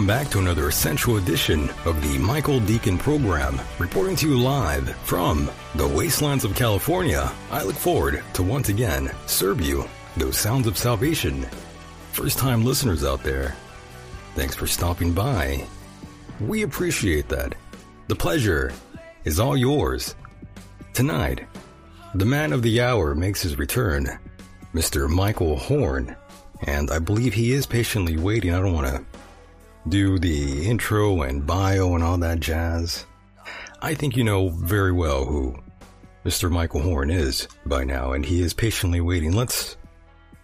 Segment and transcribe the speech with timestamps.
[0.00, 4.96] Welcome back to another essential edition of the Michael Decon program, reporting to you live
[5.04, 7.30] from the wastelands of California.
[7.50, 11.42] I look forward to once again serve you those sounds of salvation.
[12.12, 13.54] First time listeners out there,
[14.36, 15.66] thanks for stopping by.
[16.40, 17.54] We appreciate that.
[18.08, 18.72] The pleasure
[19.24, 20.14] is all yours.
[20.94, 21.46] Tonight,
[22.14, 24.18] the man of the hour makes his return,
[24.72, 25.10] Mr.
[25.10, 26.16] Michael Horn,
[26.62, 28.54] and I believe he is patiently waiting.
[28.54, 29.09] I don't want to
[29.88, 33.06] do the intro and bio and all that jazz.
[33.82, 35.56] I think you know very well who
[36.24, 36.50] Mr.
[36.50, 39.32] Michael Horn is by now, and he is patiently waiting.
[39.32, 39.76] Let's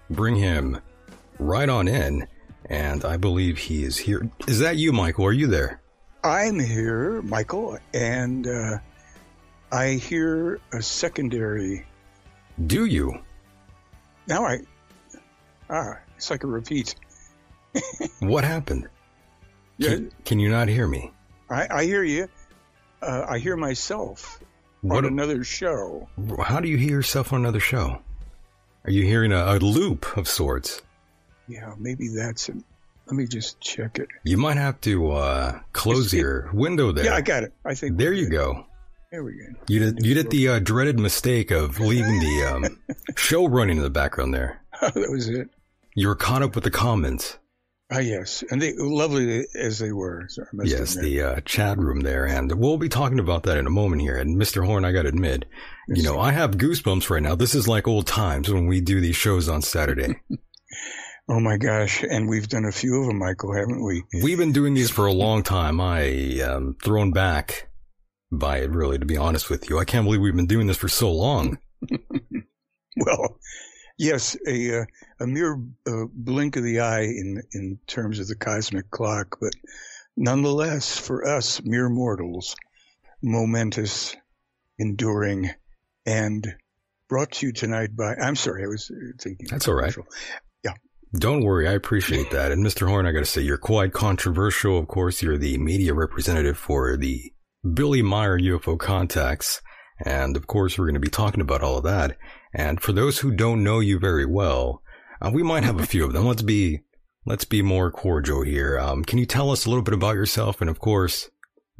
[0.08, 0.80] bring him
[1.38, 2.26] right on in,
[2.70, 4.30] and I believe he is here.
[4.48, 5.26] Is that you, Michael?
[5.26, 5.82] Are you there?
[6.24, 8.78] I'm here, Michael, and uh,
[9.70, 11.86] I hear a secondary.
[12.66, 13.20] Do you?
[14.26, 14.60] Now I.
[15.68, 16.94] Ah, it's like a repeat.
[18.20, 18.88] what happened?
[19.78, 21.12] Yeah, Can, can you not hear me?
[21.50, 22.28] I, I hear you.
[23.02, 24.40] Uh, I hear myself
[24.80, 26.08] What on another show.
[26.42, 28.00] How do you hear yourself on another show?
[28.84, 30.80] Are you hearing a, a loop of sorts?
[31.48, 32.56] Yeah, maybe that's it.
[33.06, 34.08] Let me just check it.
[34.24, 37.04] You might have to uh, close it- your window there.
[37.04, 37.52] Yeah, I got it.
[37.64, 38.32] I think There you good.
[38.36, 38.66] go.
[39.12, 39.44] There we go.
[39.68, 42.80] You did, you did the uh, dreaded mistake of leaving the um,
[43.16, 44.60] show running in the background there.
[44.80, 45.48] that was it.
[45.94, 47.38] You were caught up with the comments.
[47.90, 50.26] Ah, yes, and they lovely as they were.
[50.28, 53.70] So yes, the uh, chat room there, and we'll be talking about that in a
[53.70, 54.16] moment here.
[54.16, 54.66] And Mr.
[54.66, 55.44] Horn, I got to admit,
[55.88, 57.36] you know, I have goosebumps right now.
[57.36, 60.16] This is like old times when we do these shows on Saturday.
[61.28, 62.04] Oh my gosh!
[62.04, 64.04] And we've done a few of them, Michael, haven't we?
[64.22, 65.80] We've been doing these for a long time.
[65.80, 67.68] I am thrown back
[68.30, 69.80] by it, really, to be honest with you.
[69.80, 71.58] I can't believe we've been doing this for so long.
[72.98, 73.38] Well,
[73.98, 74.84] yes, a uh,
[75.20, 79.52] a mere uh, blink of the eye in in terms of the cosmic clock, but
[80.16, 82.56] nonetheless, for us mere mortals,
[83.22, 84.14] momentous,
[84.78, 85.50] enduring,
[86.04, 86.46] and
[87.08, 88.14] brought to you tonight by.
[88.14, 88.90] I'm sorry, I was
[89.20, 89.46] thinking.
[89.50, 89.92] That's all right.
[89.92, 90.06] commercial.
[91.14, 92.52] Don't worry, I appreciate that.
[92.52, 92.88] And Mr.
[92.88, 94.76] Horn, I got to say, you're quite controversial.
[94.76, 97.32] Of course, you're the media representative for the
[97.74, 99.62] Billy Meier UFO contacts.
[100.04, 102.18] And of course, we're going to be talking about all of that.
[102.52, 104.82] And for those who don't know you very well,
[105.20, 106.26] uh, we might have a few of them.
[106.26, 106.80] Let's be,
[107.24, 108.78] let's be more cordial here.
[108.78, 110.60] Um, can you tell us a little bit about yourself?
[110.60, 111.30] And of course,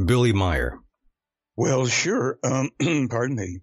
[0.04, 0.80] Billy Meier.
[1.56, 2.38] Well, sure.
[2.44, 2.70] Um,
[3.10, 3.60] pardon me.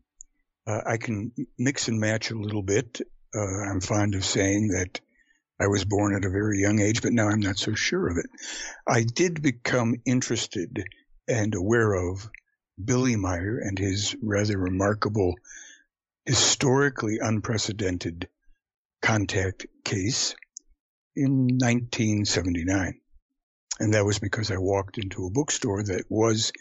[0.65, 3.01] Uh, I can mix and match a little bit.
[3.35, 4.99] Uh, I'm fond of saying that
[5.59, 8.17] I was born at a very young age, but now I'm not so sure of
[8.17, 8.25] it.
[8.87, 10.83] I did become interested
[11.27, 12.29] and aware of
[12.83, 15.35] Billy Meier and his rather remarkable,
[16.25, 18.27] historically unprecedented
[19.03, 20.33] contact case
[21.15, 22.99] in 1979.
[23.79, 26.51] And that was because I walked into a bookstore that was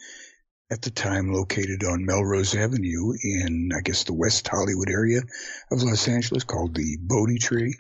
[0.71, 5.21] at the time located on Melrose Avenue in, I guess, the West Hollywood area
[5.71, 7.75] of Los Angeles called the Bodhi Tree.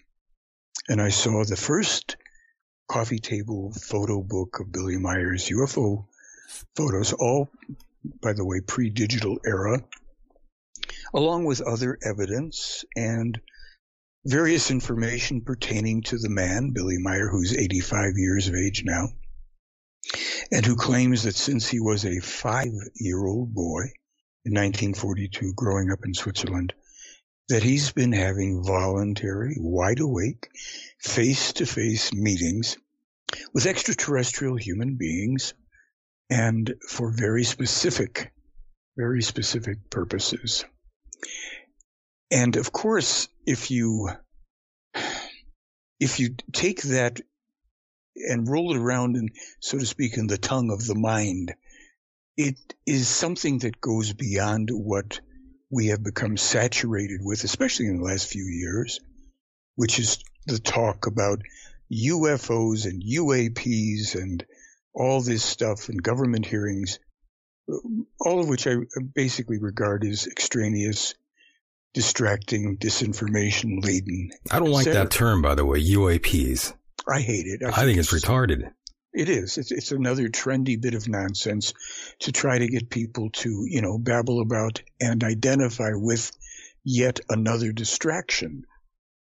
[0.88, 2.16] And I saw the first
[2.88, 6.06] coffee table photo book of Billy Meier's UFO
[6.76, 7.48] photos, all,
[8.20, 9.82] by the way, pre digital era,
[11.14, 13.40] along with other evidence and
[14.24, 19.08] various information pertaining to the man, Billy Meier, who's 85 years of age now
[20.50, 23.82] and who claims that since he was a five year old boy
[24.44, 26.72] in 1942 growing up in Switzerland,
[27.48, 30.48] that he's been having voluntary, wide awake,
[30.98, 32.76] face to face meetings
[33.52, 35.54] with extraterrestrial human beings
[36.30, 38.32] and for very specific,
[38.96, 40.64] very specific purposes.
[42.32, 44.08] And of course, if you,
[46.00, 47.20] if you take that
[48.16, 49.28] and roll it around in,
[49.60, 51.52] so to speak, in the tongue of the mind,
[52.38, 52.56] it
[52.86, 55.20] is something that goes beyond what
[55.70, 58.98] we have become saturated with, especially in the last few years,
[59.74, 61.42] which is the talk about
[61.92, 64.42] UFOs and UAPs and
[64.94, 66.98] all this stuff and government hearings,
[68.20, 68.76] all of which I
[69.14, 71.14] basically regard as extraneous,
[71.94, 74.30] distracting, disinformation laden.
[74.50, 76.74] I don't like that term, by the way, UAPs.
[77.08, 77.62] I hate it.
[77.64, 78.70] I, I think, it's, it's retarded.
[79.12, 79.58] It is.
[79.58, 81.74] It's, it's another trendy bit of nonsense
[82.20, 86.32] to try to get people to, you know, babble about and identify with
[86.84, 88.64] yet another distraction.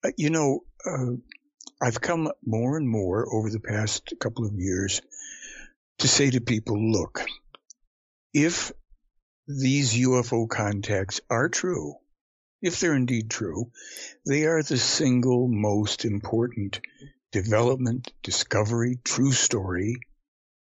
[0.05, 1.13] Uh, you know, uh,
[1.81, 5.01] I've come more and more over the past couple of years
[6.01, 7.25] to say to people, look,
[8.35, 8.73] if
[9.49, 11.95] these UFO contacts are true,
[12.63, 13.71] if they're indeed true,
[14.27, 16.81] they are the single most important
[17.33, 19.97] development, discovery, true story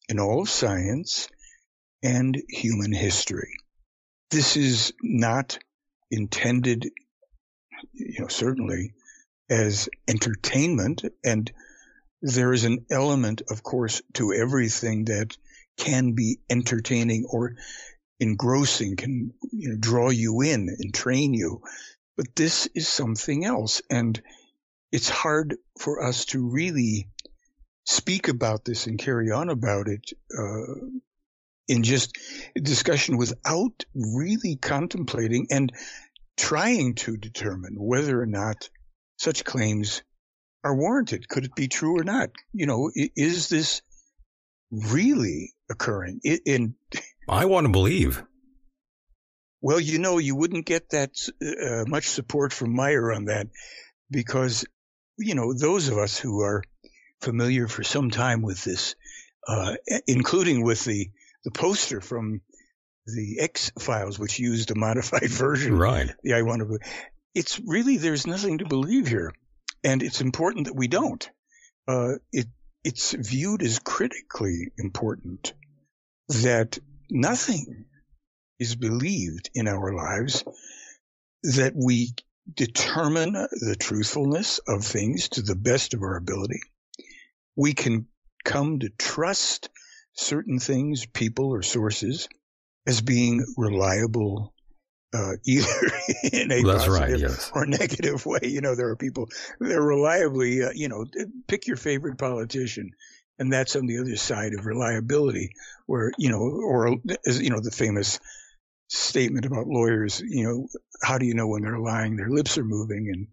[0.10, 1.28] in all of science
[2.02, 3.54] and human history.
[4.32, 5.60] This is not
[6.10, 6.90] intended,
[7.94, 8.94] you know, certainly
[9.50, 11.04] as entertainment.
[11.24, 11.52] And
[12.22, 15.36] there is an element, of course, to everything that
[15.78, 17.56] can be entertaining or
[18.20, 21.62] engrossing, can you know, draw you in and train you.
[22.16, 23.82] But this is something else.
[23.90, 24.22] And
[24.92, 27.10] it's hard for us to really
[27.86, 30.88] speak about this and carry on about it uh,
[31.68, 32.18] in just
[32.56, 35.72] discussion without really contemplating and
[36.38, 38.70] trying to determine whether or not
[39.18, 40.04] such claims
[40.64, 41.28] are warranted.
[41.28, 42.30] Could it be true or not?
[42.54, 43.82] You know, is this
[44.72, 46.22] really occurring?
[46.24, 46.76] In
[47.28, 48.24] I want to believe.
[49.62, 51.12] Well, you know, you wouldn't get that
[51.42, 53.48] uh, much support from Meier on that
[54.12, 54.66] because,
[55.18, 56.64] you know, those of us who are
[57.22, 58.96] familiar for some time with this,
[59.48, 59.76] uh,
[60.08, 61.10] including with the
[61.46, 62.42] the poster from
[63.06, 65.78] the X Files, which used a modified version.
[65.78, 66.10] Right.
[66.24, 66.80] The I want to
[67.34, 69.34] it's really there's nothing to believe here,
[69.84, 71.30] and it's important that we don't.
[71.88, 72.48] Uh, it
[72.84, 75.54] it's viewed as critically important
[76.28, 76.80] that
[77.14, 77.86] nothing
[78.60, 80.44] is believed in our lives
[81.44, 82.14] that we
[82.54, 86.60] determine the truthfulness of things to the best of our ability.
[87.56, 88.08] We can
[88.44, 89.70] come to trust
[90.14, 92.28] certain things, people, or sources
[92.86, 94.54] as being reliable
[95.14, 95.68] uh, either
[96.32, 97.52] in a That's positive right, yes.
[97.54, 98.40] or negative way.
[98.44, 101.06] You know, there are people that are reliably, uh, you know,
[101.48, 102.92] pick your favorite politician.
[103.40, 105.52] And that's on the other side of reliability,
[105.86, 108.20] where, you know, or, as, you know, the famous
[108.88, 110.68] statement about lawyers, you know,
[111.02, 112.16] how do you know when they're lying?
[112.16, 113.10] Their lips are moving.
[113.12, 113.28] And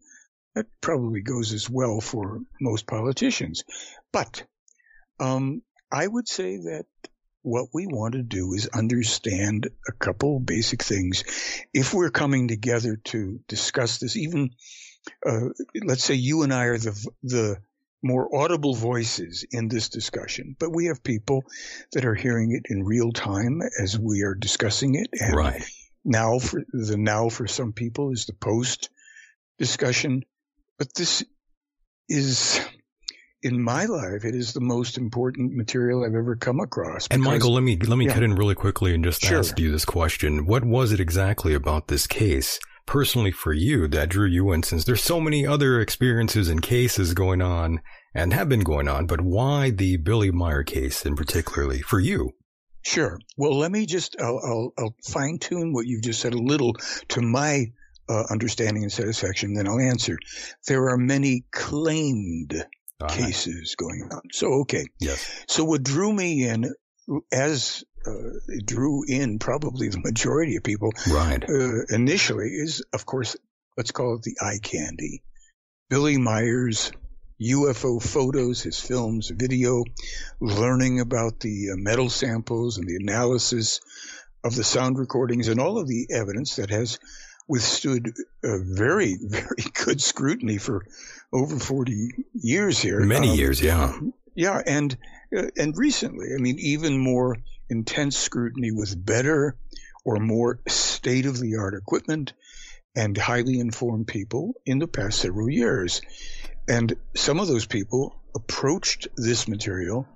[0.54, 3.64] that probably goes as well for most politicians.
[4.12, 4.42] But,
[5.18, 5.62] um,
[5.92, 6.86] I would say that
[7.42, 11.24] what we want to do is understand a couple basic things.
[11.72, 14.50] If we're coming together to discuss this, even
[15.26, 15.48] uh,
[15.82, 17.56] let's say you and I are the the
[18.02, 21.44] more audible voices in this discussion, but we have people
[21.92, 25.08] that are hearing it in real time as we are discussing it.
[25.12, 25.62] And right
[26.04, 28.90] now, for the now for some people is the post
[29.58, 30.22] discussion,
[30.78, 31.24] but this
[32.08, 32.60] is
[33.42, 37.08] in my life, it is the most important material I've ever come across.
[37.08, 38.14] Because, and Michael, let me let me yeah.
[38.14, 39.38] cut in really quickly and just sure.
[39.38, 42.58] ask you this question: What was it exactly about this case,
[42.90, 44.64] personally for you, that drew you in?
[44.64, 47.80] Since there's so many other experiences and cases going on
[48.14, 52.32] and have been going on, but why the Billy Meier case in particularly for you?
[52.82, 53.18] Sure.
[53.38, 56.74] Well, let me just I'll, I'll, I'll fine tune what you've just said a little
[57.10, 57.66] to my
[58.08, 59.54] uh, understanding and satisfaction.
[59.54, 60.18] Then I'll answer.
[60.66, 62.64] There are many claimed
[63.08, 64.22] cases going on.
[64.32, 64.84] So, okay.
[65.00, 65.44] Yes.
[65.46, 66.74] So what drew me in
[67.32, 67.84] as
[68.64, 71.44] drew in probably the majority of people right.
[71.48, 73.36] Uh, initially is, of course,
[73.76, 75.22] let's call it the eye candy.
[75.88, 76.92] Billy Meier's
[77.40, 79.84] UFO photos, his films, video,
[80.40, 83.80] learning about the uh, metal samples and the analysis
[84.44, 86.98] of the sound recordings and all of the evidence that has
[87.48, 88.12] withstood
[88.44, 90.84] a very, very good scrutiny for
[91.32, 93.00] over 40 years here.
[93.00, 93.98] Many um, years, yeah.
[94.34, 94.96] Yeah, and
[95.36, 97.36] uh, and recently, I mean, even more
[97.70, 99.56] intense scrutiny with better
[100.04, 102.32] or more state of the art equipment
[102.94, 106.02] and highly informed people in the past several years.
[106.68, 110.06] And some of those people approached this material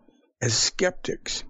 [0.40, 1.44] as skeptics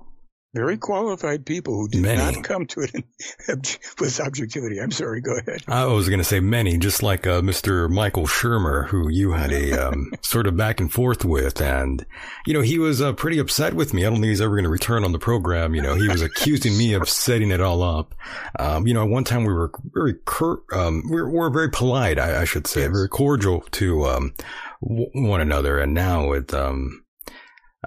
[0.54, 2.36] very qualified people who did Many.
[2.36, 3.04] not come to it in,
[4.00, 4.80] with objectivity.
[4.80, 5.62] I'm sorry, go ahead.
[5.66, 7.90] I was going to say many, just like uh, Mr.
[7.90, 11.60] Michael Shermer, who you had a um, sort of back and forth with.
[11.60, 12.06] And,
[12.46, 14.02] you know, he was uh, pretty upset with me.
[14.02, 15.74] I don't think he's ever going to return on the program.
[15.74, 18.14] You know, he was accusing me of setting it all up.
[18.58, 21.50] Um, you know, at one time we were very, cur- um, we were, we were
[21.50, 22.90] very polite, I, I should say, yes.
[22.92, 24.34] very cordial to um,
[24.82, 25.78] w- one another.
[25.80, 27.04] And now it, um,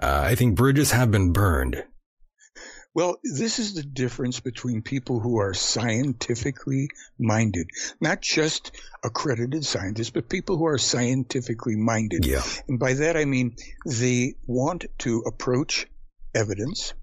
[0.01, 1.83] uh, I think bridges have been burned.
[2.97, 6.89] Well, this is the difference between people who are scientifically
[7.19, 7.69] minded,
[8.01, 8.71] not just
[9.03, 12.25] accredited scientists, but people who are scientifically minded.
[12.25, 12.41] Yeah.
[12.67, 15.85] And by that I mean they want to approach
[16.33, 16.95] evidence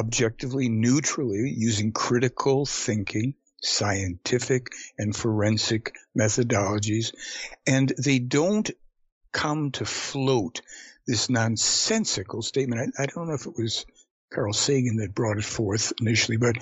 [0.00, 4.66] objectively, neutrally, using critical thinking, scientific
[4.98, 7.14] and forensic methodologies,
[7.68, 8.68] and they don't
[9.30, 10.60] come to float
[11.06, 12.94] this nonsensical statement.
[12.98, 13.86] I, I don't know if it was
[14.32, 16.56] Carl Sagan that brought it forth initially, but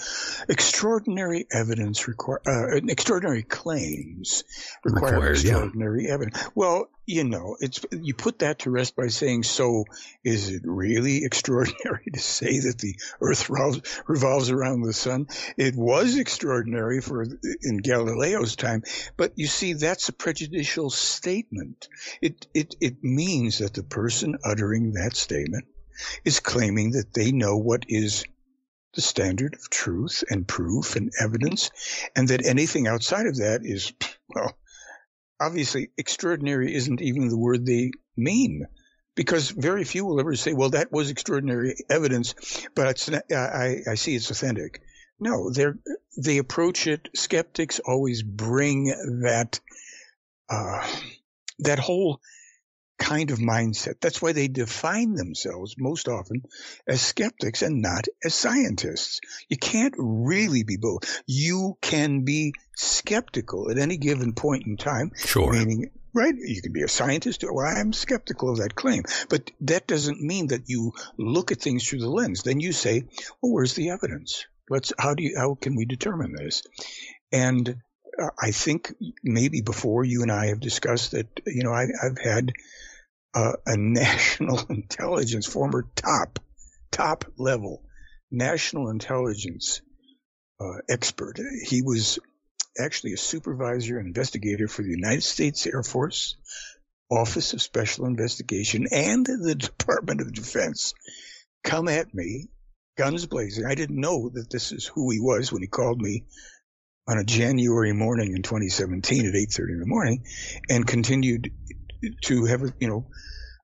[0.49, 4.45] extraordinary evidence require uh, extraordinary claims
[4.85, 5.51] require Required, yeah.
[5.53, 6.43] extraordinary evidence.
[6.55, 9.85] Well, you know, it's you put that to rest by saying, so
[10.25, 15.29] is it really extraordinary to say that the Earth revolves, revolves around the sun?
[15.57, 17.23] It was extraordinary for
[17.63, 18.83] in Galileo's time,
[19.17, 21.89] but you see, that's a prejudicial statement.
[22.21, 25.67] It it it means that the person uttering that statement
[26.25, 28.25] is claiming that they know what is
[28.95, 31.71] the standard of truth and proof and evidence,
[32.17, 33.93] and that anything outside of that is,
[34.29, 34.57] well,
[35.41, 38.67] obviously extraordinary isn't even the word they mean.
[39.17, 42.35] Because very few will ever say, well, that was extraordinary evidence,
[42.75, 44.83] but not, I, I see it's authentic.
[45.19, 45.67] No, they
[46.17, 47.09] they approach it.
[47.15, 48.85] Skeptics always bring
[49.23, 49.61] that
[50.49, 50.87] uh,
[51.59, 52.21] that whole
[53.01, 54.01] kind of mindset.
[54.01, 56.45] That's why they define themselves most often
[56.87, 59.21] as skeptics and not as scientists.
[59.49, 61.23] You can't really be both.
[61.27, 65.11] You can be skeptical at any given point in time.
[65.17, 65.53] Sure.
[65.53, 66.35] Meaning, right?
[66.37, 67.43] You can be a scientist.
[67.43, 71.89] Well, I'm skeptical of that claim, but that doesn't mean that you look at things
[71.89, 72.43] through the lens.
[72.43, 73.05] Then you say,
[73.41, 74.47] well, where's the evidence?
[74.69, 76.63] Let's, how do you, how can we determine this?
[77.33, 77.77] And
[78.21, 78.93] uh, I think
[79.25, 82.53] maybe before you and I have discussed that, you know, I, I've had
[83.35, 86.39] a national intelligence, former top,
[86.91, 87.83] top level
[88.31, 89.81] national intelligence
[90.61, 91.39] uh, expert.
[91.65, 92.19] He was
[92.79, 96.37] actually a supervisor and investigator for the United States Air Force
[97.11, 100.95] Office of Special Investigation and the Department of Defense.
[101.65, 102.49] Come at me,
[102.97, 103.65] guns blazing.
[103.67, 106.25] I didn't know that this is who he was when he called me
[107.09, 110.25] on a January morning in 2017 at 8:30 in the morning,
[110.69, 111.51] and continued
[112.25, 113.07] to have you know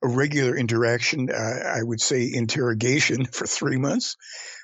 [0.02, 1.30] a regular interaction.
[1.30, 4.16] Uh, I would say interrogation for three months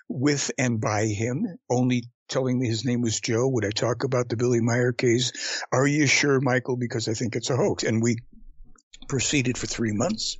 [0.08, 3.48] with and by him, only telling me his name was Joe.
[3.48, 5.62] Would I talk about the Billy Meier case?
[5.72, 6.76] Are you sure, Michael?
[6.76, 7.84] Because I think it's a hoax.
[7.84, 8.16] And we
[9.08, 10.38] proceeded for three months.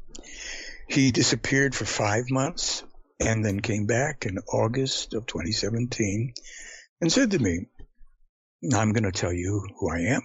[0.88, 2.82] He disappeared for five months
[3.20, 6.34] and then came back in August of 2017
[7.00, 7.66] and said to me,
[8.74, 10.22] I'm going to tell you who I am.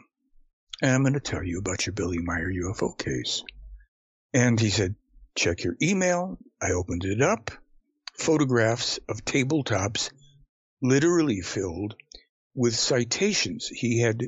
[0.81, 3.43] And I'm going to tell you about your Billy Meier UFO case.
[4.33, 4.95] And he said,
[5.35, 6.37] check your email.
[6.61, 7.51] I opened it up.
[8.17, 10.11] Photographs of tabletops
[10.81, 11.95] literally filled
[12.55, 13.67] with citations.
[13.67, 14.23] He had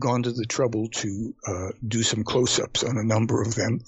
[0.00, 3.80] gone to the trouble to uh, do some close ups on a number of them.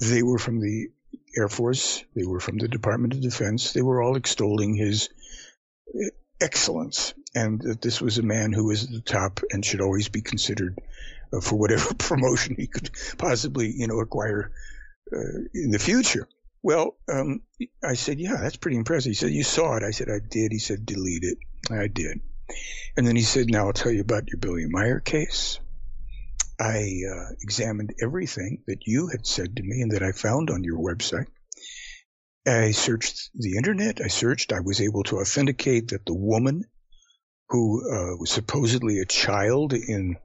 [0.00, 0.88] They were from the
[1.36, 3.72] Air Force, they were from the Department of Defense.
[3.72, 5.08] They were all extolling his
[6.40, 10.08] excellence and that this was a man who was at the top and should always
[10.08, 10.78] be considered
[11.32, 14.50] uh, for whatever promotion he could possibly, you know, acquire
[15.12, 16.26] uh, in the future.
[16.62, 17.42] Well, um,
[17.84, 19.10] I said, yeah, that's pretty impressive.
[19.10, 19.82] He said, you saw it.
[19.82, 20.52] I said, I did.
[20.52, 21.38] He said, delete it.
[21.70, 22.20] I did.
[22.96, 25.60] And then he said, now I'll tell you about your Billy Meier case.
[26.58, 30.64] I uh, examined everything that you had said to me and that I found on
[30.64, 31.28] your website.
[32.44, 34.00] I searched the internet.
[34.00, 34.52] I searched.
[34.52, 36.64] I was able to authenticate that the woman
[37.48, 40.16] who uh, was supposedly a child in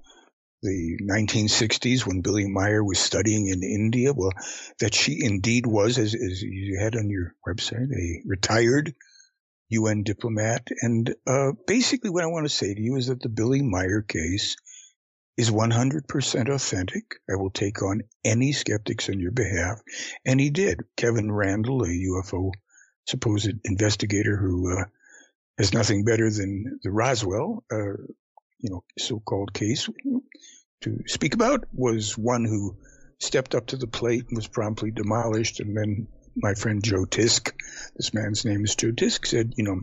[0.61, 4.13] the 1960s when Billy Meier was studying in India.
[4.13, 4.31] Well,
[4.79, 8.93] that she indeed was, as, as you had on your website, a retired
[9.69, 10.67] UN diplomat.
[10.81, 14.01] And uh, basically, what I want to say to you is that the Billy Meier
[14.01, 14.55] case
[15.35, 17.15] is 100% authentic.
[17.29, 19.79] I will take on any skeptics on your behalf.
[20.25, 20.81] And he did.
[20.95, 22.51] Kevin Randle, a UFO
[23.05, 24.85] supposed investigator who uh,
[25.57, 27.97] has nothing better than the Roswell, uh,
[28.59, 29.89] you know, so-called case
[30.81, 32.77] to speak about, was one who
[33.19, 35.59] stepped up to the plate and was promptly demolished.
[35.59, 37.51] And then my friend Joe Tisk,
[37.95, 39.81] this man's name is Joe Tisk, said, you know,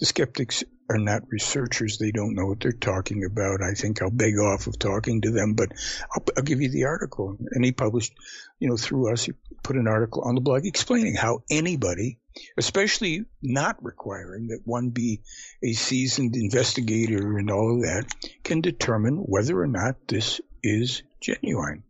[0.00, 1.98] the skeptics are not researchers.
[1.98, 3.62] They don't know what they're talking about.
[3.62, 5.72] I think I'll beg off of talking to them, but
[6.14, 7.36] I'll, I'll, give you the article.
[7.52, 8.12] And he published,
[8.58, 9.32] you know, through us, he
[9.62, 12.18] put an article on the blog explaining how anybody,
[12.56, 15.22] especially not requiring that one be
[15.62, 18.06] a seasoned investigator and all of that,
[18.42, 21.82] can determine whether or not this is genuine.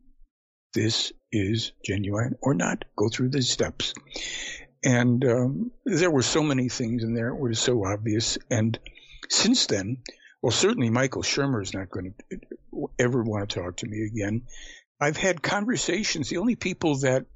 [0.74, 2.84] This is genuine or not.
[2.96, 3.94] Go through the steps.
[4.84, 7.28] And um, there were so many things in there.
[7.28, 8.36] It was so obvious.
[8.50, 8.78] And
[9.30, 9.98] since then,
[10.42, 14.42] well, certainly Michael Shermer is not going to ever want to talk to me again.
[15.00, 16.28] I've had conversations.
[16.28, 17.26] The only people that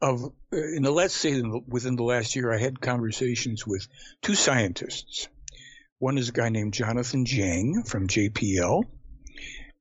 [0.00, 3.86] of uh, in the let's say within the last year, I had conversations with
[4.22, 5.28] two scientists.
[5.98, 8.84] One is a guy named Jonathan Jiang from JPL,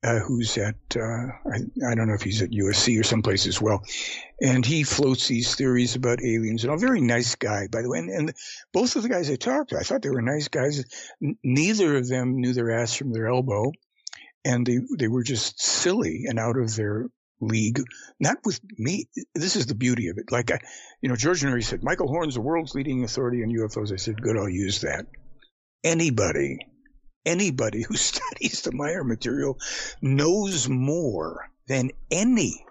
[0.04, 3.62] uh, who's at uh, I, I, don't know if he's at USC or someplace as
[3.62, 3.84] well,
[4.42, 6.64] and he floats these theories about aliens.
[6.64, 8.00] And a very nice guy, by the way.
[8.00, 8.34] And, and
[8.74, 10.84] both of the guys I talked to, I thought they were nice guys.
[11.24, 13.72] N- neither of them knew their ass from their elbow,
[14.44, 17.08] and they they were just silly and out of their
[17.42, 17.82] league.
[18.20, 19.08] Not with me.
[19.34, 20.32] This is the beauty of it.
[20.32, 20.60] Like I,
[21.02, 23.94] you know, George Noory said, Michael Horn's the world's leading authority on UFOs.
[23.94, 25.06] I said, good, I'll use that.
[25.84, 26.60] Anybody
[27.26, 29.58] anybody who studies the Meier material
[30.02, 32.66] knows more than any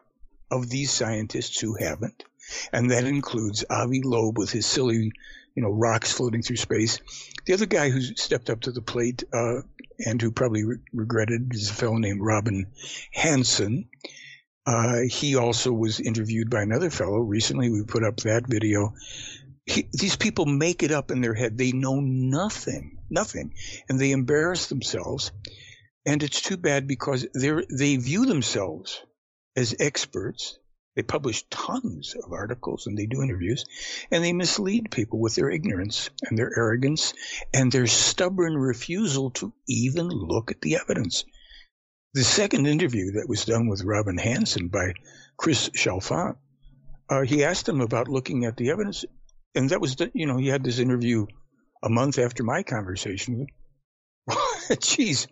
[0.51, 2.25] of these scientists who haven't.
[2.73, 5.13] And that includes Avi Loeb with his silly,
[5.55, 7.01] you know, rocks floating through space.
[7.45, 9.61] The other guy who stepped up to the plate uh,
[9.99, 12.67] and who probably re- regretted is a fellow named Robin
[13.13, 13.89] Hanson.
[14.69, 17.71] Uh, he also was interviewed by another fellow recently.
[17.71, 18.93] We put up that video
[19.69, 21.59] he, these people make it up in their head.
[21.59, 23.55] They know nothing, nothing,
[23.89, 25.31] and they embarrass themselves.
[26.07, 29.03] And it's too bad because they they view themselves
[29.55, 30.59] as experts.
[30.97, 33.67] They publish tons of articles and they do interviews,
[34.11, 37.13] and they mislead people with their ignorance and their arrogance
[37.53, 41.25] and their stubborn refusal to even look at the evidence.
[42.15, 44.95] The second interview that was done with Robin Hanson by
[45.37, 46.37] Chris Chalfant,
[47.11, 49.05] uh, he asked him about looking at the evidence,
[49.55, 51.27] and that was the, you know he had this interview
[51.83, 53.49] a month after my conversation with
[54.69, 55.27] Jeez,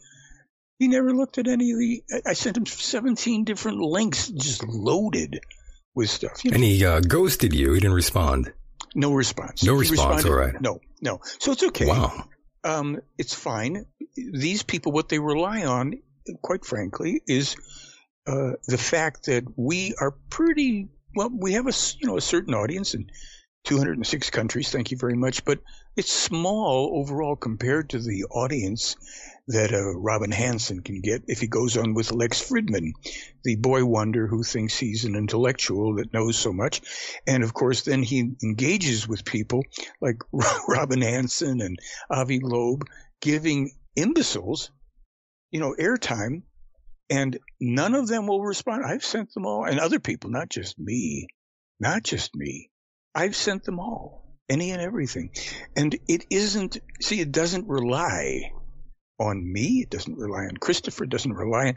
[0.78, 2.02] he never looked at any of the.
[2.26, 5.40] I sent him 17 different links, just loaded
[5.94, 6.44] with stuff.
[6.44, 6.54] You know?
[6.56, 7.72] And he uh, ghosted you.
[7.72, 8.52] He didn't respond.
[8.94, 9.62] No response.
[9.62, 10.24] No response.
[10.24, 10.58] All right.
[10.60, 11.20] No, no.
[11.38, 11.86] So it's okay.
[11.86, 12.28] Wow.
[12.64, 13.86] Um, it's fine.
[14.16, 16.00] These people, what they rely on,
[16.42, 17.56] quite frankly, is
[18.26, 21.30] uh, the fact that we are pretty well.
[21.32, 23.10] We have a you know a certain audience, in
[23.66, 25.58] 206 countries, thank you very much, but
[25.96, 28.96] it's small overall compared to the audience
[29.48, 32.92] that uh, Robin Hanson can get if he goes on with Lex Fridman,
[33.42, 36.80] the boy wonder who thinks he's an intellectual that knows so much.
[37.26, 39.64] And of course, then he engages with people
[40.00, 40.22] like
[40.68, 41.76] Robin Hanson and
[42.08, 42.84] Avi Loeb,
[43.20, 44.70] giving imbeciles,
[45.56, 46.42] you know, airtime,
[47.08, 48.84] and none of them will respond.
[48.84, 51.28] I've sent them all, and other people, not just me,
[51.80, 52.68] not just me.
[53.14, 55.30] I've sent them all, any and everything.
[55.74, 58.52] And it isn't, see, it doesn't rely
[59.18, 59.80] on me.
[59.80, 61.04] It doesn't rely on Christopher.
[61.04, 61.76] It doesn't rely on,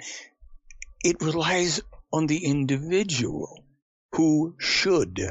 [1.05, 1.79] it relies
[2.11, 3.63] on the individual
[4.11, 5.21] who should,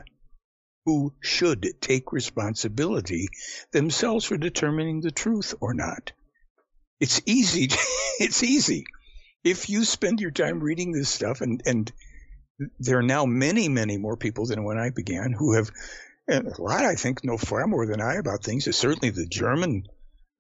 [0.87, 3.29] who should take responsibility
[3.73, 6.13] themselves for determining the truth or not.
[7.01, 7.69] It's easy.
[8.19, 8.87] it's easy.
[9.45, 11.93] If you spend your time reading this stuff and, and
[12.81, 15.71] there are now many, many more people than when I began who have,
[16.27, 18.67] and a lot I think know far more than I about things.
[18.67, 19.85] It's certainly the German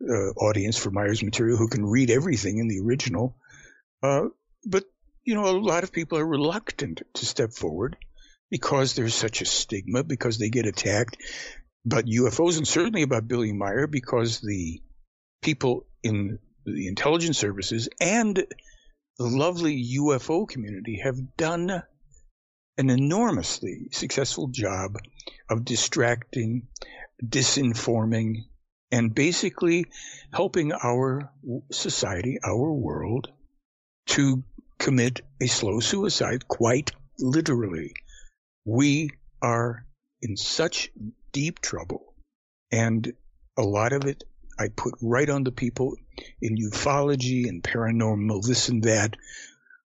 [0.03, 3.37] uh, audience for Meier's material who can read everything in the original.
[4.03, 4.27] Uh,
[4.65, 4.85] but,
[5.25, 7.97] you know, a lot of people are reluctant to step forward
[8.51, 11.17] because there's such a stigma, because they get attacked
[11.85, 14.81] But UFOs and certainly about Billy Meier, because the
[15.43, 16.39] people in
[16.75, 18.37] the intelligence services and
[19.19, 21.83] the lovely UFO community have done
[22.79, 24.97] an enormously successful job
[25.51, 26.69] of distracting,
[27.25, 28.45] disinforming,
[28.93, 29.87] and basically
[30.33, 31.33] helping our
[31.73, 33.29] society, our world,
[34.07, 34.45] to
[34.79, 37.93] commit a slow suicide, quite literally.
[38.65, 39.11] We
[39.43, 39.85] are
[40.23, 40.91] in such
[41.33, 42.15] deep trouble,
[42.71, 43.13] and
[43.57, 44.25] a lot of it
[44.59, 45.97] I put right on the people
[46.41, 49.17] in ufology and paranormal, this and that,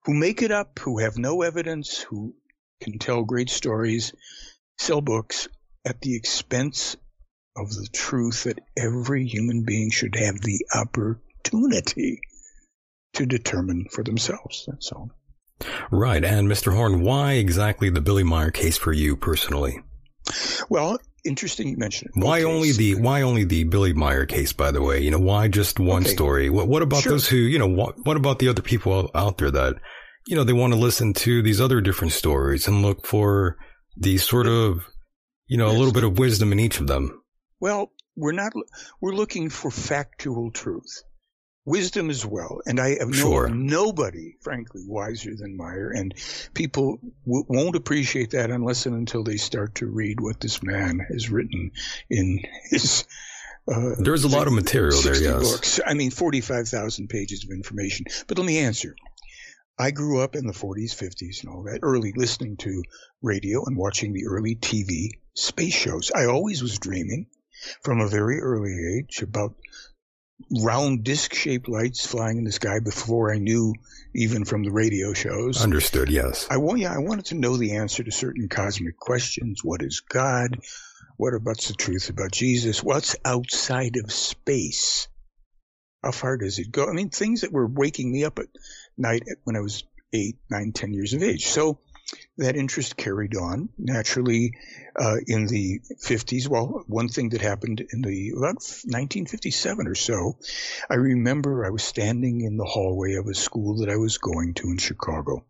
[0.06, 2.36] who make it up, who have no evidence, who
[2.82, 4.14] can tell great stories,
[4.78, 5.48] sell books
[5.86, 6.96] at the expense
[7.56, 12.20] of the truth that every human being should have the opportunity
[13.14, 14.66] to determine for themselves.
[14.68, 15.12] That's all.
[15.92, 16.24] Right.
[16.24, 16.74] And Mr.
[16.74, 19.82] Horn, why exactly the Billy Meier case for you personally?
[20.70, 22.20] Well, interesting you mentioned it.
[22.20, 24.54] Why okay, only the why only the Billy Meier case?
[24.54, 26.12] By the way, you know why just one okay.
[26.12, 26.50] story?
[26.50, 27.14] What, what about sure.
[27.14, 27.68] those who you know?
[27.68, 29.76] What, what about the other people out there that
[30.28, 33.58] you know they want to listen to these other different stories and look for
[33.98, 34.86] the sort of
[35.48, 35.76] you know yes.
[35.76, 37.22] a little bit of wisdom in each of them?
[37.60, 38.54] Well, we're not.
[39.02, 41.04] We're looking for factual truth
[41.66, 42.62] wisdom as well.
[42.66, 43.50] And I have sure.
[43.50, 45.92] nobody, frankly, wiser than Meier.
[45.92, 46.14] And
[46.54, 51.00] people w- won't appreciate that unless and until they start to read what this man
[51.12, 51.72] has written
[52.10, 53.06] in his.
[53.66, 55.52] Uh, There's a lot of material there, yes.
[55.52, 55.80] Books.
[55.86, 58.08] I mean, 45,000 pages of information.
[58.28, 58.96] But let me answer.
[59.80, 62.84] I grew up in the 40s, 50s, and all that, early listening to
[63.22, 66.12] radio and watching the early TV space shows.
[66.14, 67.28] I always was dreaming
[67.82, 69.56] from a very early age about
[70.52, 73.74] round disc shaped lights flying in the sky before I knew
[74.16, 75.64] even from the radio shows.
[75.64, 76.48] Understood, yes.
[76.50, 79.64] I want yeah, I wanted to know the answer to certain cosmic questions.
[79.64, 80.60] What is God?
[81.18, 82.84] What about the truth about Jesus?
[82.84, 85.08] What's outside of space?
[86.04, 86.90] How far does it go?
[86.90, 88.48] I mean, things that were waking me up at
[88.98, 91.48] night when I was eight, nine, ten years of age.
[91.48, 91.80] So
[92.38, 94.54] that interest carried on naturally
[94.96, 96.48] uh, in the 50s.
[96.48, 100.38] Well, one thing that happened in the about 1957 or so,
[100.90, 104.56] I remember I was standing in the hallway of a school that I was going
[104.56, 105.46] to in Chicago,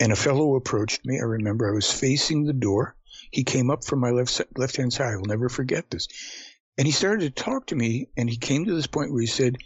[0.00, 1.18] and a fellow approached me.
[1.18, 2.96] I remember I was facing the door.
[3.30, 5.12] He came up from my left left hand side.
[5.12, 6.08] I will never forget this.
[6.78, 9.26] And he started to talk to me, and he came to this point where he
[9.26, 9.56] said,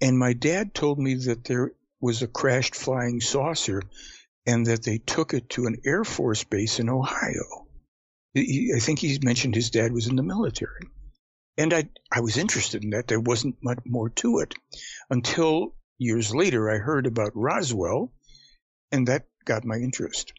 [0.00, 3.82] "And my dad told me that there was a crashed flying saucer."
[4.46, 7.66] And that they took it to an Air Force base in Ohio.
[8.34, 10.82] He, I think he mentioned his dad was in the military.
[11.58, 13.08] And I, I was interested in that.
[13.08, 14.54] There wasn't much more to it
[15.08, 18.12] until years later I heard about Roswell,
[18.92, 20.32] and that got my interest.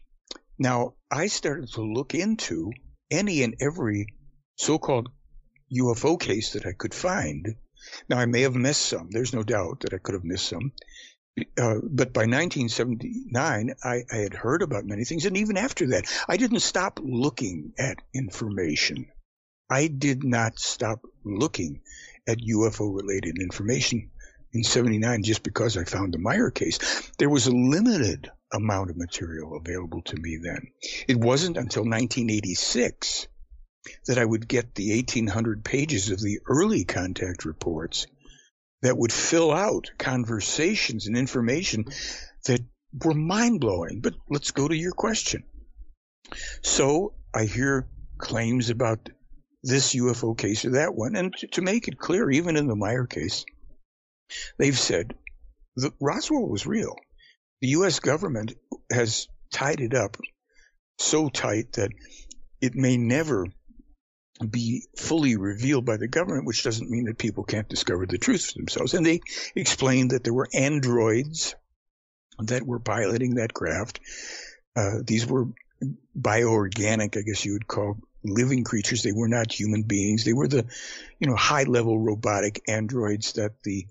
[0.58, 2.72] Now, I started to look into
[3.10, 4.06] any and every
[4.56, 5.08] so called
[5.72, 7.56] UFO case that I could find.
[8.08, 9.08] Now, I may have missed some.
[9.10, 10.72] There's no doubt that I could have missed some.
[11.56, 15.24] Uh, but by 1979, I, I, had heard about many things.
[15.24, 19.06] And even after that, I didn't stop looking at information.
[19.70, 21.80] I did not stop looking
[22.26, 24.10] at UFO related information
[24.52, 26.78] in 79 just because I found the Meier case.
[27.18, 30.68] There was a limited amount of material available to me then.
[31.06, 33.28] It wasn't until 1986
[34.06, 38.06] that I would get the 1800 pages of the early contact reports
[38.82, 41.84] that would fill out conversations and information
[42.46, 42.60] that
[43.04, 44.00] were mind blowing.
[44.00, 45.42] But let's go to your question.
[46.62, 47.88] So I hear
[48.18, 49.08] claims about
[49.62, 51.16] this UFO case or that one.
[51.16, 53.44] And to, make it clear, even in the Meier case,
[54.58, 55.14] they've said
[55.76, 56.96] that Roswell was real.
[57.60, 58.00] The U.S.
[58.00, 58.54] government
[58.92, 60.16] has tied it up
[60.98, 61.90] so tight that
[62.60, 63.46] it may never
[64.38, 68.46] be fully revealed by the government, which doesn't mean that people can't discover the truth
[68.46, 68.94] for themselves.
[68.94, 69.20] And they
[69.54, 71.54] explained that there were androids
[72.38, 74.00] that were piloting that craft.
[74.76, 75.46] Uh, these were
[76.18, 79.02] bioorganic, I guess you would call living creatures.
[79.02, 80.24] They were not human beings.
[80.24, 80.66] They were the,
[81.18, 83.86] you know, high level robotic androids that the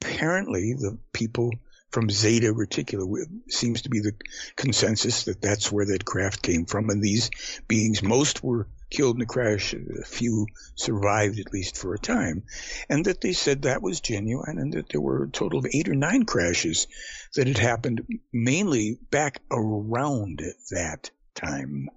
[0.00, 1.50] apparently the people
[1.90, 4.12] from Zeta Reticuli seems to be the
[4.56, 6.90] consensus that that's where that craft came from.
[6.90, 7.30] And these
[7.66, 9.74] beings, most were killed in the crash.
[9.74, 12.44] A few survived at least for a time.
[12.88, 15.88] And that they said that was genuine and that there were a total of eight
[15.88, 16.86] or nine crashes
[17.34, 21.88] that had happened mainly back around that time.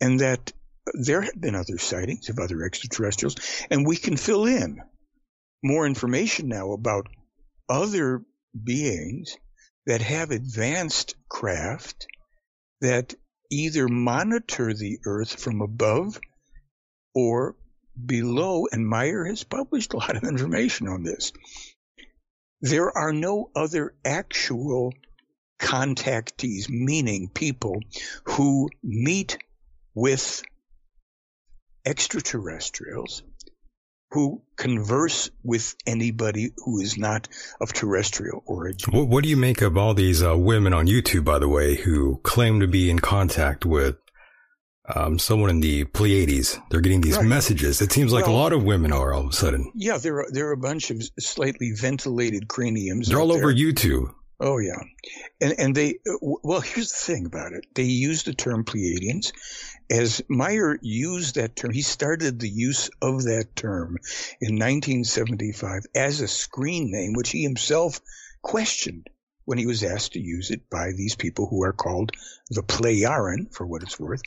[0.00, 0.52] And that
[0.92, 3.36] there have been other sightings of other extraterrestrials.
[3.70, 4.80] And we can fill in
[5.62, 7.08] more information now about
[7.68, 8.22] other
[8.62, 9.36] beings
[9.86, 12.06] that have advanced craft
[12.80, 13.14] that
[13.50, 16.18] either monitor the earth from above
[17.14, 17.56] or
[18.06, 21.32] below, and Meier has published a lot of information on this.
[22.60, 24.94] There are no other actual
[25.60, 27.80] contactees, meaning people
[28.24, 29.38] who meet
[29.94, 30.42] with
[31.84, 33.22] extraterrestrials
[34.14, 37.26] who converse with anybody who is not
[37.60, 38.94] of terrestrial origin.
[38.94, 41.74] What, what do you make of all these uh, women on YouTube, by the way,
[41.74, 43.96] who claim to be in contact with
[44.94, 46.60] um, someone in the Pleiades?
[46.70, 47.26] They're getting these right.
[47.26, 47.82] messages.
[47.82, 49.72] It seems like well, a lot of women are all of a sudden.
[49.74, 53.08] Yeah, there are there are a bunch of slightly ventilated craniums.
[53.08, 54.14] They're all over YouTube.
[54.38, 54.78] Oh yeah,
[55.40, 57.66] and and they well here's the thing about it.
[57.74, 59.32] They use the term Pleiadians,
[59.90, 63.98] as Meier used that term, he started the use of that term
[64.40, 68.00] in 1975 as a screen name, which he himself
[68.42, 69.10] questioned
[69.44, 72.12] when he was asked to use it by these people who are called
[72.50, 74.22] the Plejaren, for what it's worth.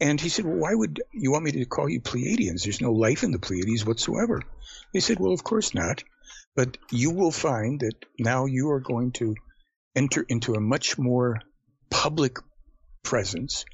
[0.00, 2.64] And he said, Well, why would you want me to call you Pleiadians?
[2.64, 4.42] There's no life in the Pleiades whatsoever.
[4.92, 6.04] They said, Well, of course not.
[6.54, 9.34] But you will find that now you are going to
[9.96, 11.40] enter into a much more
[11.90, 12.38] public
[13.02, 13.64] presence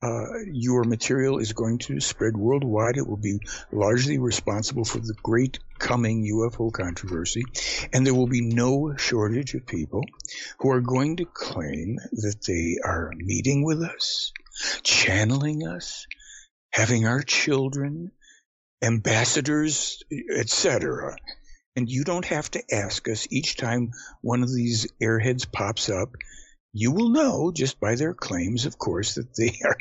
[0.00, 2.96] uh, your material is going to spread worldwide.
[2.96, 3.40] It will be
[3.72, 7.42] largely responsible for the great coming UFO controversy.
[7.92, 10.02] And there will be no shortage of people
[10.60, 14.32] who are going to claim that they are meeting with us,
[14.82, 16.06] channeling us,
[16.70, 18.12] having our children,
[18.82, 21.16] ambassadors, etc.
[21.74, 26.10] And you don't have to ask us each time one of these airheads pops up
[26.72, 29.78] you will know just by their claims, of course, that they are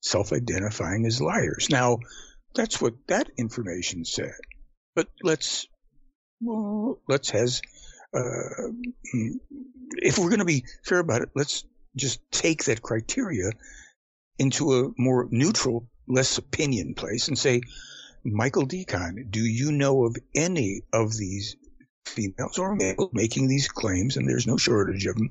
[0.00, 1.68] self identifying as liars.
[1.70, 1.98] Now,
[2.54, 4.34] that's what that information said.
[4.94, 5.66] But let's,
[6.40, 7.62] well, let's has,
[8.14, 8.68] uh,
[9.96, 11.64] if we're going to be fair about it, let's
[11.96, 13.50] just take that criteria
[14.38, 17.62] into a more neutral, less opinion place and say,
[18.24, 21.56] Michael Decon, do you know of any of these
[22.06, 25.30] females or males making these claims, and there's no shortage of them,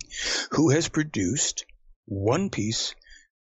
[0.52, 1.66] who has produced
[2.06, 2.96] one piece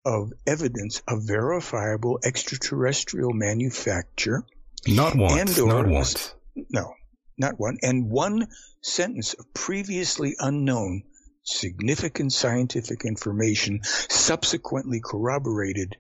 [0.04, 4.44] of evidence of verifiable extraterrestrial manufacture.
[4.86, 5.58] Not once.
[5.58, 6.34] not once.
[6.70, 6.94] No,
[7.38, 7.78] not one.
[7.82, 8.48] And one
[8.82, 11.04] sentence of previously unknown
[11.42, 15.96] significant scientific information subsequently corroborated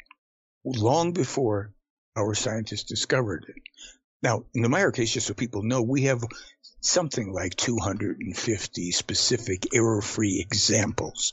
[0.64, 1.72] long before
[2.16, 3.62] our scientists discovered it.
[4.22, 6.24] Now, in the Meier case, just so people know, we have
[6.84, 11.32] something like 250 specific error free examples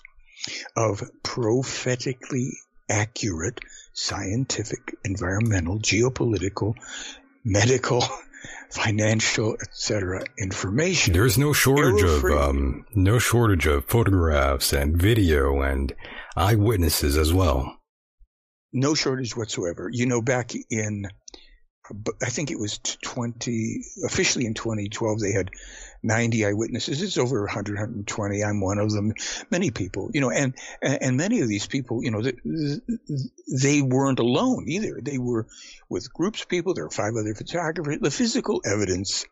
[0.75, 2.53] of prophetically
[2.89, 3.59] accurate
[3.93, 6.75] scientific, environmental, geopolitical,
[7.43, 8.03] medical,
[8.71, 10.23] financial, etc.
[10.39, 11.13] information.
[11.13, 15.93] There's no shortage of um, no shortage of photographs and video and
[16.35, 17.77] eyewitnesses as well.
[18.73, 19.89] No shortage whatsoever.
[19.91, 21.07] You know, back in
[22.21, 25.51] I think it was 20, officially in 2012, they had
[26.03, 27.01] 90 eyewitnesses.
[27.01, 28.43] It's over 100, 120.
[28.43, 29.13] I'm one of them.
[29.49, 32.21] Many people, you know, and, and many of these people, you know,
[33.61, 34.99] they weren't alone either.
[35.01, 35.47] They were
[35.89, 36.73] with groups of people.
[36.73, 37.99] There are five other photographers.
[37.99, 39.25] The physical evidence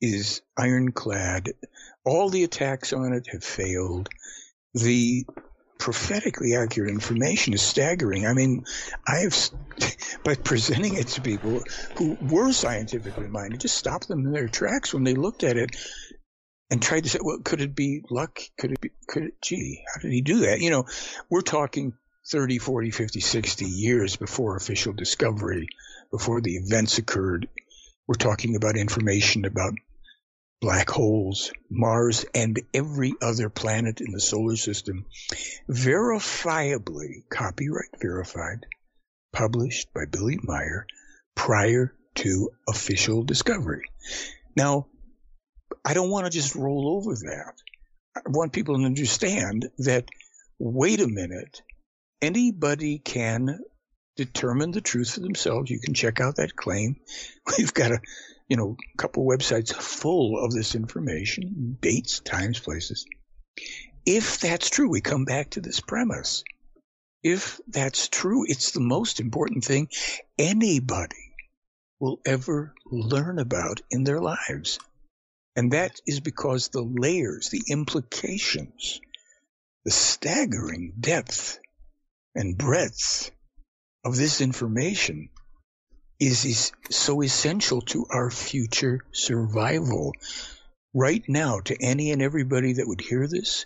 [0.00, 1.52] is ironclad.
[2.04, 4.08] All the attacks on it have failed.
[4.74, 5.24] The
[5.78, 8.26] prophetically accurate information is staggering.
[8.26, 8.64] I mean,
[9.06, 9.50] I have,
[10.24, 11.62] by presenting it to people
[11.96, 15.76] who were scientifically minded, just stopped them in their tracks when they looked at it
[16.70, 18.40] and tried to say, well, could it be luck?
[18.58, 20.60] Could it be, could it, gee, how did he do that?
[20.60, 20.86] You know,
[21.30, 21.92] we're talking
[22.28, 25.68] 30, 40, 50, 60 years before official discovery,
[26.10, 27.48] before the events occurred.
[28.08, 29.74] We're talking about information about
[30.60, 35.04] black holes, Mars, and every other planet in the solar system,
[35.70, 38.66] verifiably, copyright verified,
[39.32, 40.86] published by Billy Meier
[41.34, 43.84] prior to official discovery.
[44.56, 44.86] Now,
[45.84, 47.54] I don't want to just roll over that.
[48.16, 50.08] I want people to understand that,
[50.58, 51.60] wait a minute,
[52.22, 53.60] anybody can
[54.16, 55.70] determine the truth for themselves.
[55.70, 56.96] You can check out that claim.
[57.58, 58.00] We've got a
[58.48, 63.06] you know, a couple websites full of this information, dates, times, places.
[64.04, 66.44] If that's true, we come back to this premise.
[67.22, 69.88] If that's true, it's the most important thing
[70.38, 71.34] anybody
[71.98, 74.78] will ever learn about in their lives.
[75.56, 79.00] And that is because the layers, the implications,
[79.84, 81.58] the staggering depth
[82.34, 83.30] and breadth
[84.04, 85.30] of this information
[86.18, 90.12] is, is so essential to our future survival.
[90.94, 93.64] Right now, to any and everybody that would hear this,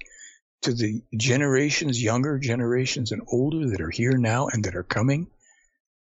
[0.62, 5.28] to the generations, younger generations and older that are here now and that are coming,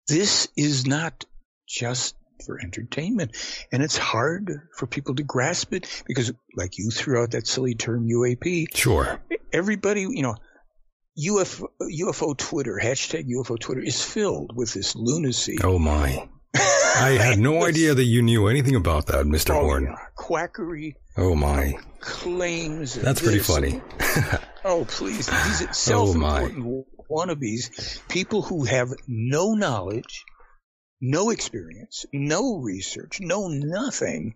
[0.09, 1.25] this is not
[1.69, 3.37] just for entertainment.
[3.71, 7.75] And it's hard for people to grasp it because, like you threw out that silly
[7.75, 8.75] term UAP.
[8.75, 9.21] Sure.
[9.53, 10.37] Everybody, you know,
[11.19, 15.59] UFO, UFO Twitter, hashtag UFO Twitter is filled with this lunacy.
[15.63, 16.29] Oh my.
[16.55, 19.55] I had no idea that you knew anything about that, Mr.
[19.55, 19.85] Oh, Horn.
[19.85, 19.97] Yeah.
[20.17, 20.97] Quackery.
[21.17, 21.75] Oh my.
[22.01, 22.95] Claims.
[22.95, 23.81] That's pretty funny.
[24.65, 25.27] oh, please.
[25.27, 30.25] These are oh, self-important oh, wannabes, people who have no knowledge,
[31.01, 34.35] no experience, no research, no nothing,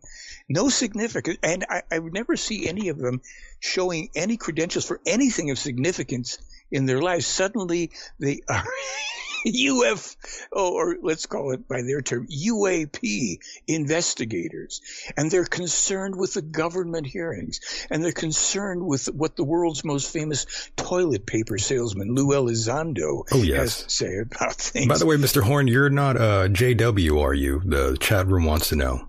[0.48, 1.38] no significance.
[1.42, 3.20] And I, I would never see any of them
[3.60, 6.38] showing any credentials for anything of significance
[6.74, 7.26] in their lives.
[7.26, 8.64] Suddenly they are
[9.46, 10.16] UF,
[10.52, 14.80] or let's call it by their term, UAP investigators.
[15.16, 17.60] And they're concerned with the government hearings.
[17.90, 23.42] And they're concerned with what the world's most famous toilet paper salesman, Lou Elizondo, oh,
[23.42, 23.58] yes.
[23.58, 24.88] has to say about things.
[24.88, 25.42] By the way, Mr.
[25.42, 27.60] Horn, you're not uh, JW, are you?
[27.64, 29.08] The chat room wants to know.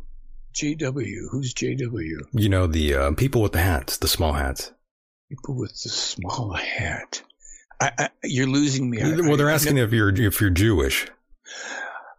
[0.53, 1.29] JW?
[1.31, 2.27] Who's JW?
[2.31, 4.71] You know, the uh, people with the hats, the small hats.
[5.29, 7.23] People with the small hat.
[7.79, 9.01] I, I, you're losing me.
[9.01, 11.07] I, well, they're asking if you're if you're Jewish.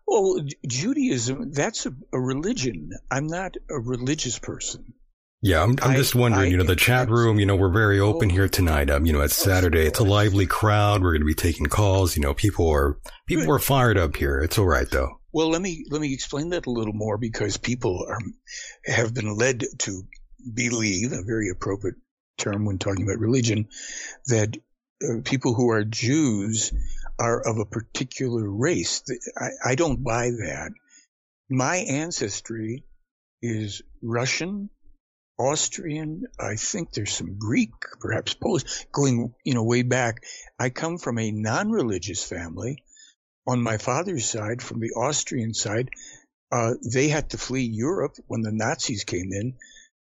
[0.07, 2.91] Well, Judaism, that's a, a religion.
[3.11, 4.95] I'm not a religious person.
[5.43, 8.31] Yeah, I'm, I'm just wondering, you know, the chat room, you know, we're very open
[8.31, 8.89] here tonight.
[8.89, 9.83] Um, you know, it's Saturday.
[9.87, 11.03] It's a lively crowd.
[11.03, 12.17] We're going to be taking calls.
[12.17, 14.41] You know, people are, people are fired up here.
[14.41, 15.21] It's all right though.
[15.33, 18.19] Well, let me, let me explain that a little more because people are,
[18.87, 20.03] have been led to
[20.55, 21.97] believe, a very appropriate
[22.39, 23.69] term when talking about religion,
[24.27, 24.57] that
[25.25, 26.73] people who are Jews
[27.19, 29.03] are of a particular race.
[29.37, 30.73] I, I don't buy that.
[31.49, 32.85] My ancestry
[33.43, 34.71] is Russian,
[35.39, 36.25] Austrian.
[36.39, 40.23] I think there's some Greek, perhaps Polish, going, you know, way back.
[40.59, 42.83] I come from a non-religious family.
[43.47, 45.91] On my father's side, from the Austrian side,
[46.51, 49.55] uh, they had to flee Europe when the Nazis came in.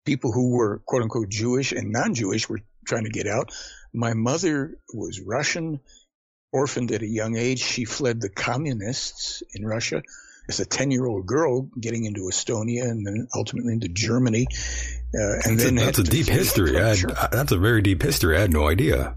[0.06, 3.52] People who were quote unquote Jewish and non-Jewish were trying to get out.
[3.94, 5.80] My mother was Russian,
[6.52, 7.60] orphaned at a young age.
[7.60, 10.04] She fled the communists in Russia
[10.48, 14.48] as a 10 year old girl, getting into Estonia and then ultimately into Germany.
[15.14, 16.76] Uh, and that's then a, that's a deep history.
[16.76, 16.98] Had,
[17.32, 18.36] that's a very deep history.
[18.38, 19.16] I had no idea.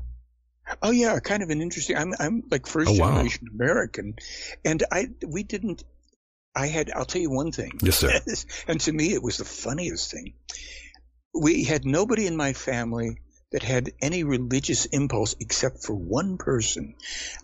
[0.82, 1.96] Oh yeah, kind of an interesting.
[1.96, 3.48] I'm I'm like first oh, generation.
[3.52, 4.14] American,
[4.64, 5.84] and I we didn't.
[6.54, 6.90] I had.
[6.94, 7.72] I'll tell you one thing.
[7.82, 8.20] Yes, sir.
[8.68, 10.34] and to me, it was the funniest thing.
[11.34, 13.18] We had nobody in my family
[13.52, 16.94] that had any religious impulse except for one person.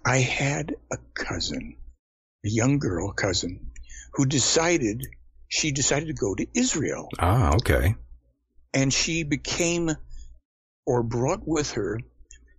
[0.04, 1.76] I had a cousin,
[2.44, 3.70] a young girl cousin,
[4.14, 5.06] who decided
[5.48, 7.08] she decided to go to Israel.
[7.18, 7.94] Ah, okay.
[8.74, 9.90] And she became
[10.86, 12.00] or brought with her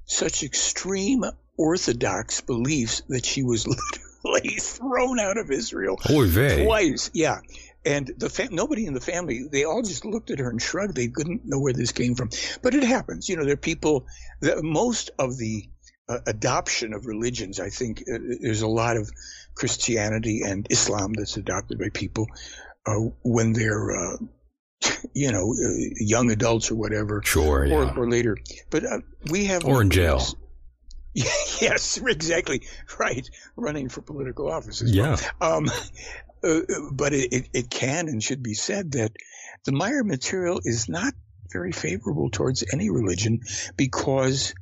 [0.06, 1.24] such extreme
[1.58, 3.68] orthodox beliefs that she was
[4.24, 7.12] literally thrown out of Israel twice.
[7.14, 7.40] Yeah.
[7.86, 10.96] And the fam- nobody in the family, they all just looked at her and shrugged.
[10.96, 12.30] They couldn't know where this came from.
[12.62, 13.30] But it happens.
[13.30, 14.06] You know, there are people
[14.42, 15.70] that most of the
[16.10, 19.10] uh, adoption of religions, I think uh, there's a lot of
[19.56, 22.28] Christianity and Islam that's adopted by people
[22.86, 24.18] uh, when they're, uh,
[25.14, 27.22] you know, uh, young adults or whatever.
[27.24, 27.76] Sure, yeah.
[27.76, 28.38] Or, or later.
[28.70, 29.64] But uh, we have.
[29.64, 30.22] Or in jail.
[31.14, 32.62] yes, exactly.
[33.00, 33.30] Right.
[33.56, 34.94] Running for political offices.
[34.94, 35.18] Yeah.
[35.42, 35.70] Um,
[36.44, 39.12] uh, but it, it, can and should be said that
[39.66, 41.14] the Meier material is not
[41.52, 43.42] very favorable towards any religion
[43.76, 44.54] because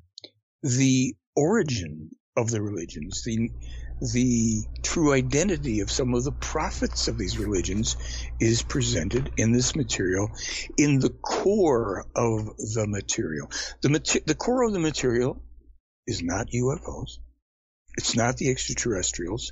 [0.63, 3.51] the origin of the religions, the
[3.99, 7.97] the true identity of some of the prophets of these religions
[8.39, 10.29] is presented in this material
[10.77, 13.49] in the core of the material.
[13.81, 15.41] The, the core of the material
[16.05, 17.17] is not UFOs.
[17.97, 19.51] It's not the extraterrestrials.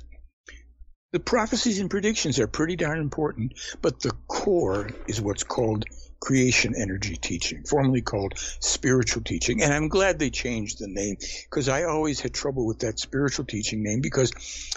[1.12, 5.84] The prophecies and predictions are pretty darn important, but the core is what's called
[6.20, 9.62] creation energy teaching, formerly called spiritual teaching.
[9.62, 11.16] And I'm glad they changed the name
[11.48, 14.32] because I always had trouble with that spiritual teaching name because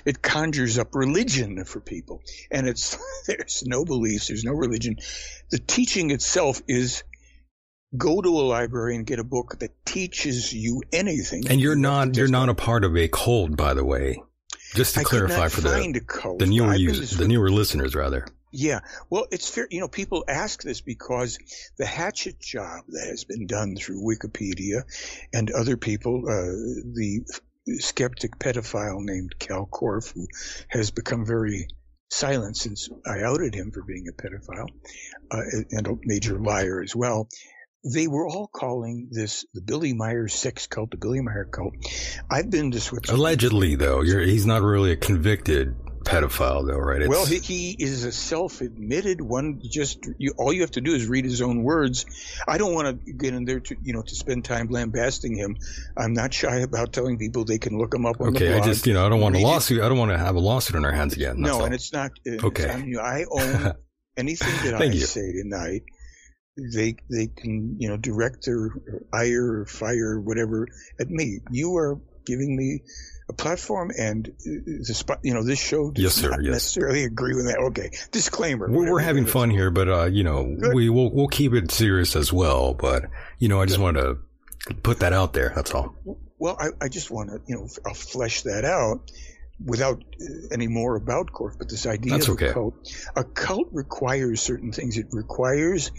[0.05, 2.21] it conjures up religion for people.
[2.51, 4.97] And it's, there's no beliefs, there's no religion.
[5.49, 7.03] The teaching itself is
[7.97, 11.47] go to a library and get a book that teaches you anything.
[11.49, 14.21] And you're not, you're not a part of a cult, by the way.
[14.75, 18.25] Just to I clarify for the, the newer users, the newer listeners rather.
[18.51, 18.79] Yeah,
[19.09, 19.67] well, it's fair.
[19.69, 21.37] You know, people ask this because
[21.77, 24.83] the hatchet job that has been done through Wikipedia
[25.33, 26.33] and other people, uh,
[26.93, 27.25] the
[27.77, 30.27] skeptic pedophile named Kal Korff, who
[30.69, 31.67] has become very
[32.09, 34.69] silent since I outed him for being a pedophile
[35.29, 37.29] uh, and a major liar as well
[37.83, 41.73] they were all calling this the Billy Meier sex cult, the Billy Meier cult.
[42.29, 43.19] I've been to Switzerland.
[43.19, 47.01] Allegedly, though, he's not really a convicted pedophile, though, right?
[47.01, 47.09] It's...
[47.09, 49.61] Well, he, he, is a self-admitted one.
[49.63, 52.05] Just you, all you have to do is read his own words.
[52.47, 55.57] I don't want to get in there to you know to spend time lambasting him.
[55.95, 58.63] I'm not shy about telling people they can look him up on okay, the blog.
[58.63, 59.81] I just you know I don't want a lawsuit.
[59.81, 61.39] I don't want to have a lawsuit on our hands again.
[61.39, 61.65] no, all.
[61.65, 62.11] and it's not.
[62.27, 63.73] okay, it's I own
[64.17, 64.99] anything that I you.
[64.99, 65.83] say tonight
[66.73, 68.71] they they can you know direct their
[69.13, 70.67] ire or fire or whatever
[70.99, 71.39] at me.
[71.51, 72.81] You are giving me
[73.27, 76.53] a platform, and the spot, you know, this show does yes, sir, not yes.
[76.53, 77.59] necessarily agree with that.
[77.59, 78.69] Okay, disclaimer.
[78.69, 80.73] We're, we're having fun here, but uh, you know, Good.
[80.73, 82.73] we will we'll keep it serious as well.
[82.73, 83.05] But
[83.37, 84.17] you know, I just want to
[84.83, 85.53] put that out there.
[85.55, 85.95] That's all.
[86.37, 89.11] Well, I, I just want to you know I'll flesh that out.
[89.63, 92.47] without uh, any more about Korff, but this idea That's of okay.
[92.47, 92.75] a cult,
[93.15, 94.97] a cult requires certain things.
[94.97, 95.91] It requires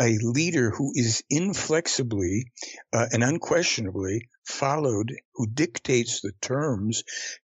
[0.00, 2.46] a leader who is inflexibly
[2.92, 7.04] uh, and unquestionably followed, who dictates the terms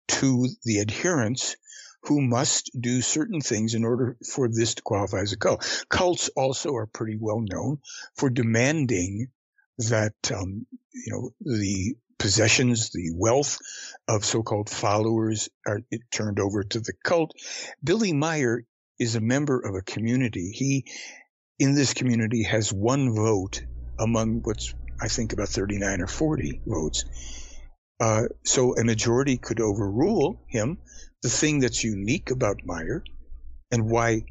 [0.07, 1.55] to the adherents
[2.03, 5.85] who must do certain things in order for this to qualify as a cult.
[5.89, 7.79] Cults also are pretty well known
[8.15, 9.27] for demanding
[9.77, 13.57] that um, you know the possessions, the wealth
[14.07, 15.81] of so-called followers are
[16.11, 17.33] turned over to the cult.
[17.83, 18.63] Billy Meier
[18.99, 20.51] is a member of a community.
[20.51, 20.85] He
[21.61, 23.61] in this community has one vote
[23.99, 27.05] among what's I think about 39 or 40 votes.
[27.99, 30.79] Uh, so a majority could overrule him.
[31.21, 33.03] The thing that's unique about Meier
[33.71, 34.25] and why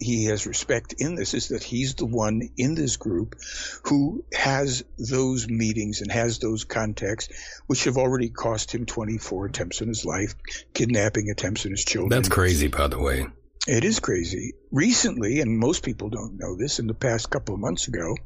[0.00, 3.36] he has respect in this is that he's the one in this group
[3.84, 7.30] who has those meetings and has those contacts,
[7.68, 10.34] which have already cost him 24 attempts in his life,
[10.74, 12.10] kidnapping attempts on his children.
[12.10, 13.26] That's crazy, by the way.
[13.68, 14.54] It is crazy.
[14.70, 18.16] Recently, and most people don't know this, in the past couple of months ago,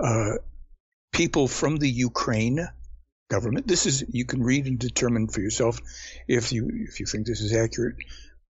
[0.00, 0.32] uh,
[1.12, 2.68] people from the Ukraine
[3.30, 5.78] government, this is, you can read and determine for yourself
[6.26, 7.96] if you, if you think this is accurate,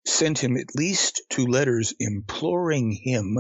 [0.07, 3.39] sent him at least two letters imploring him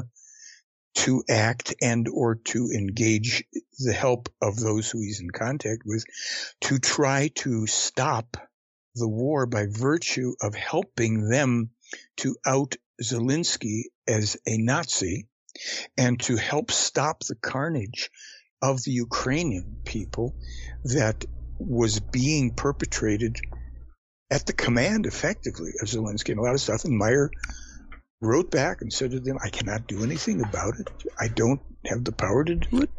[0.97, 3.45] to act and or to engage
[3.79, 6.05] the help of those who he's in contact with
[6.61, 8.37] to try to stop
[8.97, 11.71] the war by virtue of helping them
[12.18, 15.28] to out Zelensky as a Nazi
[15.97, 18.11] and to help stop the carnage
[18.61, 20.34] of the Ukrainian people
[20.84, 21.24] that
[21.59, 23.36] was being perpetrated
[24.30, 26.84] at the command, effectively, of Zelensky and a lot of stuff.
[26.84, 27.30] And Meier
[28.20, 30.89] wrote back and said to them, I cannot do anything about it.
[31.18, 32.91] I don't have the power to do it,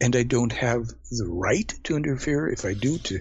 [0.00, 2.48] and I don't have the right to interfere.
[2.48, 3.20] If I do, to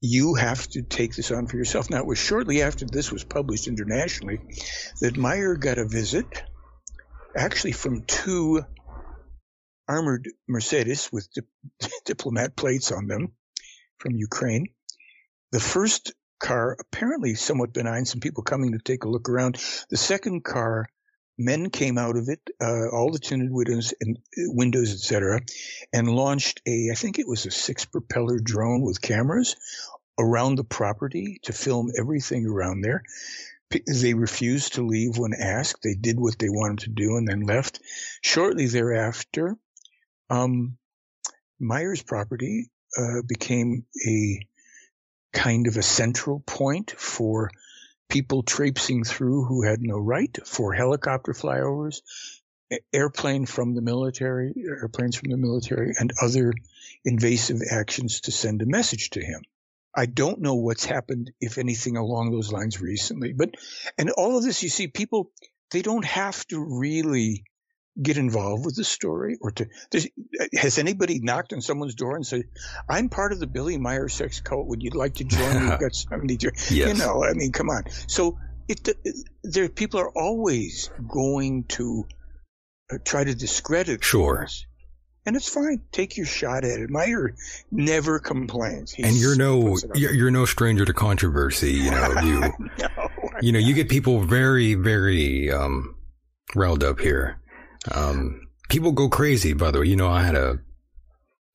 [0.00, 1.90] you have to take this on for yourself.
[1.90, 4.40] Now, it was shortly after this was published internationally
[5.00, 6.42] that Meier got a visit,
[7.36, 8.62] actually from two
[9.88, 13.32] armored Mercedes with di- diplomat plates on them
[13.98, 14.68] from Ukraine.
[15.52, 19.56] The first car, apparently somewhat benign, some people coming to take a look around.
[19.90, 20.86] The second car,
[21.38, 25.40] men came out of it, uh, all the tinted windows and windows, etc.,
[25.92, 29.56] and launched a, I think it was a six propeller drone with cameras
[30.18, 33.02] around the property to film everything around there.
[33.70, 35.82] P- They refused to leave when asked.
[35.82, 37.80] They did what they wanted to do and then left.
[38.22, 39.56] Shortly thereafter,
[40.30, 40.76] um,
[41.60, 44.46] Meier's property uh, became a
[45.32, 47.50] kind of a central point for
[48.08, 52.00] people traipsing through who had no right, for helicopter flyovers,
[52.92, 56.52] airplane from the military, airplanes from the military, and other
[57.04, 59.42] invasive actions to send a message to him.
[59.94, 63.32] I don't know what's happened, if anything, along those lines recently.
[63.32, 63.54] But,
[63.96, 65.30] and all of this, you see, people,
[65.70, 67.44] they don't have to really
[68.00, 70.06] get involved with the story or to, does,
[70.54, 72.44] has anybody knocked on someone's door and said,
[72.88, 74.66] I'm part of the Billy Meier sex cult.
[74.68, 75.64] Would you like to join?
[75.64, 76.98] me We've got 70, jo-" you Yes.
[76.98, 77.84] know, I mean, come on.
[78.06, 78.38] So
[78.68, 78.88] it,
[79.42, 82.06] there, people are always going to
[82.92, 84.38] uh, try to discredit Sure.
[84.38, 84.64] things.
[85.26, 85.82] And it's fine.
[85.92, 86.88] Take your shot at it.
[86.88, 87.34] Meier
[87.70, 88.92] never complains.
[88.92, 89.96] He And you're no puts it up.
[89.98, 91.72] you're, you're no stranger to controversy.
[91.72, 92.40] You know you
[92.78, 93.08] no,
[93.42, 95.96] you know you get people very very um,
[96.54, 97.38] riled up here.
[97.92, 99.52] Um, people go crazy.
[99.52, 100.58] By the way, you know I had a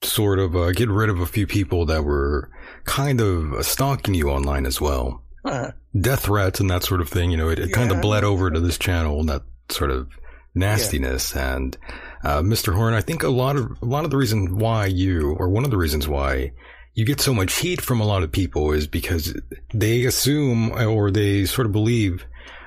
[0.01, 2.49] sort of uh, get rid of a few people that were
[2.85, 5.23] kind of stalking you online as well.
[5.45, 7.31] Uh, death threats and that sort of thing.
[7.31, 10.09] You know, it, it kind of bled over to this channel, and that sort of
[10.55, 11.35] nastiness.
[11.35, 11.77] And
[12.23, 12.73] uh, Mr.
[12.73, 15.65] Horn, I think a lot of a lot of the reason why you, or one
[15.65, 16.53] of the reasons why
[16.93, 19.35] you get so much heat from a lot of people, is because
[19.73, 22.25] they assume or they sort of believe.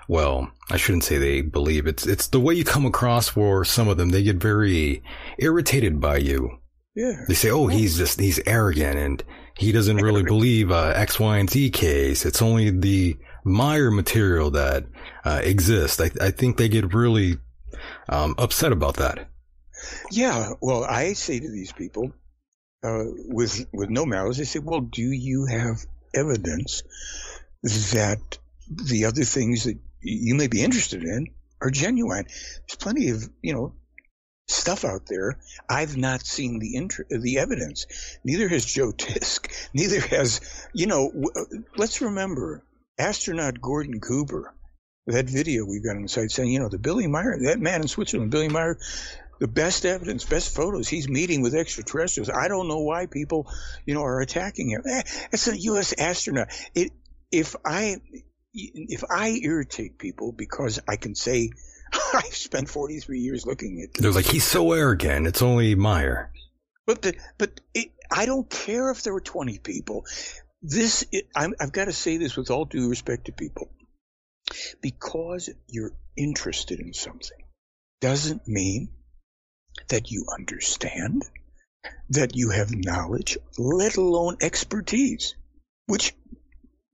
[0.08, 1.86] Well, I shouldn't say they believe.
[1.86, 4.10] It's it's the way you come across for some of them.
[4.10, 5.02] They get very
[5.38, 6.58] irritated by you.
[6.94, 7.24] yeah.
[7.28, 9.24] They say, "Oh, he's just he's arrogant and
[9.58, 12.24] he doesn't really believe uh, X, Y, and Z case.
[12.26, 14.84] It's only the Meier material that
[15.24, 17.38] uh, exists." I, I think they get really
[18.08, 19.28] um, upset about that.
[20.10, 22.12] Yeah, well, I say to these people,
[22.84, 25.78] uh, with with no malice, I say, well, do you have
[26.14, 26.82] evidence
[27.62, 28.38] that
[28.68, 31.28] the other things that you may be interested in
[31.60, 32.26] are genuine?
[32.26, 33.74] There's plenty of you know
[34.48, 35.38] stuff out there.
[35.68, 37.86] I've not seen the inter- the evidence.
[38.24, 39.48] Neither has Joe Tisk.
[39.74, 40.40] Neither has
[40.74, 41.08] you know.
[41.08, 41.44] W- uh,
[41.76, 42.62] let's remember
[42.98, 44.52] astronaut Gordon Cooper.
[45.08, 47.80] That video we've got on the site saying, you know, the Billy Meier, that man
[47.82, 48.76] in Switzerland, Billy Meier,
[49.38, 50.88] the best evidence, best photos.
[50.88, 52.28] He's meeting with extraterrestrials.
[52.28, 53.46] I don't know why people,
[53.84, 54.82] you know, are attacking him.
[54.84, 55.92] Eh, It's a U.S.
[55.96, 56.48] astronaut.
[56.74, 56.90] It
[57.30, 57.98] if I
[58.56, 61.50] if I irritate people because I can say
[62.14, 63.94] I've spent 43 years looking at.
[63.94, 64.02] This.
[64.02, 65.26] They're like he's so arrogant.
[65.26, 66.32] It's only Meier.
[66.86, 70.04] But the, but it, I don't care if there were 20 people.
[70.62, 73.68] This it, i have got to say this with all due respect to people,
[74.80, 77.38] because you're interested in something
[78.00, 78.88] doesn't mean
[79.88, 81.24] that you understand,
[82.10, 85.34] that you have knowledge, let alone expertise,
[85.86, 86.14] which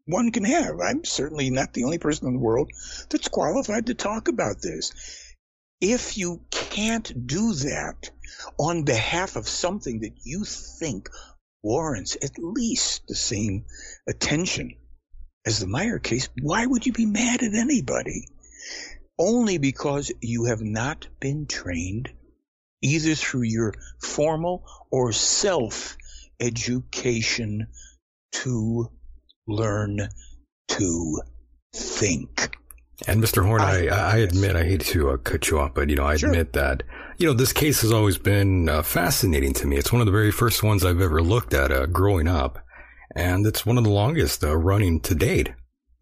[0.06, 0.80] one can have.
[0.80, 2.70] I'm certainly not the only person in the world
[3.08, 4.92] that's qualified to talk about this.
[5.80, 8.10] If you can't do that
[8.58, 11.08] on behalf of something that you think
[11.62, 13.64] warrants at least the same
[14.08, 14.76] attention
[15.46, 18.28] as the Meier case, why would you be mad at anybody?
[19.18, 22.10] Only because you have not been trained
[22.80, 25.96] either through your formal or self
[26.40, 27.68] education
[28.32, 28.90] to
[29.46, 30.08] learn
[30.68, 31.20] to
[31.74, 32.56] think.
[33.06, 33.44] And Mr.
[33.44, 36.04] Horn, I, I, I admit, I hate to uh, cut you off, but you know,
[36.04, 36.30] I sure.
[36.30, 36.82] admit that
[37.18, 39.76] you know this case has always been uh, fascinating to me.
[39.76, 42.58] It's one of the very first ones I've ever looked at uh, growing up,
[43.14, 45.52] and it's one of the longest uh, running to date,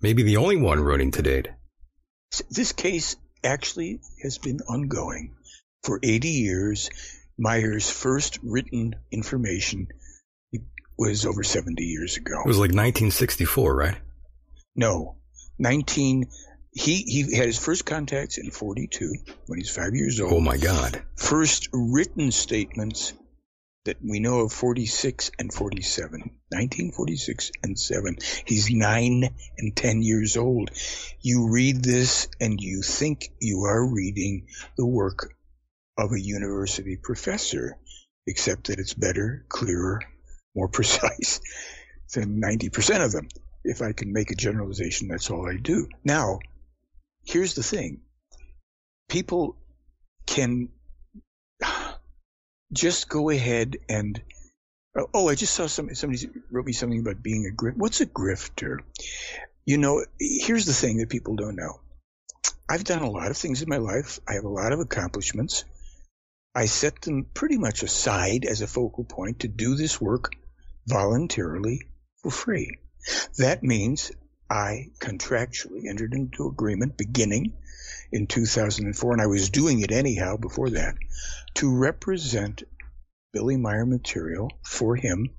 [0.01, 1.49] maybe the only one running to date.
[2.51, 5.35] This case actually has been ongoing
[5.83, 6.91] for 80 years.
[7.39, 9.89] Meier's first written information
[11.01, 12.41] was over 70 years ago.
[12.45, 13.97] It was like 1964, right?
[14.77, 15.17] No,
[15.59, 16.27] 19.
[16.73, 19.13] He he had his first contacts in 42
[19.47, 20.33] when he's five years old.
[20.33, 21.03] Oh my God!
[21.17, 23.13] First written statements
[23.87, 26.21] that we know of 46 and 47,
[26.51, 28.19] 1946 and 7.
[28.45, 29.25] He's 9
[29.59, 30.71] and 10 years old.
[31.23, 35.33] You read this and you think you are reading the work
[35.97, 37.79] of a university professor,
[38.27, 40.01] except that it's better, clearer,
[40.55, 41.41] more precise
[42.15, 43.29] than 90% of them.
[43.63, 45.87] If I can make a generalization, that's all I do.
[46.05, 46.39] Now,
[47.25, 48.01] here's the thing.
[49.09, 49.57] People
[50.27, 50.71] can
[52.73, 54.21] just go ahead and
[54.97, 58.01] oh, oh I just saw some somebody wrote me something about being a grifter What's
[58.01, 58.79] a grifter?
[59.67, 61.81] You know, here's the thing that people don't know.
[62.69, 64.21] I've done a lot of things in my life.
[64.29, 65.65] I have a lot of accomplishments.
[66.55, 70.33] I set them pretty much aside as a focal point to do this work
[70.87, 71.83] voluntarily
[72.23, 72.79] for free.
[73.39, 74.11] That means
[74.51, 77.55] I contractually entered into agreement beginning
[78.11, 80.97] in 2004, and I was doing it anyhow before that,
[81.55, 82.65] to represent
[83.33, 85.31] Billy Meier material for him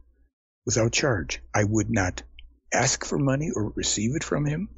[0.66, 1.42] without charge.
[1.54, 2.24] I would not
[2.74, 4.70] ask for money or receive it from him.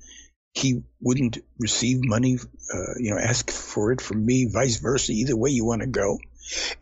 [0.54, 2.38] He wouldn't receive money,
[2.74, 5.88] uh, you know, ask for it from me, vice versa, either way you want to
[5.88, 6.20] go.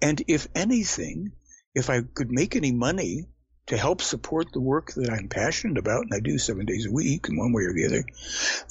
[0.01, 1.31] And if anything,
[1.73, 3.25] if I could make any money
[3.67, 6.91] to help support the work that I'm passionate about, and I do seven days a
[6.91, 8.03] week in one way or the other,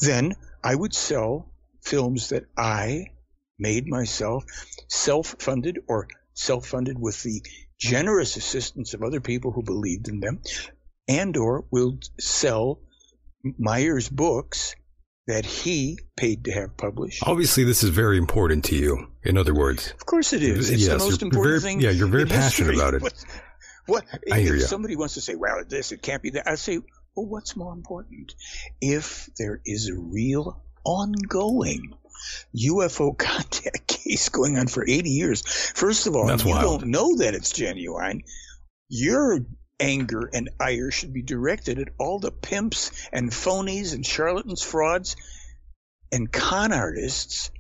[0.01, 1.51] then I would sell
[1.82, 3.07] films that I
[3.59, 4.44] made myself,
[4.88, 7.42] self-funded or self-funded with the
[7.78, 10.42] generous assistance of other people who believed in them,
[11.09, 12.80] and or will sell
[13.42, 14.74] Meier's books
[15.31, 17.22] that he paid to have published.
[17.26, 19.07] Obviously, this is very important to you.
[19.22, 20.70] In other words, of course it is.
[20.70, 21.81] It's yes, the most important very, thing.
[21.81, 22.76] Yeah, you're very passionate history.
[22.76, 23.14] about it.
[23.87, 24.61] What, what I if hear you.
[24.61, 26.78] somebody wants to say, "Well, this it can't be that," I say,
[27.16, 28.35] "Well, what's more important?
[28.81, 31.95] If there is a real ongoing
[32.57, 35.43] UFO contact case going on for 80 years.
[35.74, 36.81] First of all, That's you wild.
[36.81, 38.22] don't know that it's genuine.
[38.89, 39.41] Your
[39.81, 45.16] anger and ire should be directed at all the pimps and phonies and charlatans, frauds,
[46.12, 47.51] and con artists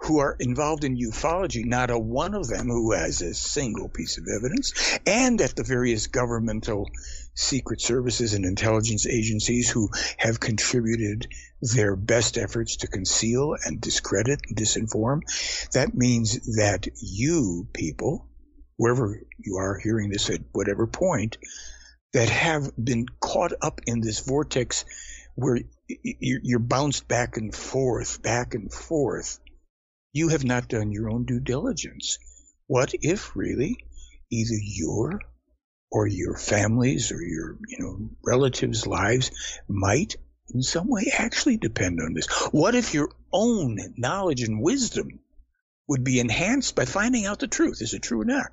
[0.00, 4.18] who are involved in ufology, not a one of them who has a single piece
[4.18, 6.86] of evidence, and at the various governmental
[7.34, 11.26] secret services and intelligence agencies who have contributed
[11.62, 15.20] their best efforts to conceal and discredit and disinform.
[15.72, 18.28] That means that you people,
[18.76, 21.38] wherever you are hearing this at whatever point,
[22.12, 24.84] that have been caught up in this vortex
[25.34, 25.58] where
[25.88, 29.40] you're bounced back and forth, back and forth,
[30.12, 32.18] you have not done your own due diligence.
[32.66, 33.76] What if really
[34.30, 35.20] either your
[35.90, 39.30] or your families or your you know relatives' lives
[39.68, 40.16] might
[40.52, 42.26] in some way actually depend on this?
[42.52, 45.20] What if your own knowledge and wisdom
[45.88, 47.82] would be enhanced by finding out the truth?
[47.82, 48.52] Is it true or not?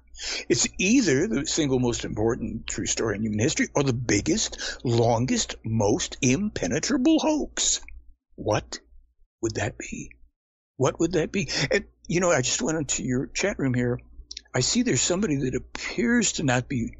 [0.49, 5.55] It's either the single most important true story in human history or the biggest, longest,
[5.63, 7.81] most impenetrable hoax.
[8.35, 8.79] What
[9.41, 10.11] would that be?
[10.77, 11.49] What would that be?
[11.71, 13.99] And, you know, I just went into your chat room here.
[14.53, 16.95] I see there's somebody that appears to not be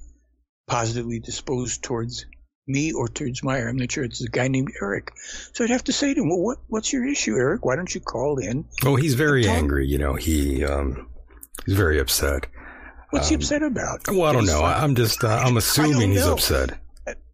[0.68, 2.26] positively disposed towards
[2.68, 3.68] me or towards Meier.
[3.68, 4.04] I'm not sure.
[4.04, 5.12] It's a guy named Eric.
[5.54, 7.66] So I'd have to say to him, well, what, what's your issue, Eric?
[7.66, 8.66] Why don't you call in?
[8.86, 9.88] Oh, he's very angry.
[9.88, 11.10] You know, he, um,
[11.66, 12.48] he's very upset.
[13.12, 14.08] What's um, he upset about?
[14.08, 14.64] Well, I don't know.
[14.64, 16.80] I'm just, uh, I'm assuming he's upset.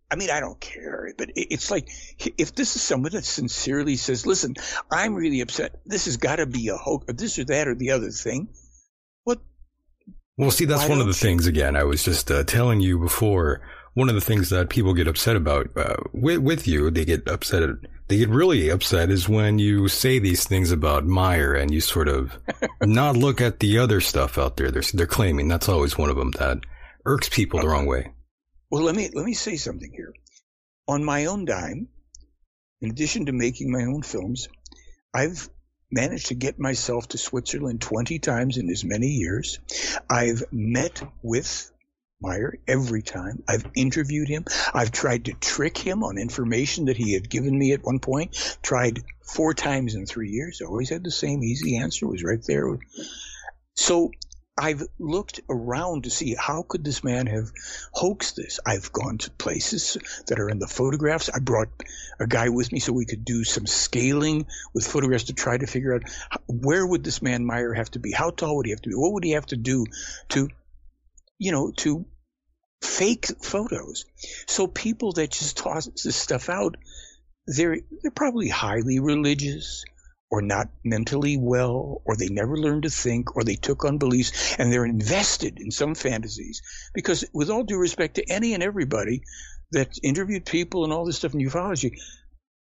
[0.09, 1.89] I mean, I don't care, but it's like
[2.37, 4.55] if this is someone that sincerely says, "Listen,
[4.89, 5.81] I'm really upset.
[5.85, 8.47] This has got to be a hoax, or this or that or the other thing."
[9.25, 9.39] What?
[10.37, 11.13] Well, see, that's one of the you?
[11.13, 11.45] things.
[11.45, 13.61] Again, I was just uh, telling you before
[13.95, 17.27] one of the things that people get upset about uh, with, with you, they get
[17.27, 17.69] upset.
[18.07, 22.07] They get really upset is when you say these things about Meier and you sort
[22.07, 22.37] of
[22.81, 24.71] not look at the other stuff out there.
[24.71, 26.59] They're they're claiming that's always one of them that
[27.05, 28.13] irks people the wrong way.
[28.69, 30.13] Well, let me let me say something here.
[30.87, 31.89] On my own dime,
[32.81, 34.47] in addition to making my own films,
[35.13, 35.49] I've
[35.91, 39.59] managed to get myself to Switzerland 20 times in as many years.
[40.09, 41.71] I've met with
[42.21, 43.43] Meier every time.
[43.47, 44.45] I've interviewed him.
[44.73, 48.57] I've tried to trick him on information that he had given me at one point.
[48.61, 50.61] Tried four times in three years.
[50.61, 52.07] Always had the same easy answer.
[52.07, 52.77] Was right there.
[53.75, 54.11] So
[54.57, 57.51] I've looked around to see how could this man have
[57.93, 58.59] hoaxed this.
[58.65, 59.97] I've gone to places
[60.27, 61.29] that are in the photographs.
[61.31, 61.69] I brought
[62.19, 65.67] a guy with me so we could do some scaling with photographs to try to
[65.67, 66.03] figure out
[66.47, 68.11] where would this man Meier have to be?
[68.11, 68.95] How tall would he have to be?
[68.95, 69.85] What would he have to do
[70.29, 70.49] to
[71.37, 72.05] you know, to
[72.81, 74.05] fake photos.
[74.47, 76.75] So people that just toss this stuff out,
[77.45, 79.85] they're they're probably highly religious
[80.29, 84.55] or not mentally well, or they never learned to think, or they took on beliefs,
[84.59, 86.61] and they're invested in some fantasies.
[86.93, 89.23] Because with all due respect to any and everybody
[89.71, 91.97] that interviewed people and all this stuff in ufology,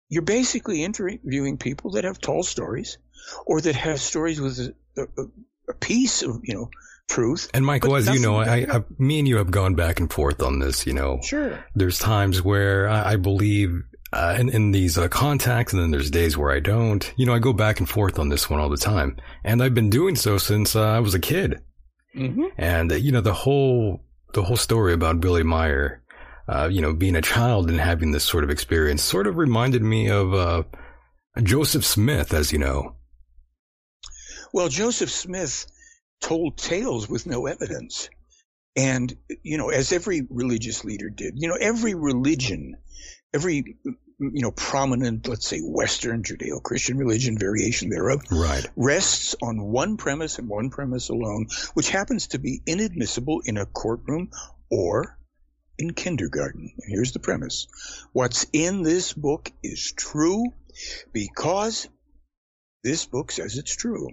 [0.10, 2.98] you're basically interviewing people that have tall stories,
[3.46, 5.26] or that have stories with a, a,
[5.70, 6.70] a piece of you know
[7.12, 7.50] truth.
[7.54, 10.42] And Michael, as you know, I, I, me and you have gone back and forth
[10.42, 10.88] on this.
[10.88, 11.64] You know, sure.
[11.76, 13.82] There's times where I, I believe
[14.14, 17.14] uh, in, in, these uh, contacts, and then there's days where I don't.
[17.18, 19.76] You know, I go back and forth on this one all the time, and I've
[19.76, 21.62] been doing so since uh, I was a kid.
[22.16, 22.46] Mm-hmm.
[22.58, 24.04] And uh, you know, the whole
[24.34, 26.02] the whole story about Billy Meier,
[26.48, 29.82] uh, you know, being a child and having this sort of experience, sort of reminded
[29.82, 30.64] me of uh,
[31.42, 32.96] Joseph Smith, as you know.
[34.54, 35.66] Well, Joseph Smith
[36.22, 38.10] told tales with no evidence.
[38.76, 39.14] And,
[39.44, 42.78] you know, as every religious leader did, you know, every religion,
[43.34, 48.66] every, you know, prominent, let's say, Western Judeo Christian religion, variation thereof, right.
[48.78, 53.66] rests on one premise and one premise alone, which happens to be inadmissible in a
[53.66, 54.30] courtroom
[54.70, 55.18] or
[55.78, 56.72] in kindergarten.
[56.88, 57.68] Here's the premise
[58.14, 60.46] What's in this book is true
[61.12, 61.90] because
[62.84, 64.10] this book says it's true.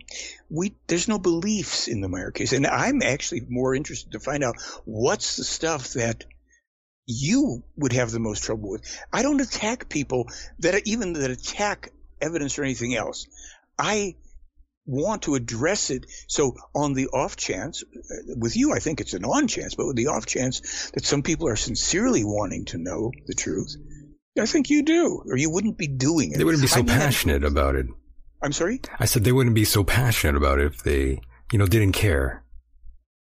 [0.51, 4.45] We there's no beliefs in the Meier case, and I'm actually more interested to find
[4.45, 6.25] out what's the stuff that
[7.07, 8.83] you would have the most trouble with.
[9.13, 13.27] I don't attack people that even that attack evidence or anything else.
[13.79, 14.17] I
[14.85, 16.07] want to address it.
[16.27, 19.87] So on the off chance, uh, with you, I think it's an on chance, but
[19.87, 23.77] with the off chance that some people are sincerely wanting to know the truth,
[24.39, 26.39] I think you do, or you wouldn't be doing it.
[26.39, 27.87] They wouldn't be so I mean, passionate about it.
[28.43, 28.81] I'm sorry?
[28.99, 31.21] I said they wouldn't be so passionate about it if they,
[31.53, 32.45] you know, didn't care.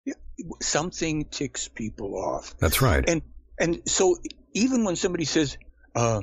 [0.04, 0.14] Yeah,
[0.62, 2.56] something ticks people off.
[2.58, 3.08] That's right.
[3.08, 3.22] And
[3.58, 4.16] and so
[4.54, 5.56] even when somebody says,
[5.94, 6.22] uh,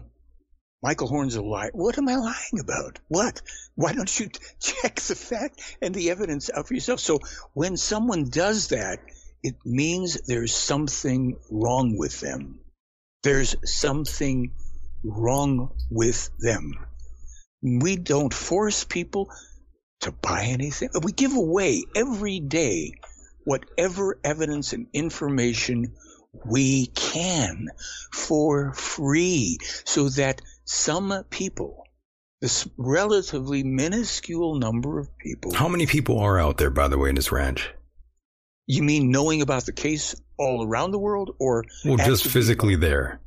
[0.83, 2.99] Michael Horn's a liar, what am I lying about?
[3.07, 3.41] What?
[3.75, 4.29] Why don't you
[4.59, 6.99] check the fact and the evidence out for yourself?
[6.99, 7.19] So
[7.53, 8.99] when someone does that,
[9.43, 12.59] it means there's something wrong with them.
[13.23, 14.53] There's something
[15.03, 16.73] wrong with them.
[17.61, 19.29] We don't force people
[20.01, 20.89] to buy anything.
[21.01, 22.93] We give away every day
[23.43, 25.95] whatever evidence and information
[26.45, 27.67] we can
[28.11, 31.83] for free so that some people,
[32.39, 35.53] this relatively minuscule number of people.
[35.53, 37.69] How many people are out there, by the way, in this ranch?
[38.67, 41.65] You mean knowing about the case all around the world or?
[41.83, 43.19] Well, just physically there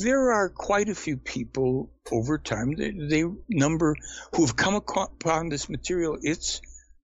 [0.00, 2.74] there are quite a few people over time.
[2.74, 3.94] They, they number
[4.34, 6.18] who have come upon this material.
[6.20, 6.60] It's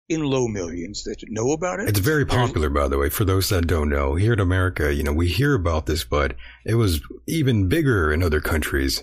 [0.08, 1.88] in low millions that know about it.
[1.88, 4.14] It's very popular, by the way, for those that don't know.
[4.14, 8.22] Here in America, you know, we hear about this, but it was even bigger in
[8.22, 9.02] other countries.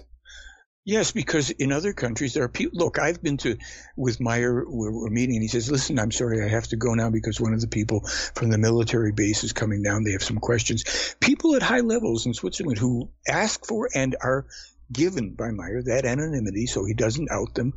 [0.83, 2.79] Yes, because in other countries there are people.
[2.79, 3.57] Look, I've been to
[3.95, 4.65] with Meier.
[4.67, 7.39] We're, we're, meeting, and he says, "Listen, I'm sorry, I have to go now because
[7.39, 10.03] one of the people from the military base is coming down.
[10.03, 14.47] They have some questions." People at high levels in Switzerland who ask for and are
[14.91, 17.73] given by Meier that anonymity, so he doesn't out them.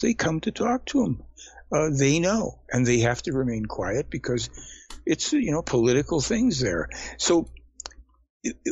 [0.00, 1.22] They come to talk to him.
[1.72, 4.48] Uh, they know, and they have to remain quiet because
[5.04, 6.88] it's you know political things there.
[7.18, 7.48] So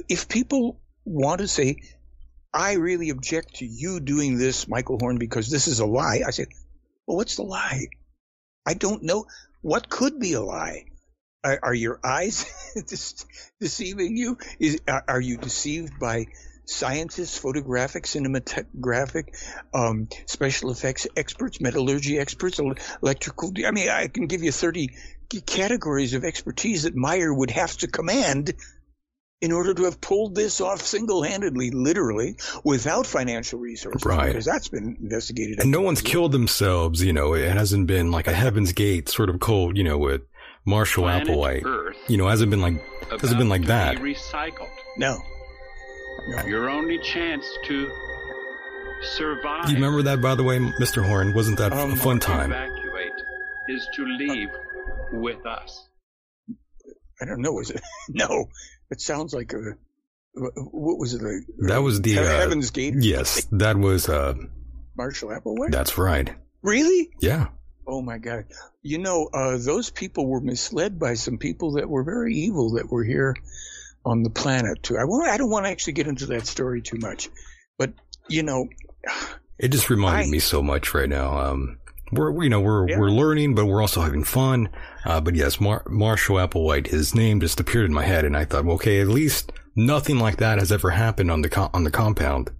[0.08, 1.78] if people want to say,
[2.54, 6.22] I really object to you doing this, Michael Horn, because this is a lie.
[6.26, 6.48] I said,
[7.06, 7.88] well, what's the lie?
[8.66, 9.26] I don't know.
[9.62, 10.84] What could be a lie?
[11.44, 12.44] Are, are your eyes
[13.60, 14.38] deceiving you?
[14.58, 16.26] Is, are you deceived by
[16.66, 19.34] scientists, photographic, cinematographic,
[19.74, 22.60] um, special effects experts, metallurgy experts,
[23.00, 23.52] electrical?
[23.66, 24.90] I mean, I can give you 30
[25.46, 28.52] categories of expertise that Meier would have to command
[29.42, 34.04] in order to have pulled this off single-handedly, literally, without financial resources.
[34.06, 34.28] Right.
[34.28, 35.60] Because that's been investigated.
[35.60, 39.28] And no one's killed themselves, you know, it hasn't been like a Heaven's Gate sort
[39.28, 40.22] of cold, you know, with
[40.64, 41.64] Marshall Planet Applewhite.
[41.66, 44.00] Earth You know, hasn't been like, hasn't been like that.
[44.00, 44.70] Be recycled.
[44.96, 45.18] No.
[46.46, 47.90] Your only chance to
[49.16, 49.64] survive.
[49.66, 51.04] Do you remember that, by the way, Mr.
[51.04, 51.34] Horn?
[51.34, 52.52] Wasn't that Um, a fun to time?
[52.52, 53.12] evacuate
[53.68, 54.48] is to leave
[55.12, 55.88] with us.
[57.20, 57.58] I don't know.
[57.60, 57.80] Is it?
[58.08, 58.46] No.
[58.92, 59.76] It sounds like a.
[60.34, 61.22] What was it?
[61.22, 62.94] A, That was the, uh, Heaven's Gate.
[62.98, 64.34] Yes, that was, uh,
[64.96, 65.72] Marshall Applewhite.
[65.72, 66.34] that's right.
[66.62, 67.10] really?
[67.20, 67.48] Yeah.
[67.86, 68.44] Oh my God!
[68.82, 72.88] You know, uh, those people were misled by some people that were very evil that
[72.90, 73.34] were here
[74.04, 74.96] on the planet too.
[74.96, 75.28] I won't.
[75.28, 77.28] I don't want to actually get into that story too much,
[77.78, 77.92] but
[78.28, 78.68] you know,
[79.58, 81.36] It just reminded I- me so much right now.
[81.38, 81.78] Um,
[82.12, 82.98] we're, you know, we're, Yeah.
[82.98, 84.68] we're learning, but we're also having fun.
[85.04, 88.44] Uh, but yes, Mar- Marshall Applewhite, his name just appeared in my head and I
[88.44, 91.84] thought, well, okay, at least nothing like that has ever happened on the, co- on
[91.84, 92.50] the compound.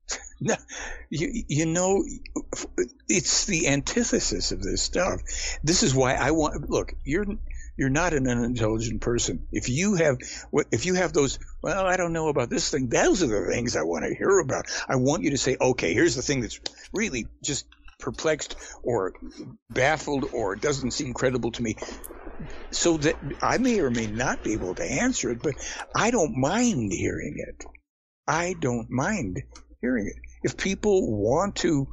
[0.40, 0.56] no,
[1.10, 2.02] you you know,
[3.08, 5.20] it's the antithesis of this stuff.
[5.62, 6.68] This is why I want.
[6.68, 7.24] Look, you're
[7.78, 9.46] you're not an unintelligent person.
[9.52, 10.18] If you have
[10.72, 12.88] if you have those, well, I don't know about this thing.
[12.88, 14.66] Those are the things I want to hear about.
[14.88, 16.60] I want you to say, okay, here's the thing that's
[16.92, 17.66] really just
[18.02, 19.14] perplexed or
[19.70, 21.76] baffled or it doesn't seem credible to me.
[22.70, 25.54] So that I may or may not be able to answer it, but
[25.94, 27.64] I don't mind hearing it.
[28.26, 29.42] I don't mind
[29.80, 30.16] hearing it.
[30.42, 31.86] If people want to,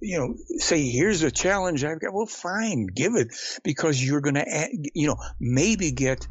[0.00, 3.28] you know, say, here's a challenge I've got, well, fine, give it
[3.64, 6.26] because you're going to, you know, maybe get,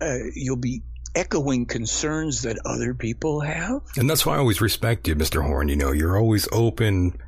[0.00, 0.82] uh, you'll be
[1.14, 3.82] echoing concerns that other people have.
[3.96, 5.44] And that's why I always respect you, Mr.
[5.44, 5.68] Horn.
[5.68, 7.18] You know, you're always open,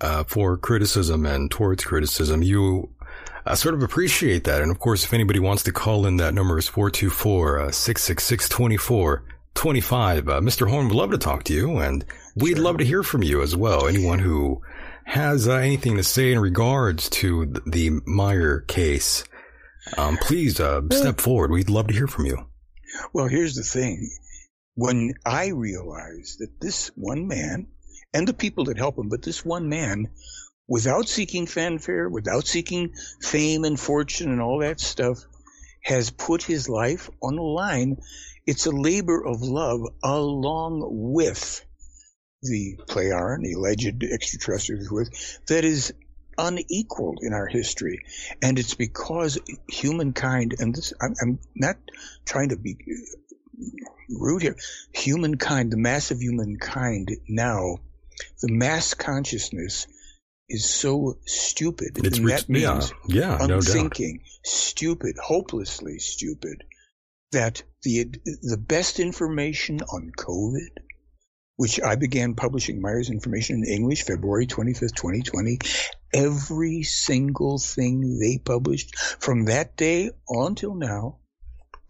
[0.00, 2.42] uh, for criticism and towards criticism.
[2.42, 2.90] You,
[3.46, 4.62] I sort of appreciate that.
[4.62, 10.28] And of course, if anybody wants to call in, that number is 424 666 2425.
[10.28, 10.68] Uh, Mr.
[10.68, 12.04] Horn would love to talk to you, and
[12.36, 13.88] we'd love to hear from you as well.
[13.88, 14.62] Anyone who
[15.04, 19.24] has uh, anything to say in regards to the Meier case,
[19.96, 21.50] um, please uh, step forward.
[21.50, 22.46] We'd love to hear from you.
[23.12, 24.10] Well, here's the thing.
[24.74, 27.68] When I realized that this one man
[28.12, 30.08] and the people that help him, but this one man,
[30.66, 35.18] without seeking fanfare, without seeking fame and fortune and all that stuff,
[35.82, 37.96] has put his life on the line.
[38.46, 41.64] It's a labor of love along with
[42.42, 45.10] the Plejaren, the alleged extraterrestrials with,
[45.48, 45.92] that is
[46.36, 48.04] unequaled in our history.
[48.42, 49.38] And it's because
[49.68, 51.76] humankind, and this, I'm, I'm not
[52.24, 52.76] trying to be
[54.08, 54.56] rude here,
[54.92, 57.78] humankind, the mass of humankind now,
[58.40, 59.86] the mass consciousness
[60.48, 61.98] is so stupid.
[62.04, 63.66] It's and that means yeah, yeah, no doubt.
[63.66, 66.64] unthinking, stupid, hopelessly stupid,
[67.32, 70.70] that the the best information on COVID,
[71.56, 75.58] which I began publishing Meier's information in English February 25th, 2020,
[76.14, 81.18] every single thing they published from that day on till now,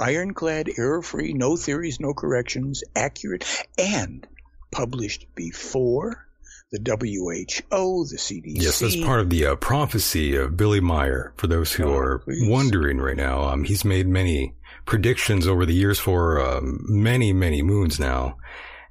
[0.01, 3.45] ironclad, error-free, no theories, no corrections, accurate,
[3.77, 4.27] and
[4.71, 6.27] published before
[6.71, 8.43] the WHO, the CDC.
[8.63, 11.33] Yes, that's part of the uh, prophecy of Billy Meier.
[11.37, 12.47] For those who Oh, are please.
[12.49, 14.55] wondering right now, um, he's made many
[14.85, 18.37] predictions over the years for um, many, many moons now,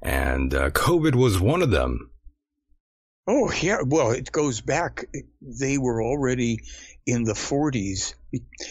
[0.02, 2.10] and uh, COVID was one of them.
[3.28, 3.78] Oh, yeah.
[3.86, 5.04] Well, it goes back.
[5.40, 6.60] They were already
[7.06, 8.14] in the 40s.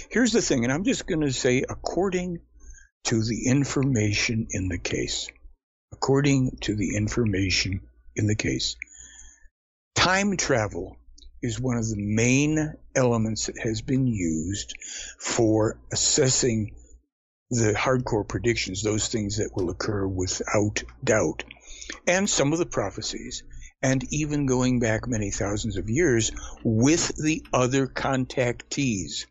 [0.09, 2.39] Here's the thing, and I'm just going to say, according
[3.05, 5.29] to the information in the case,
[5.91, 7.81] according to the information
[8.15, 8.75] in the case,
[9.95, 10.97] time travel
[11.41, 14.73] is one of the main elements that has been used
[15.19, 16.75] for assessing
[17.49, 21.43] the hardcore predictions, those things that will occur without doubt,
[22.05, 23.43] and some of the prophecies
[23.81, 26.31] and even going back many thousands of years
[26.63, 29.25] with the other contactees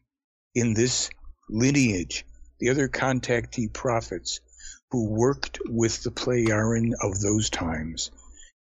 [0.54, 1.10] in this
[1.48, 2.24] lineage,
[2.60, 4.40] the other contactee prophets
[4.90, 8.10] who worked with the Plejaren of those times,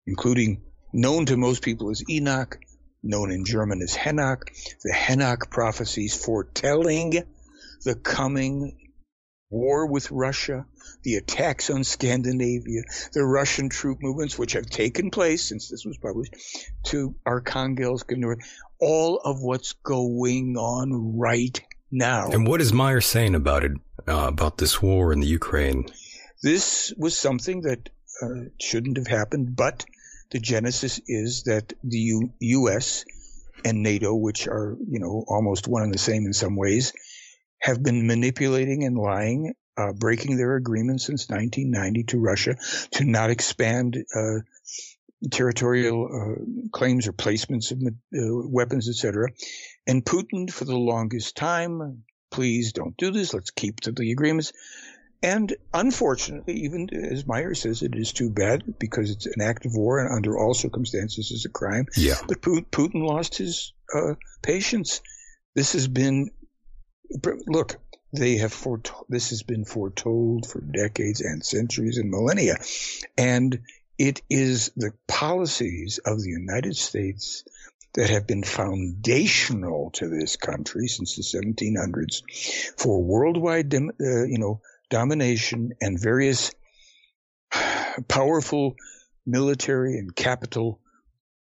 [0.08, 0.62] including
[0.94, 2.58] known to most people as Enoch,
[3.02, 4.46] known in German as Henoch,
[4.84, 7.24] the Henoch prophecies foretelling
[7.84, 8.78] the coming
[9.50, 10.66] war with Russia,
[11.04, 12.82] the attacks on Scandinavia,
[13.14, 16.34] the Russian troop movements, which have taken place since this was published,
[16.86, 18.40] to Arkhangelsk and North,
[18.80, 21.62] all of what's going on right
[21.92, 22.30] now.
[22.32, 23.74] And what is Meier saying about it,
[24.08, 25.86] uh, about this war in the Ukraine?
[26.44, 27.90] This was something that
[28.22, 29.86] uh, shouldn't have happened, but
[30.30, 33.06] the genesis is that the U- U.S.
[33.64, 36.92] and NATO, which are, you know, almost one and the same in some ways,
[37.60, 42.56] have been manipulating and lying, uh, breaking their agreement since 1990 to Russia
[42.92, 44.40] to not expand uh,
[45.32, 49.30] territorial uh, claims or placements of uh, weapons, etc.
[49.88, 53.34] And Putin, for the longest time, please don't do this.
[53.34, 54.52] Let's keep to the agreements.
[55.24, 59.74] And unfortunately, even as Meier says, it is too bad because it's an act of
[59.74, 61.86] war and under all circumstances is a crime.
[61.96, 62.18] Yeah.
[62.28, 65.02] But Putin lost his uh, patience.
[65.56, 66.30] This has been
[67.48, 67.78] look,
[68.12, 72.58] they have foretold, this has been foretold for decades and centuries and millennia.
[73.18, 73.62] And
[73.98, 77.46] it is the policies of the United States
[77.94, 82.24] that have been foundational to this country since the 1700s
[82.78, 83.80] for worldwide, uh,
[84.26, 84.62] you know,
[84.94, 86.52] domination and various
[88.08, 88.76] powerful
[89.26, 90.80] military and capital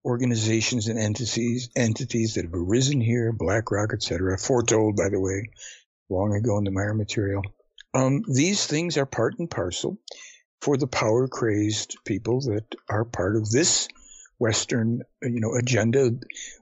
[0.06, 5.50] organizations and entities entities that have arisen here, BlackRock, etc., foretold, by the way,
[6.08, 7.42] long ago in the Meier material.
[7.92, 9.98] Um, these things are part and parcel
[10.62, 13.86] for the power crazed people that are part of this
[14.38, 16.10] Western, you know, agenda,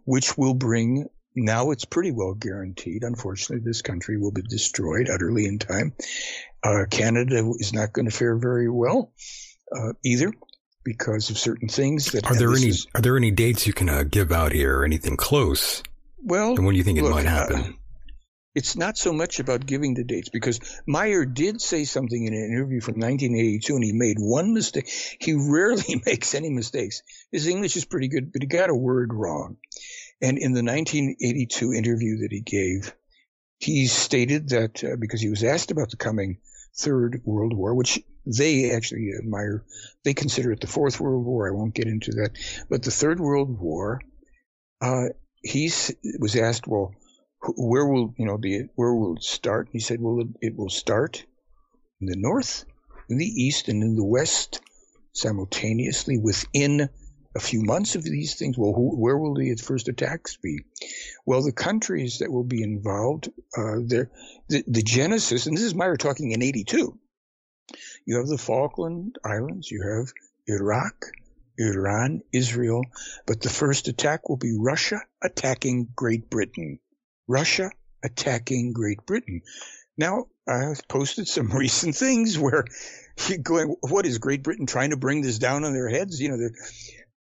[0.05, 1.07] which will bring.
[1.37, 3.05] Now it's pretty well guaranteed.
[3.05, 5.95] Unfortunately, this country will be destroyed utterly in time.
[6.63, 9.13] Uh, Canada is not going to fare very well
[9.75, 10.33] uh, either
[10.85, 13.89] because of certain things that are there any is, are there any dates you can
[13.89, 15.83] uh, give out here or anything close
[16.23, 17.69] well and when do you think it look, might happen uh,
[18.55, 22.51] it's not so much about giving the dates because Meier did say something in an
[22.51, 24.89] interview from 1982 and he made one mistake.
[25.21, 27.03] He rarely makes any mistakes.
[27.31, 29.57] His English is pretty good, but he got a word wrong.
[30.21, 32.93] And in the 1982 interview that he gave,
[33.59, 36.39] he stated that uh, because he was asked about the coming
[36.77, 39.65] Third World War, which they actually admire.
[40.05, 41.49] They consider it the Fourth World War.
[41.49, 42.31] I won't get into that.
[42.69, 44.01] But the Third World War,
[44.81, 45.07] uh,
[45.43, 45.71] he
[46.19, 46.93] was asked, well,
[47.57, 49.69] where will, you know, the, where will it start?
[49.73, 51.25] he said, well, it, it will start
[52.01, 52.65] in the North,
[53.09, 54.61] in the East, and in the West
[55.13, 56.89] simultaneously within
[57.35, 58.59] a few months of these things.
[58.59, 60.65] Well, who, where will the first attacks be?
[61.25, 64.09] Well, the countries that will be involved, uh, the,
[64.49, 66.99] the genesis, and this is Meier talking in 82.
[68.05, 70.13] You have the Falkland Islands, you have
[70.47, 71.07] Iraq,
[71.59, 72.83] Iran, Israel,
[73.27, 76.81] but the first attack will be Russia attacking Great Britain.
[77.29, 77.71] Russia
[78.03, 79.43] attacking Great Britain.
[79.97, 82.65] Now, I've posted some recent things where
[83.29, 86.21] you're going, what is Great Britain trying to bring this down on their heads?
[86.21, 86.49] You know,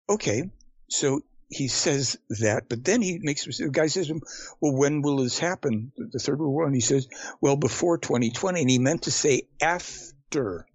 [0.10, 0.50] okay,
[0.90, 4.12] so he says that, but then he makes the guy says,
[4.60, 5.92] "Well, when will this happen?
[5.98, 7.08] The Third World War?" And he says,
[7.42, 10.68] "Well, before 2020," and he meant to say after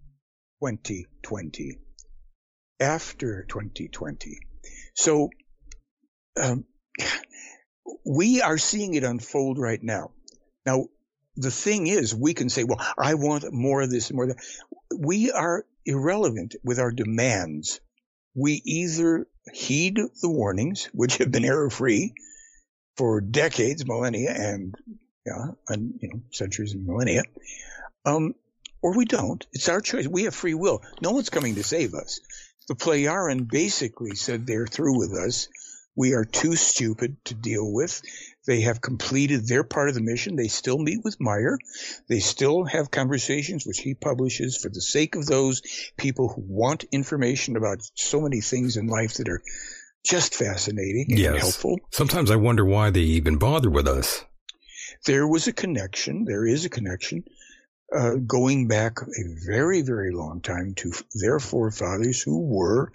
[0.61, 1.79] 2020,
[2.79, 4.39] after 2020.
[4.95, 5.31] So
[6.41, 6.65] um,
[8.05, 10.13] we are seeing it unfold right now.
[10.65, 10.87] Now,
[11.37, 14.37] the thing is, we can say, "Well, I want more of this, and more of
[14.37, 14.45] that."
[14.97, 17.81] We are irrelevant with our demands
[18.35, 22.15] we either heed the warnings, which have been error free
[22.97, 24.75] for decades, millennia, and
[25.27, 27.23] yeah, and you know, centuries and millennia,
[28.05, 28.35] um,
[28.83, 29.47] or we don't.
[29.53, 30.07] It's our choice.
[30.07, 30.83] We have free will.
[31.03, 32.21] No one's coming to save us.
[32.69, 35.49] The Plejaren basically said they're through with us.
[35.97, 38.01] We are too stupid to deal with.
[38.47, 40.37] They have completed their part of the mission.
[40.37, 41.59] They still meet with Meier.
[42.09, 45.63] They still have conversations, which he publishes for the sake of those
[45.97, 49.43] people who want information about so many things in life that are
[50.05, 51.41] just fascinating and yes.
[51.41, 51.79] helpful.
[51.93, 54.25] Sometimes I wonder why they even bother with us.
[55.07, 56.25] There was a connection.
[56.25, 57.25] There is a connection.
[57.95, 62.93] Uh, going back a very, very long time to their forefathers who were,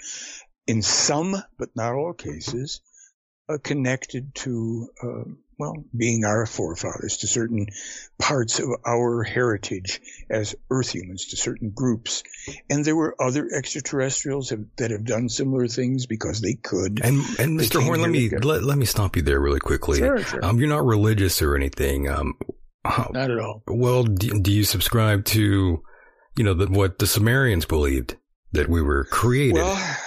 [0.68, 2.82] in some but not all cases,
[3.48, 7.68] uh, connected to, uh, well, being our forefathers, to certain
[8.20, 12.24] parts of our heritage as Earth humans, to certain groups.
[12.70, 17.02] And there were other extraterrestrials have, that have done similar things because they could.
[17.04, 17.82] And, and Mr.
[17.84, 20.00] Horn, let me, let, let me stop you there really quickly.
[20.00, 20.44] Sure, sure.
[20.44, 22.10] Um, you're not religious or anything.
[22.10, 22.34] Um,
[23.14, 23.64] not at all.
[23.68, 25.82] Well, do, do you subscribe to,
[26.36, 28.18] you know, the, what the Sumerians believed
[28.52, 29.56] that we were created?
[29.56, 29.98] Well,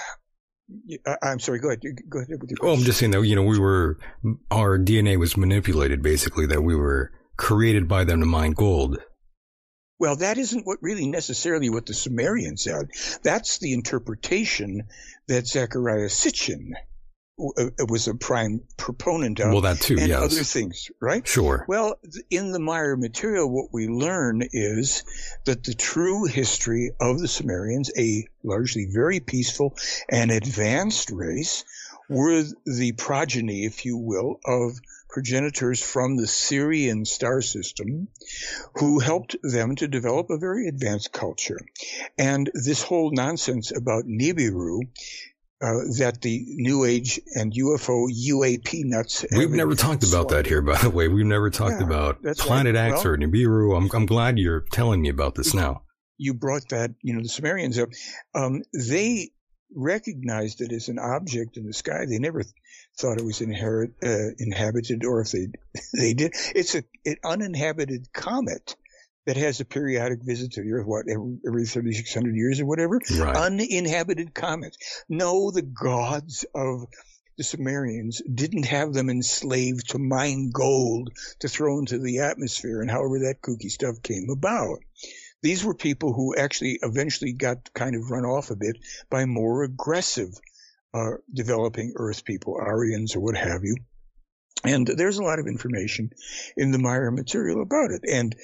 [1.23, 1.61] I'm sorry.
[1.61, 1.81] Go ahead.
[2.09, 2.69] Go ahead with your question.
[2.69, 3.99] Oh, I'm just saying that you know we were
[4.51, 8.99] our DNA was manipulated basically that we were created by them to mine gold.
[9.99, 12.91] Well, that isn't what really necessarily what the Sumerians said.
[13.23, 14.85] That's the interpretation
[15.27, 16.75] that Zecharia Sitchin
[17.39, 19.53] Uh, was a prime proponent of.
[19.53, 20.23] Well, that too, and yes.
[20.23, 21.27] other things, right?
[21.27, 21.65] Sure.
[21.69, 21.95] Well,
[22.31, 25.05] in the Meier material, what we learn is
[25.45, 29.77] that the true history of the Sumerians, a largely very peaceful
[30.09, 31.65] and advanced race,
[32.09, 38.09] were the progeny, if you will, of progenitors from the Sirian star system
[38.75, 41.61] who helped them to develop a very advanced culture.
[42.19, 44.81] And this whole nonsense about Nibiru
[45.61, 49.25] uh, that the New Age and UFO UAP nuts.
[49.37, 51.09] We've never talked about that here, by the way.
[51.09, 52.93] We've never talked Yeah, about Planet right.
[52.93, 53.77] X Well- or Nibiru.
[53.77, 55.83] I'm, I'm glad you're telling me about this now.
[56.17, 57.91] You brought that, you know, the Sumerians up.
[58.35, 59.31] Um, they
[59.75, 62.07] recognized it as an object in the sky.
[62.09, 62.55] They never th-
[62.99, 65.49] thought it was inherit, uh, inhabited, or if they
[65.93, 68.77] they did, it's a an uninhabited comet
[69.29, 70.87] that has a periodic visit to the Earth.
[70.87, 72.99] What every, every thirty six hundred years or whatever.
[73.15, 73.37] Right.
[73.37, 74.79] uninhabited comets.
[75.07, 76.87] No, the gods of
[77.37, 81.11] the Sumerians didn't have them enslaved to mine gold
[81.41, 84.79] to throw into the atmosphere and however that kooky stuff came about.
[85.43, 88.79] These were people who actually eventually got kind of run off a bit
[89.11, 90.31] by more aggressive
[90.95, 93.77] uh, developing Earth people, Aryans or what have you.
[94.65, 96.11] And there's a lot of information
[96.57, 98.03] in the Meier material about it.
[98.11, 98.35] And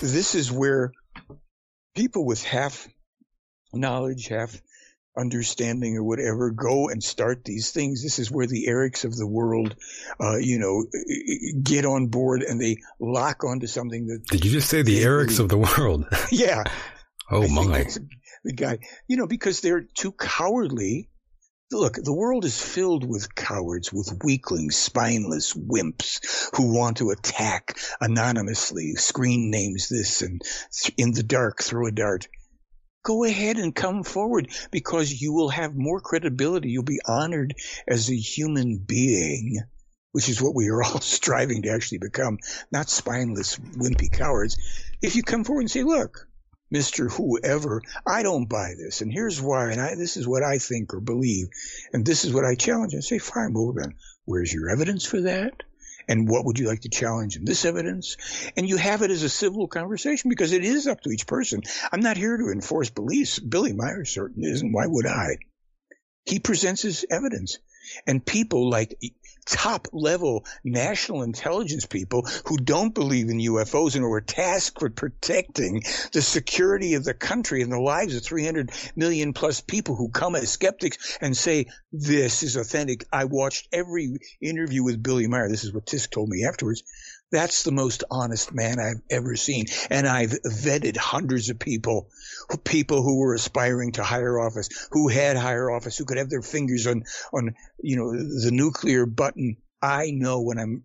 [0.00, 0.92] this is where
[1.96, 2.86] people with half
[3.72, 4.60] knowledge, half
[5.18, 8.02] understanding or whatever go and start these things.
[8.02, 9.74] This is where the Erics of the world,
[10.20, 10.84] uh, you know,
[11.62, 15.40] get on board and they lock onto something that, Did you just say the Erics
[15.40, 16.06] of the world?
[16.30, 16.64] yeah.
[17.30, 17.86] Oh I my.
[18.44, 18.78] The guy,
[19.08, 21.10] you know, because they're too cowardly.
[21.70, 27.78] Look, the world is filled with cowards, with weaklings, spineless wimps who want to attack
[28.00, 30.40] anonymously, screen names this and
[30.72, 32.26] th- in the dark throw a dart.
[33.04, 36.70] Go ahead and come forward because you will have more credibility.
[36.70, 37.54] You'll be honored
[37.86, 39.60] as a human being,
[40.12, 42.38] which is what we are all striving to actually become,
[42.72, 44.56] not spineless, wimpy cowards.
[45.02, 46.27] If you come forward and say, look,
[46.72, 47.10] Mr.
[47.10, 50.92] Whoever, I don't buy this, and here's why, and I, this is what I think
[50.92, 51.48] or believe,
[51.92, 53.94] and this is what I challenge, and say, fine, well then,
[54.24, 55.62] where's your evidence for that?
[56.08, 58.16] And what would you like to challenge in this evidence?
[58.56, 61.62] And you have it as a civil conversation because it is up to each person.
[61.92, 63.38] I'm not here to enforce beliefs.
[63.38, 64.72] Billy Meier's certainly isn't.
[64.72, 65.36] Why would I?
[66.24, 67.58] He presents his evidence.
[68.06, 68.98] And people like
[69.48, 74.94] top level national intelligence people who don't believe in UFOs and who are tasked with
[74.94, 75.82] protecting
[76.12, 80.34] the security of the country and the lives of 300 million plus people who come
[80.34, 83.06] as skeptics and say, this is authentic.
[83.12, 85.48] I watched every interview with Billy Meier.
[85.48, 86.82] This is what Tisk told me afterwards.
[87.30, 89.66] That's the most honest man I've ever seen.
[89.90, 92.08] And I've vetted hundreds of people,
[92.64, 96.42] people who were aspiring to higher office, who had higher office, who could have their
[96.42, 99.58] fingers on, on, you know, the nuclear button.
[99.82, 100.82] I know when I'm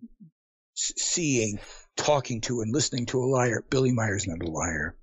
[0.74, 1.58] seeing,
[1.96, 3.64] talking to and listening to a liar.
[3.70, 4.96] Billy Meier's not a liar.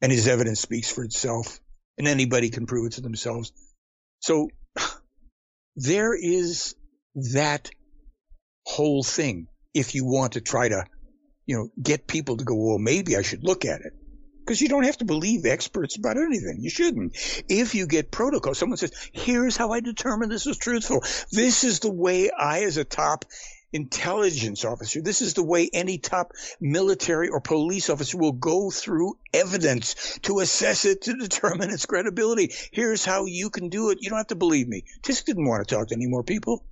[0.00, 1.60] And his evidence speaks for itself
[1.98, 3.52] and anybody can prove it to themselves.
[4.20, 4.48] So
[5.76, 6.74] there is
[7.14, 7.70] that
[8.64, 10.84] whole thing if you want to try to,
[11.46, 13.92] you know, get people to go, well, maybe I should look at it.
[14.40, 16.60] Because you don't have to believe experts about anything.
[16.60, 17.16] You shouldn't.
[17.50, 21.02] If you get protocol, someone says, here's how I determine this is truthful.
[21.30, 23.26] This is the way I, as a top
[23.74, 29.18] intelligence officer, this is the way any top military or police officer will go through
[29.34, 32.50] evidence to assess it to determine its credibility.
[32.72, 33.98] Here's how you can do it.
[34.00, 34.84] You don't have to believe me.
[35.02, 36.64] Tisk didn't want to talk to any more people.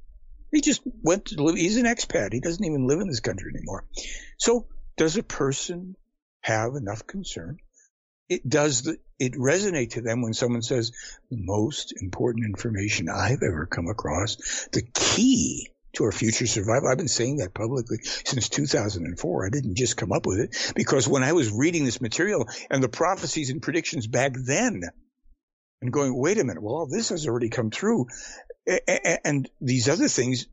[0.51, 1.57] He just went to live.
[1.57, 2.33] He's an expat.
[2.33, 3.85] He doesn't even live in this country anymore.
[4.39, 4.67] So
[4.97, 5.97] does a person
[6.41, 7.59] have enough concern?
[8.29, 10.93] It does the, it resonate to them when someone says
[11.31, 16.89] the most important information I've ever come across, the key to our future survival.
[16.89, 19.47] I've been saying that publicly since 2004.
[19.47, 22.83] I didn't just come up with it because when I was reading this material and
[22.83, 24.83] the prophecies and predictions back then
[25.83, 28.07] and going, wait a minute, well, all this has already come through.
[29.25, 30.47] And these other things,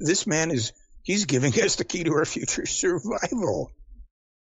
[0.00, 3.72] this man is, he's giving us the key to our future survival.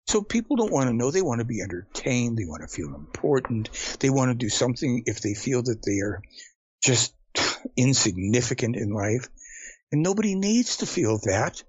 [0.09, 1.11] So people don't want to know.
[1.11, 2.37] They want to be entertained.
[2.37, 3.71] They want to feel important.
[4.01, 6.21] They want to do something if they feel that they are
[6.85, 7.15] just
[7.77, 9.29] insignificant in life.
[9.93, 11.63] And nobody needs to feel that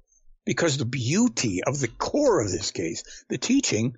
[0.45, 3.95] because the beauty of the core of this case, the teaching,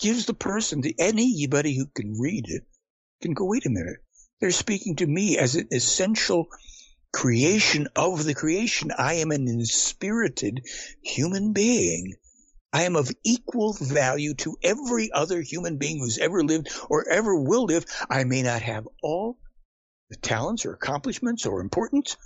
[0.00, 2.64] gives the person, to anybody who can read it,
[3.24, 3.96] can go, wait a minute.
[4.40, 6.48] They're speaking to me as an essential
[7.12, 8.90] creation of the creation.
[8.96, 10.62] I am an inspirited
[11.02, 12.14] human being.
[12.72, 17.40] I am of equal value to every other human being who's ever lived or ever
[17.40, 17.86] will live.
[18.10, 19.38] I may not have all
[20.10, 22.16] the talents or accomplishments or importance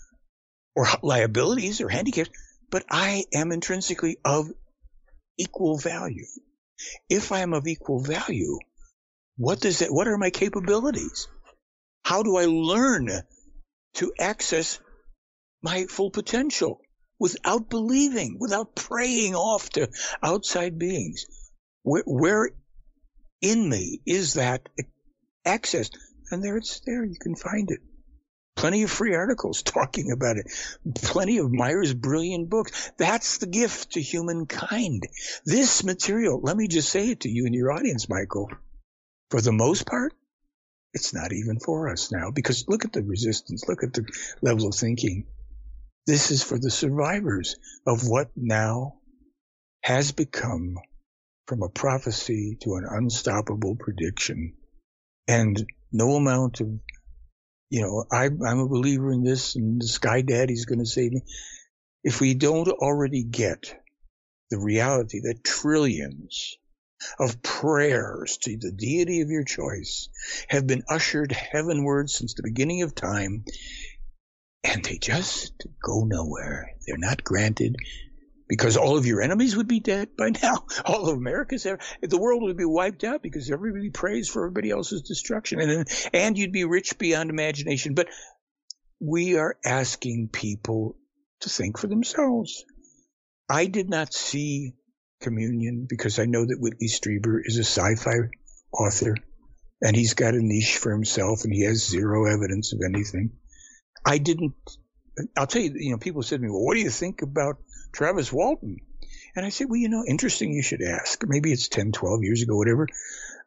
[0.74, 2.30] or liabilities or handicaps,
[2.70, 4.48] but I am intrinsically of
[5.36, 6.26] equal value.
[7.10, 8.58] If I am of equal value,
[9.38, 11.28] what does that, what are my capabilities?
[12.04, 13.08] How do I learn
[13.94, 14.78] to access
[15.62, 16.80] my full potential?
[17.18, 19.88] without believing, without praying off to
[20.22, 21.26] outside beings.
[21.82, 22.50] Where, where
[23.40, 24.68] in me is that
[25.44, 25.90] access?
[26.30, 27.04] And there it's there.
[27.04, 27.80] You can find it.
[28.56, 30.46] Plenty of free articles talking about it.
[30.96, 32.92] Plenty of Meier's brilliant books.
[32.98, 35.04] That's the gift to humankind.
[35.44, 38.50] This material, let me just say it to you and your audience, Michael.
[39.30, 40.14] For the most part,
[40.94, 43.68] it's not even for us now because look at the resistance.
[43.68, 44.06] Look at the
[44.40, 45.26] level of thinking.
[46.06, 47.56] This is for the survivors
[47.86, 49.00] of what now
[49.82, 50.78] has become
[51.46, 54.54] from a prophecy to an unstoppable prediction.
[55.26, 56.68] And no amount of,
[57.68, 61.12] you know, I, am a believer in this and the sky daddy's going to save
[61.12, 61.22] me.
[62.02, 63.74] If we don't already get
[64.50, 66.56] the reality that trillions
[67.18, 70.08] of prayers to the deity of your choice
[70.48, 73.44] have been ushered heavenward since the beginning of time,
[74.64, 76.70] and they just go nowhere.
[76.86, 77.76] They're not granted
[78.48, 80.64] because all of your enemies would be dead by now.
[80.84, 85.02] All of America's the world would be wiped out because everybody prays for everybody else's
[85.02, 87.94] destruction, and and you'd be rich beyond imagination.
[87.94, 88.08] But
[89.00, 90.96] we are asking people
[91.40, 92.64] to think for themselves.
[93.48, 94.74] I did not see
[95.20, 98.30] Communion because I know that Whitley Strieber is a sci-fi
[98.72, 99.16] author,
[99.80, 103.32] and he's got a niche for himself, and he has zero evidence of anything.
[104.04, 104.54] I didn't.
[105.36, 107.58] I'll tell you, you know, people said to me, well, what do you think about
[107.92, 108.78] Travis Walton?
[109.34, 111.22] And I said, well, you know, interesting you should ask.
[111.26, 112.86] Maybe it's 10, 12 years ago, whatever.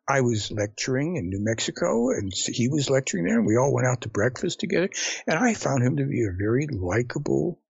[0.08, 3.88] I was lecturing in New Mexico and he was lecturing there and we all went
[3.88, 4.90] out to breakfast together
[5.28, 7.62] and I found him to be a very likable,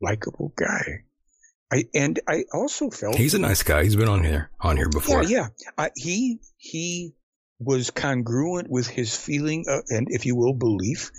[0.00, 1.04] likable guy.
[1.72, 3.82] I, and I also felt he's a nice guy.
[3.82, 5.24] He's been on here, on here before.
[5.24, 5.48] Yeah.
[5.58, 5.70] yeah.
[5.76, 7.14] I, he, he
[7.58, 11.10] was congruent with his feeling uh, and if you will belief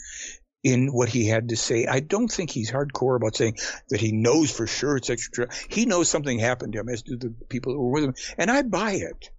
[0.64, 1.86] in what he had to say.
[1.86, 3.58] I don't think he's hardcore about saying
[3.90, 5.48] that he knows for sure it's extra.
[5.70, 8.52] He knows something happened to him, as do the people who were with him, and
[8.52, 9.30] I buy it.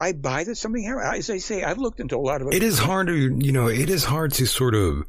[0.00, 1.16] I buy that something happened.
[1.16, 2.54] As I say, I've looked into a lot of it.
[2.54, 5.04] It is hard to, you know, it is hard to sort of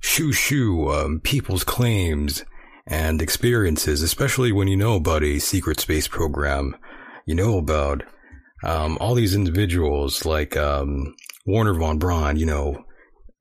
[0.00, 2.44] shoo shoo um, people's claims
[2.88, 6.74] and experiences, especially when you know about a secret space program.
[7.26, 8.02] You know about
[8.64, 11.14] um, all these individuals like um,
[11.46, 12.82] Wernher von Braun, you know,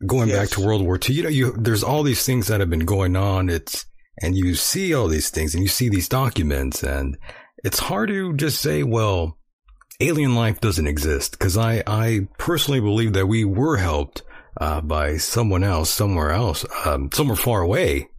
[0.06, 0.38] going yes.
[0.38, 2.86] back to World War II, you know, you, there's all these things that have been
[2.86, 3.50] going on.
[3.50, 3.86] It's,
[4.22, 7.18] and you see all these things and you see these documents and
[7.64, 9.38] it's hard to just say, well,
[10.02, 11.40] alien life doesn't exist.
[11.40, 14.24] Cause I, I personally believe that we were helped,
[14.60, 18.10] uh, by someone else, somewhere else, um, somewhere far away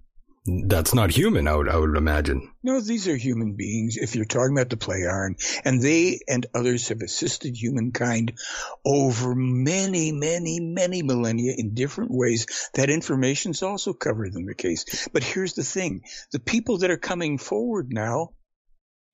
[0.67, 1.47] that's not human.
[1.47, 2.51] I would I would imagine.
[2.63, 3.97] No, these are human beings.
[3.97, 5.35] If you're talking about the Plejaren,
[5.65, 8.39] and they and others have assisted humankind
[8.85, 12.47] over many, many, many millennia in different ways.
[12.75, 15.09] That information's also covered in the case.
[15.13, 18.31] But here's the thing: the people that are coming forward now,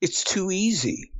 [0.00, 1.10] it's too easy.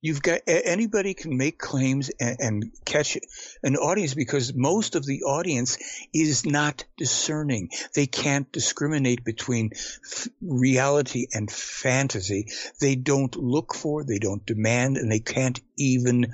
[0.00, 3.18] You've got anybody can make claims and, and, catch
[3.64, 5.76] an audience because most of the audience
[6.14, 7.70] is not discerning.
[7.96, 12.46] They can't discriminate between f- reality and fantasy.
[12.80, 16.32] They don't look for, they don't demand, and they can't even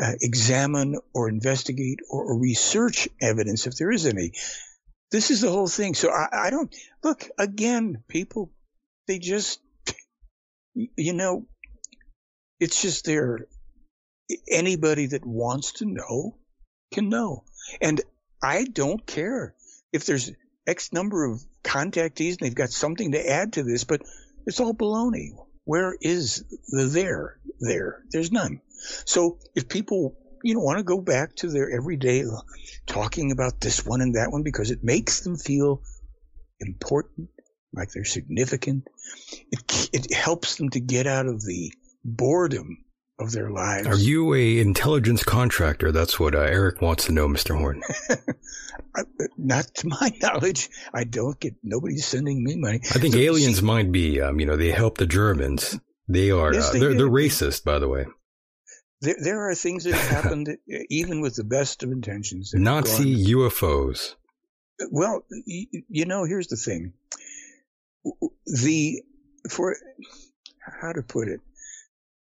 [0.00, 4.32] uh, examine or investigate or, or, research evidence if there is any.
[5.10, 5.94] This is the whole thing.
[5.94, 8.04] So I, I don't look again.
[8.08, 8.52] People,
[9.08, 9.60] they just,
[10.74, 11.46] you know,
[12.60, 13.46] it's just there.
[14.48, 16.36] Anybody that wants to know
[16.92, 17.44] can know.
[17.80, 18.00] And
[18.42, 19.54] I don't care
[19.92, 20.30] if there's
[20.66, 24.02] X number of contactees and they've got something to add to this, but
[24.46, 25.30] it's all baloney.
[25.64, 28.02] Where is the there there?
[28.10, 28.60] There's none.
[29.04, 32.24] So if people, you know, want to go back to their everyday
[32.86, 35.82] talking about this one and that one because it makes them feel
[36.60, 37.28] important,
[37.72, 38.88] like they're significant,
[39.52, 41.72] it, it helps them to get out of the
[42.04, 42.84] boredom
[43.20, 43.86] of their lives.
[43.86, 45.92] Are you a intelligence contractor?
[45.92, 47.56] That's what uh, Eric wants to know, Mr.
[47.56, 47.82] Horn.
[49.38, 50.70] Not to my knowledge.
[50.92, 52.80] I don't get nobody's sending me money.
[52.82, 54.20] I think so, aliens see, might be.
[54.20, 55.78] Um, you know, they help the Germans.
[56.08, 56.52] They are.
[56.52, 58.06] Yes, uh, they, are they're racist, by the way.
[59.02, 60.56] There, there are things that have happened,
[60.88, 62.52] even with the best of intentions.
[62.54, 64.14] Nazi UFOs.
[64.90, 66.94] Well, you, you know, here's the thing.
[68.46, 69.02] The
[69.48, 69.76] for
[70.80, 71.40] how to put it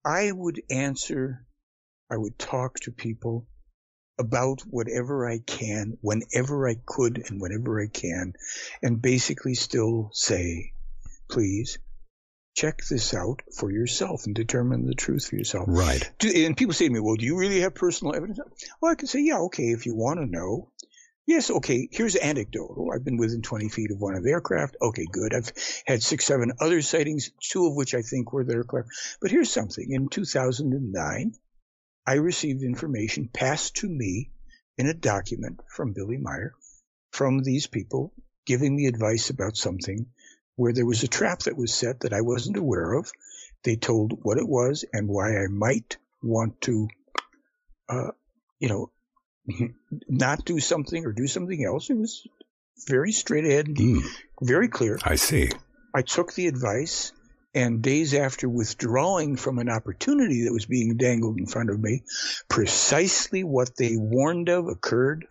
[0.04, 1.46] I would answer,
[2.10, 3.46] I would talk to people
[4.18, 8.34] about whatever I can, whenever I could, and whenever I can,
[8.82, 10.72] and basically still say,
[11.30, 11.78] please
[12.54, 15.64] check this out for yourself and determine the truth for yourself.
[15.68, 16.10] Right.
[16.18, 18.38] Do, and people say to me, well, do you really have personal evidence?
[18.80, 20.70] Well, I can say, yeah, okay, if you want to know.
[21.26, 22.90] Yes, okay, here's anecdotal.
[22.92, 24.76] I've been within 20 feet of one of the aircraft.
[24.82, 25.32] Okay, good.
[25.34, 25.52] I've
[25.86, 28.88] had six, seven other sightings, two of which I think were the aircraft.
[29.20, 29.92] But here's something.
[29.92, 31.34] In 2009,
[32.06, 34.30] I received information passed to me
[34.76, 36.54] in a document from Billy Meier
[37.12, 38.12] from these people
[38.44, 40.06] giving me advice about something
[40.56, 43.10] where there was a trap that was set that I wasn't aware of.
[43.62, 46.88] They told what it was and why I might want to,
[47.88, 48.10] uh,
[48.58, 48.90] you know,
[50.08, 51.90] not do something or do something else.
[51.90, 52.26] It was
[52.86, 54.02] very straight ahead, Mm,
[54.40, 54.98] very clear.
[55.04, 55.50] I see.
[55.94, 57.12] I took the advice,
[57.54, 62.02] and days after withdrawing from an opportunity that was being dangled in front of me,
[62.48, 65.26] precisely what they warned of occurred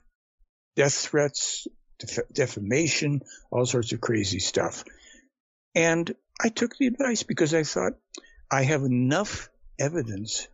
[0.75, 1.67] death threats,
[1.99, 3.21] def- defamation,
[3.51, 4.83] all sorts of crazy stuff.
[5.73, 7.93] And I took the advice because I thought
[8.51, 10.47] I have enough evidence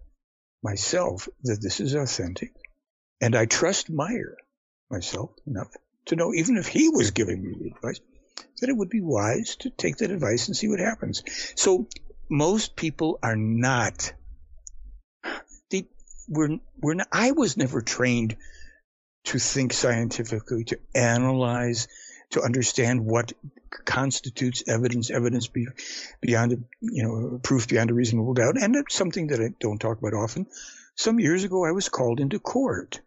[0.64, 2.54] myself that this is authentic.
[3.20, 4.38] And I trust Meier
[4.90, 5.70] myself enough
[6.06, 8.00] to know, even if he was giving me the advice,
[8.62, 11.24] that it would be wise to take that advice and see what happens.
[11.56, 11.88] So
[12.30, 14.14] most people are not.
[15.70, 15.88] They,
[16.28, 18.38] we're, we're not, I was never trained
[19.26, 21.88] to think scientifically, to analyze,
[22.32, 23.34] to understand what
[23.86, 25.68] constitutes evidence, evidence be,
[26.22, 28.62] beyond, a, you know, proof beyond a reasonable doubt.
[28.62, 30.48] And it's something that I don't talk about often.
[30.96, 33.02] Some years ago, I was called into court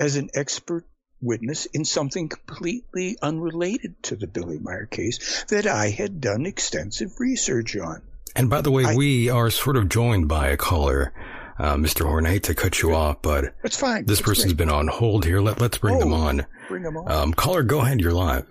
[0.00, 0.84] as an expert
[1.20, 7.10] witness in something completely unrelated to the Billy Meier case that I had done extensive
[7.18, 8.02] research on.
[8.36, 11.12] And by the way, I- we are sort of joined by a caller,
[11.58, 12.06] uh, Mr.
[12.06, 12.26] Horn.
[12.26, 14.04] I hate to cut you off, but That's fine.
[14.04, 14.58] this That's person's great.
[14.58, 15.40] been on hold here.
[15.40, 16.16] Let, let's bring them Oh.
[16.28, 16.46] on.
[16.68, 17.10] Bring them on.
[17.10, 18.00] Um, caller, go ahead.
[18.00, 18.46] You're live.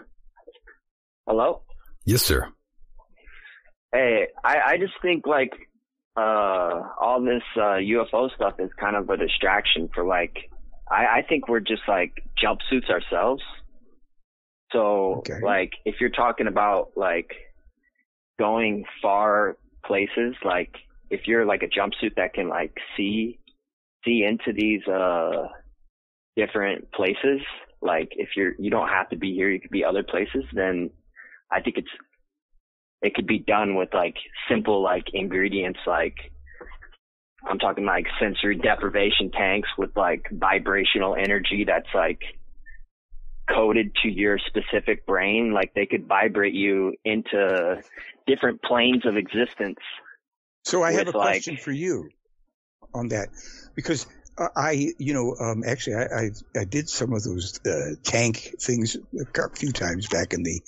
[1.25, 1.61] Hello?
[2.05, 2.49] Yes, sir.
[3.93, 5.51] Hey, I, I just think like
[6.17, 10.49] uh all this uh UFO stuff is kind of a distraction for like
[10.89, 13.43] I, I think we're just like jumpsuits ourselves.
[14.71, 15.39] So Okay.
[15.41, 17.29] like if you're talking about like
[18.39, 20.71] going far places, like
[21.09, 23.39] if you're like a jumpsuit that can like see
[24.05, 25.47] see into these uh
[26.35, 27.41] different places,
[27.81, 30.89] like if you're you don't have to be here, you could be other places, then
[31.51, 31.87] I think it's
[33.01, 34.15] it could be done with like
[34.49, 36.15] simple like ingredients like
[37.45, 42.19] I'm talking like sensory deprivation tanks with like vibrational energy that's like
[43.49, 45.53] coded to your specific brain.
[45.53, 47.81] Like they could vibrate you into
[48.25, 49.77] different planes of existence
[50.63, 52.09] So I have a like- question for you
[52.93, 53.29] on that
[53.75, 54.07] because
[54.39, 56.29] I, you know, um, actually I, I
[56.61, 60.61] I did some of those uh, tank things a few times back in the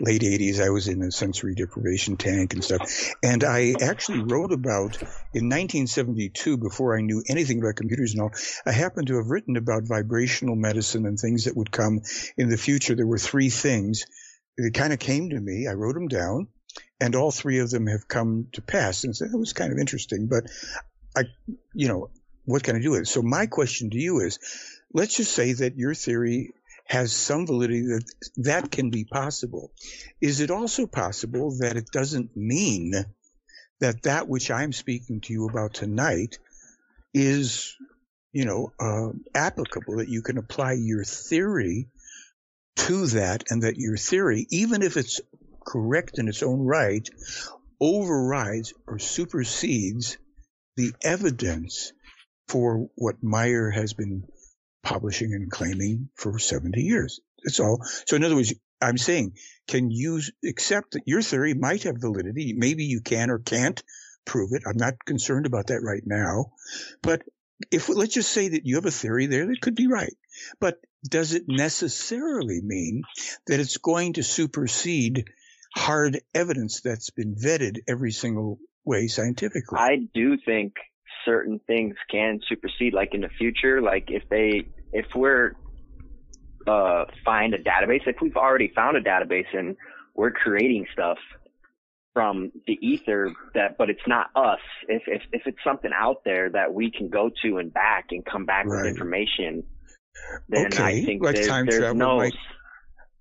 [0.00, 0.60] late '80s.
[0.60, 5.00] I was in a sensory deprivation tank and stuff, and I actually wrote about
[5.34, 8.32] in 1972 before I knew anything about computers and all.
[8.66, 12.00] I happened to have written about vibrational medicine and things that would come
[12.36, 12.94] in the future.
[12.94, 14.04] There were three things
[14.58, 15.68] that kind of came to me.
[15.68, 16.48] I wrote them down
[17.00, 19.04] and all three of them have come to pass.
[19.04, 20.28] And so that was kind of interesting.
[20.28, 20.44] But
[21.16, 21.24] I,
[21.74, 22.10] you know,
[22.44, 23.08] what can I do with it?
[23.08, 24.38] So my question to you is,
[24.92, 26.52] let's just say that your theory
[26.86, 28.04] has some validity that
[28.36, 29.70] that can be possible.
[30.20, 32.92] Is it also possible that it doesn't mean
[33.80, 36.38] that that which I'm speaking to you about tonight
[37.14, 37.76] is,
[38.32, 41.88] you know, uh, applicable, that you can apply your theory
[42.76, 45.20] to that and that your theory, even if it's
[45.64, 47.08] correct in its own right,
[47.80, 50.16] overrides or supersedes
[50.76, 51.92] the evidence
[52.52, 54.24] for what Meier has been
[54.82, 57.18] publishing and claiming for 70 years.
[57.42, 57.82] That's all.
[58.06, 58.52] So in other words,
[58.82, 59.36] I'm saying,
[59.68, 62.52] can you accept that your theory might have validity?
[62.54, 63.82] Maybe you can or can't
[64.26, 64.64] prove it.
[64.66, 66.52] I'm not concerned about that right now.
[67.00, 67.22] But
[67.70, 70.14] if let's just say that you have a theory there that could be right,
[70.60, 70.76] but
[71.08, 73.02] does it necessarily mean
[73.46, 75.24] that it's going to supersede
[75.74, 79.78] hard evidence that's been vetted every single way scientifically?
[79.78, 80.74] I do think
[81.24, 85.52] certain things can supersede, like in the future, like if they, if we're,
[86.66, 89.76] uh, find a database, if we've already found a database and
[90.14, 91.18] we're creating stuff
[92.12, 94.60] from the ether that, but it's not us.
[94.86, 98.24] If, if, if it's something out there that we can go to and back and
[98.24, 98.82] come back Right.
[98.82, 99.64] with information,
[100.48, 102.34] then I think like there's, time there's travel no, might-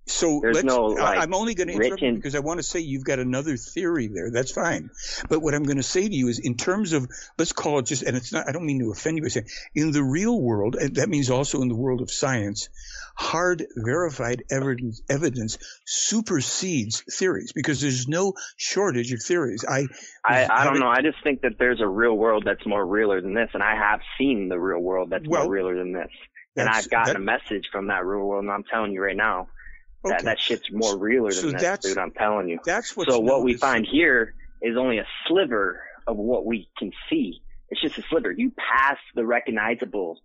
[0.07, 2.64] So There's let's, no, like, I'm only going to interrupt written- because I want to
[2.64, 4.32] say you've got another theory there.
[4.32, 4.90] That's fine.
[5.30, 7.07] But what I'm going to say to you is in terms of,
[7.38, 9.48] let's call it just, and it's not, I don't mean to offend you by saying,
[9.76, 12.69] in the real world, and that means also in the world of science,
[13.15, 19.64] hard verified evidence, evidence supersedes theories because there's no shortage of theories.
[19.68, 19.86] I,
[20.26, 20.90] I, I don't know.
[20.90, 23.76] I just think that there's a real world that's more realer than this, and I
[23.76, 26.10] have seen the real world that's Well, more realer than this.
[26.57, 29.15] And I've gotten that- a message from that real world, and I'm telling you right
[29.15, 29.48] now
[30.06, 30.23] okay.
[30.23, 31.98] that shit's more realer So than that's- dude.
[31.98, 32.60] I'm telling you.
[32.65, 37.41] That's So what we find here is only a sliver of what we can see.
[37.69, 38.32] It's just a sliver.
[38.32, 40.19] You pass the recognizable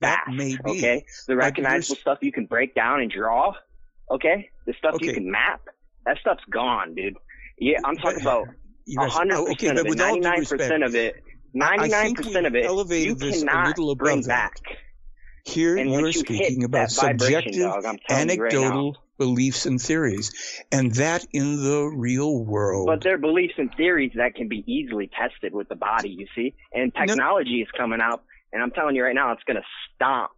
[0.00, 0.70] That fast, may be.
[0.78, 1.04] okay?
[1.26, 3.54] The recognizable stuff you can break down and draw,
[4.10, 4.50] okay?
[4.66, 5.62] The stuff you can map,
[6.04, 7.16] that stuff's gone, dude.
[7.58, 8.46] Yeah, I'm talking about
[8.98, 11.22] hundred oh, okay, percent of it, ninety nine percent of it,
[11.54, 14.28] ninety nine percent of it, you cannot bring that.
[14.28, 14.54] back.
[15.44, 20.62] Here you're you speaking about subjective, dog, I'm telling you right anecdotal beliefs and theories,
[20.70, 22.86] and that in the real world.
[22.86, 26.54] But they're beliefs and theories that can be easily tested with the body, you see.
[26.72, 27.06] And No.
[27.06, 29.64] technology is coming out, and I'm telling you right now, it's gonna
[29.94, 30.30] stomp.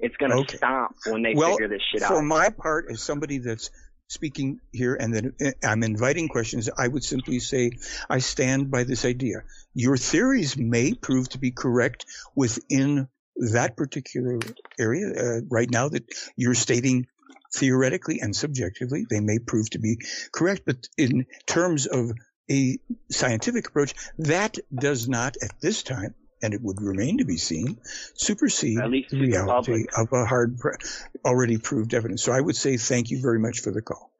[0.00, 0.56] It's gonna Okay.
[0.56, 2.08] stomp when they well, figure this shit out.
[2.08, 3.70] for my part, as somebody that's
[4.08, 7.72] speaking here and that uh, I'm inviting questions, I would simply say
[8.08, 9.42] I stand by this idea.
[9.74, 14.38] Your theories may prove to be correct within that particular
[14.78, 16.04] area uh, right now that
[16.36, 17.06] you're stating
[17.54, 19.98] theoretically and subjectively they may prove to be
[20.32, 22.10] correct but in terms of
[22.50, 22.78] a
[23.10, 27.78] scientific approach that does not at this time and it would remain to be seen
[28.14, 30.76] supersede At least the to the reality of a hard pre-
[31.24, 34.12] already proved evidence so i would say thank you very much for the call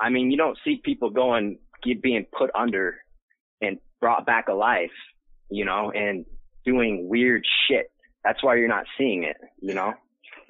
[0.00, 2.96] I mean, you don't see people going, get, being put under
[3.60, 4.90] and brought back alive,
[5.50, 6.26] you know, and
[6.64, 7.90] doing weird shit.
[8.24, 9.94] That's why you're not seeing it, you know.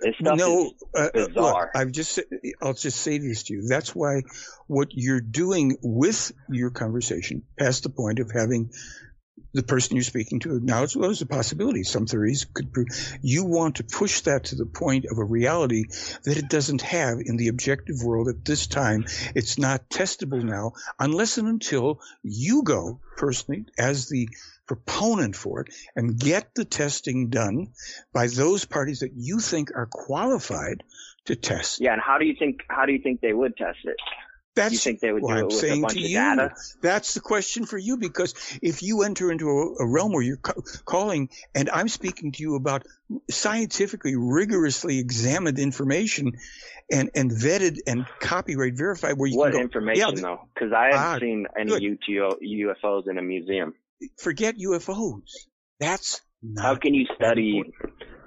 [0.01, 1.69] This stuff no, uh, uh, look.
[1.75, 2.21] I've just
[2.61, 3.63] I'll just say this to you.
[3.67, 4.23] That's why
[4.67, 8.71] what you're doing with your conversation, past the point of having
[9.53, 11.85] the person you're speaking to acknowledge well, there's a possibility.
[11.85, 12.89] Some theories could prove.
[13.23, 15.85] You want to push that to the point of a reality
[16.25, 19.05] that it doesn't have in the objective world at this time.
[19.35, 24.29] It's not testable now unless and until you go personally as the
[24.67, 27.69] proponent for it and get the testing done
[28.13, 30.83] by those parties that you think are qualified
[31.27, 31.81] to test.
[31.81, 33.97] yeah, and how do you think, how do you think they would test it?
[34.55, 36.17] That's you think they would what do I'm it with a saying to you.
[36.17, 36.51] data?
[36.81, 40.37] That's the question for you because if you enter into a, a realm where you're
[40.37, 42.87] ca- calling and I'm speaking to you about
[43.29, 46.35] scientifically rigorously examined information
[46.89, 50.49] and, and vetted and copyright verified where you What can go, information yeah, though?
[50.55, 51.83] Because I haven't Ah, seen any good.
[51.83, 53.75] UTO, UFOs in a museum.
[54.19, 55.31] Forget UFOs.
[55.81, 57.63] That's not How can you study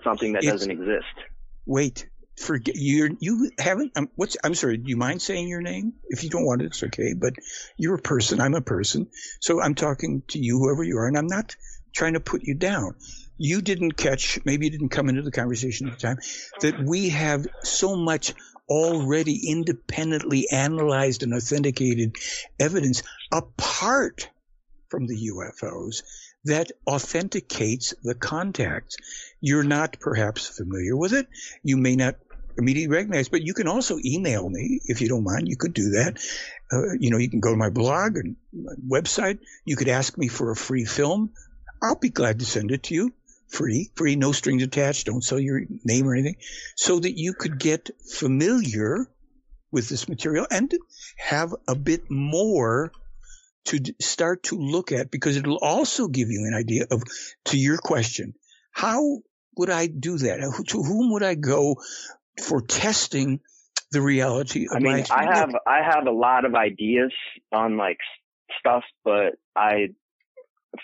[0.04, 1.06] something that doesn't exist?
[1.66, 2.08] Wait,
[2.38, 3.18] forget you.
[3.20, 3.92] You haven't.
[3.96, 4.38] I'm, what's?
[4.44, 4.78] I'm sorry.
[4.78, 5.94] Do you mind saying your name?
[6.10, 7.14] If you don't want it, it's okay.
[7.14, 7.34] But
[7.78, 8.42] you're a person.
[8.42, 9.08] I'm a person.
[9.42, 11.56] So I'm talking to you, whoever you are, and I'm not
[11.94, 12.96] trying to put you down.
[13.38, 14.40] You didn't catch.
[14.46, 16.18] Maybe you didn't come into the conversation at the time
[16.62, 18.34] that we have so much
[18.70, 22.16] already independently analyzed and authenticated
[22.60, 24.30] evidence apart
[24.90, 26.04] from the UFOs
[26.46, 28.98] that authenticates the contacts.
[29.42, 31.28] You're not perhaps familiar with it.
[31.64, 32.16] You may not
[32.58, 35.48] immediately recognize, but you can also email me if you don't mind.
[35.48, 36.20] You could do that.
[36.72, 39.40] Uh, you know, you can go to my blog and my website.
[39.66, 41.32] You could ask me for a free film.
[41.82, 43.14] I'll be glad to send it to you.
[43.50, 45.06] Free, free, no strings attached.
[45.06, 46.36] Don't sell your name or anything
[46.76, 49.08] so that you could get familiar
[49.72, 50.74] with this material and
[51.18, 52.92] have a bit more
[53.68, 57.04] to d- start to look at because it'll also give you an idea of,
[57.46, 58.34] to your question,
[58.72, 59.20] how
[59.58, 60.40] would I do that?
[60.42, 61.78] Who- To whom would I go
[62.44, 63.40] for testing
[63.92, 65.40] the reality of I my mean, I experience?
[65.40, 67.12] have I have a lot of ideas
[67.54, 67.98] on like
[68.60, 69.90] stuff, but I,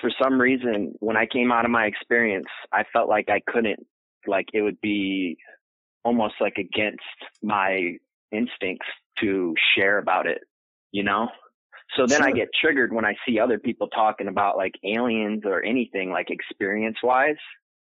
[0.01, 3.85] for some reason, when I came out of my experience, I felt like I couldn't,
[4.27, 5.37] like it would be
[6.03, 7.03] almost like against
[7.41, 7.97] my
[8.31, 8.87] instincts
[9.21, 10.39] to share about it,
[10.91, 11.27] you know.
[11.95, 15.63] So then I get triggered when I see other people talking about like aliens or
[15.63, 17.35] anything like experience wise.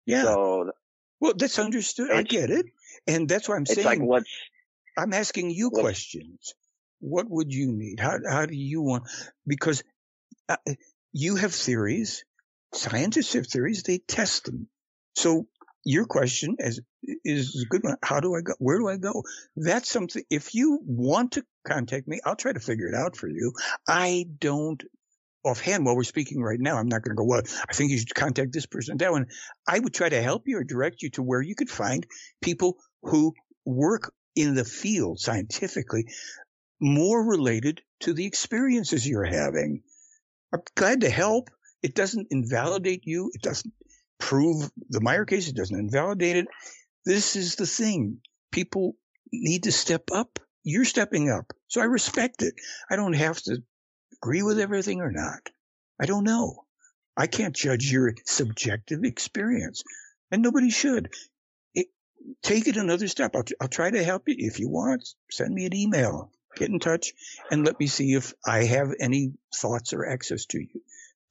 [0.05, 0.23] yeah.
[0.23, 0.71] So
[1.19, 2.11] well, that's understood.
[2.11, 2.65] I get it.
[3.07, 4.29] And that's why I'm it's saying like what's
[4.97, 6.53] I'm asking you questions.
[6.99, 7.99] What would you need?
[7.99, 9.03] How how do you want?
[9.45, 9.83] Because
[10.49, 10.57] uh,
[11.13, 12.25] you have theories,
[12.73, 13.83] scientists have theories.
[13.83, 14.67] They test them.
[15.15, 15.47] So
[15.85, 16.81] your question is
[17.23, 17.95] is a good one.
[18.03, 18.53] How do I go?
[18.57, 19.23] Where do I go?
[19.55, 20.23] That's something.
[20.29, 23.53] If you want to contact me, I'll try to figure it out for you.
[23.87, 24.83] I don't
[25.43, 26.77] offhand while we're speaking right now.
[26.77, 27.23] I'm not going to go.
[27.23, 29.27] Well, I think you should contact this person, that one.
[29.67, 32.05] I would try to help you or direct you to where you could find
[32.41, 33.33] people who
[33.63, 36.07] work in the field scientifically
[36.81, 39.83] more related to the experiences you're having.
[40.53, 41.49] I'm glad to help.
[41.83, 43.29] It doesn't invalidate you.
[43.33, 43.73] It doesn't
[44.19, 45.47] prove the Meier case.
[45.47, 46.47] It doesn't invalidate it.
[47.05, 48.19] This is the thing.
[48.51, 48.95] People
[49.31, 50.39] need to step up.
[50.63, 51.53] You're stepping up.
[51.67, 52.55] So I respect it.
[52.89, 53.61] I don't have to
[54.21, 55.49] agree with everything or not.
[55.99, 56.65] I don't know.
[57.17, 59.83] I can't judge your subjective experience,
[60.31, 61.13] and nobody should.
[61.73, 61.87] It,
[62.43, 63.35] take it another step.
[63.35, 64.35] I'll, I'll try to help you.
[64.37, 67.13] If you want, send me an email, get in touch,
[67.51, 70.81] and let me see if I have any thoughts or access to you,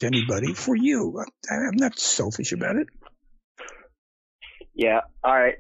[0.01, 1.23] to anybody for you.
[1.51, 2.89] I, I'm not selfish about it.
[4.75, 5.01] Yeah.
[5.23, 5.57] All right.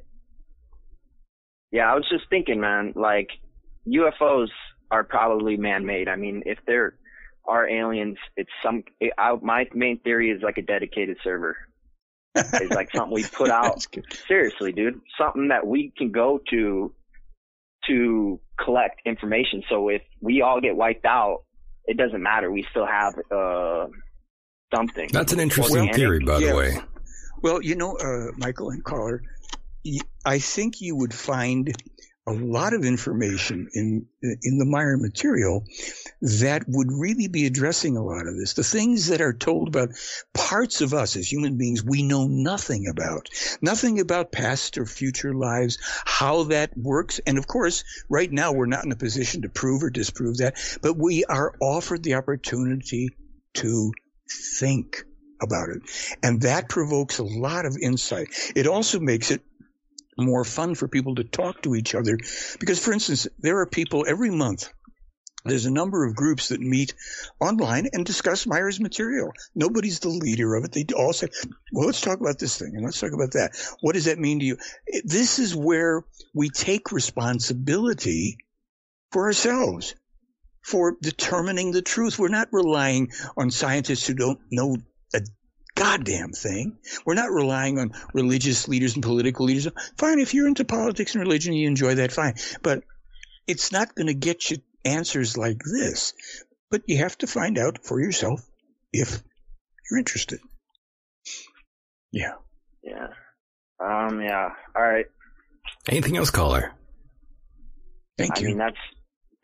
[1.71, 3.29] Yeah, I was just thinking, man, like
[3.87, 4.49] UFOs
[4.91, 6.09] are probably man-made.
[6.09, 6.95] I mean, if they're
[7.47, 8.17] are aliens.
[8.37, 8.85] It's some.
[9.01, 11.57] It, I, my main theory is like a dedicated server.
[12.35, 13.87] it's like something we put out.
[14.27, 16.93] Seriously, dude, something that we can go to
[17.87, 19.63] to collect information.
[19.69, 21.45] So if we all get wiped out,
[21.85, 22.51] it doesn't matter.
[22.51, 23.87] We still have uh,
[24.75, 25.09] something.
[25.13, 26.51] That's an interesting theory, by yeah.
[26.51, 26.79] the way.
[27.43, 29.23] Well, you know, uh, Michael and caller,
[30.25, 31.75] I think you would find
[32.27, 35.65] a lot of information in in the Meier material
[36.23, 38.55] that would really be addressing a lot of this.
[38.55, 39.91] The things that are told about
[40.33, 43.29] parts of us as human beings we know nothing about,
[43.61, 48.65] nothing about past or future lives, how that works, and of course, right now we're
[48.67, 53.11] not in a position to prove or disprove that, but we are offered the opportunity
[53.55, 53.93] to
[54.31, 55.05] think
[55.43, 55.83] about it,
[56.23, 58.29] and that provokes a lot of insight.
[58.55, 59.43] It also makes it
[60.17, 62.19] more fun for people to talk to each other.
[62.61, 64.73] Because, for instance, there are people every month.
[65.45, 66.95] There's a number of groups that meet
[67.39, 69.31] online and discuss Meier's material.
[69.55, 70.73] Nobody's the leader of it.
[70.73, 71.29] They all say,
[71.71, 73.53] well, let's talk about this thing and let's talk about that.
[73.83, 74.57] What does that mean to you?
[75.05, 76.03] This is where
[76.33, 78.39] we take responsibility
[79.11, 79.95] for ourselves
[80.65, 82.19] for determining the truth.
[82.19, 84.77] We're not relying on scientists who don't know
[85.15, 85.21] a
[85.75, 86.79] goddamn thing.
[87.05, 89.69] We're not relying on religious leaders and political leaders.
[89.99, 92.35] Fine, if you're into politics and religion, you enjoy that, fine.
[92.63, 92.83] But
[93.47, 96.15] it's not going to get you answers like this.
[96.71, 98.41] But you have to find out for yourself
[98.93, 99.23] if
[99.91, 100.41] you're interested.
[102.11, 102.35] Yeah.
[102.83, 103.09] Yeah.
[103.81, 104.49] Um, yeah.
[104.75, 105.07] All right.
[105.89, 106.73] Anything else, caller?
[108.17, 108.47] Thank I you.
[108.47, 108.77] I mean, that's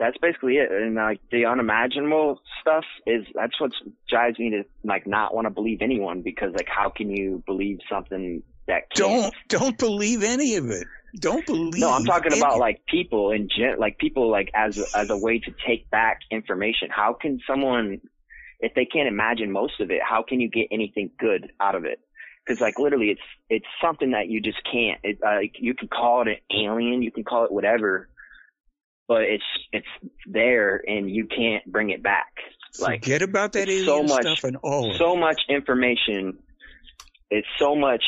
[0.01, 0.73] that's basically it.
[0.73, 3.71] And like the unimaginable stuff is that's what
[4.09, 7.79] drives me to like not want to believe anyone because like how can you believe
[7.89, 9.33] something that can't?
[9.49, 10.87] don't don't believe any of it.
[11.19, 11.75] Don't believe.
[11.77, 15.17] No, I'm talking about like people in gen, like people like as a, as a
[15.17, 16.89] way to take back information.
[16.89, 18.01] How can someone,
[18.61, 21.85] if they can't imagine most of it, how can you get anything good out of
[21.85, 21.99] it?
[22.47, 23.21] Because like literally, it's
[23.51, 25.01] it's something that you just can't.
[25.03, 28.09] It, uh, like you can call it an alien, you can call it whatever,
[29.11, 29.43] but it's
[29.73, 29.89] it's
[30.24, 32.32] there and you can't bring it back.
[32.78, 34.95] Like forget about that alien so much, stuff and all.
[34.97, 36.39] So much information.
[37.28, 38.05] It's so much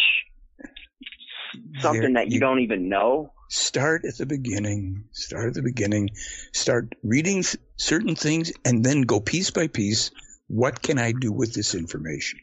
[1.81, 3.33] something there, that you, you don't even know.
[3.51, 5.07] Start at the beginning.
[5.11, 6.11] Start at the beginning.
[6.53, 7.43] Start reading
[7.77, 10.13] certain things and then go piece by piece.
[10.47, 12.39] What can I do with this information?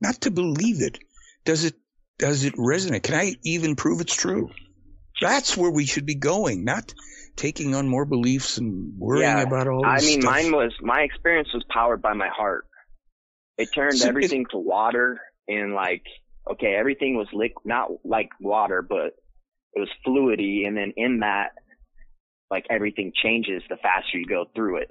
[0.00, 1.00] Not to believe it.
[1.44, 1.74] Does it
[2.20, 3.02] does it resonate?
[3.02, 4.50] Can I even prove it's true?
[5.20, 6.92] That's where we should be going, not
[7.36, 10.32] taking on more beliefs and worrying yeah, about all this I mean, stuff.
[10.32, 12.66] mine was my experience was powered by my heart.
[13.56, 16.02] It turned so everything it, to water and like
[16.50, 19.14] okay, everything was liquid, not like water, but
[19.74, 21.50] it was fluidy, and then in that,
[22.50, 24.88] like everything changes the faster you go through it.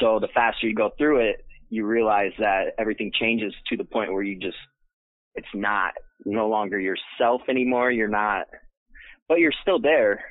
[0.00, 4.12] So the faster you go through it, you realize that everything changes to the point
[4.12, 4.56] where you just,
[5.34, 5.92] it's not
[6.24, 7.90] no longer yourself anymore.
[7.90, 8.46] You're not,
[9.30, 10.24] but you're still there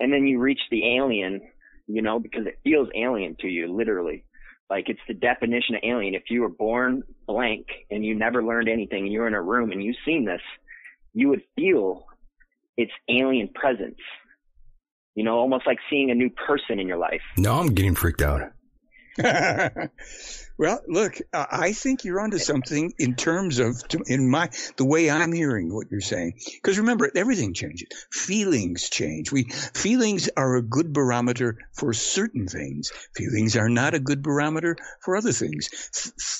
[0.00, 1.42] and then you reach the alien,
[1.86, 4.24] you know, because it feels alien to you, literally.
[4.70, 6.14] Like it's the definition of alien.
[6.14, 9.72] If you were born blank and you never learned anything and you're in a room
[9.72, 10.40] and you've seen this,
[11.12, 12.06] you would feel
[12.78, 14.00] its alien presence.
[15.14, 17.20] You know, almost like seeing a new person in your life.
[17.36, 18.40] No, I'm getting freaked out.
[20.58, 25.32] well, look, I think you're onto something in terms of, in my, the way I'm
[25.32, 26.34] hearing what you're saying.
[26.54, 27.88] Because remember, everything changes.
[28.10, 29.30] Feelings change.
[29.30, 32.92] We, feelings are a good barometer for certain things.
[33.16, 35.68] Feelings are not a good barometer for other things.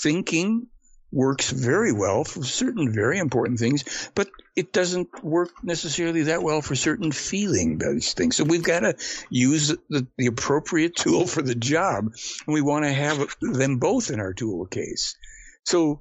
[0.02, 0.66] thinking
[1.14, 6.60] works very well for certain very important things, but it doesn't work necessarily that well
[6.60, 8.36] for certain feeling based things.
[8.36, 8.96] So we've got to
[9.30, 12.06] use the, the appropriate tool for the job,
[12.46, 15.16] and we want to have them both in our tool case.
[15.64, 16.00] So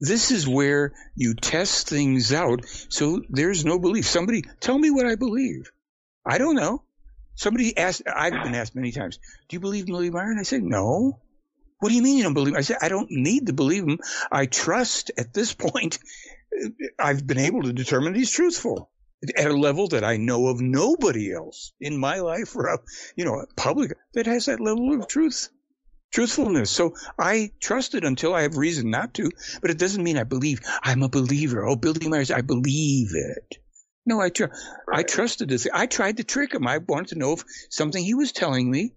[0.00, 2.66] this is where you test things out.
[2.88, 4.04] So there's no belief.
[4.04, 5.70] Somebody tell me what I believe.
[6.26, 6.82] I don't know.
[7.34, 9.18] Somebody asked, I've been asked many times,
[9.48, 10.30] do you believe in Meier?
[10.30, 11.20] And I say, no.
[11.82, 12.58] What do you mean you don't believe him?
[12.58, 13.98] I said, I don't need to believe him.
[14.30, 15.98] I trust at this point,
[16.98, 18.88] I've been able to determine he's truthful
[19.36, 22.78] at a level that I know of nobody else in my life or,
[23.16, 25.48] you know, public that has that level of truth
[26.12, 26.70] truthfulness.
[26.70, 30.22] So I trust it until I have reason not to, but it doesn't mean I
[30.22, 30.60] believe.
[30.84, 31.66] I'm a believer.
[31.66, 33.56] Oh, Billy Meier's, I believe it.
[34.06, 34.44] No, I tr-
[34.86, 35.00] right.
[35.00, 35.66] I trusted this.
[35.74, 36.68] I tried to trick him.
[36.68, 38.94] I wanted to know if something he was telling me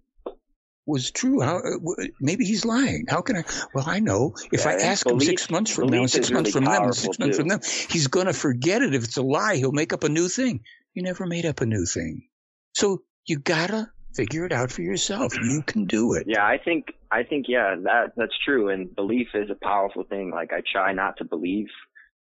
[0.85, 1.41] was true.
[1.41, 3.05] How uh, maybe he's lying?
[3.07, 3.43] How can I?
[3.73, 6.53] Well, I know if yeah, I ask belief, him six months from now, six months
[6.55, 7.59] really from then, six months from then,
[7.89, 8.93] he's going to forget it.
[8.93, 10.61] If it's a lie, he'll make up a new thing.
[10.93, 12.27] You never made up a new thing,
[12.73, 15.35] so you gotta figure it out for yourself.
[15.35, 16.25] You can do it.
[16.27, 18.69] Yeah, I think I think yeah, that that's true.
[18.69, 20.31] And belief is a powerful thing.
[20.31, 21.67] Like I try not to believe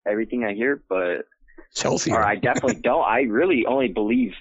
[0.08, 1.26] everything I hear, but
[1.72, 2.12] it's healthy.
[2.12, 3.04] Or I definitely don't.
[3.04, 4.32] I really only believe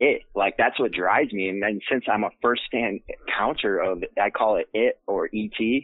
[0.00, 0.22] it.
[0.34, 1.48] Like that's what drives me.
[1.48, 3.00] And then since I'm a first hand
[3.38, 5.82] counter of it, I call it it or ET.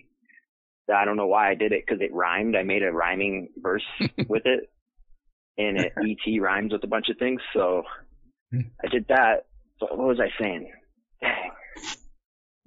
[0.93, 2.56] I don't know why I did it because it rhymed.
[2.56, 3.84] I made a rhyming verse
[4.28, 4.70] with it,
[5.59, 7.40] and it ET rhymes with a bunch of things.
[7.52, 7.82] So
[8.52, 8.60] hmm.
[8.84, 9.47] I did that
[9.78, 10.72] what was I saying?
[11.20, 11.51] Dang.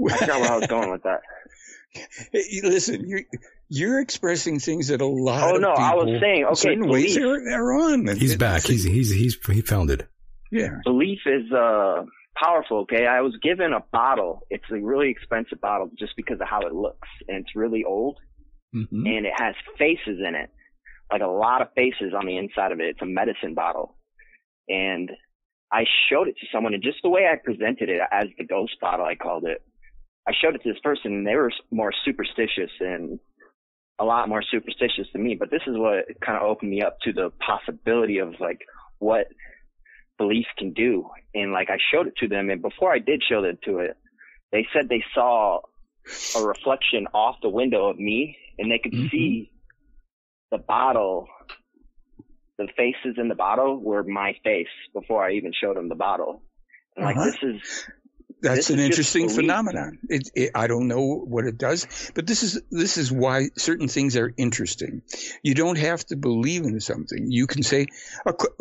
[0.09, 1.21] I forgot where I was going with that.
[2.63, 3.23] Listen, you're
[3.67, 5.55] you're expressing things that a lot.
[5.55, 6.55] Oh no, I was saying okay.
[6.55, 8.07] Certain belief, ways are, are on.
[8.15, 8.63] He's it, back.
[8.63, 10.07] He's he's he's he found it.
[10.51, 10.77] Yeah.
[10.83, 12.03] Belief is uh
[12.41, 12.79] powerful.
[12.81, 14.41] Okay, I was given a bottle.
[14.49, 18.17] It's a really expensive bottle just because of how it looks, and it's really old,
[18.75, 19.05] mm-hmm.
[19.05, 20.49] and it has faces in it,
[21.11, 22.89] like a lot of faces on the inside of it.
[22.89, 23.97] It's a medicine bottle,
[24.67, 25.11] and
[25.71, 28.73] I showed it to someone and just the way I presented it as the ghost
[28.81, 29.61] bottle, I called it.
[30.27, 33.19] I showed it to this person and they were more superstitious and
[33.99, 35.35] a lot more superstitious than me.
[35.39, 38.59] But this is what kind of opened me up to the possibility of like
[38.97, 39.27] what
[40.19, 41.09] belief can do.
[41.33, 43.97] And like I showed it to them and before I did show it to it,
[44.51, 45.61] they said they saw
[46.35, 49.07] a reflection off the window of me and they could mm-hmm.
[49.07, 49.51] see
[50.51, 51.27] the bottle
[52.59, 56.43] the faces in the bottle were my face before I even showed them the bottle.
[56.95, 57.25] And like, uh-huh.
[57.25, 57.89] this is,
[58.41, 59.99] that's an interesting phenomenon.
[60.07, 63.87] It, it, I don't know what it does, but this is this is why certain
[63.87, 65.01] things are interesting.
[65.43, 67.31] You don't have to believe in something.
[67.31, 67.87] You can say,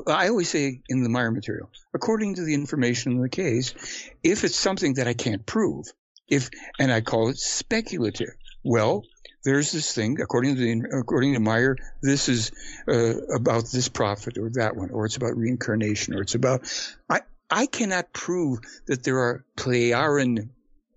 [0.07, 3.75] I always say in the Meier material, according to the information in the case,
[4.23, 5.87] if it's something that I can't prove,
[6.29, 8.31] if and I call it speculative.
[8.65, 9.05] Well,
[9.45, 11.77] there's this thing according to the, according to Meier.
[12.03, 12.51] This is
[12.89, 16.63] uh, about this prophet or that one, or it's about reincarnation, or it's about.
[17.09, 20.51] I I cannot prove that there are Plejaren.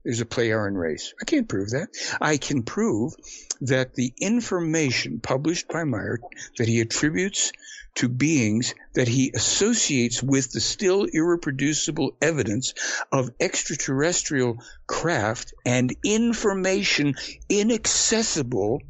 [0.04, 1.14] There's a Plejaren race.
[1.22, 1.90] I can't prove that.
[2.20, 3.14] I can prove
[3.62, 6.20] that the information published by Meier
[6.58, 7.52] that he attributes
[7.96, 12.74] to beings that he associates with the still irreproducible evidence
[13.12, 17.16] of extraterrestrial craft and information
[17.50, 18.82] inaccessible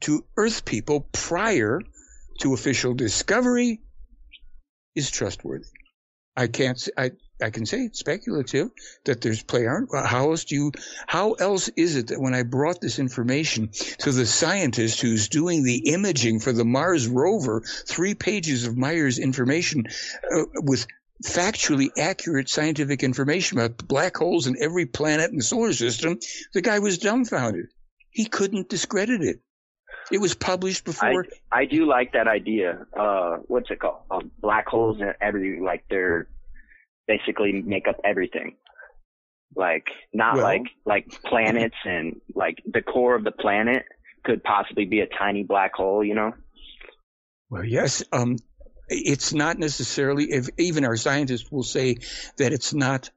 [0.00, 1.80] to Earth people prior
[2.40, 3.80] to official discovery
[4.94, 5.66] is trustworthy.
[6.36, 8.70] I can't, I, I can say it's speculative
[9.04, 9.86] that there's Plejaren.
[9.92, 10.72] How else do you,
[11.06, 15.62] how else is it that when I brought this information to the scientist who's doing
[15.62, 19.84] the imaging for the Mars rover, three pages of Meier's information
[20.32, 20.86] uh, with
[21.24, 26.18] factually accurate scientific information about black holes in every planet in the solar system,
[26.52, 27.66] the guy was dumbfounded.
[28.10, 29.40] He couldn't discredit it.
[30.12, 31.26] It was published before.
[31.50, 32.86] I, I do like that idea.
[32.98, 34.02] Uh, what's it called?
[34.10, 36.28] Um, black holes and every like they're
[37.06, 38.56] basically make up everything.
[39.56, 43.84] Like not well, like like planets and like the core of the planet
[44.24, 46.32] could possibly be a tiny black hole, you know?
[47.50, 48.02] Well, yes.
[48.12, 48.38] Um,
[48.88, 50.24] it's not necessarily.
[50.24, 51.96] If even our scientists will say
[52.38, 53.10] that it's not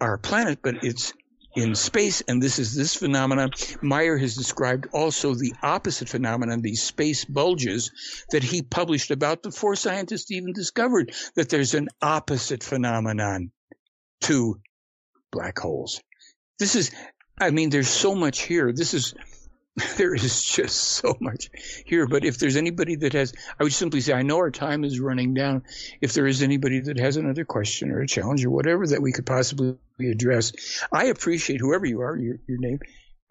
[0.00, 1.12] our planet, but it's
[1.56, 3.50] in space, and this is this phenomenon.
[3.80, 7.90] Meier has described also the opposite phenomenon, these space bulges,
[8.30, 13.50] that he published about before scientists even discovered that there's an opposite phenomenon
[14.20, 14.60] to
[15.32, 16.00] black holes.
[16.58, 16.90] This is,
[17.40, 18.72] I mean, there's so much here.
[18.72, 19.14] This is
[19.96, 21.50] there is just so much
[21.84, 22.06] here.
[22.06, 24.98] But if there's anybody that has, I would simply say, I know our time is
[24.98, 25.64] running down.
[26.00, 29.12] If there is anybody that has another question or a challenge or whatever that we
[29.12, 30.52] could possibly address,
[30.90, 32.78] I appreciate whoever you are, your, your name.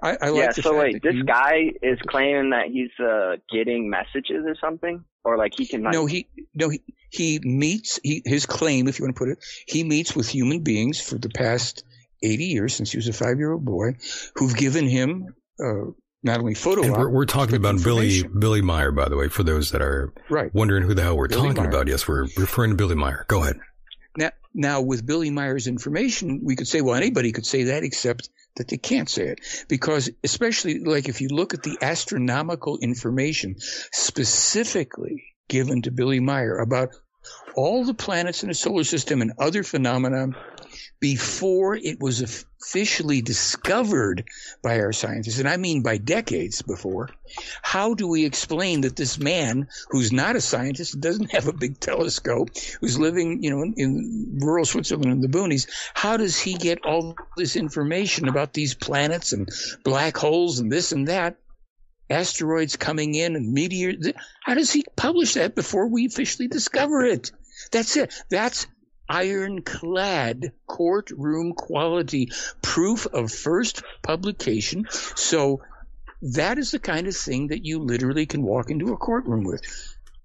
[0.01, 4.43] I, I yeah, so wait, this you, guy is claiming that he's uh, getting messages
[4.45, 5.83] or something, or like he can.
[5.83, 9.29] Like, no, he no he he meets he, his claim, if you want to put
[9.29, 11.85] it, he meets with human beings for the past
[12.21, 13.95] eighty years since he was a five year old boy,
[14.35, 15.91] who've given him uh,
[16.25, 16.83] not only photo.
[16.83, 20.11] And we're, we're talking about Billy Billy Meier, by the way, for those that are
[20.29, 20.53] right.
[20.53, 21.69] wondering who the hell we're Billy talking Meier.
[21.69, 21.87] about.
[21.87, 23.25] Yes, we're referring to Billy Meier.
[23.27, 23.59] Go ahead.
[24.17, 28.29] Now, now, with Billy Meier's information, we could say, well, anybody could say that, except
[28.55, 29.39] that they can't say it.
[29.67, 33.55] Because, especially like if you look at the astronomical information
[33.91, 36.89] specifically given to Billy Meier about
[37.55, 40.27] all the planets in the solar system and other phenomena
[40.99, 44.23] before it was officially discovered
[44.63, 47.09] by our scientists, and I mean by decades before,
[47.61, 51.79] how do we explain that this man who's not a scientist, doesn't have a big
[51.79, 52.49] telescope,
[52.79, 56.83] who's living, you know, in, in rural Switzerland in the boonies, how does he get
[56.85, 59.49] all this information about these planets and
[59.83, 61.37] black holes and this and that?
[62.09, 64.11] Asteroids coming in and meteors.
[64.43, 67.31] How does he publish that before we officially discover it?
[67.71, 68.13] That's it.
[68.29, 68.67] That's
[69.07, 72.31] ironclad courtroom quality
[72.61, 74.87] proof of first publication.
[75.15, 75.61] So
[76.21, 79.61] that is the kind of thing that you literally can walk into a courtroom with.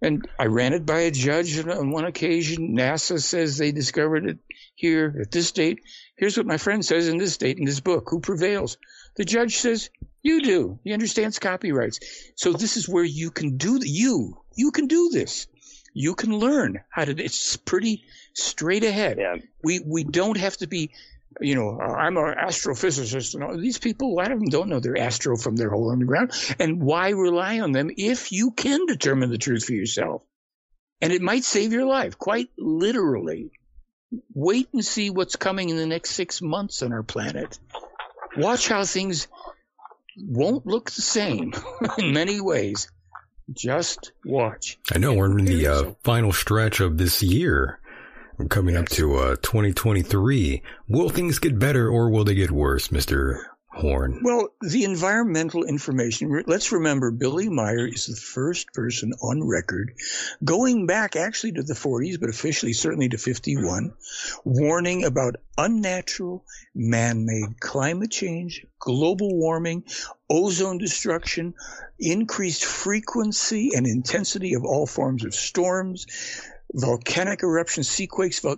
[0.03, 2.75] And I ran it by a judge on one occasion.
[2.75, 4.39] NASA says they discovered it
[4.75, 5.81] here at this date.
[6.17, 8.09] Here's what my friend says in this date in this book.
[8.09, 8.79] Who prevails?
[9.17, 9.91] The judge says,
[10.23, 10.79] you do.
[10.85, 11.99] He understands copyrights.
[12.37, 15.47] So this is where you can do the, you, you can do this.
[15.93, 18.05] You can learn how to, it's pretty
[18.35, 19.19] straight ahead.
[19.19, 19.37] Yeah.
[19.63, 20.93] We, we don't have to be,
[21.41, 23.35] you know, I'm an astrophysicist.
[23.35, 23.57] And all.
[23.57, 26.05] These people, a lot of them don't know their astro from their hole in the
[26.05, 26.33] ground.
[26.59, 30.23] And why rely on them if you can determine the truth for yourself?
[31.01, 33.53] And it might save your life, quite literally.
[34.35, 37.59] Wait and see what's coming in the next six months on our planet.
[38.37, 39.29] Watch how things
[40.17, 41.53] won't look the same
[41.99, 42.91] in many ways.
[43.53, 44.79] Just watch.
[44.93, 47.81] I know we're in the uh, final stretch of this year.
[48.39, 50.63] We're coming up to uh, 2023.
[50.89, 53.43] Will things get better or will they get worse, Mr.
[53.73, 54.21] Horn?
[54.23, 59.95] Well, the environmental information, let's remember Billy Meier is the first person on record,
[60.45, 63.93] going back actually to the 40s, but officially certainly to 51,
[64.45, 66.45] warning about unnatural
[66.75, 69.85] man made climate change, global warming,
[70.29, 71.55] ozone destruction,
[71.99, 76.07] increased frequency and intensity of all forms of storms,
[76.73, 78.57] volcanic eruptions, seaquakes, uh,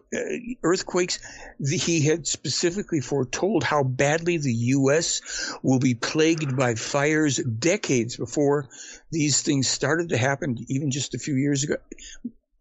[0.62, 1.18] earthquakes.
[1.58, 5.54] He had specifically foretold how badly the U.S.
[5.62, 8.68] will be plagued by fires decades before
[9.10, 11.76] these things started to happen, even just a few years ago.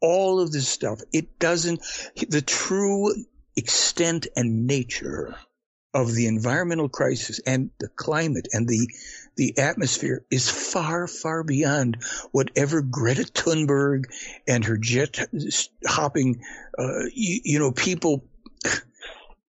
[0.01, 1.81] All of this stuff, it doesn't,
[2.27, 3.13] the true
[3.55, 5.35] extent and nature
[5.93, 8.87] of the environmental crisis and the climate and the
[9.35, 11.97] the atmosphere is far, far beyond
[12.31, 14.05] whatever Greta Thunberg
[14.47, 15.17] and her jet
[15.85, 16.41] hopping,
[16.77, 18.25] uh, you, you know, people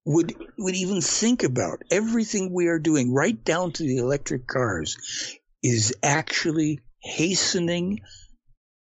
[0.05, 1.83] would would even think about.
[1.91, 8.01] Everything we are doing, right down to the electric cars, is actually hastening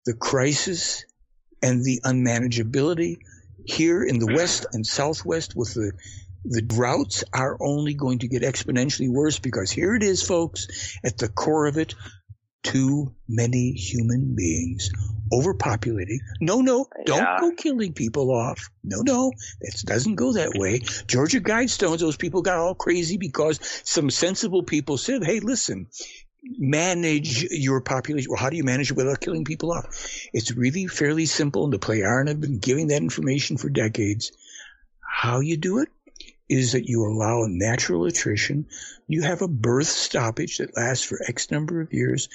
[0.06, 1.04] the crisis
[1.62, 3.18] and the unmanageability
[3.64, 5.92] here in the West and Southwest with the
[6.44, 11.18] the droughts are only going to get exponentially worse because here it is, folks, at
[11.18, 11.94] the core of it,
[12.62, 14.90] too many human beings
[15.32, 16.18] overpopulating.
[16.40, 17.38] No, no, don't Yeah.
[17.40, 18.70] go killing people off.
[18.82, 20.80] No, no, it doesn't go that way.
[21.06, 25.86] Georgia Guidestones, those people got all crazy because some sensible people said, hey, listen,
[26.42, 28.30] manage your population.
[28.30, 29.86] Well, how do you manage it without killing people off?
[30.32, 31.64] It's really fairly simple.
[31.64, 34.32] And the Plejaren have been giving that information for decades.
[35.00, 35.88] How you do it
[36.50, 38.66] is that you allow natural attrition.
[39.06, 42.28] You have a birth stoppage that lasts for X number of years,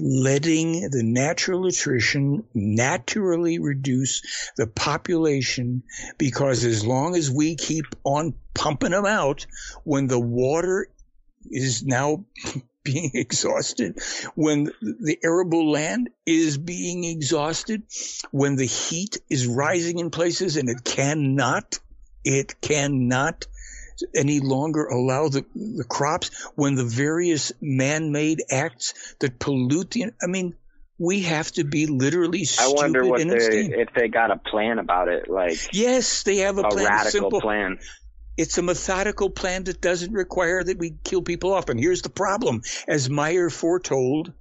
[0.00, 4.22] letting the natural attrition naturally reduce
[4.56, 5.84] the population
[6.18, 9.46] because as long as we keep on pumping them out,
[9.84, 10.88] when the water
[11.48, 12.24] is now
[12.82, 14.00] being exhausted,
[14.34, 17.84] when the arable land is being exhausted,
[18.32, 21.78] when the heat is rising in places and it cannot,
[22.24, 23.46] it cannot
[24.14, 30.26] any longer allow the, the crops when the various man-made acts that pollute the, I
[30.26, 30.54] mean,
[30.98, 35.08] we have to be literally I wonder what they if they got a plan about
[35.08, 36.86] it, like Yes, they have a, a plan.
[36.86, 37.40] radical simple.
[37.40, 37.78] plan.
[38.36, 41.68] It's a methodical plan that doesn't require that we kill people off.
[41.68, 42.62] And here's the problem.
[42.86, 44.32] As Meier foretold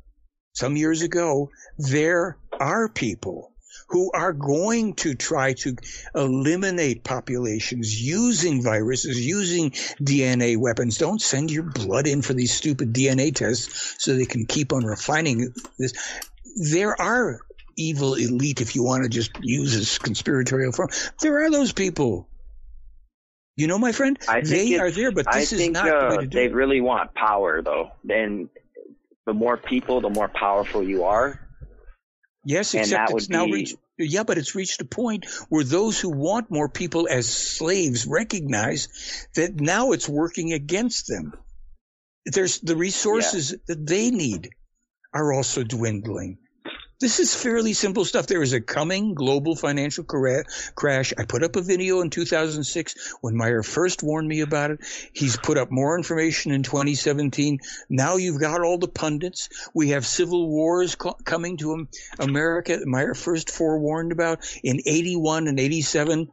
[0.54, 3.54] some years ago, there are people
[3.90, 5.76] who are going to try to
[6.14, 10.98] eliminate populations using viruses, using DNA weapons.
[10.98, 14.86] Don't send your blood in for these stupid DNA tests so they can keep on
[14.86, 15.94] refining this.
[16.72, 17.40] There are
[17.76, 20.90] evil elite, if you want to just use this conspiratorial form.
[21.22, 22.28] There are those people.
[23.56, 25.92] You know, my friend, I they are there, but I this is think not the
[25.92, 26.54] way uh, to do they it.
[26.54, 27.92] really want power, though.
[28.04, 28.50] Then
[29.26, 31.49] the more people, the more powerful you are.
[32.46, 33.76] Yes, And except it's now be- reached.
[33.98, 38.88] Yeah, but it's reached a point where those who want more people as slaves recognize
[39.36, 41.34] that now it's working against them.
[42.26, 44.52] There's the resources that they need
[45.14, 46.38] are also dwindling.
[47.00, 48.28] This is fairly simple stuff.
[48.28, 50.44] There is a coming global financial cra-
[50.76, 51.14] crash.
[51.18, 54.82] I put up a video in 2006 when Meier first warned me about it.
[55.14, 57.60] He's put up more information in 2017.
[57.90, 59.48] Now you've got all the pundits.
[59.74, 61.88] We have civil wars co- coming to
[62.20, 66.30] America that Meier first forewarned about in 81 and 87.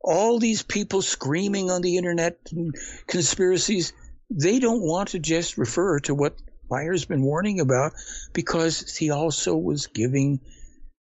[0.00, 2.74] All these people screaming on the internet and
[3.06, 3.92] conspiracies,
[4.30, 6.34] they don't want to just refer to what
[6.70, 7.92] Meier's been warning about
[8.32, 10.40] because he also was giving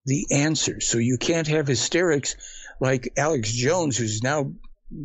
[0.05, 0.87] the answers.
[0.87, 2.35] So you can't have hysterics
[2.79, 4.51] like Alex Jones, who's now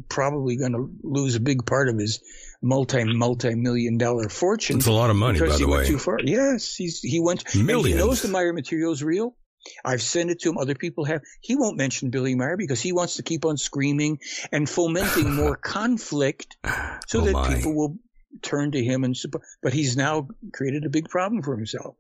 [0.09, 2.21] probably going to lose a big part of his
[2.63, 4.79] multi multi million dollar fortune.
[4.79, 5.89] It's a lot of money, because by he the went way.
[5.89, 6.19] too far.
[6.25, 7.45] Yes, he's he went.
[7.55, 9.37] and He knows the Meier material is real.
[9.85, 10.59] I've sent it to him.
[10.59, 11.23] Other people have.
[11.41, 14.19] He won't mention Billy Meier because he wants to keep on screaming
[14.53, 17.55] and fomenting more conflict oh so Oh, that my.
[17.55, 17.99] people will
[18.43, 19.45] turn to him and support.
[19.63, 21.97] But he's now created a big problem for himself.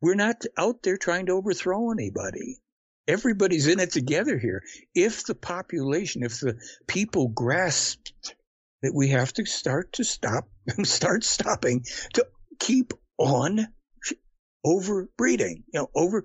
[0.00, 2.58] We're not out there trying to overthrow anybody.
[3.06, 4.62] Everybody's in it together here.
[4.94, 8.34] If the population, if the people grasped
[8.82, 10.48] that we have to start to stop,
[10.84, 12.26] start stopping to
[12.58, 13.66] keep on
[14.64, 16.24] overbreeding, you know, over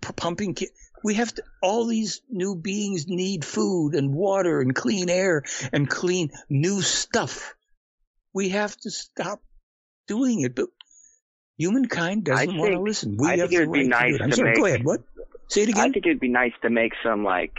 [0.00, 0.56] pumping.
[1.02, 5.42] We have to, all these new beings need food and water and clean air
[5.72, 7.53] and clean new stuff.
[8.34, 9.40] We have to stop
[10.08, 10.66] doing it, but
[11.56, 13.16] humankind doesn't I want to listen.
[13.16, 14.22] We I have think it would be right nice it.
[14.22, 14.56] I'm to sorry.
[14.56, 14.84] Go ahead.
[14.84, 15.02] What?
[15.48, 15.90] Say it again.
[15.90, 17.54] I think it'd be nice to make some like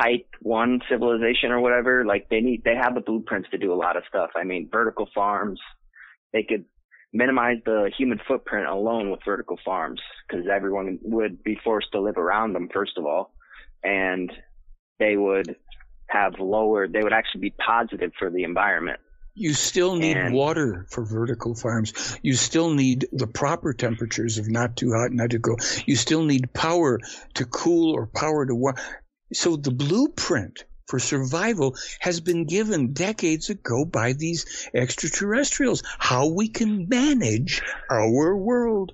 [0.00, 2.04] type one civilization or whatever.
[2.04, 4.30] Like they need, they have the blueprints to do a lot of stuff.
[4.36, 5.60] I mean, vertical farms.
[6.32, 6.64] They could
[7.12, 12.16] minimize the human footprint alone with vertical farms because everyone would be forced to live
[12.16, 13.32] around them first of all,
[13.82, 14.32] and
[14.98, 15.56] they would
[16.08, 16.88] have lower.
[16.88, 19.00] They would actually be positive for the environment.
[19.36, 21.92] You still need And- water for vertical farms.
[22.22, 25.60] You still need the proper temperatures of not too hot, not too cold.
[25.86, 27.00] You still need power
[27.34, 28.76] to cool or power to warm.
[29.32, 35.82] So the blueprint for survival has been given decades ago by these extraterrestrials.
[35.98, 38.92] How we can manage our world.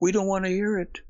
[0.00, 1.00] We don't want to hear it.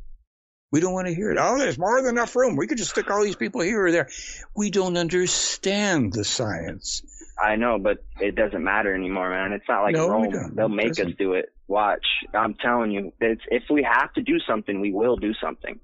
[0.70, 1.38] We don't want to hear it.
[1.38, 2.56] Oh, there's more than enough room.
[2.56, 4.08] We could just stick all these people here or there.
[4.56, 7.02] We don't understand the science.
[7.42, 9.52] I know, but it doesn't matter anymore, man.
[9.52, 10.54] It's not like No, Rome.
[10.54, 11.46] They'll make us do it.
[11.66, 12.06] Watch.
[12.34, 15.80] I'm telling you, it's, if we have to do something, we will do something.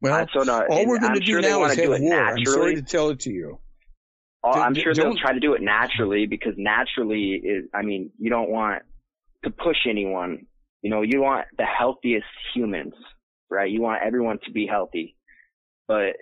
[0.00, 2.14] Well, Uh, so no, all we're going to do now is do have it war.
[2.14, 2.44] I'm naturally.
[2.44, 3.58] sorry to tell it to you.
[4.44, 8.28] Oh, I'm sure they'll try to do it naturally because naturally is, I mean, you
[8.28, 8.82] don't want
[9.42, 10.46] to push anyone.
[10.82, 12.92] You know, you want the healthiest humans,
[13.50, 13.70] right?
[13.70, 15.16] You want everyone to be healthy.
[15.88, 16.16] But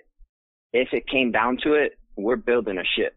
[0.71, 3.13] if it came down to it, we're building a ship.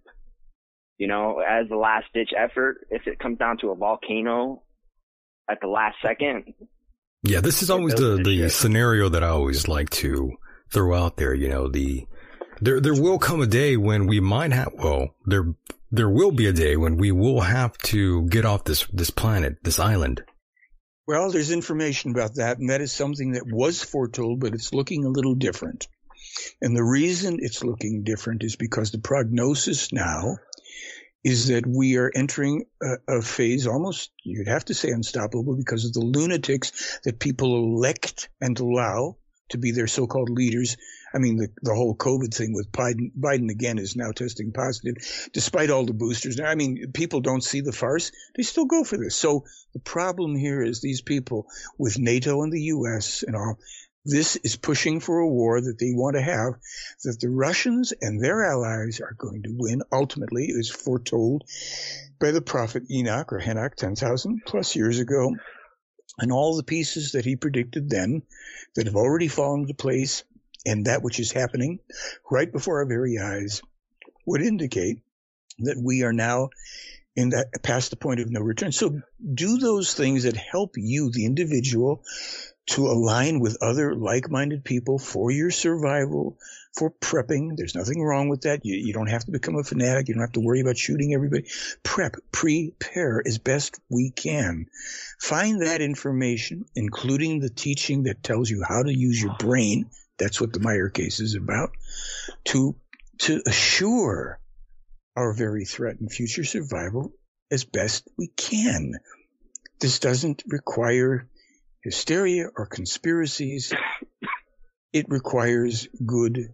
[0.98, 4.62] You know, as a last ditch effort, if it comes down to a volcano
[5.50, 6.54] at the last second,
[7.22, 8.52] Yeah, this is always the, the shit.
[8.52, 10.32] scenario that I always like to
[10.72, 11.34] throw out there.
[11.34, 12.06] You know, the
[12.60, 15.44] there there will come a day when we might have well there
[15.90, 19.56] there will be a day when we will have to get off this this planet,
[19.62, 20.22] this island.
[21.06, 25.04] Well, there's information about that, and that is something that was foretold, but it's looking
[25.04, 25.86] a little different.
[26.60, 30.38] And the reason it's looking different is because the prognosis now
[31.26, 35.84] is that we are entering a, a phase almost, you'd have to say unstoppable, because
[35.84, 39.16] of the lunatics that people elect and allow
[39.48, 40.76] to be their so-called leaders.
[41.12, 44.98] I mean, the, the whole COVID thing with Biden, Biden again is now testing positive,
[45.32, 46.38] despite all the boosters.
[46.38, 49.16] I mean, people don't see the farce; they still go for this.
[49.16, 53.24] So the problem here is these people with NATO and the U.S.
[53.26, 53.58] and all.
[54.08, 56.54] This is pushing for a war that they want to have,
[57.02, 59.82] that the Russians and their allies are going to win.
[59.90, 61.42] Ultimately, was foretold
[62.20, 65.34] by the prophet Enoch or Henoch 10,000 plus years ago.
[66.20, 68.22] And all the pieces that he predicted then
[68.76, 70.22] that have already fallen into place
[70.64, 71.80] and that which is happening
[72.30, 73.60] right before our very eyes
[74.24, 74.98] would indicate
[75.58, 76.50] that we are now
[77.16, 78.70] in that past the point of no return.
[78.70, 79.00] So
[79.34, 82.04] do those things that help you, the individual,
[82.66, 86.36] to align with other like-minded people for your survival,
[86.76, 87.56] for prepping.
[87.56, 88.64] There's nothing wrong with that.
[88.64, 90.08] You, you don't have to become a fanatic.
[90.08, 91.46] You don't have to worry about shooting everybody.
[91.82, 94.66] Prep, prepare as best we can.
[95.20, 99.90] Find that information, including the teaching that tells you how to use your brain.
[100.18, 101.70] That's what the Meier case is about.
[102.46, 102.76] To
[103.18, 104.38] to assure
[105.16, 107.12] our very threatened future survival
[107.50, 108.94] as best we can.
[109.80, 111.28] This doesn't require
[111.86, 113.72] hysteria or conspiracies.
[114.92, 116.52] It requires good,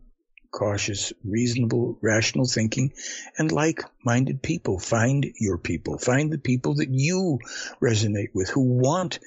[0.51, 2.93] cautious, reasonable, rational thinking
[3.39, 4.79] and like minded people.
[4.79, 5.97] Find your people.
[5.97, 7.39] Find the people that you
[7.81, 9.21] resonate with who want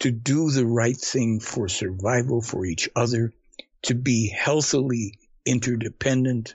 [0.00, 3.32] to do the right thing for survival for each other,
[3.84, 6.54] to be healthily interdependent,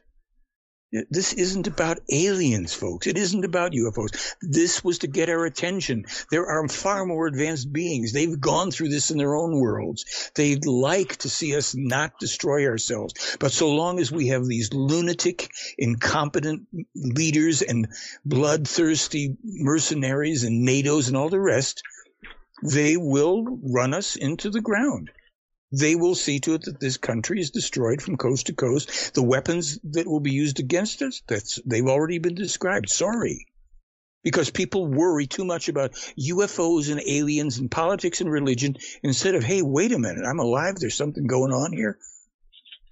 [1.10, 3.08] this isn't about aliens, folks.
[3.08, 4.36] It isn't about UFOs.
[4.42, 6.06] This was to get our attention.
[6.32, 8.12] There are far more advanced beings.
[8.12, 10.32] They've gone through this in their own worlds.
[10.36, 13.38] They'd like to see us not destroy ourselves.
[13.40, 17.88] But so long as we have these lunatic, incompetent leaders and
[18.26, 21.84] bloodthirsty mercenaries and NATOs and all the rest,
[22.64, 25.10] they will run us into the ground
[25.72, 29.14] they will see to it that this country is destroyed from coast to coast.
[29.14, 32.90] The weapons that will be used against us, that's they've already been described.
[32.90, 33.48] Sorry.
[34.24, 39.44] Because people worry too much about UFOs and aliens and politics and religion instead of,
[39.44, 41.98] hey, wait a minute, I'm alive, there's something going on here.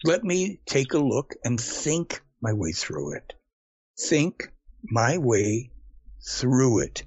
[0.05, 3.33] Let me take a look and think my way through it.
[3.99, 4.51] Think
[4.83, 5.71] my way
[6.25, 7.03] through it.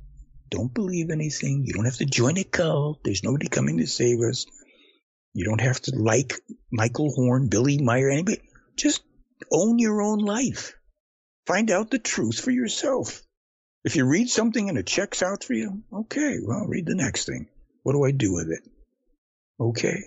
[0.50, 1.64] Don't believe anything.
[1.64, 3.00] You don't have to join a cult.
[3.02, 4.44] There's nobody coming to save us.
[5.34, 6.34] You don't have to like
[6.70, 8.40] Michael Horn, Billy Meier, anybody.
[8.76, 9.02] Just
[9.50, 10.74] own your own life.
[11.46, 13.22] Find out the truth for yourself.
[13.84, 17.24] If you read something and it checks out for you, okay, well, read the next
[17.24, 17.48] thing.
[17.82, 18.62] What do I do with it?
[19.58, 20.04] Okay.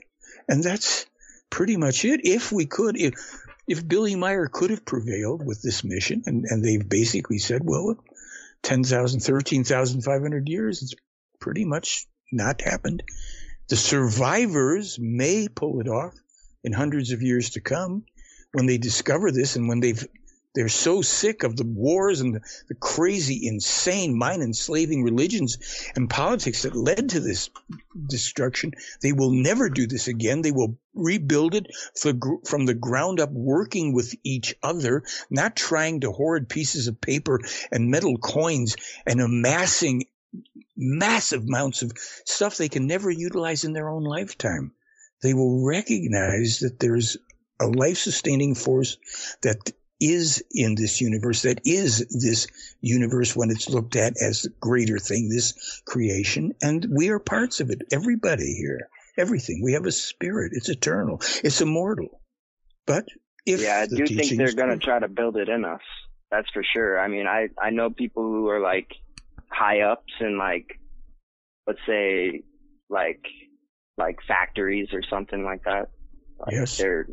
[0.47, 1.05] And that's
[1.49, 2.21] pretty much it.
[2.23, 3.13] If we could, if,
[3.67, 7.97] if Billy Meier could have prevailed with this mission, and, and they've basically said, well,
[8.63, 10.95] 10,000, 13,500 years, it's
[11.39, 13.03] pretty much not happened.
[13.67, 16.13] The survivors may pull it off
[16.63, 18.05] in hundreds of years to come
[18.53, 20.07] when they discover this and when they've
[20.55, 22.39] they're so sick of the wars and the,
[22.69, 25.57] the crazy, insane, mind enslaving religions
[25.95, 27.49] and politics that led to this
[28.07, 28.71] destruction.
[29.01, 30.41] They will never do this again.
[30.41, 31.67] They will rebuild it
[32.45, 37.41] from the ground up, working with each other, not trying to hoard pieces of paper
[37.69, 40.05] and metal coins and amassing
[40.75, 41.91] massive amounts of
[42.25, 44.71] stuff they can never utilize in their own lifetime.
[45.21, 47.17] They will recognize that there's
[47.59, 48.97] a life sustaining force
[49.41, 52.47] that is in this universe, that is this
[52.81, 57.61] universe when it's looked at as the greater thing, this creation, and we are parts
[57.61, 57.81] of it.
[57.91, 59.61] Everybody here, everything.
[59.63, 60.51] We have a spirit.
[60.53, 61.21] It's eternal.
[61.43, 62.21] It's immortal.
[62.85, 63.07] But
[63.45, 65.81] if yeah, I the do think they're going to try to build it in us.
[66.29, 66.99] That's for sure.
[66.99, 68.91] I mean, I I know people who are like
[69.57, 70.67] high ups in like,
[71.67, 72.41] let's say,
[72.89, 73.21] like
[73.97, 75.89] like factories or something like that.
[76.39, 76.77] Like Yes.
[76.77, 77.07] They're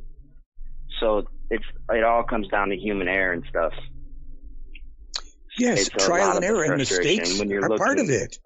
[1.00, 3.72] so it's it all comes down to human error and stuff.
[5.58, 8.38] Yes, It's trial and error and mistakes are part of it.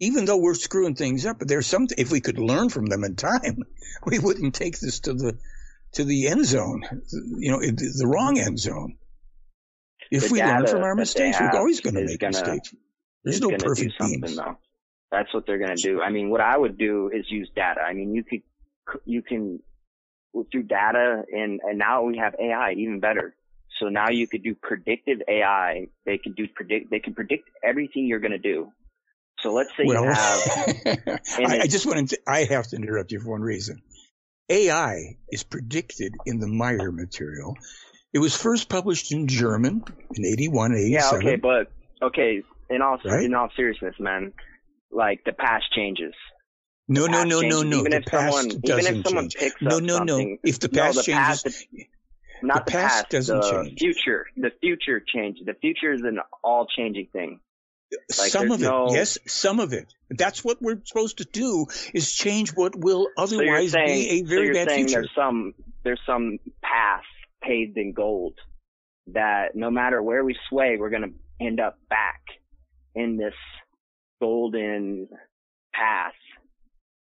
[0.00, 1.94] Even though we're screwing things up, but there's something.
[1.98, 3.58] If we could learn from them in time,
[4.06, 5.38] we wouldn't take this to the
[5.92, 6.82] to the end zone.
[7.38, 8.96] You know, it- the wrong end zone.
[10.10, 12.74] If we learn from our mistakes, we're always going to make gonna- mistakes.
[13.24, 14.36] There's is no perfect something beings.
[14.36, 14.56] though.
[15.10, 16.00] That's what they're gonna do.
[16.00, 17.80] I mean, what I would do is use data.
[17.80, 18.42] I mean, you could
[19.04, 19.60] you can
[20.52, 23.34] through data and and now we have AI even better.
[23.78, 25.88] So now you could do predictive AI.
[26.04, 26.90] They can do predict.
[26.90, 28.72] They can predict everything you're gonna do.
[29.40, 32.18] So let's say Well, you have I, I just want to.
[32.26, 33.82] I have to interrupt you for one reason.
[34.50, 37.56] AI is predicted in the Meier material.
[38.12, 39.84] It was first published in German
[40.14, 40.92] in 81 and 87.
[40.92, 41.72] yeah okay, but
[42.02, 42.42] okay.
[42.70, 43.24] In all Right?
[43.24, 44.32] in all seriousness, man,
[44.92, 46.14] like the past changes.
[46.88, 47.64] no, no, no, no, changes.
[47.64, 47.78] no.
[47.80, 49.36] Even The if past someone, even doesn't if someone change.
[49.36, 50.36] picks No, up no, no.
[50.44, 51.86] If the no, past the changes, past, the-
[52.42, 53.78] not the the, past doesn't the change.
[53.78, 54.26] future.
[54.36, 55.44] The future changes.
[55.46, 57.40] The future is an all changing thing.
[58.18, 59.92] Like, some of it, no- yes, some of it.
[60.10, 64.22] That's what we're supposed to do: is change what will So otherwise saying, be a
[64.22, 65.00] very so you're bad saying future.
[65.00, 67.02] there's some there's some path
[67.42, 68.34] paved in gold
[69.08, 71.08] that no matter where we sway, we're gonna
[71.40, 72.20] end up back
[72.94, 73.34] in this
[74.20, 75.08] golden
[75.74, 76.12] path.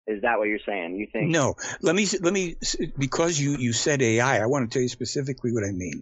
[0.07, 0.97] Is that what you're saying?
[0.97, 1.31] You think?
[1.31, 2.55] No, let me let me
[2.97, 4.39] because you you said AI.
[4.39, 6.01] I want to tell you specifically what I mean.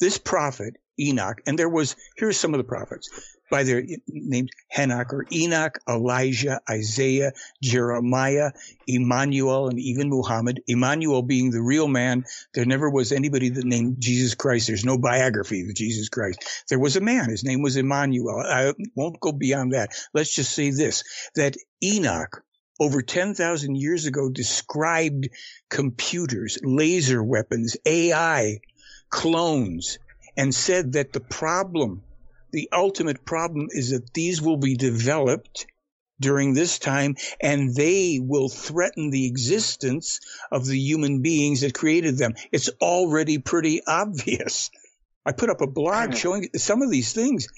[0.00, 3.10] This prophet Enoch, and there was here's some of the prophets
[3.50, 7.32] by their names: Henoch or Enoch, Elijah, Isaiah,
[7.62, 8.52] Jeremiah,
[8.86, 10.60] Emmanuel, and even Muhammad.
[10.66, 12.24] Emmanuel being the real man.
[12.54, 14.66] There never was anybody that named Jesus Christ.
[14.66, 16.64] There's no biography of Jesus Christ.
[16.68, 17.30] There was a man.
[17.30, 18.40] His name was Emmanuel.
[18.46, 19.90] I won't go beyond that.
[20.14, 21.04] Let's just say this:
[21.34, 22.42] that Enoch
[22.80, 25.28] over 10,000 years ago described
[25.68, 28.58] computers, laser weapons, AI,
[29.10, 29.98] clones,
[30.40, 32.02] and said that the problem,
[32.50, 35.66] the ultimate problem is that these will be developed
[36.18, 42.16] during this time, and they will threaten the existence of the human beings that created
[42.16, 42.34] them.
[42.52, 44.70] It's already pretty obvious.
[45.26, 47.48] I put up a blog showing some of these things,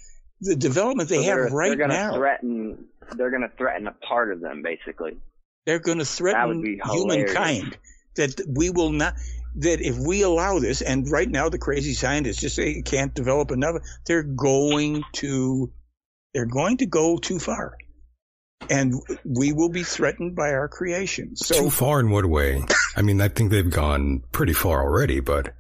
[0.41, 2.15] the development they So have right they're gonna now.
[2.15, 2.87] Threaten.
[3.17, 5.19] They're going to threaten a part of them, basically.
[5.67, 7.31] They're going to threaten would be hilarious.
[7.31, 7.79] humankind.
[8.17, 9.15] That we will not.
[9.57, 13.51] That if we allow this, and right now the crazy scientists just say can't develop
[13.51, 13.77] enough,
[14.07, 15.73] they're going to,
[16.33, 17.77] they're going to go too far,
[18.71, 21.37] and we will be threatened by our creation.
[21.37, 22.65] So Too far in what way?
[22.97, 25.55] I mean, I think they've gone pretty far already, but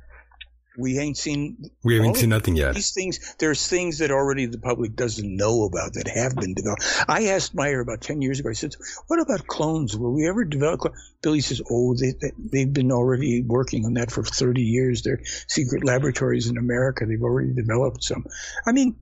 [0.79, 2.75] we ain't seen we haven't seen nothing yet.
[2.75, 6.83] These things, there's things that already the public doesn't know about that have been developed.
[7.09, 8.73] I asked Meier about 10 years ago, I said,
[9.07, 9.97] what about clones?
[9.97, 10.97] Will we ever develop clones?
[11.23, 15.03] Billy says, oh, they, they, they've been already working on that for 30 years.
[15.03, 17.05] They're secret laboratories in America.
[17.07, 18.25] They've already developed some.
[18.67, 18.97] I mean,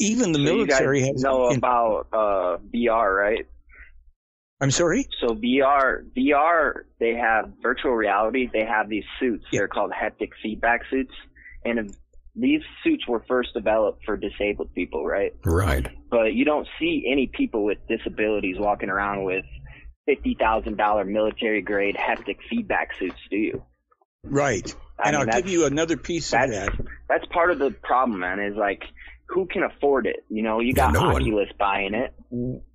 [0.00, 1.22] even the So you guys military has.
[1.22, 3.46] know in- about uh, VR, right?
[4.62, 5.08] I'm sorry?
[5.20, 8.48] So VR, VR, they have virtual reality.
[8.50, 9.44] They have these suits.
[9.50, 11.12] They're called haptic feedback suits,
[11.64, 11.92] and
[12.36, 15.32] these suits were first developed for disabled people, right?
[15.44, 15.88] Right.
[16.08, 19.44] But you don't see any people with disabilities walking around with
[20.06, 23.64] fifty thousand dollar military grade haptic feedback suits, do you?
[24.22, 24.72] Right.
[24.96, 26.70] I and mean, I'll give you another piece of that.
[27.08, 28.38] that's part of the problem, man.
[28.38, 28.84] Is like
[29.26, 30.24] who can afford it?
[30.28, 31.48] You know, you got no one.
[31.58, 32.14] Buying it,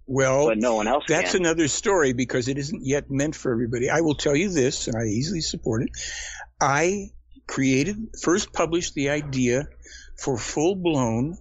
[0.08, 1.42] Well, but no one else That's can.
[1.42, 3.90] another story because it isn't yet meant for everybody.
[3.90, 5.90] I will tell you this, and I easily support it.
[6.62, 7.10] I
[7.46, 9.68] created, first published the idea
[10.18, 11.38] for full blown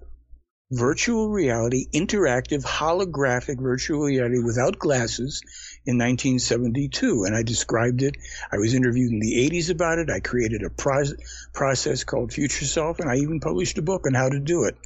[0.70, 5.42] virtual reality, interactive, holographic virtual reality without glasses
[5.86, 7.24] in 1972.
[7.24, 8.16] And I described it.
[8.50, 10.10] I was interviewed in the 80s about it.
[10.10, 11.04] I created a pro-
[11.52, 14.76] process called Future Self, and I even published a book on how to do it,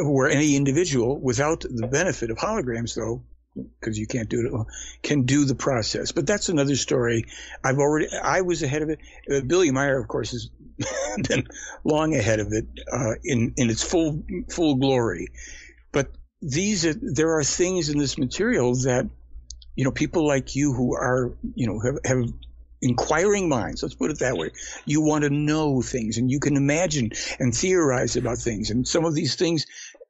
[0.00, 3.22] where any individual, without the benefit of holograms, though,
[3.80, 4.66] because you can't do it,
[5.02, 6.12] can do the process.
[6.12, 7.26] But that's another story.
[7.62, 9.00] I've already, I was ahead of it.
[9.30, 10.50] Uh, Billy Meier, of course, has
[11.28, 11.46] been
[11.84, 15.28] long ahead of it uh, in in its full full glory.
[15.92, 16.08] But
[16.40, 19.08] these are there are things in this material that
[19.76, 22.24] you know people like you who are you know have, have
[22.82, 24.50] inquiring minds let's put it that way.
[24.84, 28.70] You want to know things and you can imagine and theorize about things.
[28.70, 29.66] And some of these things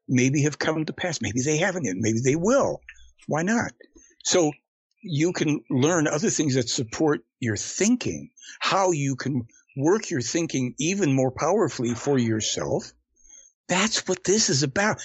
[0.08, 1.20] maybe have come to pass.
[1.20, 1.96] Maybe they haven't yet.
[1.96, 2.80] Maybe they will.
[3.26, 3.72] Why not?
[4.24, 4.52] So
[5.02, 8.30] you can learn other things that support your thinking
[8.60, 12.92] how you can work your thinking even more powerfully for yourself.
[13.68, 15.00] That's what this is about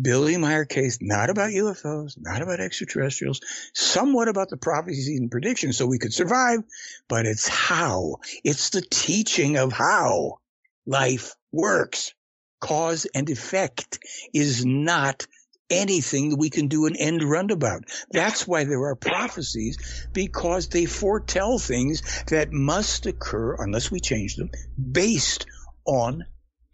[0.00, 3.40] Billy Meier case, not about UFOs, not about extraterrestrials,
[3.74, 6.60] somewhat about the prophecies and predictions so we could survive,
[7.08, 8.16] but it's how.
[8.44, 10.38] It's the teaching of how
[10.86, 12.14] life works.
[12.60, 14.00] Cause and effect
[14.34, 15.26] is not
[15.70, 17.84] anything that we can do an end run about.
[18.10, 24.36] That's why there are prophecies because they foretell things that must occur unless we change
[24.36, 24.50] them
[24.90, 25.46] based
[25.84, 26.24] on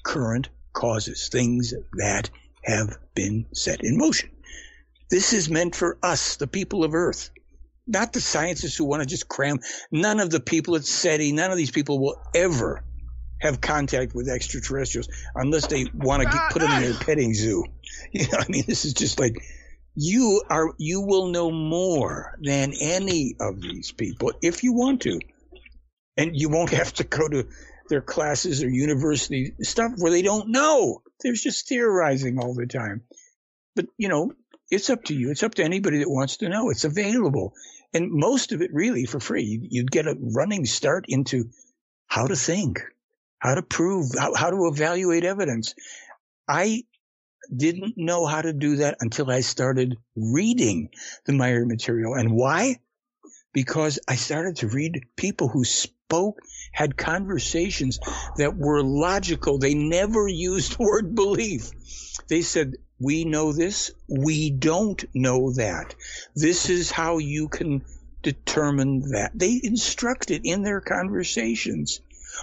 [0.03, 2.31] current causes, things that
[2.65, 4.31] have been set in motion.
[5.11, 7.31] This is meant for us, the people of Earth,
[7.87, 9.61] not the scientists who want to just cram.
[9.93, 12.83] None of the people at SETI, none of these people will ever
[13.41, 17.65] have contact with extraterrestrials unless they want to get, put them in their petting zoo.
[18.13, 19.37] You know, I mean, this is just like
[19.95, 20.73] you are.
[20.79, 25.21] You will know more than any of these people if you want to,
[26.17, 27.47] and you won't have to go to
[27.89, 31.03] their classes or university stuff where they don't know.
[31.25, 33.03] There's just theorizing all the time.
[33.77, 34.33] But, you know,
[34.71, 35.31] it's up to you.
[35.31, 36.71] It's up to anybody that wants to know.
[36.71, 37.55] It's available.
[37.95, 39.45] And most of it really for free.
[39.45, 41.51] You- You'd get a running start into
[42.07, 42.83] how to think,
[43.39, 45.75] how to prove, how, how to evaluate evidence.
[46.49, 46.85] I
[47.55, 50.91] didn't know how to do that until I started reading
[51.27, 52.15] the Meier material.
[52.15, 52.79] And why?
[53.53, 56.39] Because I started to read people who spoke,
[56.75, 58.01] had conversations
[58.37, 59.59] that were logical.
[59.59, 61.71] They never used the word belief.
[62.29, 63.93] They said, we know this.
[64.09, 65.95] We don't know that.
[66.35, 67.85] This is how you can
[68.23, 69.31] determine that.
[69.35, 72.01] They instructed in their conversations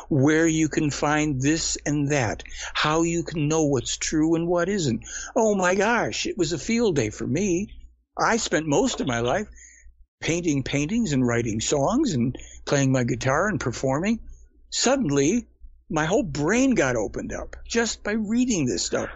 [0.07, 2.43] where you can find this and that,
[2.73, 5.03] how you can know what's true and what isn't.
[5.35, 7.73] Oh my gosh, it was a field day for me.
[8.17, 9.47] I spent most of my life
[10.21, 14.19] painting paintings and writing songs and playing my guitar and performing.
[14.69, 15.47] Suddenly,
[15.89, 19.09] my whole brain got opened up just by reading this stuff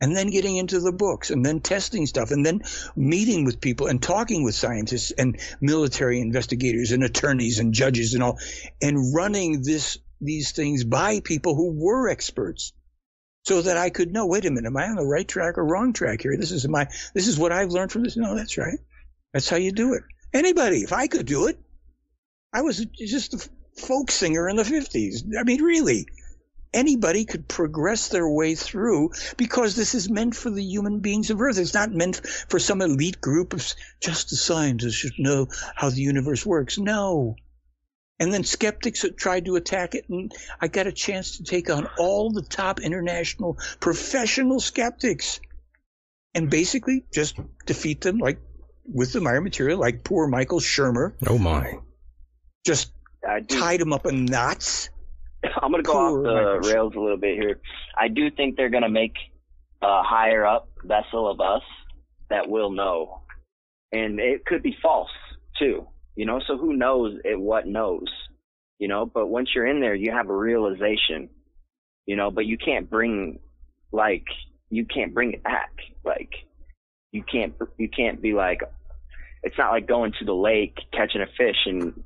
[0.00, 2.62] and then getting into the books and then testing stuff and then
[2.96, 8.22] meeting with people and talking with scientists and military investigators and attorneys and judges and
[8.22, 8.38] all
[8.82, 12.72] and running this these things by people who were experts
[13.46, 15.64] so that I could know wait a minute am I on the right track or
[15.66, 18.58] wrong track here this is my this is what I've learned from this no that's
[18.58, 18.78] right
[19.32, 20.02] That's how you do it.
[20.32, 21.58] Anybody, if I could do it,
[22.52, 23.48] I was just a
[23.80, 25.24] folk singer in the 50s.
[25.38, 26.06] I mean, really,
[26.72, 31.40] anybody could progress their way through because this is meant for the human beings of
[31.40, 31.58] Earth.
[31.58, 33.66] It's not meant for some elite group of
[34.00, 36.78] just the scientists should know how the universe works.
[36.78, 37.36] No.
[38.18, 41.88] And then skeptics tried to attack it, and I got a chance to take on
[41.98, 45.40] all the top international professional skeptics
[46.34, 48.38] and basically just defeat them like
[48.84, 51.14] with the Meier material, like poor Michael Shermer.
[51.26, 51.78] Oh my.
[52.64, 52.92] Just
[53.48, 54.90] tied him up in knots
[55.62, 57.60] I'm going to go off the rails a little bit here.
[57.98, 59.14] I do think they're going to make
[59.82, 61.62] a higher up vessel of us
[62.28, 63.22] that will know.
[63.92, 65.10] And it could be false
[65.58, 68.06] too, you know, so who knows it what knows,
[68.78, 71.28] you know, but once you're in there, you have a realization,
[72.06, 73.40] you know, but you can't bring
[73.92, 74.24] like,
[74.68, 75.72] you can't bring it back.
[76.04, 76.30] Like,
[77.10, 78.60] you can't, you can't be like,
[79.42, 82.04] it's not like going to the lake, catching a fish and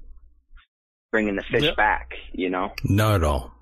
[1.14, 1.76] bringing the fish yep.
[1.76, 2.72] back, you know?
[2.82, 3.54] Not at all.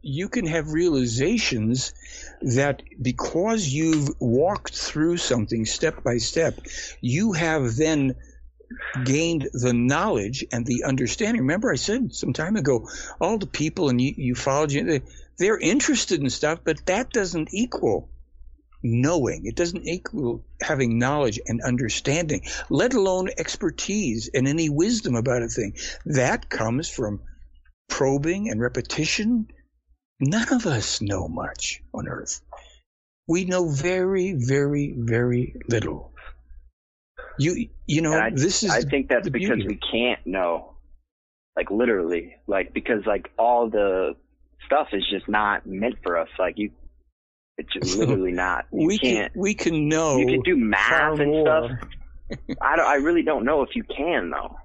[0.00, 1.92] You can have realizations
[2.40, 6.58] that because you've walked through something step by step,
[7.02, 8.14] you have then
[9.04, 11.42] gained the knowledge and the understanding.
[11.42, 12.88] Remember, I said some time ago,
[13.20, 15.02] all the people and you, you followed you,
[15.38, 18.08] they're interested in stuff, but that doesn't equal
[18.84, 19.46] knowing.
[19.46, 25.48] It doesn't equal having knowledge and understanding, let alone expertise and any wisdom about a
[25.48, 25.74] thing.
[26.04, 27.22] That comes from
[27.88, 29.48] probing and repetition.
[30.20, 32.40] None of us know much on earth.
[33.26, 36.12] We know very, very, very little.
[37.38, 38.70] You, you know, I, this is.
[38.70, 39.66] I think that's because beauty.
[39.66, 40.74] we can't know,
[41.56, 44.14] like literally, like because like all the
[44.66, 46.28] stuff is just not meant for us.
[46.38, 46.70] Like you,
[47.56, 48.66] it's just literally not.
[48.72, 49.32] You we can't.
[49.32, 50.16] Can, we can know.
[50.16, 51.44] You can do math and more.
[51.44, 51.70] stuff.
[52.60, 52.86] I don't.
[52.86, 54.56] I really don't know if you can though.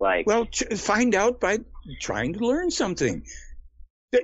[0.00, 0.46] Like, well,
[0.76, 1.58] find out by
[2.00, 3.24] trying to learn something.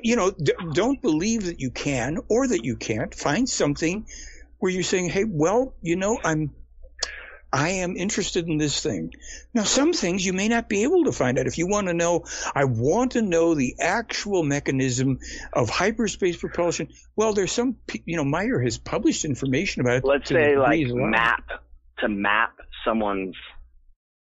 [0.02, 0.32] You know,
[0.72, 3.14] don't believe that you can or that you can't.
[3.14, 4.06] Find something
[4.58, 6.50] where you're saying, "Hey, well, you know, I'm
[7.52, 9.12] I am interested in this thing.
[9.52, 11.46] Now, some things you may not be able to find out.
[11.46, 12.24] If you want to know,
[12.54, 15.18] I want to know the actual mechanism
[15.52, 16.88] of hyperspace propulsion.
[17.14, 17.76] Well, there's some,
[18.06, 20.04] you know, Meier has published information about it.
[20.04, 21.44] Let's say like map
[21.98, 22.54] to map
[22.86, 23.36] someone's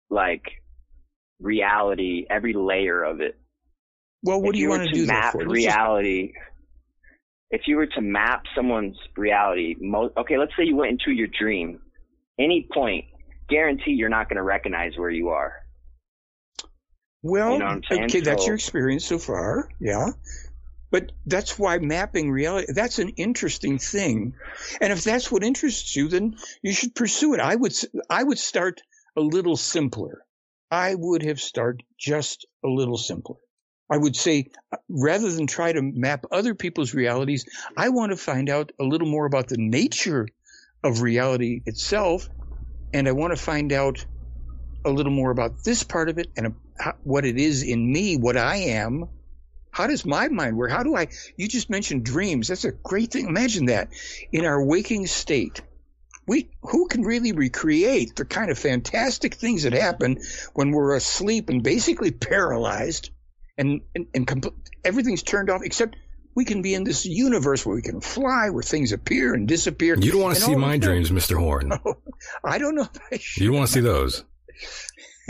[0.08, 0.44] like
[1.40, 3.38] reality, every layer of it.
[4.22, 5.46] Well, what if do you, you want to do map that for?
[5.46, 6.32] reality?
[7.50, 11.26] If you were to map someone's reality, mo- okay, let's say you went into your
[11.26, 11.80] dream
[12.40, 13.04] any point,
[13.50, 15.54] guarantee you're not going to recognize where you are.
[17.22, 20.10] Well, you know okay, that's your experience so far, yeah.
[20.90, 24.34] But that's why mapping reality, that's an interesting thing.
[24.80, 27.40] And if that's what interests you, then you should pursue it.
[27.40, 27.74] I would,
[28.08, 28.80] I would start
[29.16, 30.24] a little simpler.
[30.70, 33.36] I would have started just a little simpler.
[33.90, 37.44] I would say, uh, rather than try to map other people's realities,
[37.76, 40.28] I want to find out a little more about the nature
[40.82, 42.28] of reality itself.
[42.92, 44.04] And I want to find out
[44.84, 46.54] a little more about this part of it and
[47.02, 49.08] what it is in me, what I am.
[49.70, 50.70] How does my mind work?
[50.70, 51.08] How do I?
[51.36, 52.48] You just mentioned dreams.
[52.48, 53.26] That's a great thing.
[53.26, 53.90] Imagine that
[54.32, 55.62] in our waking state.
[56.26, 60.18] We, who can really recreate the kind of fantastic things that happen
[60.54, 63.10] when we're asleep and basically paralyzed
[63.58, 64.54] and, and, and compl-
[64.84, 65.96] everything's turned off except
[66.34, 69.96] we can be in this universe where we can fly, where things appear and disappear.
[69.98, 71.38] You don't want to see my dreams, Mr.
[71.38, 71.72] Horn.
[71.84, 71.96] Oh,
[72.44, 73.42] I don't know if I should.
[73.42, 74.24] You don't want to see those.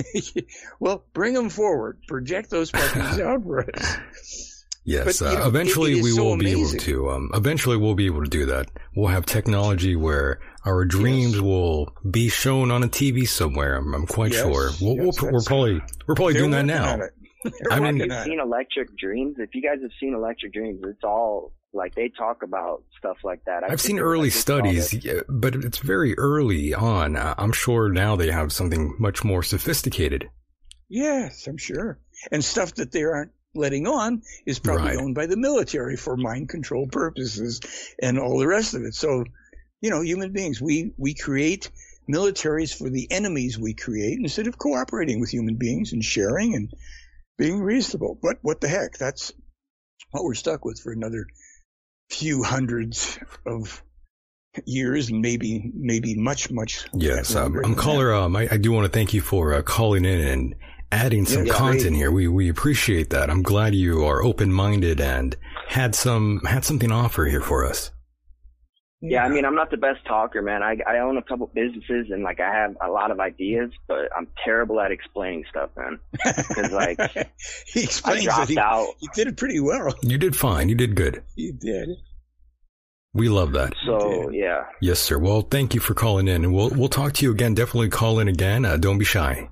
[0.81, 1.99] well, bring them forward.
[2.09, 4.65] Project those puppies out for us.
[4.85, 7.11] Yes, but, uh, know, eventually we will be able to.
[7.11, 8.71] Um, eventually we'll be able to do that.
[8.97, 11.43] We'll have technology where our dreams yes.
[11.43, 13.77] will be shown on a TV somewhere.
[13.77, 14.71] I'm, I'm quite yes, sure.
[14.81, 16.99] We'll, yes, we'll, we're probably we're probably doing that now.
[17.71, 19.37] I mean, you've seen Electric Dreams.
[19.39, 23.45] If you guys have seen Electric Dreams, it's all like they talk about stuff like
[23.47, 23.65] that.
[23.65, 27.17] I have seen early studies, yeah, but it's very early on.
[27.17, 30.29] Uh, I'm sure now they have something much more sophisticated.
[30.89, 31.99] Yes, I'm sure.
[32.33, 34.99] And stuff that they aren't letting on is probably Right.
[34.99, 37.61] owned by the military for mind control purposes
[38.03, 38.95] and all the rest of it.
[38.95, 39.25] So,
[39.81, 41.71] you know, human beings, we, we create
[42.11, 46.73] militaries for the enemies we create instead of cooperating with human beings and sharing and
[47.41, 48.19] being reasonable.
[48.23, 48.99] But what the heck?
[48.99, 49.33] That's
[50.11, 51.27] what we're stuck with for another
[52.11, 53.83] few hundreds of
[54.67, 56.87] years and maybe, maybe much, much.
[56.93, 58.13] Yes, um, I'm than caller.
[58.13, 60.55] Um, I, I do want to thank you for uh, calling in and
[60.93, 61.97] adding some Yeah, content great.
[61.97, 62.11] here.
[62.11, 63.31] We we appreciate that.
[63.31, 65.35] I'm glad you are open minded and
[65.69, 67.91] had some had something to offer here for us.
[69.03, 70.63] Yeah, I mean, I'm not the best talker, man.
[70.63, 74.11] I I own a couple businesses and like I have a lot of ideas, but
[74.17, 75.99] I'm terrible at explaining stuff, man.
[76.49, 76.99] Because like
[77.67, 78.89] he I explains that dropped he, out.
[78.99, 79.95] he did it pretty well.
[80.03, 80.69] You did fine.
[80.69, 81.23] You did good.
[81.35, 81.89] He did.
[83.15, 83.73] We love that.
[83.87, 85.19] So yeah, Yes, sir.
[85.19, 87.55] Well, thank you for calling in, and we'll we'll talk to you again.
[87.55, 88.65] Definitely call in again.
[88.65, 89.49] Uh, don't be shy.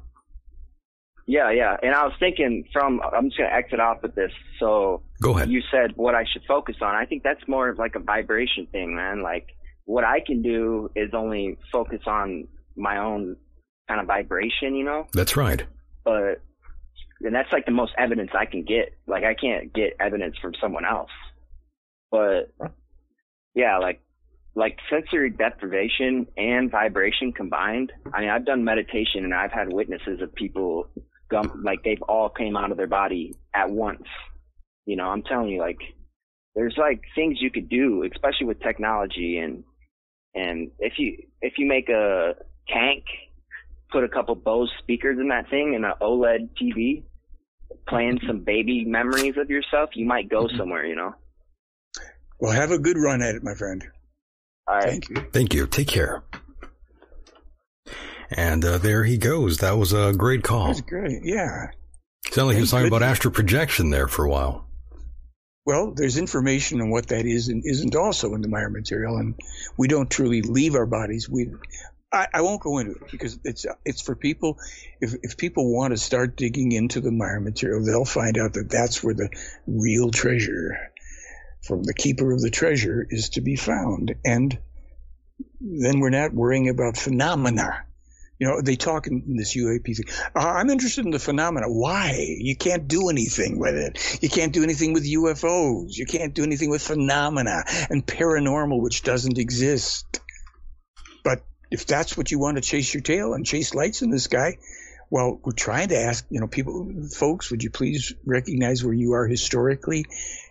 [1.29, 1.77] Yeah, yeah.
[1.83, 4.33] And I was thinking from I'm just gonna exit off with this.
[4.59, 5.51] So Go ahead.
[5.51, 6.95] you said what I should focus on.
[6.95, 9.23] I think that's more of like a vibration thing, man.
[9.23, 9.49] Like
[9.85, 13.37] what I can do is only focus on my own
[13.89, 15.07] kind of vibration, you know.
[15.13, 15.63] That's right.
[16.03, 16.41] But
[17.21, 18.95] and that's like the most evidence I can get.
[19.07, 21.11] Like I can't get evidence from someone else.
[22.11, 22.55] But
[23.55, 24.01] yeah, like
[24.55, 27.93] like sensory deprivation and vibration combined.
[28.15, 30.89] I mean, I've done meditation and I've had witnesses of people
[31.31, 34.05] gum like they've all came out of their body at once.
[34.87, 35.79] You know, I'm telling you, like
[36.55, 39.65] there's like things you could do, especially with technology and
[40.35, 42.35] and if you if you make a
[42.69, 43.05] tank,
[43.91, 47.03] put a couple Bose speakers in that thing and an OLED TV,
[47.89, 48.27] playing mm-hmm.
[48.27, 50.57] some baby memories of yourself, you might go mm-hmm.
[50.57, 50.87] somewhere.
[50.87, 51.15] You know.
[52.41, 53.85] Well, have a good run at it, my friend.
[54.69, 54.85] All right.
[54.85, 55.17] Thank you.
[55.33, 55.67] Thank you.
[55.67, 56.23] Take care.
[58.31, 59.59] And uh, there he goes.
[59.59, 60.69] That was a great call.
[60.69, 61.25] That's great.
[61.25, 61.71] Yeah.
[62.27, 64.67] Sounded like he was talking about astral projection there for a while.
[65.65, 69.35] Well, there's information on what that is and isn't also in the Meier material, and
[69.77, 71.29] we don't truly leave our bodies.
[71.29, 71.53] We,
[72.11, 74.57] I, I won't go into it because it's it's for people.
[75.01, 78.71] If if people want to start digging into the Meier material, they'll find out that
[78.71, 79.29] that's where the
[79.67, 80.91] real treasure
[81.63, 84.59] from the keeper of the treasure is to be found, and
[85.61, 87.85] then we're not worrying about phenomena.
[88.39, 90.07] You know, they talk in this UAP thing.
[90.35, 91.67] I'm interested in the phenomena.
[91.67, 92.37] Why?
[92.39, 94.23] You can't do anything with it.
[94.23, 95.97] You can't do anything with UFOs.
[95.97, 100.21] You can't do anything with phenomena and paranormal, which doesn't exist.
[101.25, 104.21] But if that's what you want to chase your tail and chase lights in the
[104.21, 104.59] sky,
[105.11, 109.15] well, we're trying to ask, you know, people, folks, would you please recognize where you
[109.15, 110.05] are historically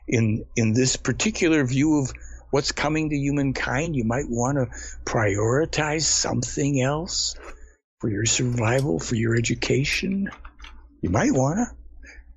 [0.07, 2.11] in in this particular view of
[2.49, 3.95] what's coming to humankind?
[3.95, 4.67] You might want to
[5.05, 7.35] prioritize something else
[7.99, 10.29] for your survival, for your education.
[11.01, 11.65] You might want to.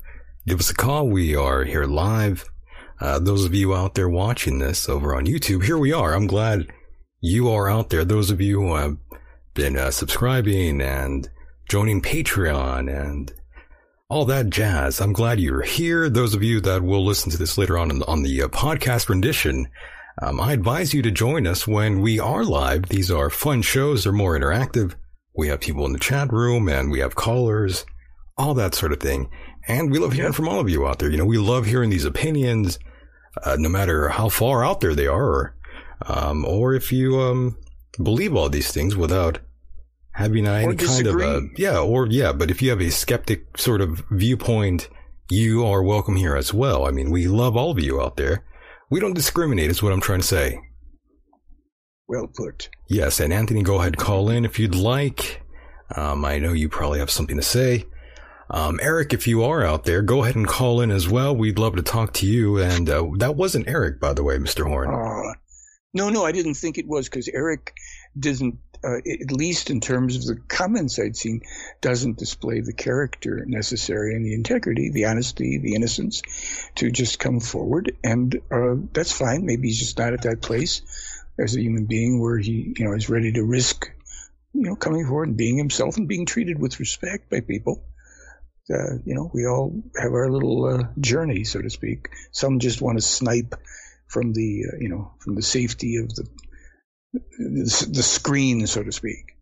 [0.46, 1.08] Give us a call.
[1.08, 2.44] We are here live.
[3.00, 6.14] Uh, those of you out there watching this over on YouTube, here we are.
[6.14, 6.68] I'm glad
[7.20, 8.04] you are out there.
[8.04, 8.96] Those of you who have
[9.56, 11.28] been uh, subscribing and
[11.66, 13.32] joining Patreon and
[14.08, 15.00] all that jazz.
[15.00, 16.10] I'm glad you're here.
[16.10, 18.48] Those of you that will listen to this later on on the, on the uh,
[18.48, 19.66] podcast rendition,
[20.20, 22.90] um, I advise you to join us when we are live.
[22.90, 24.04] These are fun shows.
[24.04, 24.94] They're more interactive.
[25.34, 27.86] We have people in the chat room and we have callers,
[28.36, 29.30] all that sort of thing.
[29.66, 31.10] And we love hearing from all of you out there.
[31.10, 32.78] You know, we love hearing these opinions,
[33.42, 35.56] uh, no matter how far out there they are, or,
[36.06, 37.56] um, or if you um,
[38.02, 39.38] believe all these things without
[40.16, 42.32] having any kind of a yeah, or yeah.
[42.32, 44.88] But if you have a skeptic sort of viewpoint,
[45.30, 46.86] you are welcome here as well.
[46.86, 48.44] I mean, we love all of you out there.
[48.90, 50.60] We don't discriminate, is what I'm trying to say.
[52.08, 52.70] Well put.
[52.88, 55.42] Yes, and Anthony, go ahead, call in if you'd like.
[55.94, 57.84] Um, I know you probably have something to say.
[58.48, 61.36] Um, Eric, if you are out there, go ahead and call in as well.
[61.36, 62.58] We'd love to talk to you.
[62.58, 64.66] And uh, that wasn't Eric, by the way, Mr.
[64.66, 64.88] Horn.
[64.88, 65.34] Uh,
[65.94, 67.74] no, no, I didn't think it was because Eric
[68.18, 71.42] doesn't, uh, at least in terms of the comments I'd seen,
[71.80, 76.22] doesn't display the character necessary and the integrity, the honesty, the innocence
[76.76, 77.96] to just come forward.
[78.04, 79.44] And uh, that's fine.
[79.44, 80.82] Maybe he's just not at that place
[81.38, 83.90] as a human being where he, you know, is ready to risk,
[84.54, 87.82] you know, coming forward and being himself and being treated with respect by people.
[88.70, 92.08] Uh, you know, we all have our little uh, journey, so to speak.
[92.32, 93.54] Some just want to snipe
[94.06, 96.26] from the, uh, you know, from the safety of the,
[97.12, 99.36] the screen, so to speak.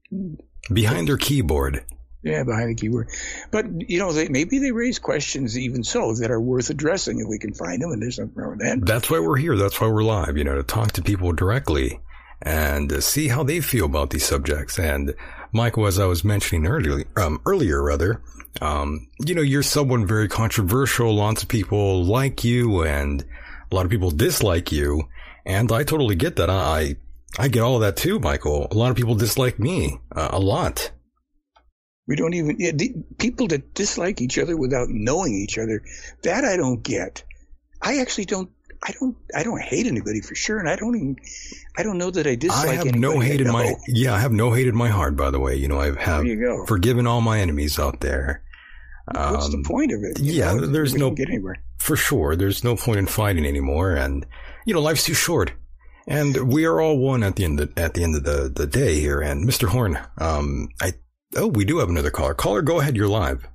[0.73, 1.85] Behind their keyboard.
[2.23, 3.11] Yeah, behind the keyboard.
[3.51, 7.28] But you know, they, maybe they raise questions even so that are worth addressing if
[7.28, 8.86] we can find them, and there's nothing wrong with that.
[8.86, 9.57] That's why we're here.
[9.57, 12.01] That's why we're live, you know, to talk to people directly
[12.41, 14.78] and uh, see how they feel about these subjects.
[14.78, 15.15] And
[15.53, 18.23] Michael, as I was mentioning earlier, um, earlier rather,
[18.61, 21.15] um, you know, you're someone very controversial.
[21.15, 23.24] Lots of people like you and
[23.70, 25.09] a lot of people dislike you.
[25.45, 26.49] And I totally get that.
[26.49, 26.97] I,
[27.39, 28.69] I get all of that too, Michael.
[28.70, 30.90] A lot of people dislike me uh, a lot.
[32.06, 35.82] We don't even yeah, the, people that dislike each other without knowing each other.
[36.23, 37.24] That I don't get.
[37.82, 38.51] I actually don't.
[38.86, 41.16] I don't I don't hate anybody for sure, and I don't even
[41.78, 42.69] I don't know that I dislike.
[42.69, 45.16] I have no hate in my yeah, I have no hate in my heart.
[45.16, 46.66] By the way, you know, I have There you go.
[46.66, 48.43] forgiven all my enemies out there.
[49.12, 50.20] What's the Um, point of it?
[50.20, 51.56] You yeah, know, there's no- get anywhere.
[51.78, 52.36] for sure.
[52.36, 54.27] There's no point in fighting anymore, and
[54.66, 55.52] you know, life's too short.
[56.06, 58.66] And we are all one at the end of, at the end of the, the
[58.66, 59.20] day here.
[59.20, 59.68] And Mr.
[59.68, 60.93] Horn, um, I
[61.36, 62.35] oh, we do have another caller.
[62.35, 62.97] Caller, go ahead.
[62.97, 63.48] You're live.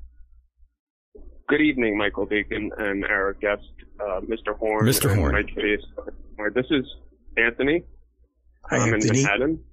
[1.48, 3.64] Good evening, Michael Decon and our guest,
[4.00, 4.56] uh, Mr.
[4.58, 4.86] Horn.
[4.86, 5.16] Mr.
[5.16, 5.44] Horn.
[6.54, 6.86] This is
[7.38, 7.84] Anthony.
[8.70, 9.20] Hi, I'm Anthony.
[9.20, 9.64] in Manhattan.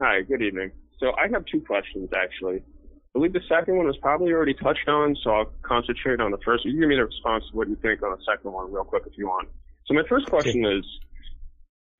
[0.00, 0.72] Hi, good evening.
[0.98, 2.56] So I have two questions, actually.
[2.56, 6.38] I believe the second one was probably already touched on, so I'll concentrate on the
[6.44, 6.64] first.
[6.64, 9.04] You give me the response to what you think on the second one real quick
[9.06, 9.48] if you want.
[9.86, 10.84] So my first question is,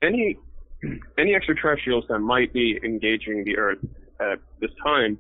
[0.02, 0.36] any
[1.18, 3.78] any extraterrestrials that might be engaging the Earth
[4.20, 5.18] at this time,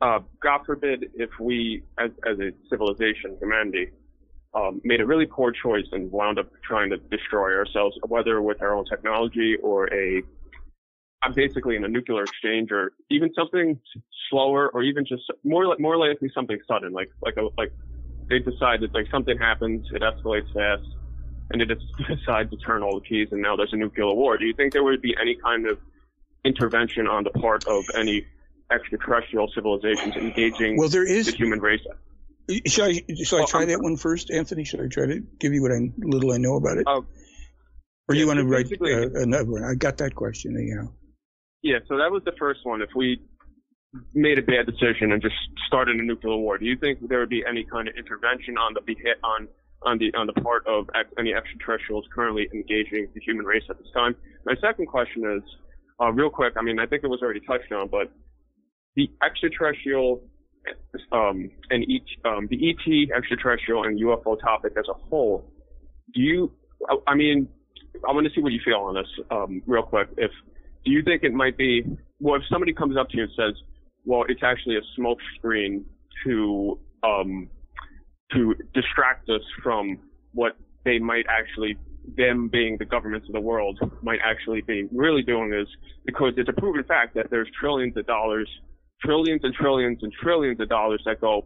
[0.00, 3.88] uh, God forbid if we, as, as a civilization, humanity,
[4.54, 8.62] um, made a really poor choice and wound up trying to destroy ourselves, whether with
[8.62, 10.22] our own technology or a
[11.34, 13.78] basically in a nuclear exchange or even something
[14.30, 17.72] slower or even just more li- more likely something sudden like like a, like
[18.28, 20.86] they decide that like something happens it escalates fast
[21.50, 24.36] and they just decide to turn all the keys and now there's a nuclear war
[24.38, 25.78] do you think there would be any kind of
[26.44, 28.24] intervention on the part of any
[28.70, 31.80] extraterrestrial civilizations engaging Well, there is, the human race
[32.66, 34.64] Shall I, shall I try I'm- that one first, Anthony?
[34.64, 36.86] Should I try to give you what I little I know about it?
[36.86, 37.02] Uh,
[38.08, 39.64] or yeah, you want to write uh, another one?
[39.64, 40.52] I got that question.
[40.52, 40.92] You know.
[41.62, 42.80] Yeah, so that was the first one.
[42.80, 43.20] If we
[44.14, 45.34] made a bad decision and just
[45.66, 48.72] started a nuclear war, do you think there would be any kind of intervention on
[48.72, 49.46] the beha- on
[49.82, 53.78] on the on the part of ex- any extraterrestrials currently engaging the human race at
[53.78, 54.14] this time?
[54.44, 55.42] My second question is,
[56.00, 56.54] uh, real quick.
[56.56, 58.12] I mean, I think it was already touched on, but
[58.96, 60.22] the extraterrestrial
[61.12, 65.52] um, and each um, the ET extraterrestrial and UFO topic as a whole.
[66.14, 66.52] Do you?
[66.88, 67.48] I, I mean,
[68.08, 70.08] I want to see what you feel on this um, real quick.
[70.16, 70.30] If
[70.84, 71.84] do you think it might be
[72.20, 73.54] well if somebody comes up to you and says
[74.04, 75.84] well it's actually a smoke screen
[76.24, 77.48] to um
[78.32, 79.98] to distract us from
[80.32, 81.76] what they might actually
[82.16, 85.68] them being the governments of the world might actually be really doing is
[86.06, 88.48] because it's a proven fact that there's trillions of dollars
[89.04, 91.44] trillions and trillions and trillions of dollars that go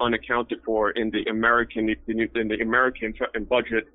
[0.00, 3.14] unaccounted for in the American in the American
[3.48, 3.88] budget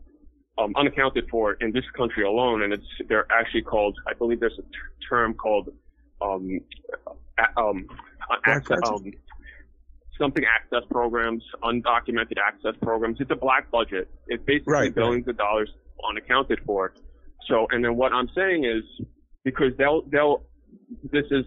[0.57, 3.97] um, unaccounted for in this country alone, and it's they're actually called.
[4.07, 4.69] I believe there's a t-
[5.07, 5.69] term called
[6.21, 6.59] um,
[7.37, 7.87] a- um,
[8.45, 9.11] access, um,
[10.17, 13.17] something access programs, undocumented access programs.
[13.19, 14.09] It's a black budget.
[14.27, 14.95] It's basically Right, right.
[14.95, 15.69] billions of dollars
[16.09, 16.93] unaccounted for.
[17.47, 18.83] So, and then what I'm saying is
[19.43, 20.43] because they'll they'll
[21.11, 21.45] this is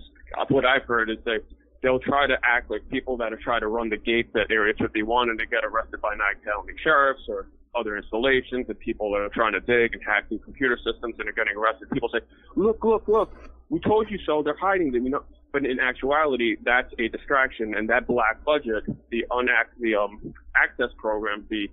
[0.48, 1.40] what I've heard is that
[1.82, 4.74] they'll try to act like people that are trying to run the gates at Area
[4.78, 7.48] 51 and they get arrested by Nye County sheriffs or
[7.78, 11.28] other installations and people that are trying to dig and hack these computer systems and
[11.28, 11.88] are getting arrested.
[11.90, 12.20] People say,
[12.56, 13.32] look, look, look,
[13.68, 14.42] we told you so.
[14.42, 15.05] They're hiding them.
[15.05, 17.74] You know, but in actuality, that's a distraction.
[17.74, 21.68] And that black budget, the unact, the um access programs, the,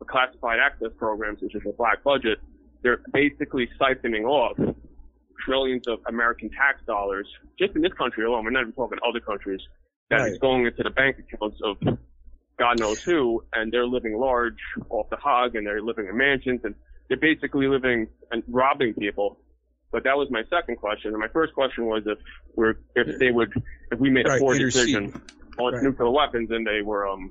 [0.00, 2.38] the classified access programs, which is a black budget,
[2.82, 4.56] they're basically siphoning off
[5.44, 7.26] trillions of American tax dollars
[7.58, 8.44] just in this country alone.
[8.44, 9.60] We're not even talking other countries
[10.10, 10.40] that is Right.
[10.40, 11.76] going into the bank accounts of
[12.58, 14.58] God knows who, and they're living large
[14.88, 16.74] off the hog, and they're living in mansions, and
[17.08, 19.38] they're basically living and robbing people.
[19.92, 22.18] But that was my second question, and my first question was if
[22.54, 23.52] we're if they would
[23.92, 24.88] if we made a Right, poor intercede.
[24.88, 25.22] decision
[25.58, 25.82] on Right.
[25.82, 27.30] nuclear weapons, and they were um,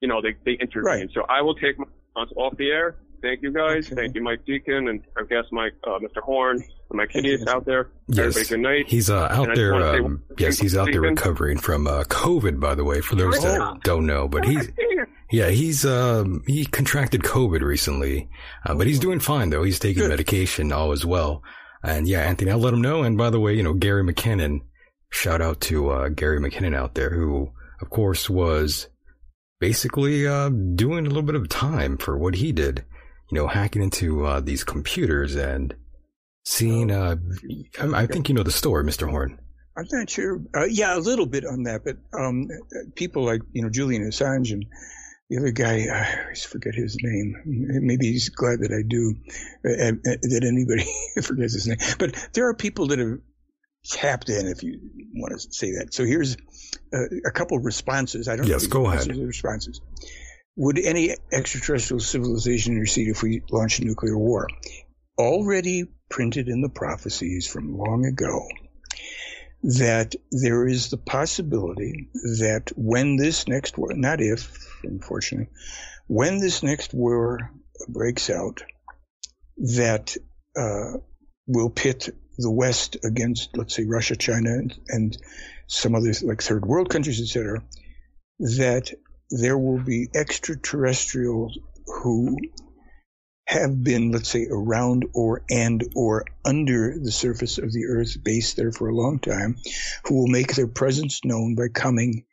[0.00, 1.00] you know, they they intervened.
[1.00, 1.10] Right.
[1.14, 2.96] So I will take my response off the air.
[3.22, 3.86] Thank you guys.
[3.86, 4.02] Okay.
[4.02, 6.22] Thank you, Mike Decon, and our guest Mike, uh, Mr.
[6.22, 7.90] Horn, and my Thank kiddies out there.
[8.08, 8.88] Yes, Everybody, good night.
[8.88, 9.74] he's uh, out there.
[9.74, 12.60] Um, yes, he's out there recovering from uh, COVID.
[12.60, 14.70] By the way, for those that don't know, but he's
[15.30, 18.28] yeah, he's um, he contracted COVID recently,
[18.64, 19.62] uh, but he's doing fine though.
[19.62, 20.10] He's taking Good.
[20.10, 21.42] medication all as well.
[21.82, 23.02] And yeah, Anthony, I'll let him know.
[23.02, 24.60] And by the way, you know Gary McKinnon.
[25.10, 27.50] Shout out to uh, Gary McKinnon out there, who
[27.80, 28.88] of course was
[29.60, 32.84] basically uh, doing a little bit of time for what he did.
[33.30, 35.74] You know, hacking into uh, these computers and
[36.44, 36.90] seeing.
[36.90, 37.16] Uh,
[37.80, 39.38] I, I think you know the story, Mister Horn.
[39.76, 40.40] I'm not sure.
[40.56, 42.48] Uh, yeah, a little bit on that, but um,
[42.96, 44.64] people like you know Julian Assange and
[45.30, 47.36] the other guy, I always forget his name.
[47.44, 49.14] Maybe he's glad that I do,
[49.64, 50.90] uh, uh, that anybody
[51.22, 51.76] forgets his name.
[51.98, 53.18] But there are people that have
[53.84, 54.80] tapped in, if you
[55.14, 55.92] want to say that.
[55.92, 56.36] So here's
[56.94, 58.26] uh, a couple responses.
[58.26, 58.46] I don't.
[58.46, 59.06] Yes, if go ahead.
[59.08, 59.80] Responses.
[60.58, 64.48] Would any extraterrestrial civilization intercede if we launched a nuclear war?
[65.16, 68.44] Already printed in the prophecies from long ago
[69.62, 72.08] that there is the possibility
[72.40, 75.48] that when this next war, not if, unfortunately,
[76.08, 77.52] when this next war
[77.86, 78.64] breaks out
[79.58, 80.16] that
[80.56, 80.94] uh,
[81.46, 85.18] will pit the West against, let's say, Russia, China, and, and
[85.68, 87.62] some other like third world countries, etc.,
[88.40, 88.92] that
[89.30, 92.36] there will be extraterrestrials who
[93.46, 98.56] have been, let's say, around or and or under the surface of the Earth, based
[98.56, 99.56] there for a long time,
[100.04, 102.24] who will make their presence known by coming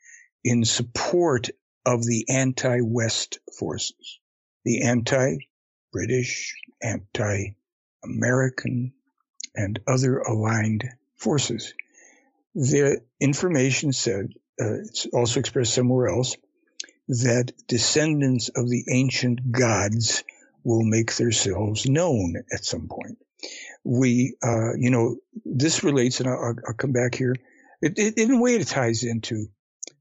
[0.43, 1.49] in support
[1.85, 4.19] of the anti-West forces,
[4.65, 8.93] the anti-British, anti-American,
[9.55, 11.73] and other aligned forces.
[12.55, 16.35] The information said, uh, it's also expressed somewhere else,
[17.07, 20.23] that descendants of the ancient gods
[20.63, 23.17] will make themselves known at some point.
[23.83, 27.35] We, uh, you know, this relates, and I'll, I'll come back here.
[27.81, 29.47] It, it, in a way, it ties into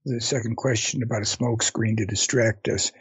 [0.06, 2.92] the second question about a smoke screen to distract us.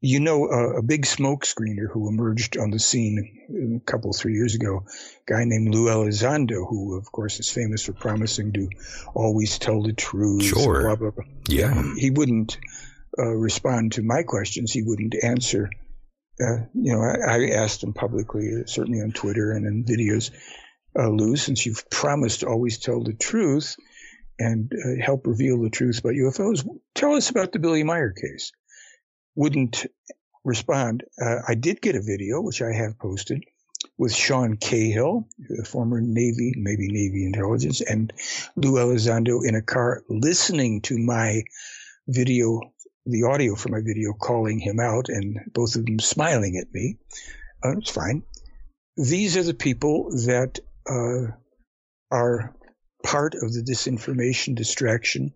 [0.00, 4.34] You know, a, a big smoke screener who emerged on the scene a couple, three
[4.34, 8.68] years ago, a guy named Lou Elizondo, who, of course, is famous for promising to
[9.14, 10.44] always tell the truth.
[10.44, 10.82] Sure.
[10.82, 11.24] Blah, blah, blah.
[11.48, 11.94] Yeah.
[11.96, 12.58] He wouldn't
[13.18, 14.72] uh, respond to my questions.
[14.72, 15.70] He wouldn't answer.
[16.40, 20.32] Uh, you know, I, I, asked him publicly, certainly on Twitter and in videos,
[20.98, 23.76] uh, Lou, since you've promised to always tell the truth
[24.38, 28.50] and uh, help reveal the truth about UFOs, tell us about the Billy Meier case.
[29.36, 29.86] Wouldn't
[30.44, 31.04] respond.
[31.20, 33.44] Uh, I did get a video, which I have posted,
[33.96, 35.28] with Sean Cahill,
[35.66, 38.12] former Navy, maybe Navy intelligence, and
[38.56, 41.42] Lou Elizondo in a car listening to my
[42.08, 42.60] video
[43.06, 46.96] the audio for my video calling him out and both of them smiling at me.
[47.64, 48.22] Uh, it's fine.
[48.96, 51.32] These are the people that uh,
[52.10, 52.54] are
[53.02, 55.34] part of the disinformation distraction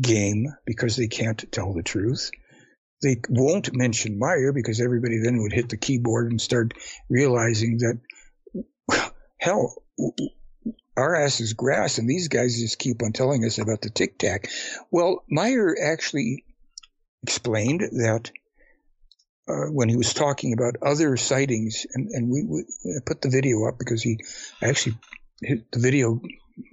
[0.00, 2.30] game because they can't tell the truth.
[3.02, 6.74] They won't mention Meier because everybody then would hit the keyboard and start
[7.08, 9.82] realizing that, hell,
[10.96, 14.18] our ass is grass and these guys just keep on telling us about the tic
[14.18, 14.50] tac.
[14.90, 16.44] Well, Meier actually
[17.22, 18.30] explained that
[19.48, 22.64] uh, when he was talking about other sightings, and, and we, we,
[23.06, 24.18] put the video up because he
[24.62, 24.98] actually
[25.40, 26.20] the video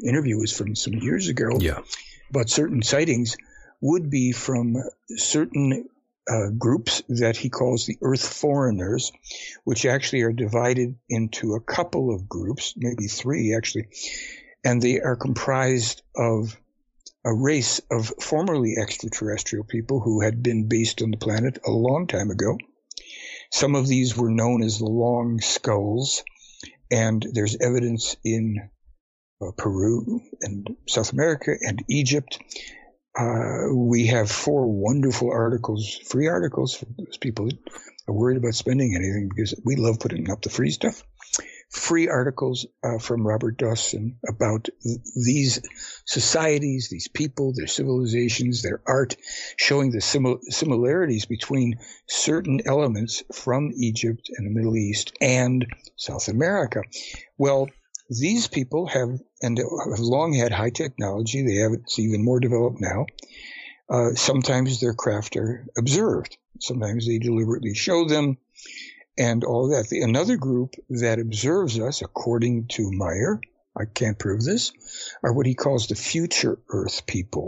[0.04, 1.58] interview was from some years ago.
[1.60, 1.82] Yeah.
[2.32, 3.38] But certain sightings
[3.82, 4.76] would be from
[5.16, 5.88] certain
[6.30, 9.12] uh, groups that he calls the Earth Foreigners,
[9.64, 13.88] which actually are divided into a couple of groups, maybe three actually,
[14.64, 16.58] and they are comprised of
[17.26, 22.06] a race of formerly extraterrestrial people who had been based on the planet a long
[22.06, 22.58] time ago.
[23.52, 26.24] Some of these were known as the long skulls,
[26.92, 28.70] and there's evidence in
[29.42, 32.40] uh, Peru and South America and Egypt.
[33.18, 37.58] Uh, we have four wonderful articles, free articles for those people that
[38.08, 41.02] are worried about spending anything because we love putting up the free stuff
[41.76, 45.62] free articles uh, from Robert Dawson about th- these
[46.06, 49.16] societies, these people, their civilizations, their art,
[49.58, 55.66] showing the simil- similarities between certain elements from Egypt and the Middle East and
[55.96, 56.82] South America.
[57.38, 57.70] Well,
[58.10, 61.42] these people have and have long had high technology.
[61.42, 63.08] They have it's even more developed now.
[63.90, 66.38] Uh, sometimes their craft are observed.
[66.60, 68.38] Sometimes they deliberately show them
[69.18, 69.90] and all that.
[69.90, 73.40] The, another group that observes us, according to Meier,
[73.78, 74.72] I can't prove this,
[75.24, 77.48] are what he calls the future Earth people,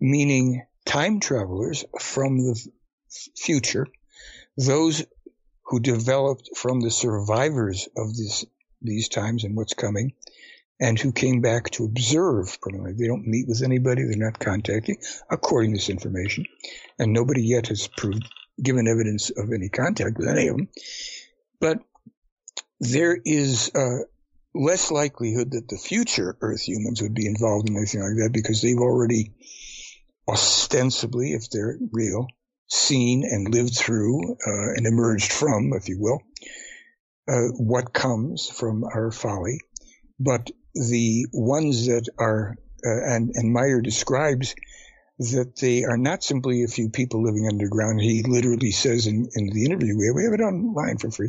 [0.00, 2.68] meaning time travelers from the
[3.36, 3.86] future,
[4.56, 5.04] those
[5.64, 8.44] who developed from the survivors of this,
[8.82, 10.12] these times and what's coming,
[10.80, 12.58] and who came back to observe.
[12.96, 14.98] They don't meet with anybody, they're not contacting,
[15.30, 16.46] according to this information,
[16.98, 18.24] and nobody yet has proved
[18.62, 20.68] given evidence of any contact with any of them.
[21.60, 21.78] But
[22.80, 24.04] there is uh,
[24.54, 28.62] less likelihood that the future Earth humans would be involved in anything like that because
[28.62, 29.32] they've already
[30.28, 32.26] ostensibly, if they're real,
[32.68, 36.20] seen and lived through uh, and emerged from, if you will,
[37.28, 39.60] uh, what comes from our folly.
[40.20, 44.54] But the ones that are, uh, and, and Meier describes
[45.18, 48.00] that they are not simply a few people living underground.
[48.00, 51.28] He literally says in, in the interview, we have, we have it online for free.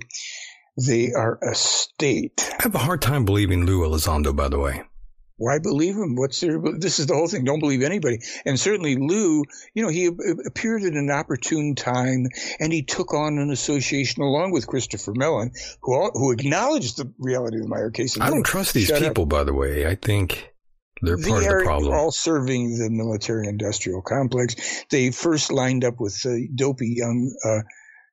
[0.86, 2.50] They are a state.
[2.60, 4.84] I have a hard time believing Lou Elizondo, by the way.
[5.40, 6.16] Why believe him?
[6.16, 6.60] What's there?
[6.78, 7.46] This is the whole thing.
[7.46, 8.20] Don't believe anybody.
[8.46, 10.08] And certainly Lou, you know, he
[10.46, 12.28] appeared at an opportune time
[12.60, 15.52] and he took on an association along with Christopher Mellon,
[15.82, 18.20] who who acknowledged the reality of the Meier case.
[18.20, 19.30] I don't trust these people, up.
[19.30, 19.88] by the way.
[19.88, 20.52] I think
[21.02, 21.94] they're part they of the problem.
[21.94, 24.56] all serving the military industrial complex.
[24.90, 27.62] They first lined up with the dopey young uh,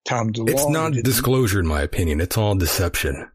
[0.06, 0.30] Tom.
[0.34, 2.20] It's not disclosure, in my opinion.
[2.20, 3.28] It's all deception.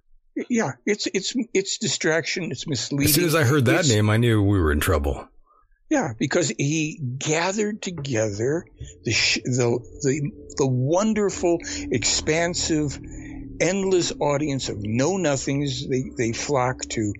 [0.49, 2.51] Yeah, it's it's it's distraction.
[2.51, 3.09] It's misleading.
[3.09, 5.27] As soon as I heard that It's- name, I knew we were in trouble.
[5.89, 8.65] Yeah, because he gathered together
[9.03, 11.57] the sh- the the the wonderful,
[11.91, 12.97] expansive,
[13.59, 15.85] endless audience of know nothings.
[15.87, 17.13] They they flock to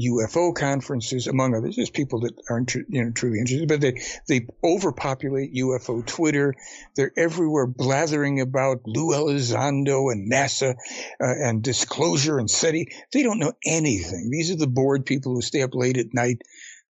[0.00, 1.76] UFO conferences, among others.
[1.76, 6.54] There's people that aren't tru- you know truly interested, but they they overpopulate UFO Twitter.
[6.96, 10.74] They're everywhere blathering about Lou Elizondo and NASA
[11.20, 12.88] uh, and disclosure and SETI.
[13.12, 14.30] They don't know anything.
[14.30, 16.42] These are the bored people who stay up late at night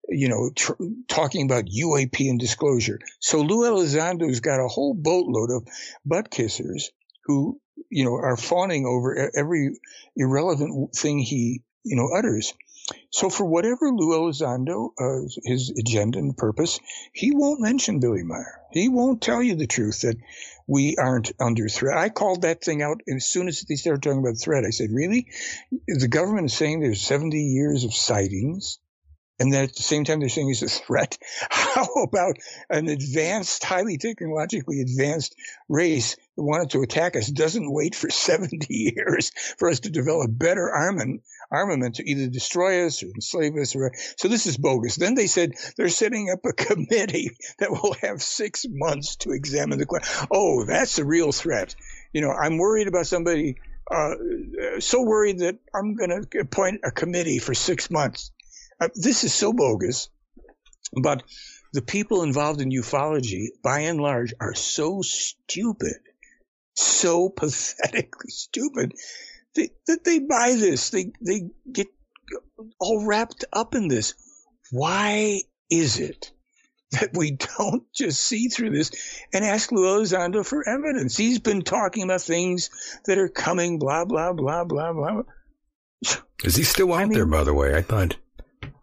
[0.09, 0.73] you know, tr-
[1.09, 2.99] talking about UAP and disclosure.
[3.20, 5.66] So Lou Elizondo's got a whole boatload of
[6.05, 6.85] butt kissers
[7.24, 9.79] who, you know, are fawning over every
[10.16, 12.55] irrelevant thing he, you know, utters.
[13.11, 16.81] So for whatever Lou Elizondo, uh, his agenda and purpose,
[17.13, 18.61] he won't mention Billy Meier.
[18.73, 20.17] He won't tell you the truth that
[20.67, 21.97] we aren't under threat.
[21.97, 24.65] I called that thing out as soon as they started talking about threat.
[24.65, 25.29] I said, really?
[25.87, 28.79] The government is saying there's 70 years of sightings
[29.39, 31.19] and then at the same time they're saying he's a threat.
[31.51, 32.37] How about
[32.71, 35.35] an advanced, highly technologically advanced
[35.69, 40.31] race that wanted to attack us doesn't wait for 70 years for us to develop
[40.31, 44.97] better armament, armament to either destroy us or enslave us or so this is bogus.
[44.97, 49.79] Then they said they're setting up a committee that will have six months to examine
[49.79, 50.29] the question.
[50.31, 51.75] Oh, that's a real threat.
[52.13, 53.57] You know, I'm worried about somebody
[53.91, 54.15] uh,
[54.79, 58.31] so worried that I'm going to appoint a committee for six months.
[58.83, 60.09] Uh, this is so bogus,
[61.01, 61.23] but
[61.73, 65.99] the people involved in ufology, by and large, are so stupid,
[66.75, 68.93] so pathetically stupid
[69.55, 70.91] that, that they buy this.
[70.91, 71.87] They they get
[72.81, 74.15] all wrapped up in this.
[74.73, 76.33] Why is it
[76.91, 78.91] that we don't just see through this
[79.33, 81.17] and ask Lou Elizondo for evidence?
[81.17, 82.71] He's been talking about things
[83.07, 85.23] that are coming, blah blah blah blah blah.
[86.43, 87.77] Is he still out I mean- there, by the way?
[87.77, 88.17] I thought.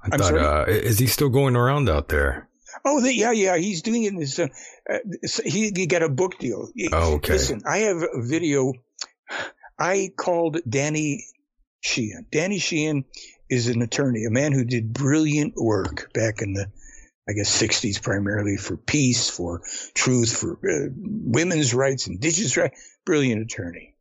[0.01, 0.27] I I'm thought.
[0.29, 0.41] sorry?
[0.41, 2.47] Uh, is he still going around out there?
[2.85, 3.57] Oh, the, yeah, yeah.
[3.57, 4.49] He's doing it in
[4.89, 4.97] uh,
[5.43, 6.69] he, he got a book deal.
[6.91, 7.33] Oh, okay.
[7.33, 8.73] Listen, I have a video.
[9.77, 11.25] I called Danny
[11.81, 12.27] Sheehan.
[12.31, 13.05] Danny Sheehan
[13.49, 16.71] is an attorney, a man who did brilliant work back in the,
[17.27, 19.61] I guess, 60s, primarily for peace, for
[19.93, 22.79] truth, for uh, women's rights, indigenous rights.
[23.05, 23.95] Brilliant attorney.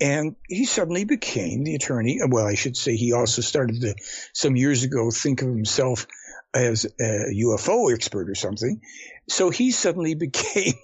[0.00, 2.20] And he suddenly became the attorney.
[2.28, 3.94] Well, I should say he also started to,
[4.34, 6.06] some years ago, think of himself
[6.54, 8.80] as a UFO expert or something.
[9.28, 10.74] So he suddenly became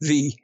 [0.00, 0.34] the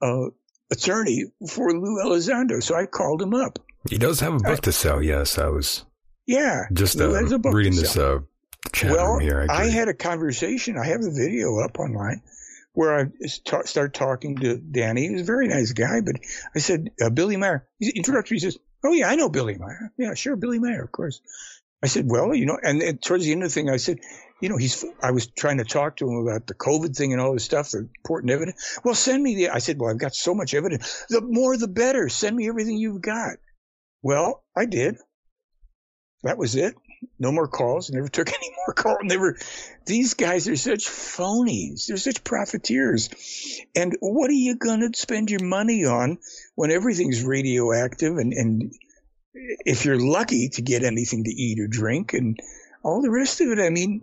[0.00, 0.30] uh,
[0.70, 2.62] attorney for Lou Elizondo.
[2.62, 3.58] So I called him up.
[3.88, 5.02] He does have a book to sell.
[5.02, 5.84] Yes, I was
[6.26, 6.64] Yeah.
[6.72, 8.20] just uh, a book to reading this uh,
[8.72, 9.46] chat well, room here.
[9.48, 9.72] I agree.
[9.72, 10.76] had a conversation.
[10.78, 12.22] I have the video up online
[12.80, 13.04] where I
[13.44, 15.02] ta- started talking to Danny.
[15.02, 16.16] He was a very nice guy, but
[16.54, 17.68] I said, uh, Billy Meier.
[17.78, 19.92] He introductory says, Oh, yeah, I know Billy Meier.
[19.98, 21.20] Yeah, sure, Billy Meier, of course.
[21.82, 23.98] I said, Well, you know, and, and towards the end of the thing, I said,
[24.40, 27.20] you know, he's, I was trying to talk to him about the COVID thing and
[27.20, 28.78] all this stuff, the important evidence.
[28.82, 31.04] Well, send me the, I said, well, I've got so much evidence.
[31.10, 32.08] The more, the better.
[32.08, 33.34] Send me everything you've got.
[34.00, 34.96] Well, I did.
[36.22, 36.74] That was it.
[37.18, 37.90] No more calls.
[37.90, 38.98] Never took any more calls.
[39.02, 39.36] Never.
[39.86, 41.86] These guys are such phonies.
[41.86, 43.10] They're such profiteers.
[43.74, 46.18] And what are you going to spend your money on
[46.54, 48.72] when everything's radioactive and, and
[49.32, 52.38] if you're lucky to get anything to eat or drink and
[52.82, 53.58] all the rest of it?
[53.58, 54.02] I mean,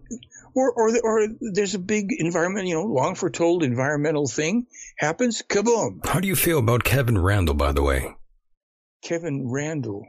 [0.53, 4.67] or, or, or there's a big environment, you know, long foretold environmental thing
[4.97, 5.43] happens.
[5.47, 6.05] Kaboom.
[6.05, 8.15] How do you feel about Kevin Randle, by the way?
[9.03, 10.05] Kevin Randle.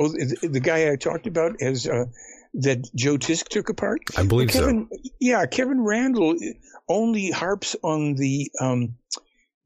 [0.00, 2.06] Oh, the, the guy I talked about as uh,
[2.54, 4.00] that Joe Tisk took apart.
[4.16, 4.88] I believe Kevin,
[5.20, 6.36] yeah, Kevin Randle
[6.88, 8.96] only harps on the um,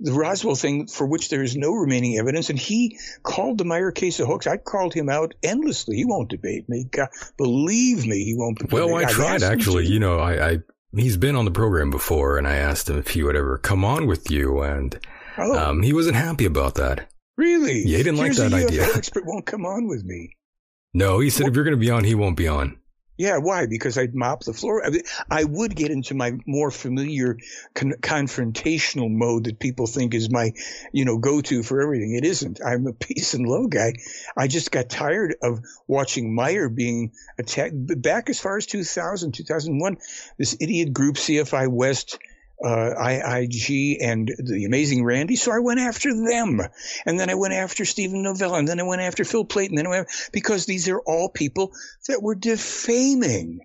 [0.00, 3.92] the Roswell thing for which there is no remaining evidence, and he called the Meier
[3.92, 4.46] case a hoax.
[4.48, 5.96] I called him out endlessly.
[5.96, 6.84] He won't debate me.
[6.90, 7.08] God,
[7.38, 8.58] believe me, he won't.
[8.58, 8.66] so.
[8.70, 9.04] Well, debate.
[9.04, 9.86] I I've tried actually.
[9.86, 10.58] You know, I, I
[10.96, 13.84] he's been on the program before, and I asked him if he would ever come
[13.84, 14.98] on with you, and
[15.38, 17.08] Oh, um, he wasn't happy about that.
[17.36, 17.82] Really?
[17.84, 18.84] yeah, he didn't like that a idea.
[18.94, 20.36] Expert won't come on with me.
[20.92, 22.78] No, he said if you're going to be on, he won't be on.
[23.16, 23.66] Yeah, why?
[23.66, 24.84] Because I'd mop the floor.
[24.84, 27.38] I, mean, I would get into my more familiar
[27.72, 30.52] con- confrontational mode that people think is my,
[30.92, 32.16] you know, go-to for everything.
[32.16, 32.60] It isn't.
[32.64, 33.94] I'm a peace and love guy.
[34.36, 39.96] I just got tired of watching Meier being attacked back as far as 2000, 2001.
[40.36, 42.18] This idiot group, CFI West,
[42.62, 45.36] uh, IIG and the amazing Randi.
[45.36, 46.60] So I went after them.
[47.06, 48.58] And then I went after Steven Novella.
[48.58, 49.70] And then I went after Phil Plait.
[49.70, 51.72] And then I went, because these are all people
[52.08, 53.60] that were defaming.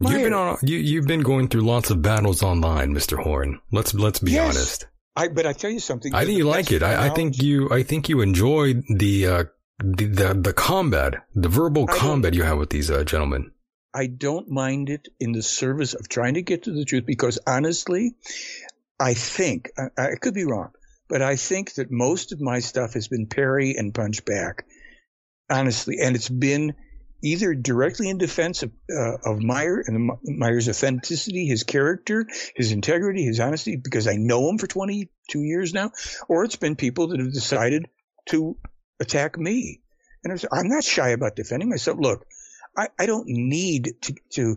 [0.00, 0.58] You've been on.
[0.62, 3.60] You you've been going through lots of battles online, Mister Horn.
[3.70, 4.56] Let's let's be Yes.
[4.56, 4.86] honest.
[5.14, 6.12] I but I tell you something.
[6.12, 6.82] I think you like it.
[6.82, 9.44] I, I, think you I think you enjoy the uh,
[9.78, 13.51] the, the, the combat, the verbal combat you have with these uh, gentlemen.
[13.94, 17.38] I don't mind it in the service of trying to get to the truth because
[17.46, 18.14] honestly,
[18.98, 20.70] I think I, I could be wrong,
[21.08, 24.64] but I think that most of my stuff has been parry and punch back,
[25.50, 26.74] honestly, and it's been
[27.22, 33.24] either directly in defense of, uh, of Meier and Meier's authenticity, his character, his integrity,
[33.24, 35.92] his honesty, because I know him for 22 years now,
[36.28, 37.88] or it's been people that have decided
[38.26, 38.56] to
[38.98, 39.80] attack me.
[40.24, 41.98] And I'm not shy about defending myself.
[42.00, 42.26] Look,
[42.76, 44.56] I, I don't need to, to,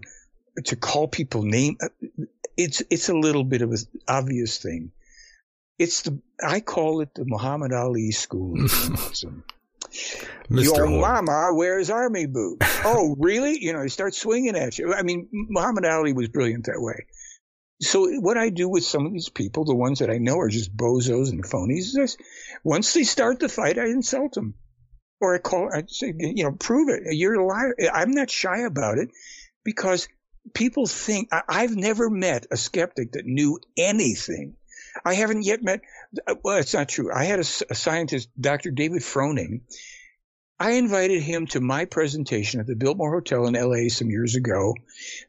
[0.63, 1.77] to call people name.
[1.81, 1.89] Uh,
[2.57, 4.91] it's, it's a little bit of an obvious thing.
[5.77, 8.55] It's the, I call it the Muhammad Ali school
[10.49, 10.63] Mr.
[10.63, 11.01] Your Horn.
[11.01, 12.65] mama wears army boots.
[12.85, 13.63] oh, really?
[13.63, 14.93] You know, he starts swinging at you.
[14.93, 17.05] I mean, Muhammad Ali was brilliant that way.
[17.81, 20.49] So what I do with some of these people, the ones that I know are
[20.49, 22.17] just bozos and phonies, is
[22.63, 24.55] once they start the fight, I insult them.
[25.21, 27.03] Or I call, uh, say, you know, prove it.
[27.15, 27.73] You're a liar.
[27.93, 29.09] I'm not shy about it
[29.63, 30.07] because
[30.53, 34.55] people think, I've never met a skeptic that knew anything.
[35.03, 35.81] I haven't yet met,
[36.27, 37.11] uh, well, it's not true.
[37.13, 38.71] I had a, a scientist, Dr.
[38.71, 39.61] David Froning,
[40.57, 44.73] I invited him to my presentation at the Biltmore Hotel in LA some years ago.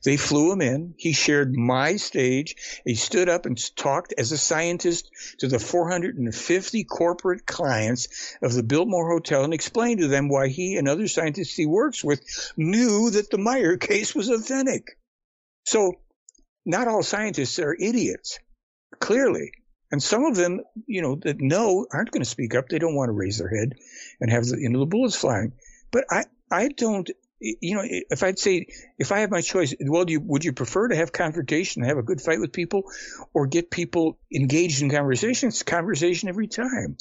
[0.05, 0.95] They flew him in.
[0.99, 2.83] He shared my stage.
[2.85, 8.63] He stood up and talked as a scientist to the 450 corporate clients of the
[8.63, 12.21] Biltmore Hotel and explained to them why he and other scientists he works with
[12.57, 14.97] knew that the Meier case was authentic.
[15.65, 15.95] So
[16.65, 18.39] not all scientists are idiots,
[19.01, 19.51] clearly.
[19.91, 22.69] And some of them, you know, that know aren't going to speak up.
[22.69, 23.75] They don't want to raise their head
[24.21, 25.53] and have the, you know, the bullets flying.
[25.93, 27.09] But I, I don't,
[27.39, 28.67] you know, if I'd say,
[28.99, 31.99] if I have my choice, well, do you, would you prefer to have confrontation, have
[31.99, 32.85] a good fight with people
[33.33, 36.97] or get people engaged in conversations, conversation every time.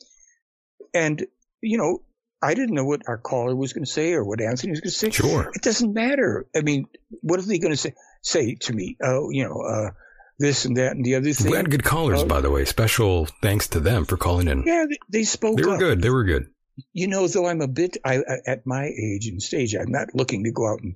[0.94, 1.26] And,
[1.62, 2.04] you know,
[2.42, 4.92] I didn't know what our caller was going to say or what Anthony was going
[4.92, 5.10] to say.
[5.10, 5.52] Sure.
[5.56, 6.46] It doesn't matter.
[6.56, 6.86] I mean,
[7.22, 8.98] what are they going to say, say to me?
[9.02, 9.92] Oh, you know, uh,
[10.40, 11.52] this and that and the other thing.
[11.52, 12.66] We had good callers, uh, by the way.
[12.66, 14.64] Special thanks to them for calling in.
[14.66, 15.58] Yeah, they, they spoke.
[15.58, 15.80] They were up.
[15.80, 16.02] good.
[16.02, 16.48] They were good.
[16.94, 20.44] You know, though I'm a bit I, at my age and stage, I'm not looking
[20.44, 20.96] to go out and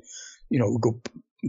[0.49, 1.01] you know go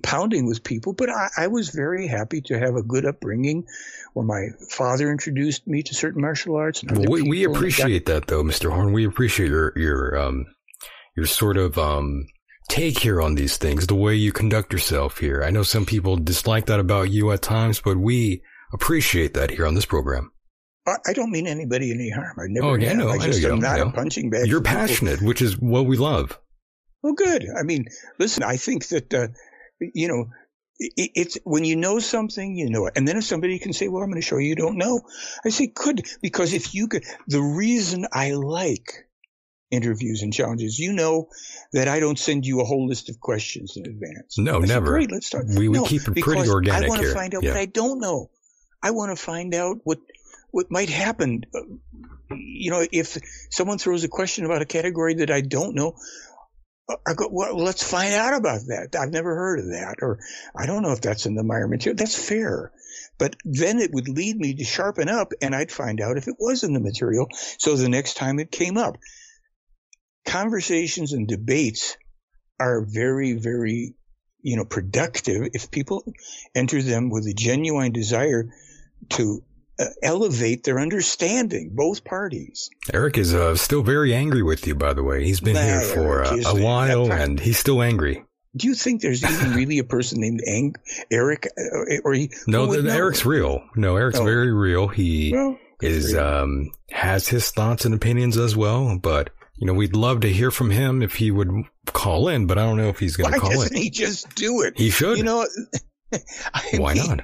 [0.03, 3.67] pounding with people, but I, I was very happy to have a good upbringing,
[4.13, 6.85] where my father introduced me to certain martial arts.
[6.85, 8.73] well, we, we appreciate that, though, Mr.
[8.73, 8.93] Horn.
[8.93, 10.47] We appreciate your your um
[11.17, 12.27] your sort of um
[12.71, 15.43] take here on these things, the way you conduct yourself here.
[15.45, 18.43] I know some people dislike that about you at times, but we
[18.73, 20.33] appreciate that here on this program.
[20.87, 22.37] I don't mean anybody any harm.
[22.39, 22.67] I never.
[22.67, 23.89] Oh, yeah, no, I just I am not know.
[23.89, 24.47] a punching bag.
[24.47, 26.39] You're passionate, which is what we love.
[27.03, 27.47] Well, good.
[27.59, 27.87] I mean,
[28.19, 28.43] listen.
[28.43, 29.29] I think that uh,
[29.81, 30.27] you know,
[30.79, 32.95] it, it's when you know something, you know it.
[32.97, 35.03] And then if somebody can say, "Well, I'm going to show you," you don't know.
[35.45, 39.07] I say, "Good," because if you could, the reason I like
[39.71, 40.79] interviews and challenges.
[40.79, 41.29] You know
[41.73, 44.39] that I don't send you a whole list of questions in advance.
[44.39, 44.87] No, I never.
[44.87, 45.47] Say, Great, let's start.
[45.49, 47.51] We, we no, keep it pretty organic I want to find out yeah.
[47.51, 48.31] what I don't know.
[48.83, 49.99] I want to find out what
[50.51, 51.45] what might happen.
[52.31, 53.19] You know, if
[53.51, 55.95] someone throws a question about a category that I don't know,
[57.07, 58.97] I go, well, let's find out about that.
[58.99, 60.19] I've never heard of that, or
[60.57, 61.97] I don't know if that's in the Meier material.
[61.97, 62.73] That's fair.
[63.19, 66.37] But then it would lead me to sharpen up and I'd find out if it
[66.39, 67.29] was in the material.
[67.59, 68.97] So the next time it came up,
[70.27, 71.97] conversations and debates
[72.59, 73.95] are very, very,
[74.43, 76.05] you know, productive if people
[76.55, 78.49] enter them with a genuine desire
[79.11, 79.43] to
[79.79, 82.69] uh, elevate their understanding, both parties.
[82.93, 85.25] Eric is uh, still very angry with you, by the way.
[85.25, 88.23] He's been Nah, here for uh, a while and he's still angry.
[88.57, 90.75] Do you think there's even really a person named Ang-
[91.11, 92.31] Eric, uh, or he?
[92.47, 92.91] No, the, know?
[92.95, 93.63] Eric's real.
[93.77, 94.25] No, Eric's Oh.
[94.25, 94.89] very real.
[94.89, 99.31] He Well, is um has his thoughts and opinions as well, but
[99.61, 101.51] you know, we'd love to hear from him if he would
[101.87, 103.83] call in, but I don't know if he's going to call doesn't in.
[103.83, 104.77] he just do it?
[104.79, 105.19] He should.
[105.19, 105.47] You know,
[106.55, 107.21] I Why mean, not?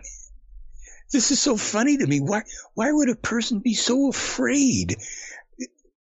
[1.12, 2.20] This is so funny to me.
[2.20, 2.42] Why?
[2.74, 4.96] Why would a person be so afraid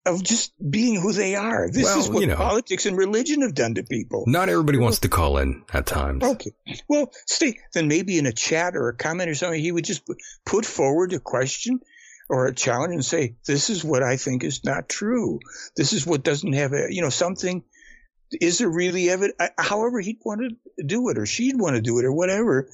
[0.05, 1.69] of just being who they are?
[1.71, 2.35] This Well, is what you know.
[2.35, 4.25] politics and religion have done to people.
[4.27, 6.23] Not everybody wants to call in at times.
[6.23, 6.51] Okay.
[6.87, 7.57] Well, stay.
[7.73, 10.03] Then maybe in a chat or a comment or something, he would just
[10.45, 11.79] put forward a question
[12.29, 15.39] or a challenge and say, "This is what I think is not true.
[15.75, 17.63] This is what doesn't have a, you know, something."
[18.31, 19.37] Is there really evidence?
[19.57, 22.67] However, he'd want to do it, or she'd want to do it, or whatever.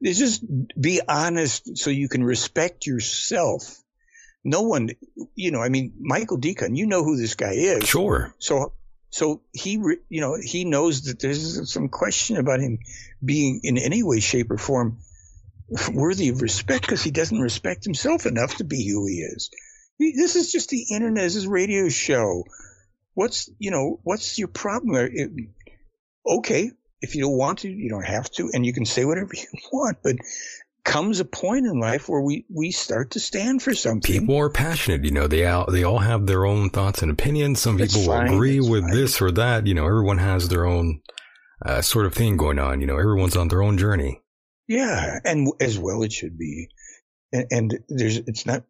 [0.00, 0.44] It's just
[0.80, 3.80] be honest, so you can respect yourself.
[4.42, 4.90] No one,
[5.34, 5.60] you know.
[5.62, 7.86] I mean, Michael Decon, you know who this guy is.
[7.88, 8.34] Sure.
[8.38, 8.72] So,
[9.10, 12.78] so he, you know, he knows that there's some question about him
[13.24, 14.98] being in any way, shape, or form
[15.92, 19.50] worthy of respect because he doesn't respect himself enough to be who he is.
[19.98, 21.24] This is just the internet.
[21.24, 22.44] This is radio show.
[23.14, 24.96] What's you know what's your problem?
[25.12, 25.30] It,
[26.26, 26.70] okay,
[27.00, 29.46] if you don't want to, you don't have to, and you can say whatever you
[29.72, 29.98] want.
[30.02, 30.16] But
[30.84, 34.20] comes a point in life where we we start to stand for something.
[34.20, 35.26] People are passionate, you know.
[35.26, 37.60] They all they all have their own thoughts and opinions.
[37.60, 38.92] Some people will agree with fine.
[38.92, 39.66] this or that.
[39.66, 41.00] You know, everyone has their own
[41.64, 42.80] uh, sort of thing going on.
[42.80, 44.20] You know, everyone's on their own journey.
[44.66, 46.68] Yeah, and as well it should be.
[47.32, 48.64] And, and there's it's not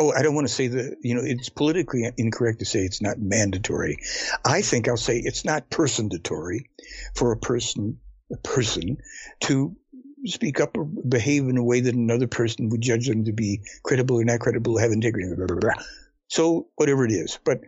[0.00, 3.02] oh, I don't want to say that, you know, it's politically incorrect to say it's
[3.02, 3.98] not mandatory.
[4.42, 6.70] I think I'll say it's not personatory
[7.14, 7.98] for a person,
[8.32, 8.96] a person
[9.40, 9.76] to
[10.24, 13.60] speak up or behave in a way that another person would judge them to be
[13.82, 15.84] credible or not credible, have integrity, blah, blah, blah.
[16.28, 17.60] So whatever it is, but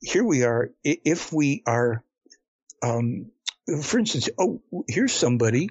[0.00, 0.70] here we are.
[0.82, 2.02] If we are,
[2.82, 3.30] um,
[3.82, 5.68] for instance, oh, here's somebody.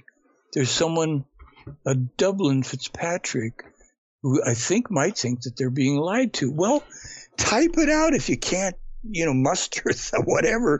[0.55, 1.25] There's someone,
[1.85, 3.65] a Dublin Fitzpatrick,
[4.23, 6.49] who I think might think that they're being lied to.
[6.49, 6.81] Well,
[7.35, 10.79] type it out if you can't, you know, muster the whatever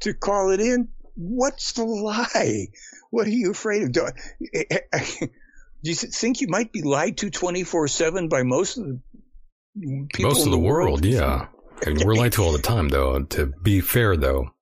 [0.00, 0.88] to call it in.
[1.16, 2.68] What's the lie?
[3.10, 3.92] What are you afraid of?
[3.92, 4.08] Do,
[4.54, 5.28] eh, eh, eh, do
[5.90, 9.00] you think you might be lied to 24 7 by most of the
[10.12, 10.30] people?
[10.30, 11.46] Most of the, the world, world, yeah.
[11.86, 13.22] And we're lied to all the time, though.
[13.22, 14.53] To be fair, though,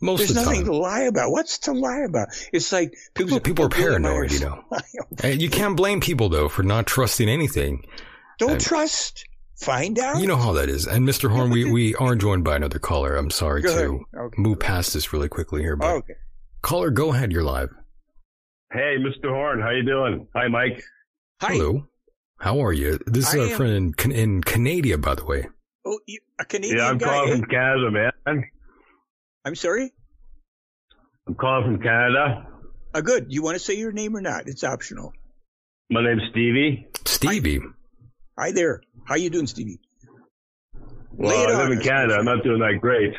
[0.00, 0.72] most There's of the nothing time.
[0.72, 1.30] to lie about.
[1.32, 2.28] What's to lie about?
[2.52, 4.64] It's like people, well, people are paranoid, you know.
[5.22, 7.84] and uh, you can't blame people though for not trusting anything.
[8.38, 9.24] Don't and, trust.
[9.56, 10.20] Find out.
[10.20, 10.86] You know how that is.
[10.86, 11.28] And Mr.
[11.34, 13.16] Horn, we, we are joined by another caller.
[13.16, 14.34] I'm sorry go to okay.
[14.40, 16.14] move past this really quickly here, but okay.
[16.62, 17.32] caller, go ahead.
[17.32, 17.70] You're live.
[18.72, 19.30] Hey, Mr.
[19.30, 20.28] Horn, how you doing?
[20.34, 20.82] Hi, Mike.
[21.40, 21.54] Hi.
[21.54, 21.88] Hello.
[22.38, 23.00] How are you?
[23.06, 23.56] This is I our am...
[23.56, 25.48] friend in, in Canada, by the way.
[25.84, 25.98] Oh,
[26.38, 28.44] a Canadian Yeah, I'm guy, calling from Canada, man.
[29.44, 29.92] I'm sorry?
[31.26, 32.46] I'm calling from Canada.
[32.94, 33.26] Uh, good.
[33.28, 34.48] You want to say your name or not?
[34.48, 35.12] It's optional.
[35.90, 36.86] My name's Stevie.
[37.04, 37.58] Stevie.
[37.58, 38.82] Hi, Hi there.
[39.04, 39.80] How you doing, Stevie?
[41.12, 42.14] Well, I live in Canada.
[42.14, 43.14] I'm not doing that great.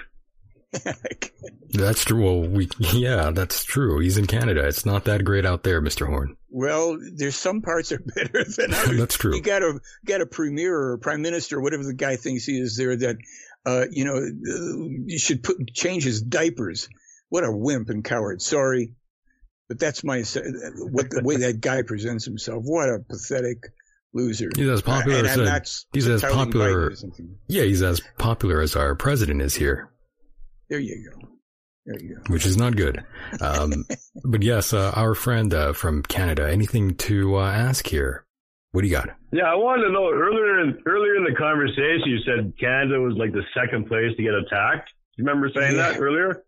[1.71, 2.23] that's true.
[2.23, 3.99] Well, we yeah, that's true.
[3.99, 4.67] He's in Canada.
[4.67, 6.37] It's not that great out there, Mister Horn.
[6.51, 8.97] Well, there's some parts are better than others.
[8.97, 9.35] that's true.
[9.35, 12.59] You got a got a premier or a prime minister, whatever the guy thinks he
[12.59, 12.95] is there.
[12.95, 13.17] That
[13.65, 14.19] uh, you know,
[15.05, 16.89] you should put change his diapers.
[17.29, 18.41] What a wimp and coward.
[18.41, 18.93] Sorry,
[19.67, 20.23] but that's my
[20.91, 22.63] what the way that guy presents himself.
[22.65, 23.57] What a pathetic
[24.13, 24.49] loser.
[24.55, 26.93] He's as popular uh, as he's as popular.
[27.47, 29.91] Yeah, he's as popular as our president is here.
[30.69, 31.27] There you go.
[31.85, 32.33] There you go.
[32.33, 33.03] Which is not good.
[33.41, 33.85] Um,
[34.23, 36.49] but yes, uh, our friend uh, from Canada.
[36.49, 38.25] Anything to uh, ask here?
[38.71, 39.09] What do you got?
[39.31, 43.15] Yeah, I wanted to know earlier in, earlier in the conversation, you said Canada was
[43.17, 44.89] like the second place to get attacked.
[44.89, 45.91] Do you remember saying yeah.
[45.91, 46.43] that earlier?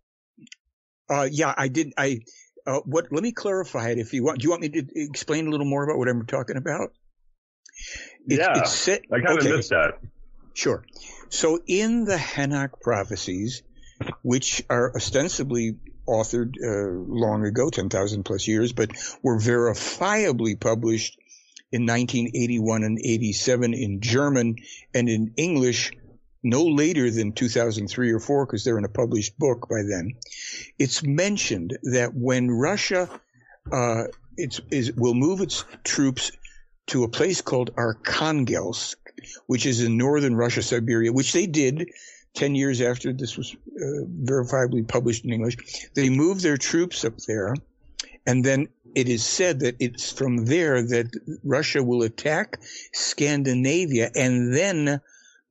[1.09, 1.93] Uh, yeah, I did.
[1.97, 2.19] I
[2.67, 3.07] uh, what?
[3.11, 4.39] Let me clarify it if you want.
[4.39, 6.93] Do you want me to explain a little more about what I'm talking about?
[8.27, 9.55] It, yeah, it's set, I kind of okay.
[9.55, 9.99] missed that.
[10.53, 10.85] Sure.
[11.29, 13.63] So in the Henok prophecies,
[14.21, 15.77] which are ostensibly
[16.07, 18.91] authored uh, long ago, 10,000 plus years, but
[19.23, 21.17] were verifiably published
[21.71, 24.55] in 1981 and 87 in German
[24.93, 25.91] and in English
[26.43, 30.13] no later than 2003 or 4 because they're in a published book by then.
[30.79, 33.09] It's mentioned that when Russia
[33.71, 34.05] uh,
[34.37, 36.31] is, will move its troops
[36.87, 38.95] to a place called Arkhangelsk,
[39.45, 41.89] which is in northern Russia, Siberia, which they did
[42.33, 45.57] 10 years after this was uh, verifiably published in English.
[45.93, 47.55] They moved their troops up there
[48.25, 51.11] and then it is said that it's from there that
[51.43, 52.59] Russia will attack
[52.93, 55.01] Scandinavia and then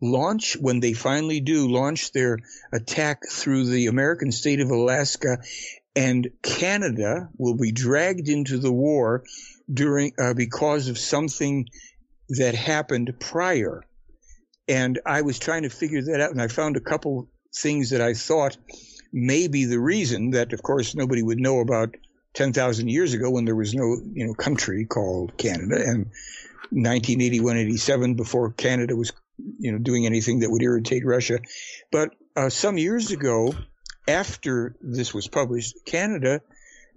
[0.01, 2.39] launch, when they finally do, launch their
[2.73, 5.39] attack through the American state of Alaska
[5.97, 9.25] and Canada will be dragged into the war
[9.73, 11.69] during, uh, because of something
[12.29, 13.83] that happened prior.
[14.69, 18.01] And I was trying to figure that out and I found a couple things that
[18.01, 18.57] I thought
[19.13, 21.97] may be the reason that, of course, nobody would know about
[22.35, 26.07] 10,000 years ago when there was no, you know, country called Canada and
[26.71, 29.13] 1981, 87 before Canada was,
[29.59, 31.41] you know, doing anything that would irritate Russia.
[31.91, 33.55] But uh, some years ago,
[34.07, 36.41] after this was published, Canada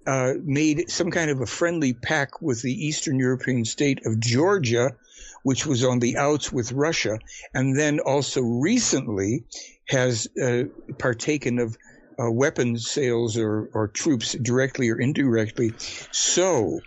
[0.05, 4.95] uh, made some kind of a friendly pact with the Eastern European state of Georgia,
[5.43, 7.19] which was on the outs with Russia,
[7.53, 9.43] and then also recently
[9.87, 10.63] has uh,
[10.97, 11.77] partaken of
[12.19, 15.73] uh, weapons sales or, or troops directly or indirectly.
[16.11, 16.79] So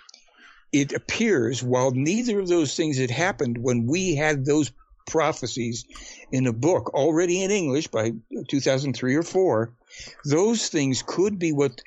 [0.73, 4.73] it appears while neither of those things had happened when we had those
[5.07, 5.85] prophecies
[6.33, 8.13] in a book already in English by
[8.49, 9.73] 2003 or 4,
[10.25, 11.81] those things could be what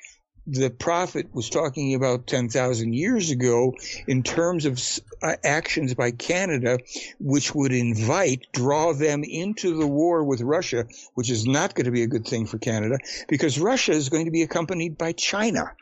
[0.50, 3.74] the prophet was talking about 10,000 years ago
[4.08, 4.80] in terms of
[5.22, 6.78] uh, actions by Canada,
[7.20, 11.92] which would invite, draw them into the war with Russia, which is not going to
[11.92, 12.98] be a good thing for Canada
[13.28, 15.72] because Russia is going to be accompanied by China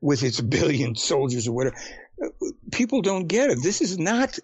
[0.00, 1.76] with its billion soldiers or whatever.
[2.72, 3.58] People don't get it.
[3.62, 4.38] This is not,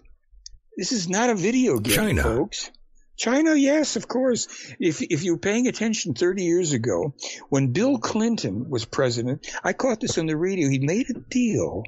[0.77, 2.23] this is not a video game, China.
[2.23, 2.69] folks.
[3.17, 4.47] China, yes, of course.
[4.79, 7.13] If if you were paying attention 30 years ago,
[7.49, 10.69] when Bill Clinton was president, I caught this on the radio.
[10.69, 11.83] He made a deal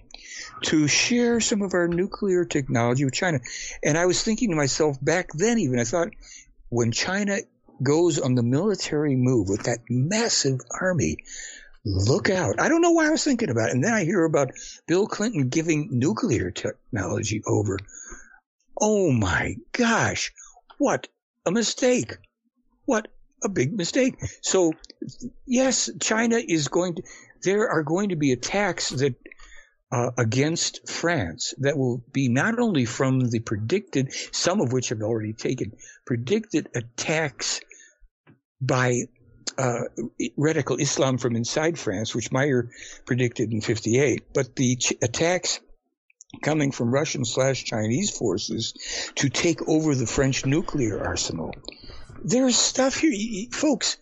[0.64, 3.40] to share some of our nuclear technology with China.
[3.83, 6.09] And I was thinking to myself back then, even I thought,
[6.69, 7.38] when China
[7.82, 11.17] goes on the military move with that massive army,
[11.85, 12.59] look out.
[12.59, 13.75] I don't know why I was thinking about it.
[13.75, 14.51] And then I hear about
[14.88, 17.77] Bill Clinton giving nuclear technology over.
[18.82, 20.33] Oh my gosh.
[20.77, 21.08] What
[21.49, 22.17] a mistake.
[22.85, 23.07] What
[23.43, 24.15] a big mistake.
[24.41, 24.73] So,
[25.45, 27.03] yes, China is going to,
[27.43, 29.15] there are going to be attacks that,
[29.91, 35.01] uh, against France that will be not only from the predicted, some of which have
[35.01, 35.71] already taken,
[36.05, 37.61] predicted attacks
[38.61, 39.05] by
[39.57, 39.81] uh,
[40.37, 42.69] radical Islam from inside France, which Meier
[43.05, 45.59] predicted in 58, but the ch- attacks
[46.41, 48.74] coming from Russian slash Chinese forces
[49.16, 51.53] to take over the French nuclear arsenal.
[52.24, 53.98] There's stuff here, folks.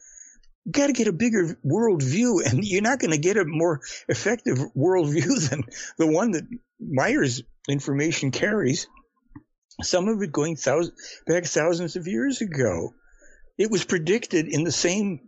[0.70, 3.82] Got to get a bigger world view, and you're not going to get a more
[4.08, 5.64] effective world view than
[5.98, 6.48] the one that
[6.80, 8.88] Meier's information carries.
[9.82, 12.94] Some of it going thousands, back thousands of years ago.
[13.58, 15.22] It was predicted in the same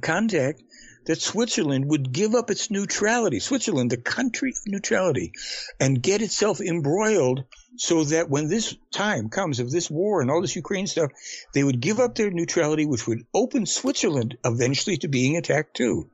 [0.00, 0.62] contact
[1.06, 5.32] that Switzerland would give up its neutrality, Switzerland, the country of neutrality,
[5.78, 7.44] and get itself embroiled
[7.76, 11.10] so that when this time comes of this war and all this Ukraine stuff,
[11.52, 16.08] they would give up their neutrality, which would open Switzerland eventually to being attacked too.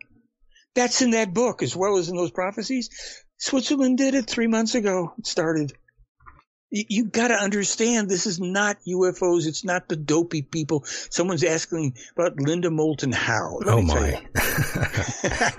[0.75, 2.91] That's in that book as well as in those prophecies.
[3.36, 5.15] Switzerland did it three months ago.
[5.19, 5.73] It started
[6.70, 9.47] you, you got to understand this is not UFOs.
[9.47, 10.84] It's not the dopey people.
[10.86, 13.58] Someone's asking about Linda Moulton Howe.
[13.65, 14.23] Let oh my,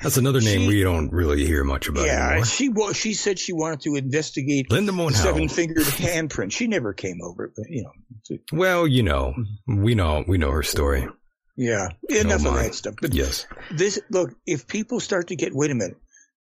[0.02, 2.46] that's another name She- we don't really hear much about yeah, anymore.
[2.46, 5.24] she wa- she said she wanted to investigate Linda Moulton Howe.
[5.24, 6.52] seven fingered handprint.
[6.52, 9.82] She never came over, but you know, Well, you know, mm-hmm.
[9.84, 11.08] we know we know her story.
[11.56, 12.96] yeah, oh, enough of that stuff.
[13.02, 13.46] But Yes.
[13.72, 15.98] this look, if people start to get, wait a minute,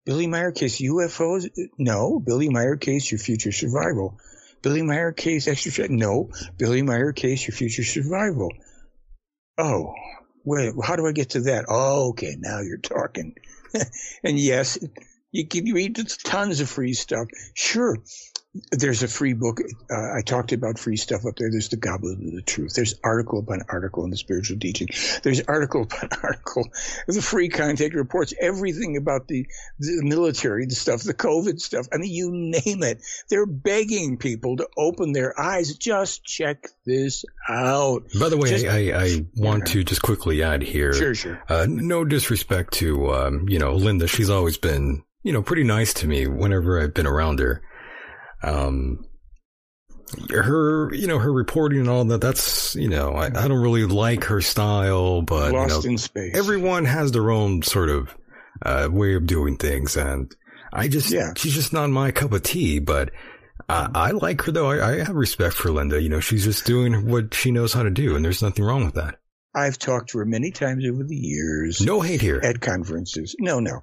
[0.06, 1.50] Billy Meier case UFOs?
[1.78, 4.18] No, Billy Meier case your future survival.
[4.62, 8.52] Billy Meier case extra no, Billy Meier case your future survival.
[9.58, 9.94] Oh,
[10.44, 11.66] wait, how do I get to that?
[11.68, 13.36] Oh, okay, now you're talking.
[14.24, 14.78] and yes,
[15.32, 17.28] you can read tons of free stuff.
[17.54, 17.98] Sure,
[18.72, 19.60] there's a free book.
[19.92, 21.52] Uh, I talked about free stuff up there.
[21.52, 22.74] There's the Goblet of the Truth.
[22.74, 24.88] There's article upon article in the spiritual teaching.
[25.22, 26.68] There's article upon article.
[27.08, 29.46] The free contact reports everything about the,
[29.78, 31.88] the military, the stuff, the COVID stuff.
[31.94, 33.04] I mean, you name it.
[33.30, 35.76] They're begging people to open their eyes.
[35.78, 38.06] Just check this out.
[38.20, 40.94] By the way, Just- I, I want to just quickly add here.
[40.94, 41.44] Sure, sure.
[41.48, 44.08] Uh, no disrespect to, um, you know, Linda.
[44.08, 47.62] She's always been, you know, pretty nice to me whenever I've been around her.
[48.44, 49.06] Um,
[50.32, 53.86] her, you know, her reporting and all that, that's, you know, I, I don't really
[53.86, 56.36] like her style, but, you Lost know, in space.
[56.36, 58.16] everyone has their own sort of,
[58.66, 59.96] uh, way of doing things.
[59.98, 60.34] And
[60.74, 61.34] I just, Yeah.
[61.38, 63.12] she's just not my cup of tea, but
[63.68, 64.72] I, I like her though.
[64.72, 66.02] I, I have respect for Linda.
[66.02, 68.86] You know, she's just doing what she knows how to do and there's nothing wrong
[68.86, 69.16] with that.
[69.56, 71.82] I've talked to her many times over the years.
[71.82, 72.40] No hate here.
[72.44, 73.36] at conferences.
[73.40, 73.82] No, no.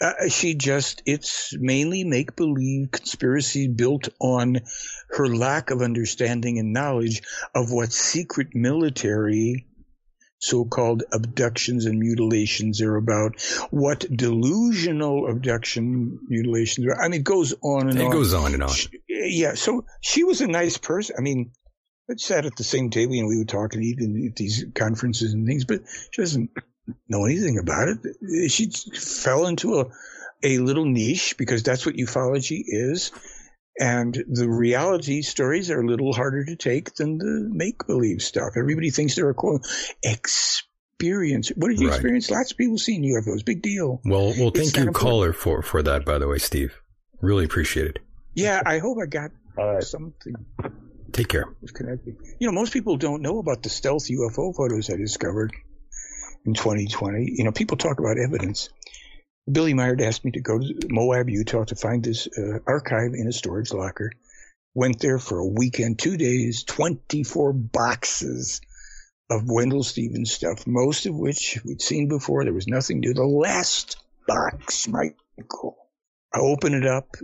[0.00, 4.60] Uh, she just, it's mainly make believe conspiracy built on
[5.10, 7.22] her lack of understanding and knowledge
[7.54, 9.66] of what secret military
[10.40, 17.00] so called abductions and mutilations are about, what delusional abduction mutilations are.
[17.00, 18.06] I mean, it goes on and on.
[18.06, 18.70] It goes on and on.
[18.70, 21.16] She- yeah, so she was a nice person.
[21.18, 21.50] I mean,
[22.08, 25.34] I sat at the same table and we would talk and eat at these conferences
[25.34, 25.80] and things, but
[26.12, 26.50] she doesn't
[27.08, 28.50] know anything about it.
[28.50, 29.86] She fell into a,
[30.42, 33.10] a little niche because that's what ufology is.
[33.80, 38.54] And the reality stories are a little harder to take than the make believe stuff.
[38.56, 39.64] Everybody thinks they're a quote
[40.02, 41.50] experience.
[41.54, 41.94] What did you Right.
[41.94, 42.30] experience?
[42.30, 43.44] Lots of people seen UFOs.
[43.44, 44.00] Big deal.
[44.04, 44.94] Well, well, thank you, important.
[44.96, 46.04] caller, for for that.
[46.04, 46.80] By the way, Steve,
[47.20, 47.98] really appreciate it.
[48.34, 49.82] Yeah, I hope I got All right.
[49.82, 50.34] something.
[51.12, 51.46] Take care.
[51.62, 52.16] was connected.
[52.38, 55.52] You know, most people don't know about the stealth UFO photos I discovered
[56.44, 57.34] in 2020.
[57.36, 58.68] You know, people talk about evidence.
[59.50, 63.26] Billy Meier asked me to go to Moab, Utah to find this uh, archive in
[63.26, 64.12] a storage locker.
[64.74, 68.60] Went there for a weekend, two days, 24 boxes
[69.30, 72.44] of Wendell Stevens stuff, most of which we'd seen before.
[72.44, 73.14] There was nothing new.
[73.14, 75.76] The last box, Michael.
[76.32, 77.16] I open it up,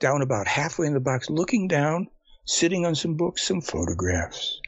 [0.00, 2.08] down about halfway in the box, looking down,
[2.46, 4.60] sitting on some books, some photographs.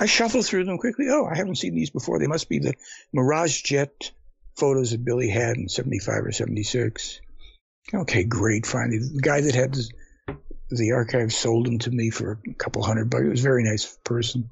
[0.00, 1.08] I shuffle through them quickly.
[1.10, 2.18] Oh, I haven't seen these before.
[2.18, 2.72] They must be the
[3.12, 4.12] Mirage Jet
[4.56, 7.20] photos that Billy had in 75 or 76.
[7.92, 8.64] Okay, great.
[8.64, 9.76] Finally, the guy that had
[10.70, 13.24] the, archive sold them to me for a couple hundred bucks.
[13.24, 14.50] He was a very nice person.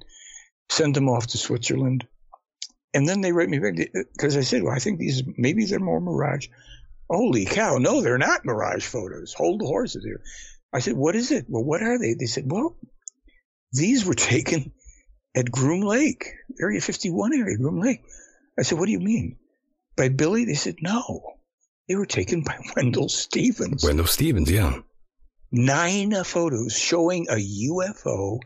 [0.68, 2.06] Sent them off to Switzerland.
[2.92, 3.74] And then they write me back
[4.12, 6.48] because uh, I said, well, I think these, maybe they're more Mirage.
[7.08, 7.78] Holy cow.
[7.78, 9.32] No, they're not Mirage photos.
[9.32, 10.20] Hold the horses here.
[10.74, 11.46] I said, what is it?
[11.48, 12.12] Well, what are they?
[12.12, 12.76] They said, well,
[13.72, 14.72] these were taken
[15.36, 18.02] at Groom Lake, Area 51 area, Groom Lake.
[18.58, 19.36] I said, what do you mean?
[19.96, 20.44] By Billy?
[20.44, 21.34] They said, no.
[21.88, 23.84] They were taken by Wendell Stevens.
[23.84, 24.78] Wendell Stevens, yeah.
[25.50, 28.40] Nine photos showing a UFO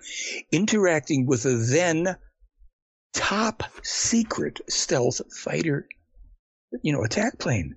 [0.53, 2.17] interacting with a then
[3.13, 5.89] top secret stealth fighter,
[6.83, 7.77] you know, attack plane.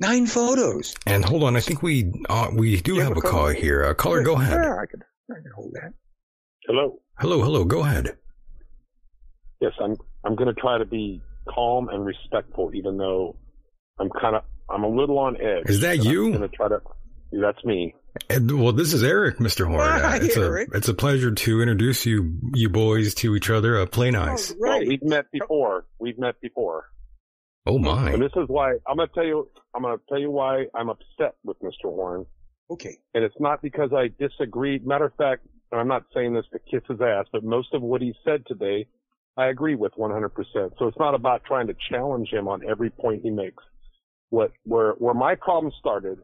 [0.00, 0.94] Nine photos.
[1.06, 3.84] And hold on, I think we uh, we do have, have, a call, here.
[3.84, 4.52] Uh, caller, go ahead.
[4.52, 5.92] Yeah, I can, I can hold that.
[6.66, 7.00] Hello.
[7.20, 7.64] Hello, hello.
[7.64, 8.16] Go ahead.
[9.60, 9.94] Yes, I'm.
[10.24, 13.36] I'm going to try to be calm and respectful, even though
[13.98, 14.44] I'm kind of.
[14.70, 15.64] I'm a little on edge.
[15.66, 16.26] Is that you?
[16.26, 16.80] I'm going to try to.
[17.32, 17.94] That's me.
[18.30, 19.66] And, well, this is Eric, Mr.
[19.66, 19.86] Horn.
[19.86, 20.70] Hi, it's Eric.
[20.72, 23.78] a it's a pleasure to introduce you you boys to each other.
[23.78, 24.52] Uh, play nice.
[24.52, 24.80] Oh, right.
[24.80, 25.84] Well, we've met before.
[25.98, 26.86] We've met before.
[27.66, 28.12] Oh my!
[28.12, 29.46] And this is why I'm going to tell you.
[29.74, 31.84] I'm going to tell you why I'm upset with Mr.
[31.84, 32.24] Horn.
[32.70, 32.96] Okay.
[33.14, 34.78] And it's not because I disagree.
[34.78, 38.02] Matter of fact, I'm not saying this to kiss his ass, but most of what
[38.02, 38.86] he said today,
[39.36, 40.30] I agree with 100%.
[40.78, 43.62] So it's not about trying to challenge him on every point he makes.
[44.30, 46.18] What where where my problem started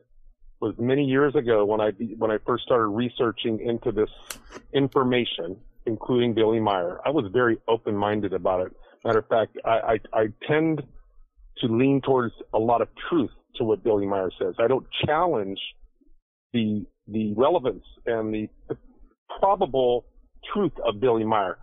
[0.61, 4.11] was many years ago when I when I first started researching into this
[4.73, 7.01] information, including Billy Meier.
[7.05, 8.77] I was very open-minded about it.
[9.05, 10.83] Matter of fact, I, I, I tend
[11.59, 14.55] to lean towards a lot of truth to what Billy Meier says.
[14.59, 15.59] I don't challenge
[16.53, 18.49] the the relevance and the
[19.39, 20.05] probable
[20.53, 21.59] truth of Billy Meier.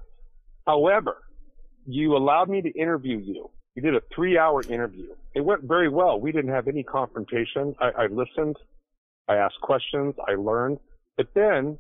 [0.66, 1.18] However,
[1.86, 3.50] you allowed me to interview you.
[3.76, 5.08] You did a three hour interview.
[5.36, 6.20] It went very well.
[6.20, 7.76] We didn't have any confrontation.
[7.80, 8.56] I, I listened.
[9.28, 10.14] I asked questions.
[10.28, 10.80] I learned.
[11.18, 11.78] But then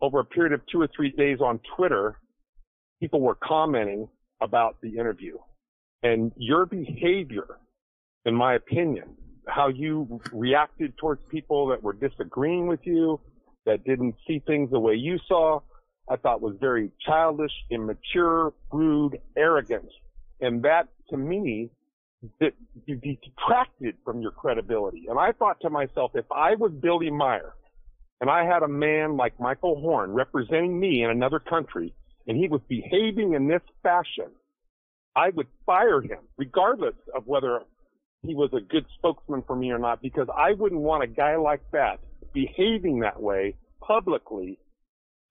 [0.00, 2.16] over a period of two or three days on Twitter,
[3.00, 4.08] people were commenting
[4.40, 5.36] about the interview
[6.02, 7.58] and your behavior,
[8.24, 13.20] in my opinion, how you reacted towards people that were disagreeing with you,
[13.66, 15.60] that didn't see things the way you saw,
[16.08, 19.88] I thought was very childish, immature, rude, arrogant.
[20.40, 21.70] And that to me,
[22.40, 22.52] that
[22.86, 25.06] you detracted from your credibility.
[25.08, 27.54] And I thought to myself, if I was Billy Meier
[28.20, 31.94] and I had a man like Michael Horn representing me in another country
[32.26, 34.30] and he was behaving in this fashion,
[35.16, 37.60] I would fire him regardless of whether
[38.22, 41.36] he was a good spokesman for me or not because I wouldn't want a guy
[41.36, 42.00] like that
[42.32, 44.58] behaving that way publicly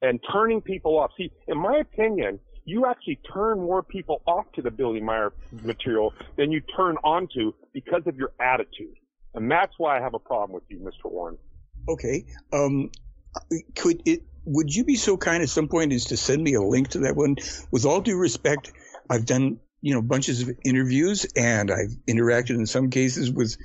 [0.01, 1.11] and turning people off.
[1.17, 6.13] See, in my opinion, you actually turn more people off to the Billy Meier material
[6.37, 8.95] than you turn onto because of your attitude.
[9.33, 11.11] And that's why I have a problem with you, Mr.
[11.11, 11.37] Warren.
[11.87, 12.25] Okay.
[12.53, 12.91] Um,
[13.75, 16.61] could it, would you be so kind at some point as to send me a
[16.61, 17.35] link to that one?
[17.71, 18.71] With all due respect,
[19.09, 23.55] I've done, you know, bunches of interviews and I've interacted in some cases with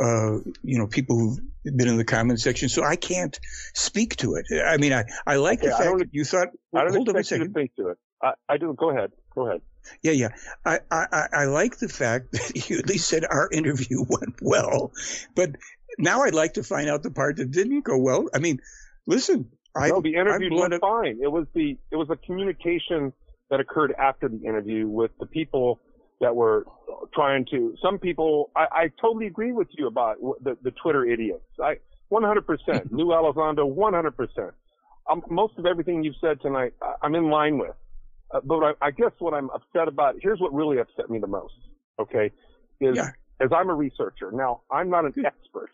[0.00, 3.38] uh, you know, people who've been in the comment section, so I can't
[3.74, 4.46] speak to it.
[4.64, 6.48] I mean, I, I like the fact that you thought.
[6.74, 7.42] I don't hold expect on a second.
[7.42, 7.98] you to speak to it.
[8.22, 8.74] I, I do.
[8.74, 9.12] Go ahead.
[9.34, 9.60] Go ahead.
[10.02, 10.28] Yeah, yeah.
[10.64, 14.92] I, I, I like the fact that you at least said our interview went well,
[15.34, 15.56] but
[15.98, 18.28] now I'd like to find out the part that didn't go well.
[18.34, 18.60] I mean,
[19.06, 19.50] listen.
[19.76, 21.18] I, no, the interview went fine.
[21.22, 23.12] It was the it was the communication
[23.50, 25.80] that occurred after the interview with the people
[26.20, 26.66] that were
[27.14, 27.74] trying to.
[27.82, 31.44] Some people, I, I totally agree with you about the, the Twitter idiots.
[31.62, 31.76] I
[32.12, 32.88] 100%.
[32.90, 34.52] Lou Elizondo, 100%.
[35.10, 37.74] Um, most of everything you've said tonight, I, I'm in line with.
[38.32, 41.26] Uh, but I, I guess what I'm upset about, here's what really upset me the
[41.26, 41.54] most,
[41.98, 42.30] okay,
[42.80, 43.10] is Yeah.
[43.40, 44.30] as I'm a researcher.
[44.32, 45.70] Now, I'm not an expert,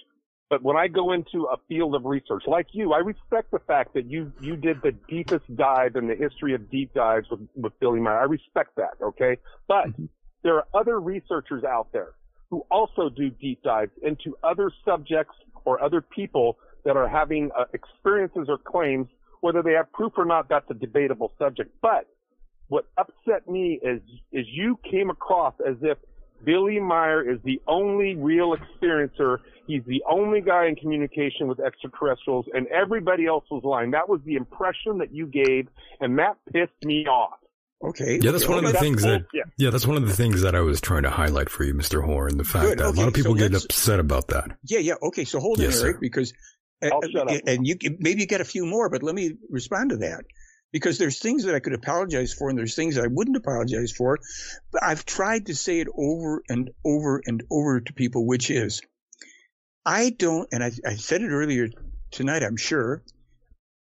[0.48, 3.92] but when I go into a field of research like you, I respect the fact
[3.94, 7.78] that you, you did the deepest dive in the history of deep dives with, with
[7.78, 8.20] Billy Meier.
[8.20, 9.36] I respect that, okay?
[9.68, 9.88] But
[10.46, 12.12] there are other researchers out there
[12.50, 15.34] who also do deep dives into other subjects
[15.64, 19.08] or other people that are having uh, experiences or claims,
[19.40, 21.74] whether they have proof or not, that's a debatable subject.
[21.82, 22.06] But
[22.68, 24.00] what upset me is,
[24.30, 25.98] is you came across as if
[26.44, 29.38] Billy Meier is the only real experiencer.
[29.66, 33.90] He's the only guy in communication with extraterrestrials and everybody else was lying.
[33.90, 35.66] That was the impression that you gave
[36.00, 37.38] and that pissed me off.
[37.84, 38.18] Okay.
[38.20, 39.46] Yeah, that's one of the That's things that bullshit.
[39.58, 42.02] Yeah, that's one of the things that I was trying to highlight for you, Mr.
[42.02, 42.38] Horn.
[42.38, 44.56] The fact Good, that a lot of people so get upset about that.
[44.64, 44.94] Yeah, yeah.
[45.02, 46.00] Okay, so hold Yes, on, Eric, sir.
[46.00, 46.32] because
[46.82, 47.40] uh, I'll shut up.
[47.46, 50.24] and you maybe you get a few more, but let me respond to that
[50.72, 53.92] because there's things that I could apologize for, and there's things that I wouldn't apologize
[53.92, 54.18] for.
[54.72, 58.80] But I've tried to say it over and over and over to people, which is,
[59.84, 61.68] I don't, and I, I said it earlier
[62.10, 62.42] tonight.
[62.42, 63.02] I'm sure.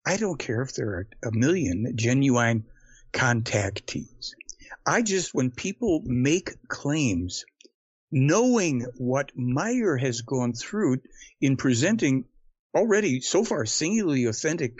[0.06, 2.64] I don't care if there are a million genuine
[3.17, 4.33] contactees.
[4.85, 7.45] I just, when people make claims,
[8.12, 10.99] knowing what Meier has gone through
[11.41, 12.27] in presenting
[12.75, 14.75] already so far singularly authentic,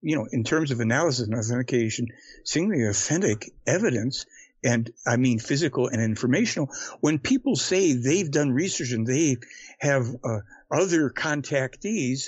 [0.00, 2.06] you know, in terms of analysis and authentication,
[2.44, 4.26] singularly authentic evidence,
[4.64, 6.70] and I mean physical and informational.
[7.00, 9.36] When people say they've done research and they
[9.80, 10.38] have uh,
[10.70, 12.26] other contactees,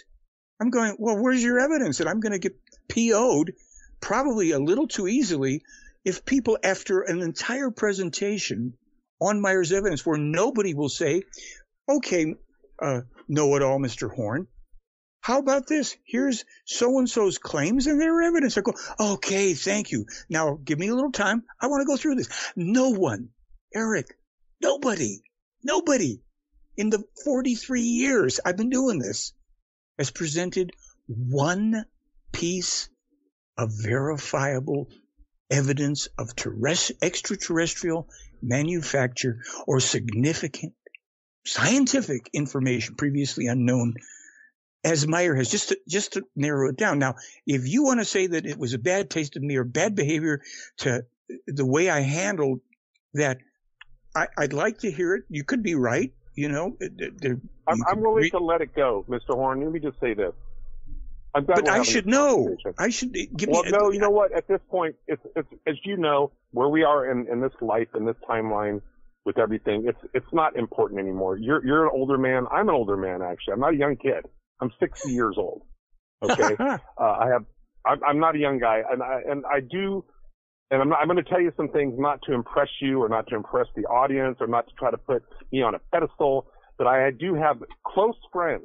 [0.61, 2.01] I'm going, well, where's your evidence?
[2.01, 2.57] And I'm going to get
[2.89, 3.53] PO'd
[4.01, 5.63] probably a little too easily
[6.05, 8.75] if people, after an entire presentation
[9.21, 11.23] on Meier's evidence, where nobody will say,
[11.89, 12.35] okay,
[12.81, 14.13] uh, know it all, Mr.
[14.13, 14.47] Horn.
[15.21, 15.97] How about this?
[16.05, 18.57] Here's so and so's claims and their evidence.
[18.57, 20.07] I go, okay, thank you.
[20.31, 21.43] Now give me a little time.
[21.61, 22.29] I want to go through this.
[22.57, 23.31] No one,
[23.75, 24.17] Eric,
[24.63, 25.23] nobody,
[25.63, 26.21] nobody
[26.77, 29.33] in the 43 years I've been doing this
[29.99, 30.73] has presented
[31.09, 31.85] one
[32.33, 32.89] piece
[33.59, 34.89] of verifiable
[35.51, 38.09] evidence of terrest- extraterrestrial
[38.41, 40.75] manufacture or significant
[41.45, 43.95] scientific information previously unknown
[44.85, 46.99] as Meier has just to, just to narrow it down.
[46.99, 49.65] Now, if you want to say that it was a bad taste of me or
[49.65, 50.41] bad behavior
[50.79, 51.05] to
[51.47, 52.61] the way I handled
[53.15, 53.39] that,
[54.15, 55.25] I, I'd like to hear it.
[55.29, 56.13] You could be right.
[56.35, 56.77] You know,
[57.67, 59.35] I'm, you I'm willing re- to let it go, Mr.
[59.35, 59.61] Horn.
[59.61, 60.33] Let me just say this.
[61.35, 62.57] But I should know.
[62.79, 63.71] I should give well, me.
[63.71, 64.33] no, you know what?
[64.33, 67.89] At this point, it's, it's as you know, where we are in, in this life,
[67.95, 68.81] in this timeline,
[69.29, 71.37] with everything, it's it's not important anymore.
[71.37, 72.47] You're you're an older man.
[72.51, 73.53] I'm an older man, actually.
[73.53, 74.25] I'm not a young kid.
[74.59, 75.63] I'm 60 years old.
[76.23, 77.45] Okay, uh, I have.
[77.85, 80.03] I'm, I'm not a young guy, and I and I do.
[80.71, 83.09] And I'm, not, I'm going to tell you some things not to impress you or
[83.09, 86.47] not to impress the audience or not to try to put me on a pedestal,
[86.77, 88.65] but I do have close friends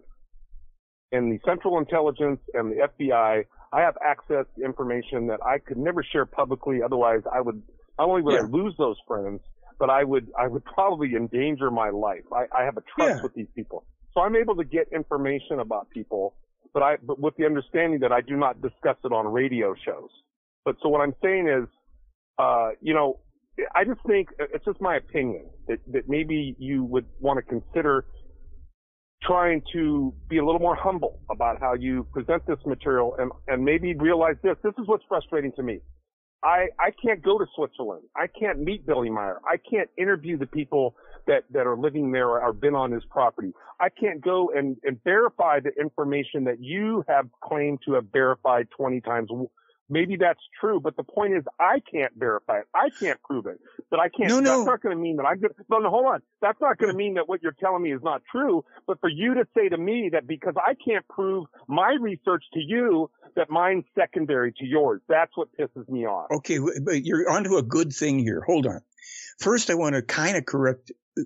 [1.14, 5.78] in the Central Intelligence and the FBI, I have access to information that I could
[5.78, 6.82] never share publicly.
[6.84, 7.62] Otherwise, I would
[8.00, 9.40] not only would I lose those friends,
[9.80, 12.26] but I would I would probably endanger my life.
[12.34, 13.22] I, I have a trust Yeah.
[13.24, 16.34] with these people, so I'm able to get information about people,
[16.74, 20.10] but I but with the understanding that I do not discuss it on radio shows.
[20.66, 21.68] But so what I'm saying is,
[22.40, 23.20] uh, you know,
[23.76, 28.06] I just think it's just my opinion that that maybe you would want to consider
[29.26, 33.64] trying to be a little more humble about how you present this material and, and
[33.64, 34.56] maybe realize this.
[34.64, 35.80] This is what's frustrating to me.
[36.44, 38.04] I, I can't go to Switzerland.
[38.16, 39.40] I can't meet Billy Meier.
[39.48, 40.96] I can't interview the people
[41.26, 43.54] that, that are living there or have been on his property.
[43.80, 48.68] I can't go and, and verify the information that you have claimed to have verified
[48.78, 49.30] 20 times.
[49.94, 52.66] Maybe that's true, but the point is I can't verify it.
[52.74, 53.60] I can't prove it.
[53.92, 54.58] But I can't, No, no.
[54.58, 56.22] that's not going to mean that I'm to, no, no, hold on.
[56.42, 58.66] That's not going to mean that what you're telling me is not true.
[58.88, 62.60] But for you to say to me that because I can't prove my research to
[62.60, 66.32] you, that mine's secondary to yours, that's what pisses me off.
[66.32, 68.42] Okay, but you're onto a good thing here.
[68.46, 68.82] Hold on.
[69.40, 71.22] First, I want to kind of correct uh,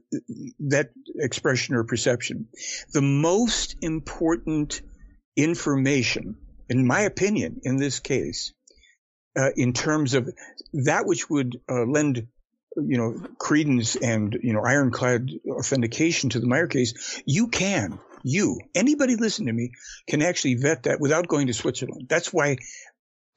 [0.67, 2.47] that expression or perception.
[2.91, 4.81] The most important
[5.37, 6.35] information,
[6.69, 8.51] in my opinion, in this case,
[9.37, 10.29] uh, in terms of
[10.73, 12.27] that which would uh, lend,
[12.75, 18.59] you know, credence and you know ironclad authentication to the Meier case, you can, you,
[18.75, 19.71] anybody listen to me,
[20.07, 22.07] can actually vet that without going to Switzerland.
[22.09, 22.57] That's why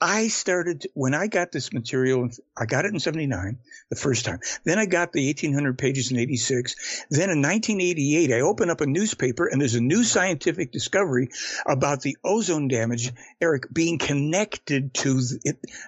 [0.01, 2.27] I started when I got this material.
[2.57, 4.39] I got it in '79 the first time.
[4.65, 7.05] Then I got the 1,800 pages in '86.
[7.11, 11.29] Then in 1988, I open up a newspaper and there's a new scientific discovery
[11.67, 15.21] about the ozone damage, Eric, being connected to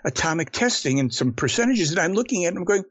[0.05, 2.49] atomic testing and some percentages that I'm looking at.
[2.49, 2.83] And I'm going,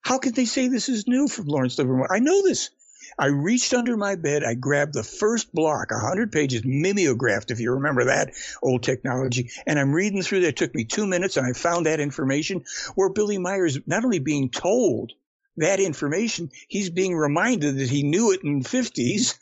[0.00, 2.14] how could they say this is new from Lawrence Livermore?
[2.14, 2.70] I know this.
[3.18, 4.44] I reached under my bed.
[4.44, 8.32] I grabbed the first block, 100 pages, mimeographed, if you remember that
[8.62, 9.50] old technology.
[9.66, 10.48] And I'm reading through that.
[10.48, 14.18] It took me two minutes and I found that information where Billy Meier's not only
[14.18, 15.12] being told
[15.56, 19.38] that information, he's being reminded that he knew it in the 50s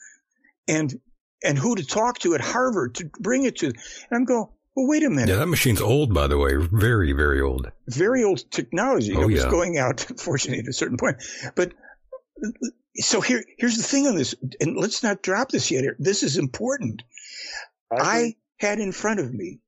[0.68, 1.00] and,
[1.44, 3.66] and who to talk to at Harvard to bring it to.
[3.66, 3.76] And
[4.12, 5.28] I'm going, well, wait a minute.
[5.28, 6.54] Yeah, that machine's old, by the way.
[6.56, 7.70] Very, very old.
[7.88, 9.14] Very old technology.
[9.16, 9.50] Oh, it was yeah.
[9.50, 11.16] going out, fortunately, at a certain point.
[11.54, 11.72] But
[12.96, 15.84] so here, here's the thing on this, and let's not drop this yet.
[15.98, 17.02] This is important.
[17.90, 19.60] I had in front of me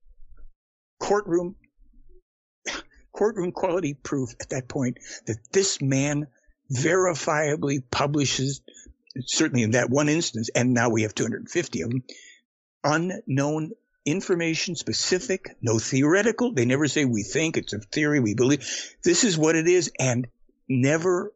[1.00, 1.56] courtroom
[3.12, 6.26] courtroom quality proof at that point that this man
[6.72, 8.62] verifiably publishes,
[9.26, 12.02] certainly in that one instance, and now we have 250 of them,
[12.84, 13.72] unknown
[14.04, 16.52] information specific, no theoretical.
[16.52, 18.66] They never say we think it's a theory, we believe.
[19.04, 20.26] This is what it is, and
[20.68, 21.32] never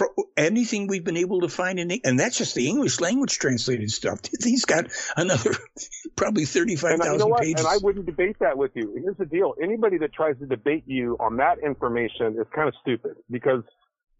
[0.00, 3.90] um, anything we've been able to find in, and that's just the English language translated
[3.90, 4.20] stuff.
[4.42, 5.52] He's got another
[6.16, 7.64] probably 35,000 you know pages.
[7.64, 8.92] And I wouldn't debate that with you.
[9.02, 9.54] Here's the deal.
[9.62, 13.62] Anybody that tries to debate you on that information is kind of stupid because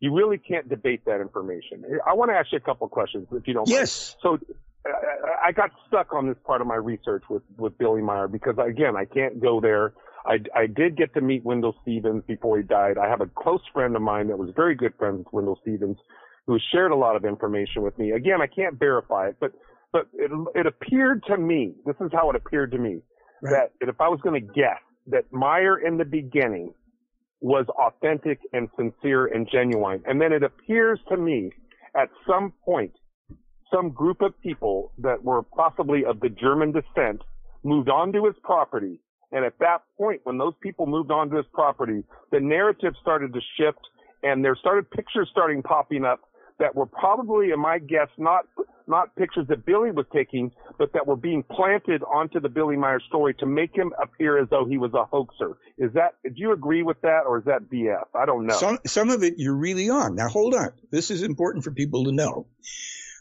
[0.00, 1.84] you really can't debate that information.
[2.06, 4.16] I want to ask you a couple of questions if you don't yes.
[4.24, 4.40] mind.
[4.42, 4.48] Yes.
[4.48, 4.56] So
[5.44, 8.96] I got stuck on this part of my research with, with Billy Meier because again,
[8.96, 9.94] I can't go there.
[10.24, 12.98] I, I did get to meet Wendell Stevens before he died.
[12.98, 15.96] I have a close friend of mine that was very good friends with Wendell Stevens
[16.46, 18.10] who shared a lot of information with me.
[18.10, 19.52] Again, I can't verify it, but,
[19.92, 23.00] but it, it appeared to me, this is how it appeared to me,
[23.42, 23.68] right.
[23.80, 24.78] that if I was going to guess
[25.08, 26.72] that Meier in the beginning
[27.40, 30.02] was authentic and sincere and genuine.
[30.06, 31.50] And then it appears to me
[31.96, 32.92] at some point
[33.74, 37.22] some group of people that were possibly of the German descent
[37.64, 39.00] moved onto his property.
[39.32, 43.40] And at that point, when those people moved onto his property, the narrative started to
[43.58, 43.80] shift
[44.22, 46.20] and there started pictures starting popping up
[46.58, 48.44] that were probably, in my guess, not
[48.86, 53.00] not pictures that Billy was taking, but that were being planted onto the Billy Meier
[53.00, 55.56] story to make him appear as though he was a hoaxer.
[55.78, 56.14] Is that?
[56.24, 58.04] Do you agree with that, or is that BS?
[58.14, 58.54] I don't know.
[58.54, 60.14] Some some of it you're really on.
[60.14, 60.70] Now hold on.
[60.90, 62.46] This is important for people to know.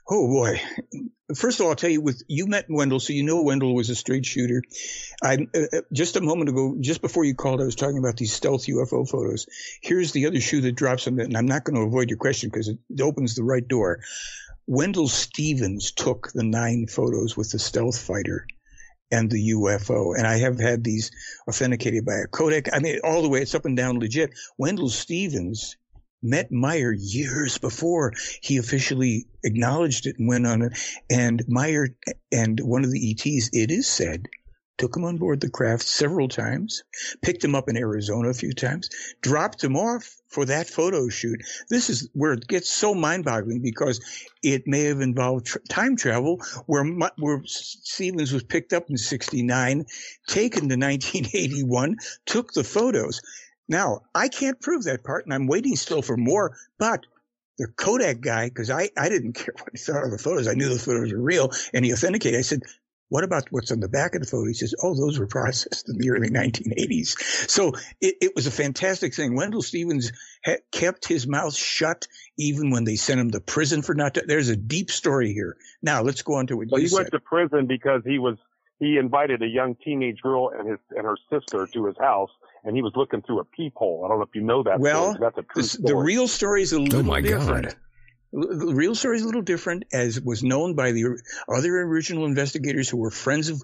[0.10, 0.60] Oh boy.
[1.36, 3.90] First of all, I'll tell you, with you met Wendell, so you know Wendell was
[3.90, 4.62] a straight shooter.
[5.24, 8.18] I uh, uh, just a moment ago, just before you called, I was talking about
[8.18, 9.46] these stealth UFO photos.
[9.82, 12.18] Here's the other shoe that drops on that, and I'm not going to avoid your
[12.18, 14.00] question because it opens the right door.
[14.68, 18.46] Wendell Stevens took the nine photos with the stealth fighter
[19.12, 20.18] and the UFO.
[20.18, 21.12] And I have had these
[21.48, 22.74] authenticated by a Kodak.
[22.74, 24.32] I mean, all the way, it's up and down legit.
[24.58, 25.76] Wendell Stevens
[26.22, 30.78] met Meier years before he officially acknowledged it and went on it.
[31.10, 31.90] And Meier
[32.32, 34.28] and one of the ETs, it is said,
[34.82, 36.84] took him on board the craft several times,
[37.22, 38.90] picked him up in Arizona a few times,
[39.22, 41.40] dropped him off for that photo shoot.
[41.70, 44.00] This is where it gets so mind boggling because
[44.42, 46.84] it may have involved time travel where,
[47.20, 49.86] where Stevens was picked up in 69,
[50.28, 53.22] taken to 1981, took the photos.
[53.72, 57.06] Now, I can't prove that part, and I'm waiting still for more, but
[57.58, 60.50] the Kodak guy, because I, I didn't care what he thought of the photos.
[60.50, 62.38] I knew the photos were real, and he authenticated.
[62.38, 62.64] I said,
[63.08, 64.46] what about what's on the back of the photo?
[64.48, 67.18] He says, oh, those were processed in the early 1980s.
[67.50, 69.36] So it, it was a fantastic thing.
[69.36, 70.12] Wendell Stevens
[70.46, 74.16] ha- kept his mouth shut even when they sent him to prison for not.
[74.16, 75.56] To, there's a deep story here.
[75.82, 76.98] Now let's go on to what well, you he said.
[76.98, 78.38] went to prison because he was
[78.80, 82.32] he invited a young teenage girl and his and her sister to his house
[82.64, 84.04] and he was looking through a peephole.
[84.06, 84.80] I don't know if you know that.
[84.80, 85.18] Well, story.
[85.20, 85.88] that's a true the, story.
[85.88, 87.66] the real story is a oh, little oh my different.
[87.66, 87.76] God.
[88.34, 92.88] The real story is a little different, as was known by the other original investigators
[92.88, 93.62] who were friends of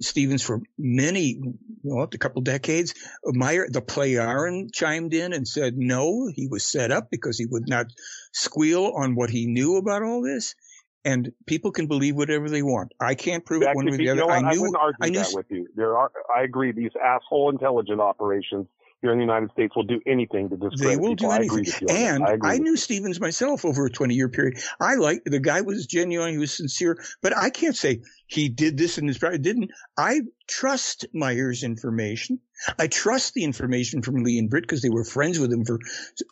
[0.00, 1.40] Stevens for many,
[1.84, 2.94] well, a couple decades.
[3.24, 7.68] Meier, the Plejaren chimed in and said no, he was set up because he would
[7.68, 7.86] not
[8.32, 10.56] squeal on what he knew about all this
[11.04, 12.92] and people can believe whatever they want.
[13.00, 14.20] I can't prove that it one way or the other.
[14.20, 14.60] You know I I knew.
[14.60, 15.18] wouldn't argue I knew.
[15.20, 15.66] that with you.
[15.74, 16.10] There are.
[16.34, 16.72] I agree.
[16.72, 18.66] These asshole intelligent operations
[19.02, 21.28] here in the United States will do anything to discredit They will people.
[21.28, 21.64] do I anything.
[21.80, 21.86] you.
[21.88, 24.58] And I, I, knew Stevens myself over a 20 year period.
[24.78, 26.32] I like the guy was genuine.
[26.32, 29.40] He was sincere, but I can't say he did this in his private.
[29.40, 32.40] Didn't I trust Meier's information?
[32.78, 35.78] I trust the information from Lee and Brit because they were friends with him for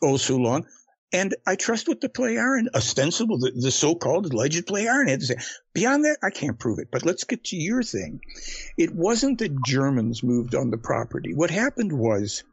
[0.03, 0.67] oh so long.
[1.13, 5.27] And I trust what the play Plejaren, ostensible, the, the so-called alleged Plejaren had to
[5.27, 5.37] say.
[5.73, 6.89] Beyond that, I can't prove it.
[6.91, 8.21] But let's get to your thing.
[8.77, 11.33] It wasn't that Germans moved on the property.
[11.35, 12.45] What happened was,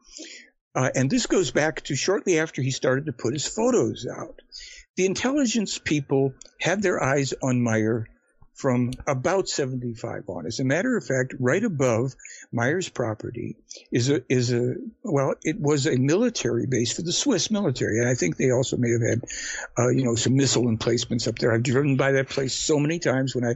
[0.74, 4.42] uh, and this goes back to shortly after he started to put his photos out.
[4.96, 8.08] The intelligence people had their eyes on Meier
[8.56, 10.46] from about 75 on.
[10.46, 12.16] As a matter of fact, right above
[12.54, 13.58] Meier's property
[13.92, 18.08] is a is a well, it was a military base for the Swiss military, and
[18.08, 19.22] I think they also may have had,
[19.78, 21.52] uh, you know, some missile emplacements up there.
[21.52, 23.56] I've driven by that place so many times when I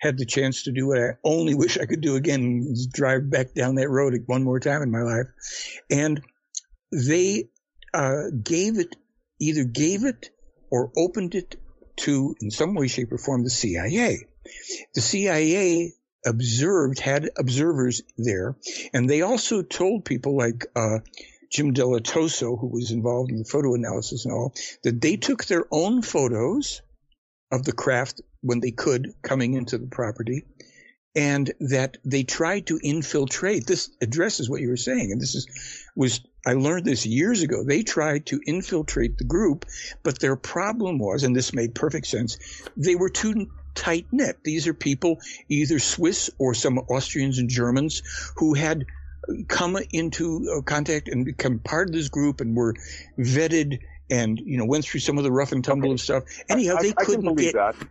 [0.00, 3.54] had the chance to do what I only wish I could do again, drive back
[3.54, 5.28] down that road one more time in my life,
[5.90, 6.20] and
[6.92, 7.50] they
[7.94, 8.96] uh, gave it
[9.40, 10.30] either gave it
[10.70, 11.56] or opened it
[11.96, 14.26] to in some way, shape, or form the CIA.
[14.94, 15.92] The CIA
[16.24, 18.56] observed, had observers there,
[18.92, 21.00] and they also told people like uh,
[21.50, 24.54] Jim Dilettoso, who was involved in the photo analysis and all,
[24.84, 26.82] that they took their own photos
[27.50, 30.44] of the craft when they could coming into the property,
[31.14, 33.66] and that they tried to infiltrate.
[33.66, 35.46] This addresses what you were saying, and this is
[35.96, 37.64] was I learned this years ago.
[37.64, 39.66] They tried to infiltrate the group,
[40.02, 42.38] but their problem was, and this made perfect sense,
[42.76, 44.42] they were too tight knit.
[44.44, 48.02] These are people, either Swiss or some Austrians and Germans,
[48.36, 48.86] who had
[49.48, 52.74] come into uh, contact and become part of this group and were
[53.18, 55.94] vetted and you know went through some of the rough and tumble okay.
[55.94, 56.24] of stuff.
[56.48, 57.54] Anyhow, I, they I couldn't believe get.
[57.54, 57.88] That.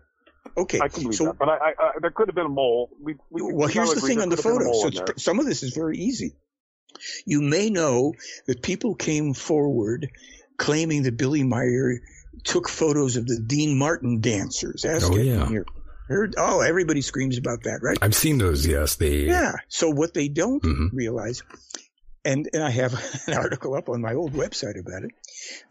[0.58, 2.49] Okay, I can believe so, that, but I, I, I, there could have been a
[2.49, 2.90] mole.
[3.01, 4.74] We, we, well, we here's the thing on the photo.
[4.74, 6.35] So some of this is very easy.
[7.25, 8.14] You may know
[8.48, 10.09] that people came forward
[10.58, 12.01] claiming that Billy Meier
[12.43, 14.85] took photos of the Dean Martin dancers.
[14.85, 15.50] Ask oh yeah.
[16.08, 17.98] Heard, oh, everybody screams about that, right?
[18.01, 18.66] I've seen those.
[18.66, 19.26] Yes, they.
[19.26, 19.53] Yeah.
[19.68, 20.90] So what they don't Mhm.
[20.92, 21.43] realize,
[22.26, 22.93] and and I have
[23.27, 25.11] an article up on my old website about it.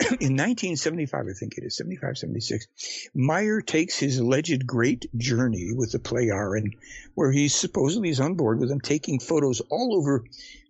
[0.21, 2.67] In 1975, I think it is 75, 76,
[3.15, 6.71] Meier takes his alleged great journey with the Plejaren,
[7.15, 10.25] where he supposedly is on board with them, taking photos all over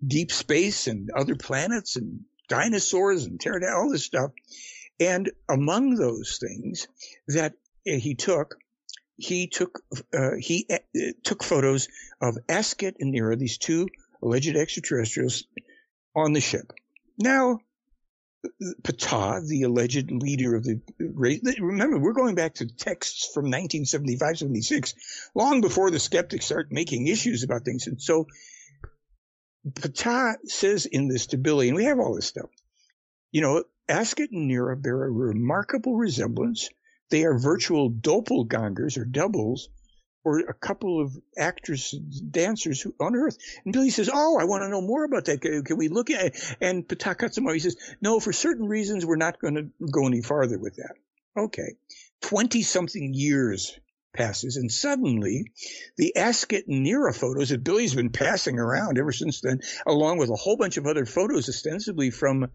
[0.06, 4.30] deep space and other planets and dinosaurs and pterodactyls, all this stuff.
[5.00, 6.88] And among those things
[7.28, 7.52] that
[7.86, 8.56] uh, he took,
[9.16, 10.78] he took uh, he uh,
[11.22, 11.88] took photos
[12.20, 13.88] of Asket and Nira, these two
[14.22, 15.44] alleged extraterrestrials,
[16.14, 16.72] on the ship.
[17.18, 17.58] Now,
[18.82, 24.38] Ptah, the alleged leader of the race, remember we're going back to texts from 1975,
[24.38, 24.94] 76,
[25.34, 27.86] long before the skeptics start making issues about things.
[27.86, 28.26] And so,
[29.68, 32.50] Ptah says in this to Billy, and we have all this stuff.
[33.32, 36.68] You know, Asket and Nira bear a remarkable resemblance.
[37.10, 39.70] They are virtual doppelgangers or doubles
[40.24, 41.92] or a couple of actors,
[42.30, 43.38] dancers who, on Earth.
[43.64, 45.40] And Billy says, "Oh, I want to know more about that.
[45.40, 46.56] Can, can we look at?" it?
[46.60, 46.84] And.
[46.88, 50.94] He says, "No, for certain reasons, we're not going to go any farther with that."
[51.36, 51.76] Okay,
[52.20, 53.78] twenty something years
[54.12, 55.52] passes, and suddenly,
[55.96, 60.30] the Asket and Nira photos that Billy's been passing around ever since then, along with
[60.30, 62.50] a whole bunch of other photos, ostensibly from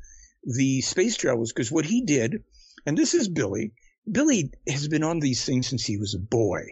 [0.45, 2.43] the space travels, because what he did,
[2.85, 3.71] and this is Billy.
[4.11, 6.63] Billy has been on these things since he was a boy.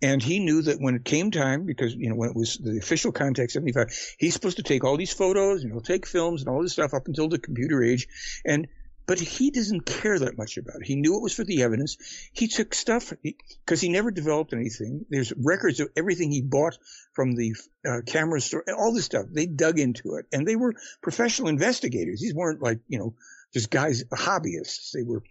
[0.00, 2.78] And he knew that when it came time, because, you know, when it was the
[2.78, 3.88] official contact 75,
[4.18, 6.94] he's supposed to take all these photos, you know, take films and all this stuff
[6.94, 8.06] up until the computer age.
[8.44, 8.68] And,
[9.08, 10.86] but he doesn't care that much about it.
[10.86, 11.96] He knew it was for the evidence.
[12.34, 15.06] He took stuff because he never developed anything.
[15.08, 16.76] There's records of everything he bought
[17.14, 17.56] from the
[17.88, 19.24] uh, camera store, all this stuff.
[19.32, 22.20] They dug into it and they were professional investigators.
[22.20, 23.14] These weren't like, you know,
[23.54, 24.92] just guys, hobbyists.
[24.92, 25.22] They were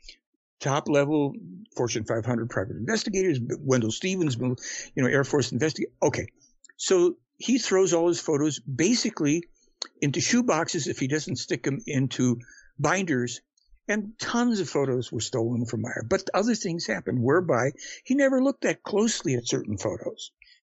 [0.59, 1.33] top level
[1.75, 5.91] Fortune 500 private investigators, Wendell Stevens, you know, Air Force investigator.
[6.01, 6.25] Okay.
[6.77, 9.43] So he throws all his photos basically
[10.01, 12.39] into shoe boxes if he doesn't stick them into
[12.79, 13.41] binders.
[13.87, 16.05] And tons of photos were stolen from Meier.
[16.07, 17.71] But other things happened whereby
[18.03, 20.31] he never looked that closely at certain photos.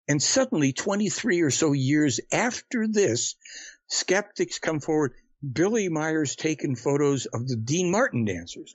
[0.07, 3.35] And suddenly, 23 or so years after this,
[3.87, 5.13] skeptics come forward.
[5.53, 8.73] Billy Meier's taken photos of the Dean Martin dancers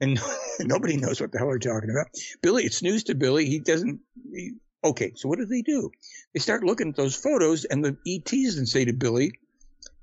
[0.00, 0.20] and
[0.60, 2.06] nobody knows what the hell they're talking about.
[2.42, 3.46] Billy, it's news to Billy.
[3.46, 4.00] He doesn't.
[4.32, 5.90] He, okay, so what do they do?
[6.32, 9.32] They start looking at those photos, and the ETs and say to Billy,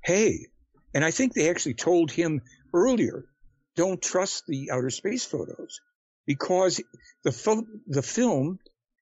[0.02, 0.46] "Hey,"
[0.94, 2.42] and I think they actually told him
[2.74, 3.24] earlier,
[3.76, 5.80] "Don't trust the outer space photos
[6.26, 6.80] because
[7.24, 8.58] the fo- the film."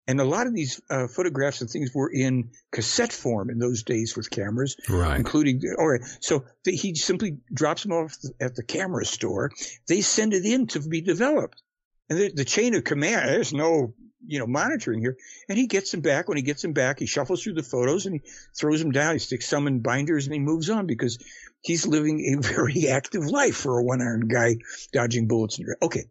[0.07, 3.85] And a lot of these uh, photographs and things were in cassette form in those
[3.85, 5.17] days with cameras, Right.
[5.17, 6.01] including all right.
[6.21, 9.53] So he simply drops them off at the camera store.
[9.87, 11.63] They send it in to be developed,
[12.09, 13.29] and the, the chain of command.
[13.29, 13.95] There's no
[14.27, 15.17] you know monitoring here,
[15.49, 16.29] and he gets them back.
[16.29, 18.23] When he gets them back, he shuffles through the photos and he
[18.59, 19.15] throws them down.
[19.15, 21.19] He sticks some in binders and he moves on because
[21.63, 24.57] he's living a very active life for a one-armed guy
[24.93, 25.59] dodging bullets.
[25.59, 26.05] And, okay,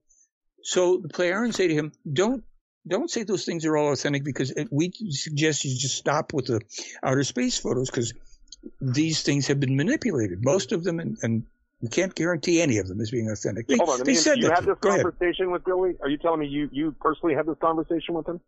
[0.64, 2.44] so the Plejaren say to him, "Don't."
[2.88, 6.62] Don't say those things are all authentic because we suggest you just stop with the
[7.04, 8.14] outer space photos because
[8.82, 11.46] these things have been manipulated, most of them, and, and
[11.82, 13.68] we can't guarantee any of them as being authentic.
[13.68, 14.56] They, Hold on, they mean, said you that.
[14.56, 15.04] had this Go ahead.
[15.04, 15.94] conversation with Billy?
[16.02, 18.42] Are you telling me you, you personally had this conversation with him?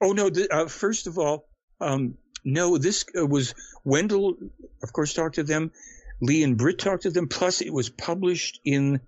[0.00, 0.30] Oh no!
[0.30, 1.48] The, uh, first of all,
[1.80, 2.14] um,
[2.44, 2.78] no.
[2.78, 3.54] This uh, was
[3.84, 4.34] Wendell,
[4.82, 5.72] of course, talked to them.
[6.20, 7.28] Lee and Brit talked to them.
[7.28, 9.00] Plus, it was published in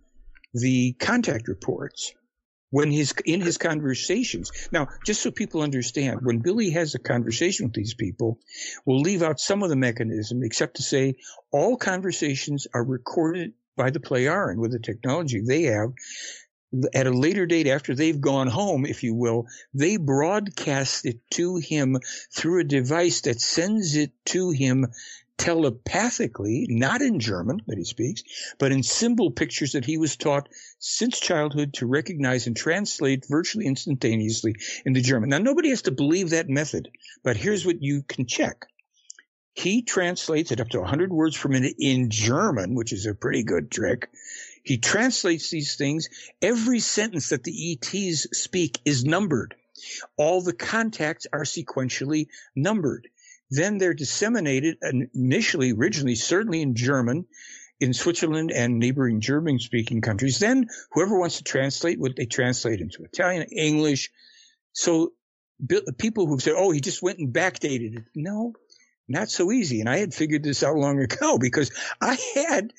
[0.52, 2.12] the contact reports
[2.70, 4.50] when his in his conversations.
[4.72, 8.38] Now, just so people understand, when Billy has a conversation with these people,
[8.84, 11.16] we'll leave out some of the mechanism, except to say
[11.52, 15.92] all conversations are recorded by the Plejaren with the technology they have.
[16.94, 21.56] At a later date, after they've gone home, if you will, they broadcast it to
[21.56, 21.96] him
[22.32, 24.86] through a device that sends it to him
[25.40, 28.22] telepathically, not in German that he speaks,
[28.58, 33.64] but in symbol pictures that he was taught since childhood to recognize and translate virtually
[33.64, 34.54] instantaneously
[34.84, 35.30] into German.
[35.30, 36.90] Now, nobody has to believe that method,
[37.24, 38.66] but here's what you can check.
[39.54, 43.42] He translates it up to 100 words per minute in German, which is a pretty
[43.42, 44.10] good trick.
[44.62, 46.10] He translates these things.
[46.42, 49.54] Every sentence that the ETs speak is numbered.
[50.18, 53.08] All the contacts are sequentially numbered.
[53.50, 57.26] Then they're disseminated uh, initially, originally, certainly in German,
[57.80, 60.38] in Switzerland and neighboring German speaking countries.
[60.38, 64.10] Then whoever wants to translate what they translate into Italian, English.
[64.72, 65.12] So
[65.98, 68.04] people who say, oh, he just went and backdated it.
[68.14, 68.52] No,
[69.08, 69.80] not so easy.
[69.80, 71.70] And I had figured this out long ago because
[72.00, 72.72] I had,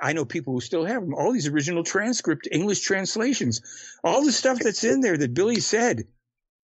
[0.00, 3.60] I know people who still have them, all these original transcript English translations,
[4.02, 6.04] all the stuff that's in there that Billy said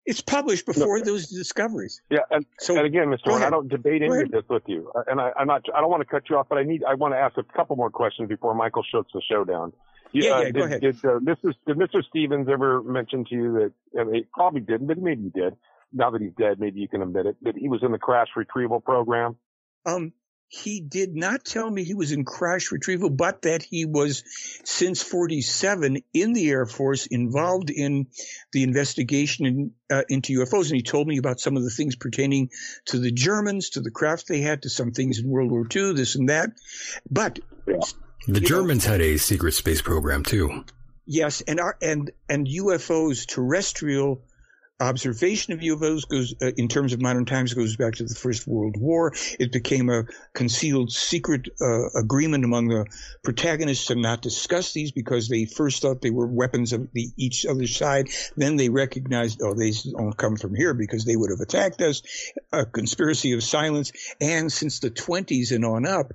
[0.06, 1.04] it's published before no.
[1.04, 2.00] those discoveries.
[2.10, 3.26] Yeah, and, so, and again, Mr.
[3.26, 5.62] Warren, I don't debate any of this with you, uh, and I, am not.
[5.74, 6.84] I don't want to cut you off, but I need.
[6.84, 9.72] I want to ask a couple more questions before Michael shuts the show down.
[10.12, 10.80] Yeah, uh, yeah, did, go ahead.
[10.80, 11.52] Did, uh, Mr.
[11.66, 12.04] did Mr.
[12.08, 13.52] Stevens ever mention to you
[13.92, 14.00] that?
[14.00, 15.56] Uh, he probably didn't, but maybe he did.
[15.92, 17.36] Now that he's dead, maybe you can admit it.
[17.42, 19.36] That he was in the crash retrieval program.
[19.84, 20.12] Um,
[20.48, 24.22] he did not tell me he was in crash retrieval, but that he was
[24.64, 28.06] since 47 in the Air Force involved in
[28.52, 30.66] the investigation in, uh, into UFOs.
[30.66, 32.50] And he told me about some of the things pertaining
[32.86, 35.94] to the Germans, to the craft they had, to some things in World War II,
[35.94, 36.50] this and that.
[37.10, 37.40] But
[38.26, 40.64] the Germans know, had a secret space program too.
[41.06, 44.22] Yes, and our, and and UFOs terrestrial
[44.80, 48.46] observation of UFOs goes, uh, in terms of modern times, goes back to the First
[48.46, 49.12] World War.
[49.38, 52.86] It became a concealed secret uh, agreement among the
[53.22, 57.46] protagonists to not discuss these because they first thought they were weapons of the each
[57.46, 58.08] other's side.
[58.36, 62.02] Then they recognized, oh, they don't come from here because they would have attacked us.
[62.52, 63.92] A conspiracy of silence.
[64.20, 66.12] And since the 20s and on up,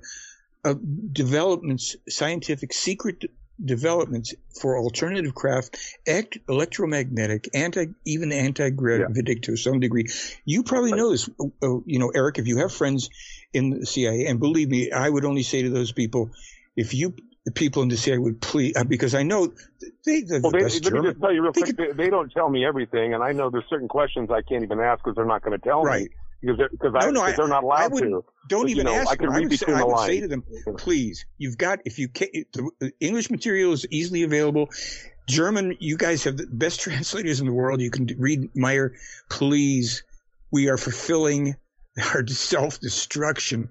[0.64, 0.74] uh,
[1.10, 3.24] developments, scientific secret
[3.62, 9.46] developments for alternative craft, act, electromagnetic, anti, even anti-gravitic yeah.
[9.46, 10.06] to some degree.
[10.44, 13.10] You probably know this, uh, you know, Eric, if you have friends
[13.52, 16.30] in the CIA, and believe me, I would only say to those people,
[16.76, 17.14] if you
[17.44, 19.52] the people in the CIA would please, uh, because I know
[20.06, 21.02] they, well, they, let German.
[21.02, 23.50] me just tell you real quick, they, they, don't tell me everything, and I know
[23.50, 26.04] there's certain questions I can't even ask because they're not going to tell right.
[26.04, 26.08] me
[26.42, 28.24] because they're, because no, no, they're not allowed to.
[28.48, 29.10] Don't but, even know, ask.
[29.10, 29.34] I can them.
[29.34, 30.06] read I would, between say, the I would lines.
[30.06, 30.44] say to them,
[30.76, 34.68] please, you've got if you can, the English material is easily available.
[35.28, 37.80] German, you guys have the best translators in the world.
[37.80, 38.94] You can read Meier.
[39.30, 40.02] Please,
[40.50, 41.54] we are fulfilling
[42.12, 43.68] our self destruction.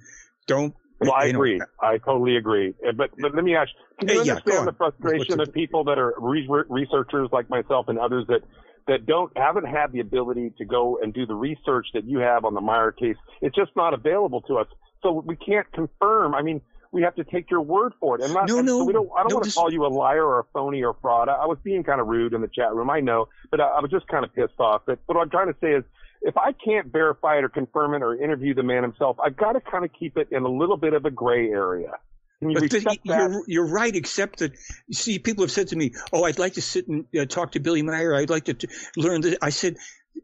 [0.48, 0.74] Don't.
[1.02, 1.60] Well, I agree.
[1.82, 2.76] I totally agree.
[2.86, 5.84] Eh, but but let me ask: Can you hey, yeah, understand the frustration of people
[5.86, 8.42] that are re- researchers like myself and others that
[8.88, 12.46] that don't haven't had the ability to go and do the research that you have
[12.46, 13.18] on the Meier case.
[13.42, 14.68] It's just not available to us,
[15.02, 16.36] so we can't confirm.
[16.36, 16.62] I mean,
[16.92, 18.24] we have to take your word for it.
[18.24, 19.10] And not, no, and no, so we don't.
[19.16, 21.30] I don't no, want to call you a liar or a phony or a fraud.
[21.30, 22.90] I, I was being kind of rude in the chat room.
[22.90, 24.84] I know, but I, I was just kind of pissed off.
[24.86, 25.84] But what I'm trying to say is.
[26.24, 29.54] If I can't verify it or confirm it or interview the man himself, I've got
[29.54, 31.94] to kind of keep it in a little bit of a gray area.
[32.42, 34.54] You but the, you're, you're right, except that,
[34.88, 37.52] you see, people have said to me, oh, I'd like to sit and uh, talk
[37.52, 38.16] to Billy Meier.
[38.16, 39.38] I'd like to t- learn that.
[39.44, 39.76] I said,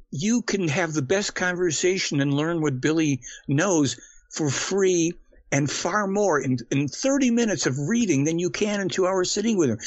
[0.10, 4.00] you can have the best conversation and learn what Billy knows
[4.32, 5.14] for free
[5.52, 9.32] and far more in, in 30 minutes of reading than you can in two hours
[9.32, 9.78] sitting with him.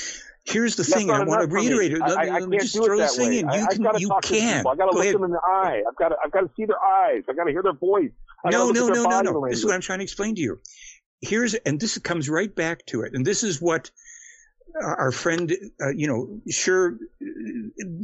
[0.44, 1.10] Here's the That's thing.
[1.10, 2.00] I want to reiterate it.
[2.00, 3.38] I, Let me, I, I let me just throw this thing way.
[3.40, 3.48] in.
[3.48, 3.82] I, You I've can.
[3.82, 4.66] got to You can.
[4.66, 5.14] I got to look ahead.
[5.14, 5.82] them in the eye.
[5.86, 6.16] I've got to.
[6.24, 7.24] I've got to see their eyes.
[7.28, 8.10] I've got to hear their voice.
[8.44, 9.30] I No, no, no, no, no.
[9.32, 9.50] Language.
[9.50, 10.60] This is what I'm trying to explain to you.
[11.20, 13.14] Here's, and this comes right back to it.
[13.14, 13.90] And this is what
[14.80, 16.96] our friend, uh, you know, sure,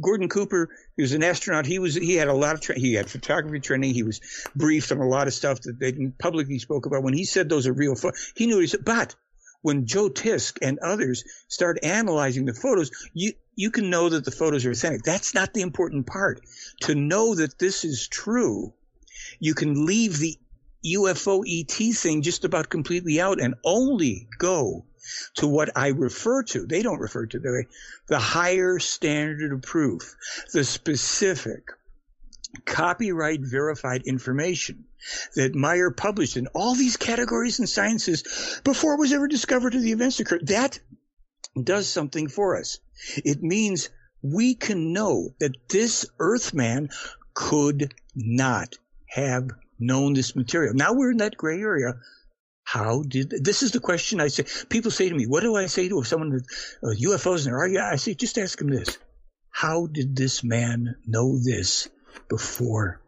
[0.00, 1.64] Gordon Cooper, he was an astronaut.
[1.66, 3.94] He was, he had a lot of, tra- he had photography training.
[3.94, 4.20] He was
[4.54, 7.02] briefed on a lot of stuff that they didn't publicly spoke about.
[7.02, 8.84] When he said those are real, fo- he knew he said.
[8.84, 9.14] But
[9.62, 14.30] when Joe Tisk and others start analyzing the photos, you, you can know that the
[14.30, 15.02] photos are authentic.
[15.02, 16.40] That's not the important part.
[16.82, 18.74] To know that this is true,
[19.40, 20.38] you can leave the
[20.94, 24.84] UFO ET thing just about completely out and only go
[25.34, 26.66] to what I refer to.
[26.66, 27.64] They don't refer to the
[28.08, 30.16] the higher standard of proof,
[30.52, 31.70] the specific
[32.64, 34.84] copyright verified information
[35.34, 39.80] that Meier published in all these categories and sciences before it was ever discovered or
[39.80, 40.46] the events occurred.
[40.48, 40.78] That
[41.60, 42.78] does something for us.
[43.16, 43.90] It means
[44.22, 46.90] we can know that this Earthman
[47.34, 48.74] could not
[49.06, 50.74] have known this material.
[50.74, 51.94] Now we're in that gray area.
[52.64, 54.44] How did this is the question I say?
[54.68, 56.48] People say to me, "What do I say to if someone with
[56.82, 58.98] uh, UFOs in their argument?" I say, just ask him this:
[59.50, 61.88] How did this man know this
[62.28, 63.00] before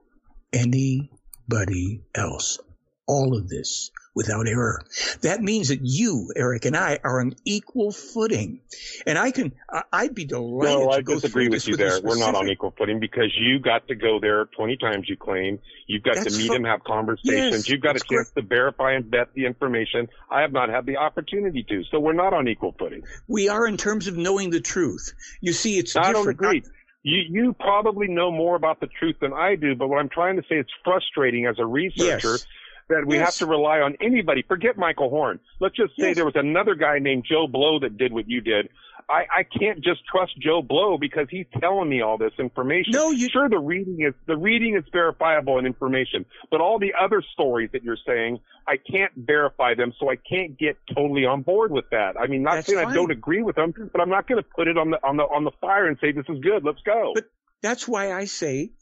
[0.53, 2.61] anybody else?
[3.07, 4.83] All of this without error.
[5.23, 8.61] That means that you, Eric, and I are on equal footing.
[9.07, 9.53] And I can,
[9.93, 12.01] I'd be delighted no, I to go disagree through with you with there.
[12.03, 15.61] We're not on equal footing because you got to go there 20 times, you claim.
[15.87, 17.53] You've got That's to meet fu- him, have conversations.
[17.53, 20.09] Yes, You've got a chance to verify and vet the information.
[20.33, 21.85] I have not had the opportunity to.
[21.93, 23.05] So we're not on equal footing.
[23.29, 25.13] We are in terms of knowing the truth.
[25.41, 26.25] You see, it's I different.
[26.25, 26.63] don't agree.
[27.05, 30.35] You, you probably know more about the truth than I do, but what I'm trying
[30.37, 32.47] to say, it's frustrating as a researcher Yes.
[32.89, 33.25] That we Yes.
[33.27, 34.43] have to rely on anybody.
[34.43, 35.41] Forget Michael Horn.
[35.61, 36.17] Let's just say Yes.
[36.17, 38.69] there was another guy named Joe Blow that did what you did.
[39.11, 42.93] I, I can't just trust Joe Blow because he's telling me all this information.
[42.93, 46.93] No, you- sure the reading is the reading is verifiable and information, but all the
[47.01, 51.41] other stories that you're saying, I can't verify them, so I can't get totally on
[51.41, 52.21] board with that.
[52.21, 54.49] I mean, not That's saying I don't agree with them, but I'm not going to
[54.55, 56.63] put it on the on the on the fire and say this is good.
[56.65, 57.13] Let's go.
[57.15, 57.25] But
[57.63, 58.73] that's why I say,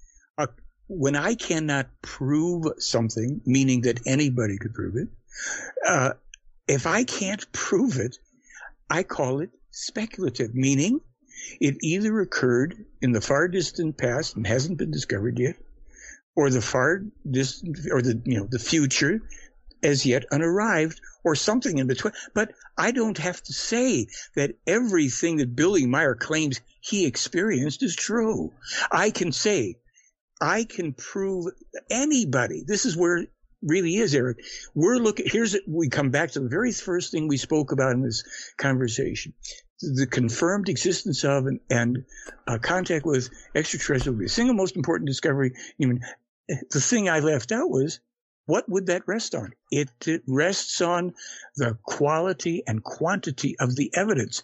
[0.89, 5.09] when I cannot prove something, meaning that anybody could prove it,
[5.87, 6.13] uh,
[6.69, 8.19] if I can't prove it,
[8.89, 11.01] I call it speculative, meaning
[11.61, 15.57] it either occurred in the far distant past and hasn't been discovered yet,
[16.35, 19.21] or the far distant, or the you know the future
[19.83, 22.15] as yet unarrived, or something in between.
[22.35, 27.95] But I don't have to say that everything that Billy Meier claims he experienced is
[27.95, 28.53] true.
[28.91, 29.77] I can say,
[30.41, 31.47] I can prove
[31.91, 32.63] anybody.
[32.67, 33.31] This is where it
[33.63, 34.39] really is, Eric.
[34.75, 37.93] We're looking, here's, it we come back to the very first thing we spoke about
[37.93, 38.25] in this
[38.59, 39.33] conversation.
[39.81, 42.05] The confirmed existence of and, and
[42.47, 45.53] uh, contact with extraterrestrial will be the single most important discovery.
[45.79, 46.01] Human.
[46.49, 48.01] The thing I left out was
[48.47, 49.53] what would that rest on?
[49.71, 51.15] It, it rests on
[51.57, 54.43] the quality and quantity of the evidence.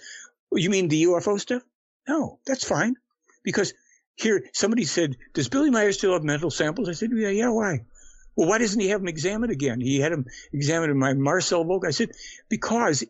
[0.51, 1.63] You mean the UFO stuff?
[2.09, 2.97] No, that's fine.
[3.45, 3.73] Because
[4.17, 6.89] here, somebody said, does Billy Meier still have metal samples?
[6.89, 7.85] I said, yeah, yeah, why?
[8.37, 9.81] Well, why doesn't he have them examined again?
[9.81, 11.89] He had them examined by Marcel Vogel.
[11.89, 12.13] I said,
[12.49, 13.05] because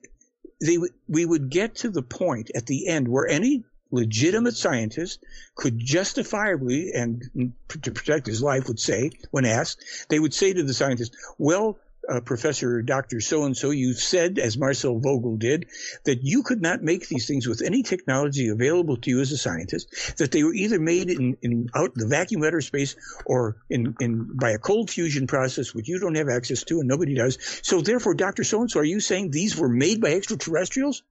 [0.61, 5.23] they, we would get to the point at the end where any legitimate scientist
[5.55, 10.63] could justifiably and to protect his life would say, when asked, they would say to
[10.63, 13.21] the scientist, well, uh, Professor Dr.
[13.21, 15.67] So and so, you said, as Marcel Vogel did,
[16.05, 19.39] that you could not make these things with any technology available to you as a
[19.39, 23.95] scientist, that they were either made in, in out the vacuum outer space or in,
[24.01, 27.39] in by a cold fusion process, which you don't have access to and nobody does.
[27.63, 28.45] So therefore, Dr.
[28.45, 31.03] So and so, are you saying these were made by extraterrestrials?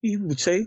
[0.00, 0.66] He would say,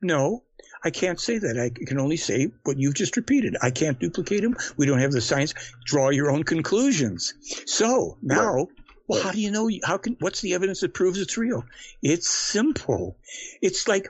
[0.00, 0.42] no,
[0.84, 1.58] I can't say that.
[1.58, 3.56] I can only say what you've just repeated.
[3.62, 4.56] I can't duplicate them.
[4.76, 5.54] We don't have the science.
[5.86, 7.32] Draw your own conclusions.
[7.66, 8.68] So now,
[9.06, 9.68] well, how do you know?
[9.84, 10.16] How can?
[10.20, 11.64] What's the evidence that proves it's real?
[12.02, 13.16] It's simple.
[13.60, 14.08] It's like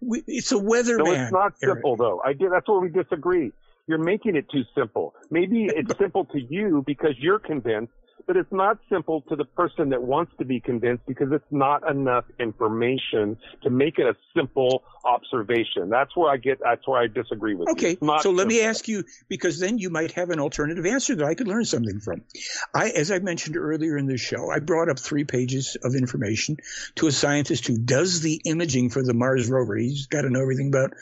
[0.00, 1.04] it's a weatherman.
[1.04, 1.76] No, it's not Eric.
[1.76, 2.20] simple though.
[2.24, 2.50] I did.
[2.50, 3.52] That's where we disagree.
[3.86, 5.14] You're making it too simple.
[5.30, 7.92] Maybe it's simple to you because you're convinced,
[8.26, 11.88] but it's not simple to the person that wants to be convinced because it's not
[11.88, 15.88] enough information to make it a simple observation.
[15.88, 16.58] That's where I get.
[16.62, 17.72] That's where I disagree with you.
[17.72, 21.24] Okay, so let me ask you because then you might have an alternative answer that
[21.24, 22.22] I could learn something from.
[22.74, 26.58] I, as I mentioned earlier in the show, I brought up three pages of information
[26.96, 29.76] to a scientist who does the imaging for the Mars rover.
[29.76, 30.92] He's got to know everything about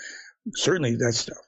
[0.54, 1.45] certainly that stuff.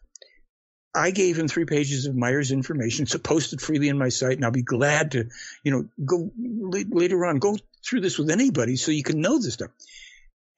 [0.94, 3.04] I gave him three pages of Meier's information.
[3.04, 5.28] It's posted freely on my site, and I'll be glad to,
[5.62, 9.54] you know, go later on go through this with anybody so you can know this
[9.54, 9.70] stuff.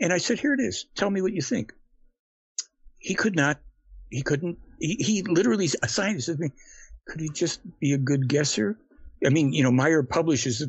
[0.01, 0.87] And I said, "Here it is.
[0.95, 1.73] Tell me what you think."
[2.99, 3.61] He could not.
[4.11, 4.59] He couldn't.
[4.79, 6.53] He, he literally a scientist said to me,
[7.07, 8.79] "Could he just be a good guesser?"
[9.25, 10.65] I mean, you know, Meier publishes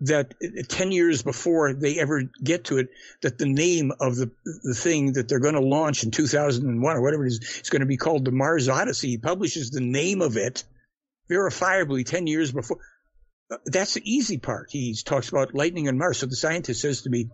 [0.00, 2.88] that, that uh, 10 years before they ever get to it,
[3.22, 4.30] that the name of the,
[4.62, 7.80] the thing that they're going to launch in 2001 or whatever it is, is going
[7.80, 9.08] to be called the Mars Odyssey.
[9.08, 10.64] He publishes the name of it
[11.30, 12.78] verifiably 10 years before.
[13.64, 14.70] That's the easy part.
[14.70, 16.18] He talks about lightning on Mars.
[16.18, 17.30] So the scientist says to me,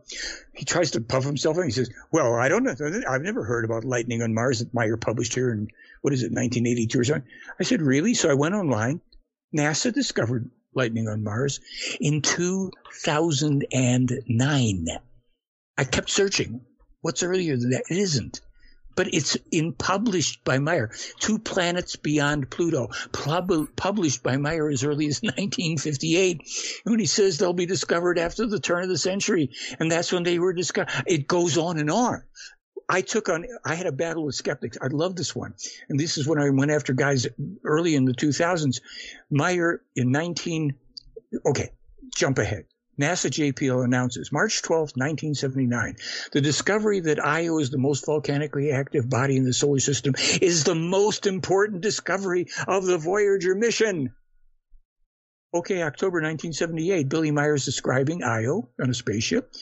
[0.54, 1.64] he tries to puff himself up.
[1.64, 2.74] He says, well, I don't know.
[3.08, 5.68] I've never heard about lightning on Mars that Meier published here in,
[6.02, 7.30] what is it, 1982 or something.
[7.58, 8.12] I said, really?
[8.12, 9.00] So I went online.
[9.56, 11.60] NASA discovered lightning on Mars
[12.00, 14.86] in 2009.
[15.78, 16.60] I kept searching.
[17.00, 17.84] What's earlier than that?
[17.90, 18.40] It isn't.
[18.94, 20.90] But it's in published by Meier.
[21.18, 26.42] Two planets beyond Pluto, pub- published by Meier as early as 1958.
[26.84, 29.48] When he says they'll be discovered after the turn of the century,
[29.80, 30.92] and that's when they were discovered.
[31.06, 32.22] It goes on and on.
[32.88, 34.78] I took on, I had a battle with skeptics.
[34.80, 35.54] I love this one.
[35.88, 37.26] And this is when I went after guys
[37.64, 38.80] early in the 2000s.
[39.30, 40.74] Meier in 19,
[41.46, 41.70] okay,
[42.14, 42.66] jump ahead.
[43.00, 45.96] NASA JPL announces March 12, 1979,
[46.32, 50.64] the discovery that Io is the most volcanically active body in the solar system is
[50.64, 54.12] the most important discovery of the Voyager mission.
[55.54, 59.52] Okay, October 1978, Billy Meier's describing Io on a spaceship.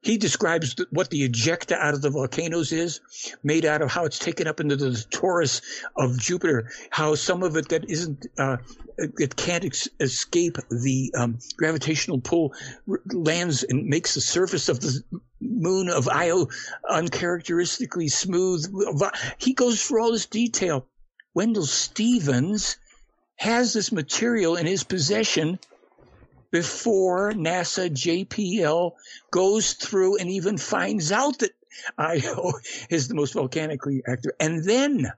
[0.00, 3.00] He describes th- what the ejecta out of the volcanoes is,
[3.42, 5.60] made out of how it's taken up into the torus
[5.96, 8.58] of Jupiter, how some of it that isn't, uh,
[8.96, 12.54] it can't ex- escape the um, gravitational pull
[12.88, 15.02] r- lands and makes the surface of the
[15.40, 16.48] moon of Io
[16.88, 18.64] uncharacteristically smooth.
[19.38, 20.86] He goes through all this detail.
[21.34, 22.76] Wendell Stevens
[23.36, 25.58] has this material in his possession
[26.50, 28.92] before NASA JPL
[29.30, 31.52] goes through and even finds out that
[31.96, 32.52] Io
[32.90, 34.32] is the most volcanically active.
[34.40, 35.12] And then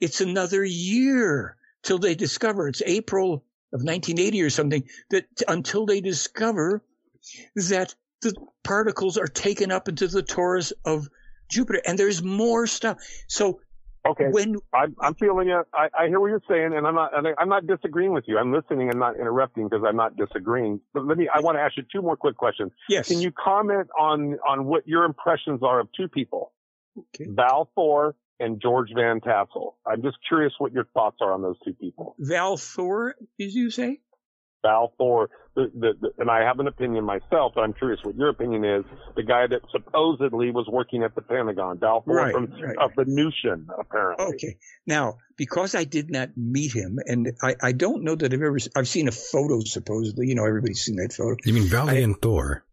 [0.00, 6.00] it's another year till they discover it's April of 1980 or something that until they
[6.00, 6.82] discover
[7.54, 11.08] that the particles are taken up into the torus of
[11.48, 12.98] Jupiter and there's more stuff.
[13.28, 13.60] So
[14.10, 14.28] Okay.
[14.30, 15.66] when I'm, I'm feeling it.
[15.72, 17.16] I, I hear what you're saying, and I'm not.
[17.16, 18.38] and I'm not disagreeing with you.
[18.38, 20.80] I'm listening and not interrupting because I'm not disagreeing.
[20.94, 21.28] But let me.
[21.32, 22.72] I want to ask you two more quick questions.
[22.88, 26.52] yes, Can you comment on on what your impressions are of two people,
[26.98, 27.26] Okay.
[27.28, 29.76] Val Thor and George Van Tassel?
[29.86, 32.14] I'm just curious what your thoughts are on those two people.
[32.18, 34.00] Val Thor, did you say?
[34.62, 38.16] Val Thor, the, the, the, and I have an opinion myself, but I'm curious what
[38.16, 38.84] your opinion is.
[39.14, 42.76] The guy that supposedly was working at the Pentagon, Val Thor Right, from right.
[42.78, 44.26] of Venusian, apparently.
[44.26, 44.56] Okay.
[44.86, 48.58] Now, because I did not meet him, and I, I don't know that I've ever,
[48.74, 51.36] I've seen a photo supposedly, you know, everybody's seen that photo.
[51.44, 52.64] You mean Valiant Thor?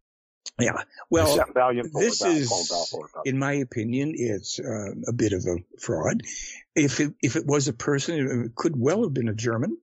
[0.60, 0.84] Yeah.
[1.10, 3.10] Well, Yeah, Valiant Thor, this is, Val Thor.
[3.26, 6.22] in my opinion, it's uh, a bit of a fraud.
[6.76, 9.78] If it, if it was a person, it could well have been a German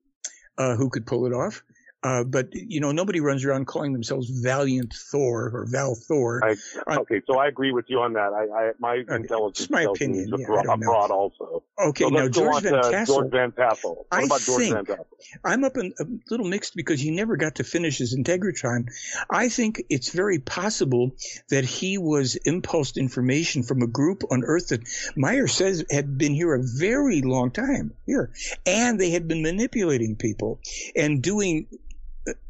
[0.59, 1.63] uh, who could pull it off.
[2.03, 6.41] Uh, but you know, nobody runs around calling themselves Valiant Thor or Val Thor.
[6.43, 6.57] I,
[6.87, 8.33] I- okay, so I agree with you on that.
[8.33, 10.87] I, I my Okay, intelligence my opinion, yeah, fraud, I don't a know.
[10.93, 11.63] fraud also.
[11.79, 13.07] okay, so now George Van to Tassel.
[13.17, 14.07] George Van Tassel.
[14.09, 15.07] What I about George think- Van Tassel?
[15.45, 18.89] I'm up in a little mixed because he never got to finish his Integratron.
[19.29, 21.11] I think it's very possible
[21.51, 24.81] that he was impulsed information from a group on Earth that
[25.17, 28.33] Meier says had been here a very long time here,
[28.65, 30.61] and they had been manipulating people
[30.97, 31.77] and doing uh,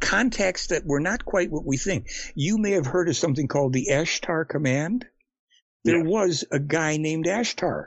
[0.00, 2.10] contacts that were not quite what we think.
[2.34, 5.06] You may have heard of something called the Ashtar Command.
[5.84, 6.06] There Yes.
[6.06, 7.86] was a guy named Ashtar,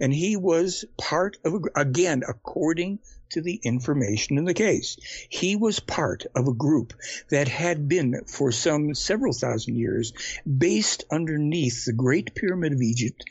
[0.00, 4.96] and he was part of a, again, according to the information in the case.
[5.28, 6.94] He was part of a group
[7.30, 10.12] that had been for some several thousand years
[10.46, 13.24] based underneath the Great Pyramid of Egypt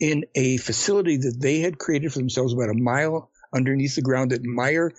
[0.00, 4.30] in a facility that they had created for themselves about a mile underneath the ground
[4.30, 4.92] that Meier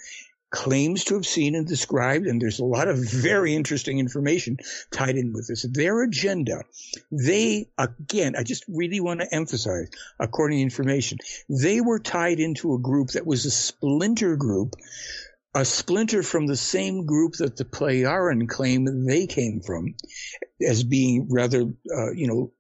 [0.52, 4.58] claims to have seen and described, and there's a lot of very interesting information
[4.92, 5.64] tied in with this.
[5.64, 6.64] Their agenda,
[7.12, 9.90] they, again, I just really want to emphasize,
[10.20, 11.18] according to information,
[11.50, 14.76] they were tied into a group that was a splinter group,
[15.56, 19.96] a splinter from the same group that the Plejaren claim they came from,
[20.66, 22.52] as being rather, uh, you know,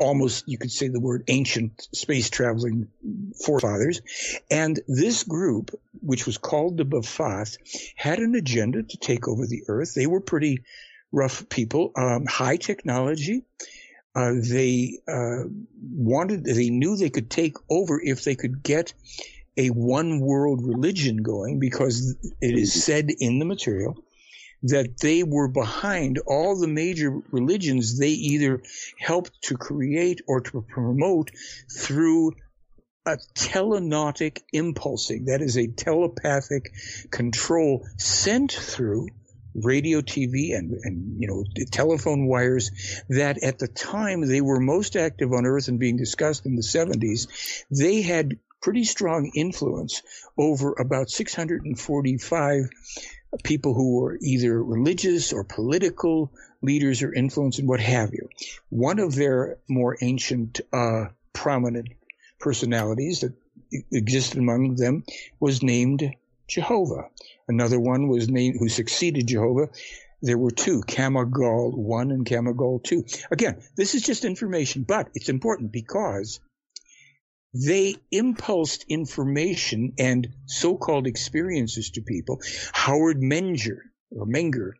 [0.00, 2.88] almost you could say the word ancient space traveling
[3.44, 4.00] forefathers.
[4.50, 7.58] And this group, which was called the Bafath,
[7.94, 9.94] had an agenda to take over the earth.
[9.94, 10.64] They were pretty
[11.12, 13.44] rough people, um, high technology.
[14.14, 15.44] Uh, they uh,
[15.80, 18.94] wanted, they knew they could take over if they could get
[19.56, 24.02] a one world religion going because it is said in the material
[24.62, 28.62] that they were behind all the major religions they either
[28.98, 31.30] helped to create or to promote
[31.70, 32.32] through
[33.06, 35.26] a telenautic impulsing.
[35.26, 36.72] That is a telepathic
[37.10, 39.08] control sent through
[39.54, 42.70] radio, TV, and, and, you know, telephone wires
[43.08, 46.62] that at the time they were most active on Earth and being discussed in the
[46.62, 50.02] 70s, they had pretty strong influence
[50.36, 52.68] over about 645
[53.44, 58.28] people who were either religious or political leaders or influence and what have you.
[58.68, 61.88] One of their more ancient, uh, prominent
[62.38, 63.34] personalities that
[63.92, 65.04] existed among them
[65.38, 66.14] was named
[66.48, 67.08] Jehovah.
[67.46, 69.68] Another one was named who succeeded Jehovah.
[70.22, 73.04] There were two, Kamagal 1 and Kamagal 2.
[73.30, 76.40] Again, this is just information, but it's important because
[77.52, 82.40] they impulsed information and so-called experiences to people.
[82.72, 83.78] Howard Menger
[84.10, 84.72] or Menger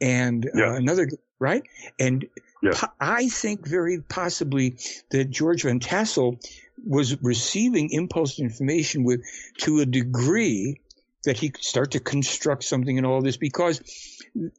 [0.00, 1.08] and uh, another,
[1.38, 1.62] right?
[1.98, 2.26] And
[2.72, 4.78] po- I think very possibly
[5.10, 6.38] that George Van Tassel
[6.86, 9.22] was receiving impulse information with
[9.58, 10.80] to a degree
[11.24, 13.80] that he could start to construct something in all this because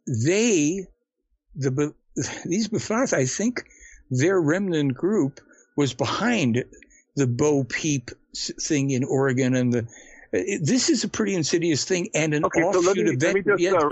[0.06, 0.86] they
[1.56, 1.94] the
[2.46, 3.64] these Bafath, I think
[4.10, 5.40] their remnant group
[5.76, 6.64] was behind
[7.20, 9.88] the Bo Peep thing in Oregon and the
[10.32, 13.22] it- this is a pretty insidious thing and an Okay, so let offshoot me, of
[13.22, 13.90] let me just yeah, uh,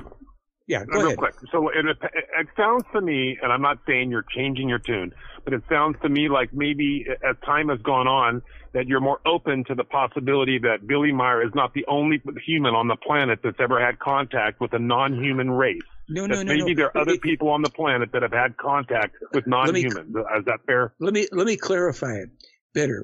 [0.67, 1.17] Yeah, go real ahead.
[1.17, 1.35] quick.
[1.51, 5.13] So it, it sounds to me, and I'm not saying you're changing your tune,
[5.45, 8.41] but it sounds to me like maybe as time has gone on,
[8.73, 12.75] that you're more open to the possibility that Billy Meier is not the only human
[12.75, 15.81] on the planet that's ever had contact with a non-human race.
[16.09, 16.75] No, no, no, maybe no.
[16.75, 20.15] there are other people on the planet that have had contact with non-humans.
[20.15, 20.93] Is that fair?
[20.99, 22.29] Let me let me clarify it
[22.73, 23.03] better.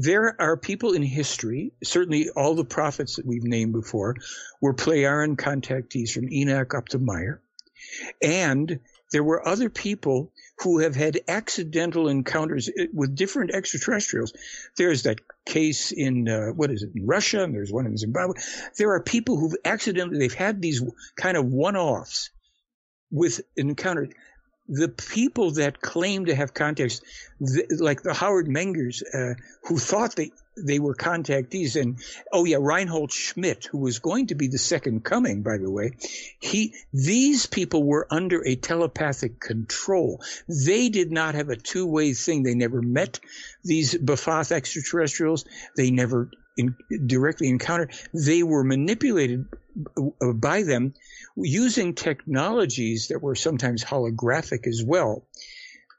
[0.00, 4.14] There are people in history, certainly all the prophets that we've named before,
[4.60, 7.42] were Pleiadian contactees from Enoch up to Meier.
[8.22, 8.78] And
[9.10, 14.32] there were other people who have had accidental encounters eh, with different extraterrestrials.
[14.76, 18.40] There's that case in, uh, what is it, in Russia, and there's one in Zimbabwe.
[18.76, 20.80] There are people who've accidentally, they've had these
[21.16, 22.30] kind of one-offs
[23.10, 24.08] with an encounter.
[24.68, 27.00] The people that claim to have contacts,
[27.40, 31.98] like the Howard Mengers, uh, who thought they, they were contactees, and
[32.32, 35.92] oh yeah, Reinhold Schmidt, who was going to be the second coming, by the way,
[36.40, 40.22] he these people were under a telepathic control.
[40.48, 42.42] They did not have a two-way thing.
[42.42, 43.20] They never met
[43.64, 45.44] these Bafath extraterrestrials.
[45.76, 47.92] They never in, directly encountered.
[48.12, 49.46] They were manipulated
[49.96, 50.94] uh, by them
[51.36, 55.26] using technologies that were sometimes holographic as well.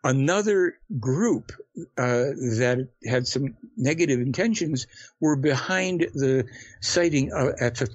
[0.04, 1.52] Another group
[1.98, 4.88] uh, that had some negative intentions
[5.20, 6.46] were behind the
[6.82, 7.86] sighting uh, at uh,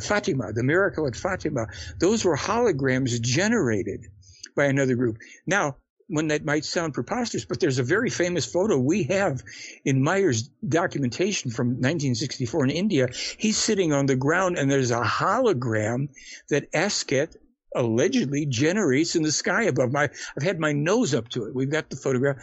[0.00, 1.66] Fatima, the miracle at Fatima.
[1.98, 4.06] Those were holograms generated
[4.56, 5.18] by another group.
[5.46, 5.76] Now,
[6.12, 9.42] when that might sound preposterous, but there's a very famous photo we have
[9.82, 13.08] in Meier's documentation from 1964 in India.
[13.38, 16.10] He's sitting on the ground and there's a hologram
[16.50, 17.36] that Asket
[17.74, 21.54] allegedly generates in the sky above my I've had my nose up to it.
[21.54, 22.36] We've got the photograph.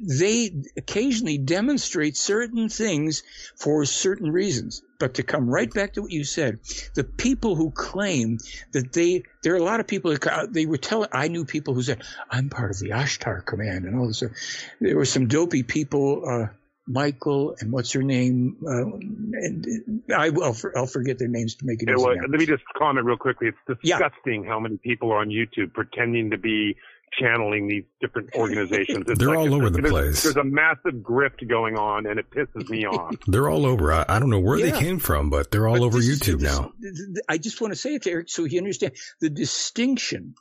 [0.00, 3.22] They occasionally demonstrate certain things
[3.56, 4.82] for certain reasons.
[4.98, 6.60] But to come right back to what you said,
[6.94, 8.38] the people who claim
[8.72, 11.74] that they, there are a lot of people that they were telling, I knew people
[11.74, 14.18] who said, I'm part of the Ashtar command and all this.
[14.18, 14.32] stuff.
[14.80, 16.46] There were some dopey people, uh,
[16.86, 18.56] Michael and what's her name?
[18.66, 22.46] Uh, and I will, I'll forget their names to make it Yeah, well, let me
[22.46, 23.48] just comment real quickly.
[23.48, 23.98] It's Yeah.
[23.98, 26.76] disgusting how many people are on YouTube pretending to be
[27.18, 29.04] channeling these different organizations.
[29.08, 30.22] It's They're like all it's- over the there's- place.
[30.22, 33.14] There's a massive grift going on, and it pisses me off.
[33.26, 33.92] They're all over.
[33.92, 34.70] I, I don't know where Yeah.
[34.72, 36.72] they came from, but they're all But over this YouTube this- now.
[36.80, 39.14] th- th- I just want to say it to Eric so he understands.
[39.20, 40.34] The distinction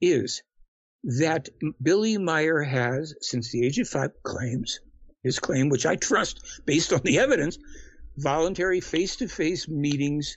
[0.00, 0.42] is
[1.04, 1.48] that
[1.82, 4.80] Billy Meier has, since the age of five, claims
[5.22, 7.58] his claim, which I trust based on the evidence,
[8.16, 10.36] voluntary face-to-face meetings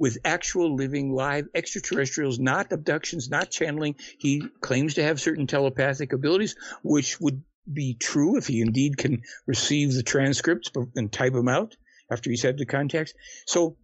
[0.00, 3.94] with actual living live extraterrestrials, not abductions, not channeling.
[4.18, 9.22] He claims to have certain telepathic abilities, which would be true if he indeed can
[9.46, 11.76] receive the transcripts and type them out
[12.10, 13.12] after he's had the contacts.
[13.46, 13.76] So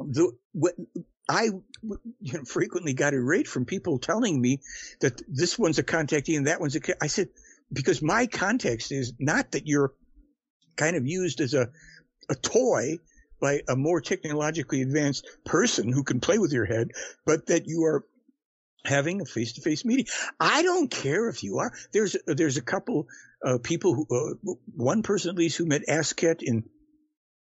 [0.00, 0.74] the what
[1.28, 4.60] I you know, frequently got irate from people telling me
[5.00, 6.80] that this one's a contactee and that one's a.
[7.00, 7.28] I said
[7.72, 9.94] because my context is not that you're
[10.74, 11.70] kind of used as a
[12.28, 12.98] a toy
[13.40, 16.90] by a more technologically advanced person who can play with your head,
[17.24, 18.04] but that you are
[18.84, 20.06] having a face-to-face meeting.
[20.38, 21.72] I don't care if you are.
[21.92, 23.08] There's there's a couple
[23.44, 26.64] uh, people, who, uh, one person at least who met Asket in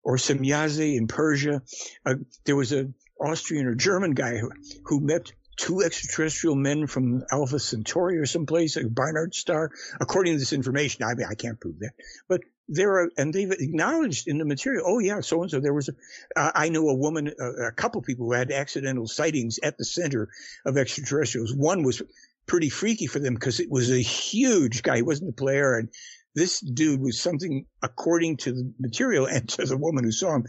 [0.03, 1.61] or Semjase in Persia.
[2.05, 2.15] Uh,
[2.45, 4.51] there was a Austrian or German guy who,
[4.85, 9.71] who met two extraterrestrial men from Alpha Centauri or someplace, a Barnard star.
[9.99, 11.93] According to this information, I mean, I can't prove that,
[12.27, 15.59] but there are, and they've acknowledged in the material, oh yeah, so and so.
[15.59, 15.93] There was, a,
[16.39, 19.85] uh, I know a woman, uh, a couple people who had accidental sightings at the
[19.85, 20.29] center
[20.65, 21.53] of extraterrestrials.
[21.53, 22.01] One was
[22.47, 24.97] pretty freaky for them because it was a huge guy.
[24.97, 25.89] He wasn't a player, and
[26.33, 30.45] this dude was something according to the material and to the woman who saw him.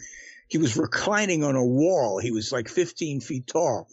[0.48, 2.18] He was reclining on a wall.
[2.18, 3.88] He was like 15 feet tall.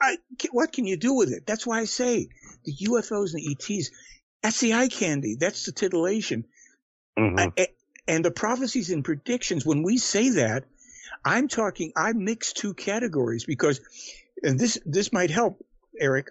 [0.00, 0.18] I,
[0.52, 1.46] what can you do with it?
[1.46, 2.28] That's why I say
[2.64, 3.90] the UFOs and the ETs,
[4.42, 5.36] that's the eye candy.
[5.38, 6.44] That's the titillation.
[7.18, 7.52] Mhm.
[7.58, 7.68] I-
[8.08, 10.64] and the prophecies and predictions, when we say that,
[11.24, 13.80] I'm talking, I mix two categories because,
[14.42, 15.64] and this, this might help,
[15.98, 16.30] Eric.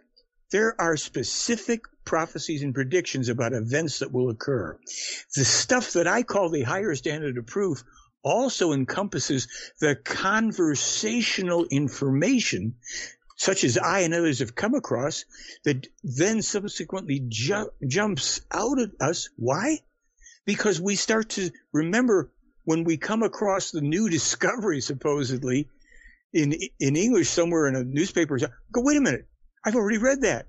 [0.52, 4.78] There are specific prophecies and predictions about events that will occur.
[5.36, 7.84] The stuff that I call the higher standard of proof
[8.24, 9.48] also encompasses
[9.82, 12.76] the conversational information
[13.38, 15.26] such as I and others have come across
[15.66, 19.30] that then subsequently ju- jumps out at us.
[19.36, 19.80] Why?
[20.46, 22.32] Because we start to remember
[22.64, 25.70] when we come across the new discovery, supposedly
[26.34, 28.38] in in English somewhere in a newspaper.
[28.38, 29.28] Go, wait a minute,
[29.64, 30.48] I've already read that.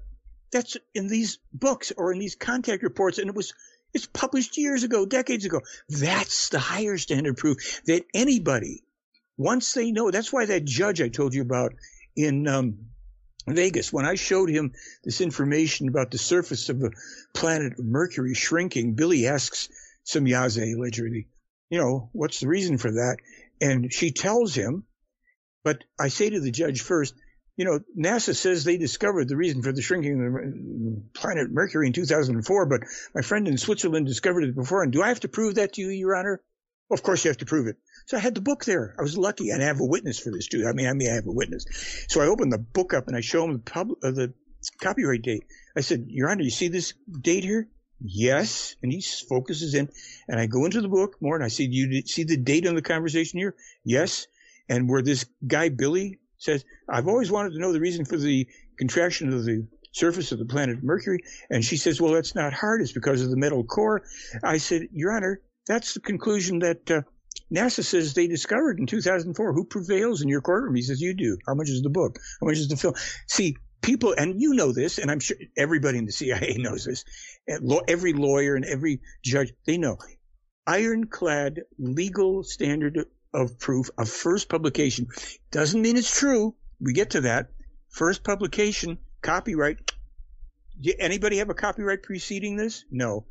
[0.53, 3.55] That's in these books or in these contact reports, and it was
[3.95, 5.63] it's published years ago, decades ago.
[5.89, 8.83] That's the higher standard proof that anybody,
[9.39, 11.73] once they know, that's why that judge I told you about
[12.15, 12.79] in um,
[13.49, 14.73] Vegas, when I showed him
[15.05, 16.91] this information about the surface of the
[17.33, 19.69] planet Mercury shrinking, Billy asks
[20.07, 21.29] Semjase allegedly,
[21.71, 23.17] you know, what's the reason for that?
[23.61, 24.85] And she tells him,
[25.65, 27.15] but I say to the judge first,
[27.57, 31.87] you know, NASA says they discovered the reason for the shrinking of the planet Mercury
[31.87, 32.83] in 2004, but
[33.15, 34.83] my friend in Switzerland discovered it before.
[34.83, 36.43] And do I have to prove that to you, Your Honor?
[36.91, 37.77] Of course you have to prove it.
[38.07, 38.95] So I had the book there.
[38.99, 40.67] I was lucky, and I have a witness for this too.
[40.69, 41.65] I mean, I mean, I have a witness.
[42.09, 44.35] So I opened the book up and I show him the, pub, uh, the
[44.81, 45.45] copyright date.
[45.77, 47.69] I said, Your Honor, you see this date here?
[48.01, 48.77] Yes.
[48.83, 49.89] And he focuses in,
[50.29, 52.75] and I go into the book more, and I see, you see the date on
[52.75, 53.55] the conversation here?
[53.85, 54.27] Yes.
[54.69, 58.47] And where this guy Billy says, I've always wanted to know the reason for the
[58.79, 61.21] contraction of the surface of the planet Mercury.
[61.51, 62.83] And she says, Well, that's not hard.
[62.83, 64.03] It's because of the metal core.
[64.43, 67.03] I said, Your Honor, that's the conclusion that uh,
[67.53, 69.53] NASA says they discovered in 2004.
[69.53, 70.75] Who prevails in your courtroom?
[70.75, 71.39] He says, You do.
[71.47, 72.19] How much is the book?
[72.41, 72.95] How much is the film?
[73.29, 77.05] See, people, and you know this, and I'm sure everybody in the CIA knows this.
[77.89, 79.97] Every lawyer and every judge, they know.
[80.67, 85.07] Ironclad legal standard of proof of first publication
[85.53, 86.55] doesn't mean it's true.
[86.81, 87.51] We get to that.
[87.89, 89.79] First publication, copyright.
[90.99, 92.85] Anybody have a copyright preceding this?
[92.91, 93.25] No.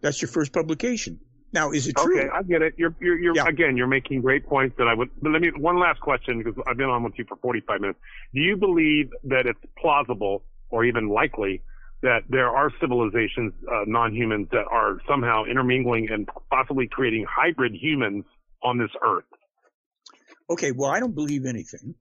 [0.00, 1.20] That's your first publication.
[1.52, 2.20] Now, is it true?
[2.20, 2.74] Okay, I get it.
[2.76, 3.46] You're, you're, you're yeah.
[3.48, 6.54] again, you're making great points that I would, but let me, one last question because
[6.66, 7.98] I've been on with you for 45 minutes.
[8.34, 11.62] Do you believe that it's plausible or even likely
[12.02, 18.24] that there are civilizations, uh, non-humans that are somehow intermingling and possibly creating hybrid humans
[18.62, 19.24] on this earth?
[20.50, 21.94] Okay, well, I don't believe anything.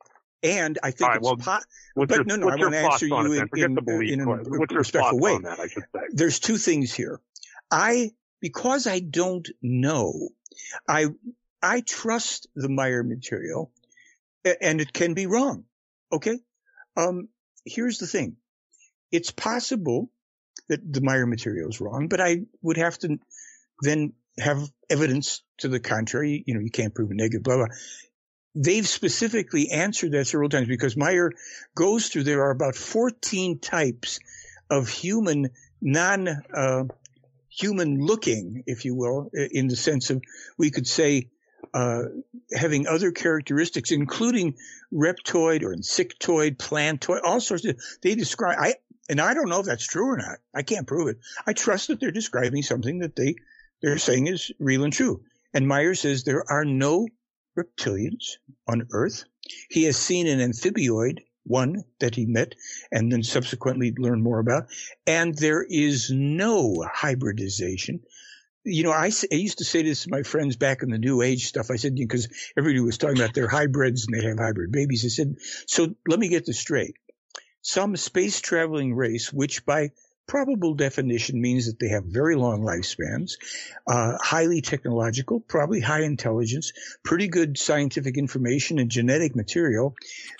[0.43, 1.59] And I think right, it's well, po-
[1.95, 5.37] but your, no, no, I want to answer you in, in, in, a respectful way.
[5.39, 7.19] That, There's two things here.
[7.71, 10.29] I because I don't know,
[10.87, 11.07] I
[11.61, 13.71] I trust the Meier material,
[14.61, 15.65] and it can be wrong.
[16.11, 16.39] Okay,
[16.95, 17.29] um,
[17.65, 18.37] here's the thing:
[19.11, 20.09] it's possible
[20.69, 23.19] that the Meier material is wrong, but I would have to
[23.81, 24.59] then have
[24.89, 26.43] evidence to the contrary.
[26.45, 27.75] You know, you can't prove a negative, blah blah.
[28.55, 31.31] They've specifically answered that several times because Meier
[31.75, 32.23] goes through.
[32.23, 34.19] There are about 14 types
[34.69, 35.49] of human
[35.79, 36.83] non uh,
[37.57, 40.21] human looking, if you will, in the sense of
[40.57, 41.29] we could say
[41.73, 42.03] uh,
[42.53, 44.55] having other characteristics, including
[44.93, 47.79] reptoid or insectoid, plantoid, all sorts of.
[48.01, 48.57] They describe.
[48.59, 48.75] I
[49.09, 50.37] and I don't know if that's true or not.
[50.53, 51.17] I can't prove it.
[51.45, 53.35] I trust that they're describing something that they
[53.81, 55.21] they're saying is real and true.
[55.53, 57.07] And Meier says there are no
[57.57, 58.37] reptilians
[58.67, 59.23] on Earth.
[59.69, 62.53] He has seen an amphibioid one that he met
[62.91, 64.67] and then subsequently learned more about.
[65.05, 68.01] And there is no hybridization.
[68.63, 71.21] You know, I, I used to say this to my friends back in the new
[71.21, 71.71] age stuff.
[71.71, 72.27] I said, because
[72.57, 75.05] everybody was talking about their hybrids and they have hybrid babies.
[75.05, 75.35] I said,
[75.67, 76.95] so let me get this straight.
[77.61, 79.91] Some space traveling race, which by
[80.27, 83.33] probable definition means that they have very long lifespans,
[83.87, 86.73] uh, highly technological, probably high intelligence,
[87.03, 89.95] pretty good scientific information and genetic material.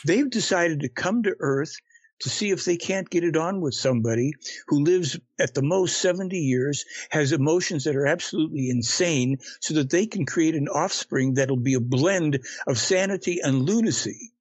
[0.06, 1.76] They've decided to come to Earth
[2.20, 4.34] to see if they can't get it on with somebody
[4.68, 9.92] who lives at the most 70 years, has emotions that are absolutely insane, so that
[9.92, 14.32] they can create an offspring that'll be a blend of sanity and lunacy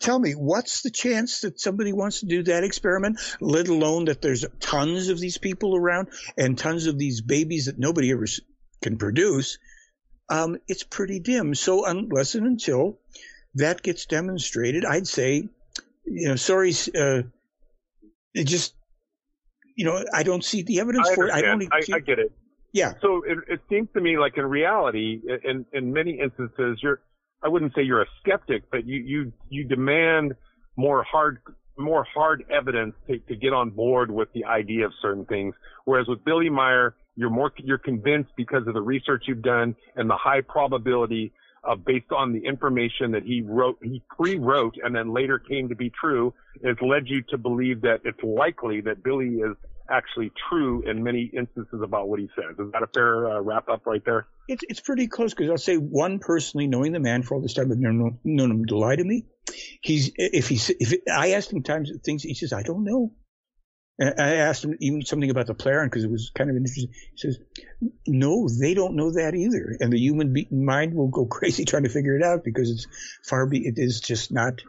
[0.00, 4.20] tell me what's the chance that somebody wants to do that experiment let alone that
[4.20, 8.26] there's tons of these people around and tons of these babies that nobody ever
[8.82, 9.58] can produce?
[10.28, 11.54] Um, it's pretty dim.
[11.54, 12.98] So unless and until
[13.56, 15.48] that gets demonstrated i'd say
[16.04, 17.22] you know sorry uh,
[18.34, 18.74] it just
[19.76, 21.32] you know i don't see the evidence I for it.
[21.32, 22.32] I don't I, I get it.
[22.72, 22.92] Yeah.
[23.00, 27.00] So it, it seems to me like in reality in in many instances you're
[27.42, 30.34] I wouldn't say you're a skeptic, but you you you demand
[30.76, 31.38] more hard
[31.78, 35.54] more hard evidence to, to get on board with the idea of certain things.
[35.84, 40.08] Whereas with Billy Meier, you're more you're convinced because of the research you've done and
[40.08, 41.32] the high probability
[41.64, 45.74] of based on the information that he wrote, he pre-wrote and then later came to
[45.74, 46.32] be true,
[46.64, 49.56] has led you to believe that it's likely that Billy is
[49.90, 52.58] actually true in many instances about what he says.
[52.58, 54.26] Is that a fair uh, wrap up right there?
[54.48, 57.54] It's it's pretty close because I'll say one personally knowing the man for all this
[57.54, 59.24] time, I've known, known him to lie to me.
[59.80, 63.12] He's if he's if I asked him times things, he says I don't know.
[63.98, 66.92] And I asked him even something about the Plejaren because it was kind of interesting.
[67.14, 67.38] He says,
[68.06, 71.84] "No, they don't know that either, and the human be- mind will go crazy trying
[71.84, 72.86] to figure it out because it's
[73.26, 74.60] far be it is just not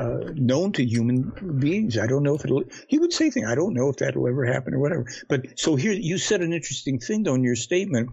[0.00, 1.98] uh, known to human beings.
[1.98, 2.64] I don't know if it'll.
[2.88, 3.46] He would say things.
[3.48, 5.06] I don't know if that'll ever happen or whatever.
[5.28, 8.10] But so here you said an interesting thing though in your statement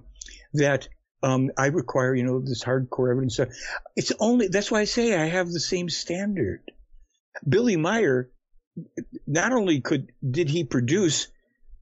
[0.53, 0.87] that
[1.23, 3.39] um, I require you know this hardcore evidence.
[3.95, 6.61] It's only that's why I say I have the same standard.
[7.47, 8.29] Billy Meier
[9.27, 11.27] not only could did he produce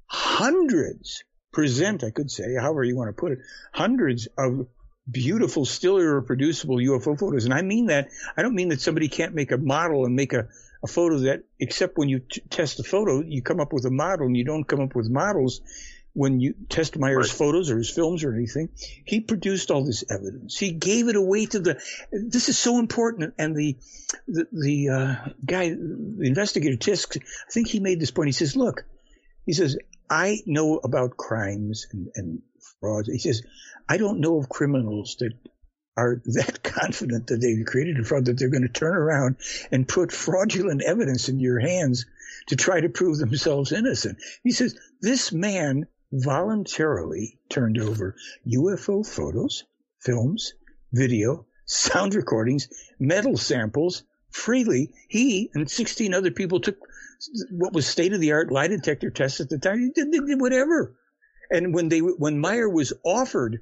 [0.05, 3.39] hundreds, present, I could say, however you want to put it,
[3.73, 4.67] hundreds of
[5.11, 7.45] beautiful, still irreproducible UFO photos.
[7.45, 10.33] And I mean that, I don't mean that somebody can't make a model and make
[10.33, 10.47] a,
[10.83, 13.91] a photo that, except when you t- test a photo, you come up with a
[13.91, 15.61] model and you don't come up with models
[16.13, 17.37] when you test Meier's right.
[17.37, 18.69] photos or his films or anything.
[19.05, 20.57] He produced all this evidence.
[20.57, 21.81] He gave it away to the,
[22.11, 23.35] this is so important.
[23.37, 23.77] And the,
[24.27, 28.27] the, the uh, guy, the investigator Tisk, I think he made this point.
[28.27, 28.85] He says, look,
[29.45, 29.77] he says,
[30.09, 32.41] I know about crimes and, and
[32.79, 33.07] frauds.
[33.07, 33.43] He says,
[33.91, 35.33] I don't know of criminals that
[35.97, 39.37] are that confident that they've created a fraud that they're going to turn around
[39.71, 42.05] and put fraudulent evidence in your hands
[42.47, 44.19] to try to prove themselves innocent.
[44.43, 48.15] He says, this man voluntarily turned over
[48.47, 49.63] UFO photos,
[49.99, 50.53] films,
[50.93, 52.69] video, sound recordings,
[52.99, 54.93] metal samples freely.
[55.07, 56.77] He and 16 other people took
[57.49, 59.79] what was state of the art lie detector tests at the time.
[59.79, 60.95] He did, did whatever.
[61.51, 63.61] And when they when Meier was offered,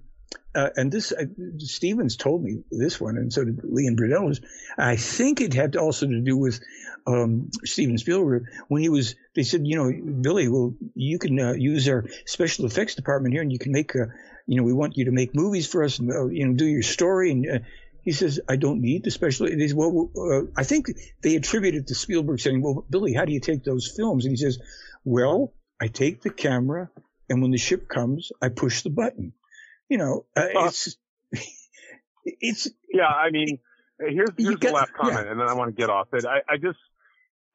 [0.56, 1.25] uh, and this uh,
[1.59, 4.39] Stevens told me this one, and so did Lee and.
[4.77, 6.59] I think it had also to do with
[7.06, 9.15] um, Steven Spielberg when he was.
[9.35, 9.91] They said, you know,
[10.22, 13.95] Billy, well, you can uh, use our special effects department here, and you can make.
[13.95, 14.07] Uh,
[14.47, 16.65] you know, we want you to make movies for us, and uh, you know, do
[16.65, 17.31] your story.
[17.31, 17.59] And uh,
[18.01, 19.47] he says, I don't need the special.
[19.47, 20.09] It is, well,
[20.56, 20.88] I think
[21.22, 24.23] they attributed to Spielberg saying, well, Billy, how do you take those films?
[24.23, 24.59] And he says,
[25.03, 26.89] well, I take the camera,
[27.30, 29.33] and when the ship comes, I push the button.
[29.90, 30.98] You know, uh, it's
[32.25, 32.67] it's.
[32.91, 33.59] Yeah, I mean,
[33.99, 35.32] here's here's the last comment, yeah.
[35.32, 36.25] and then I want to get off it.
[36.25, 36.77] I, I just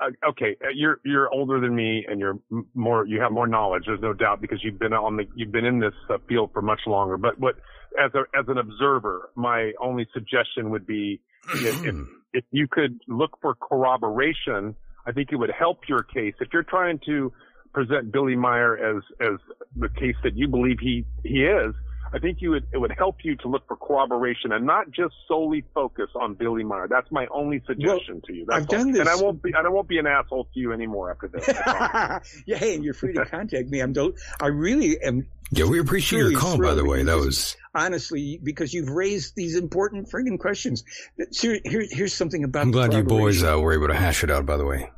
[0.02, 2.38] uh, okay, uh, you're you're older than me, and you're
[2.74, 3.84] more you have more knowledge.
[3.86, 6.62] There's no doubt because you've been on the you've been in this uh, field for
[6.62, 7.16] much longer.
[7.16, 7.56] But what
[8.02, 11.20] as a as an observer, my only suggestion would be
[11.54, 11.94] if, if
[12.32, 14.74] if you could look for corroboration,
[15.06, 16.34] I think it would help your case.
[16.40, 17.32] If you're trying to
[17.72, 19.38] present Billy Meier as as
[19.76, 21.74] the case that you believe he he is,
[22.14, 25.14] I think you would, it would help you to look for corroboration and not just
[25.26, 26.86] solely focus on Billy Meier.
[26.88, 28.44] That's my only suggestion well, to you.
[28.46, 28.78] That's I've all.
[28.78, 29.00] done this.
[29.00, 31.46] And I won't be, and I won't be an asshole to you anymore after this.
[32.46, 32.56] yeah.
[32.56, 33.80] Hey, and you're free to contact me.
[33.80, 35.26] I'm, do- I really am.
[35.50, 37.02] Yeah, we appreciate your call, by the way.
[37.02, 40.82] That was honestly because you've raised these important friggin' questions.
[41.30, 42.62] Here, here, here's something about.
[42.62, 44.46] I'm glad you boys uh, were able to hash it out.
[44.46, 44.90] By the way,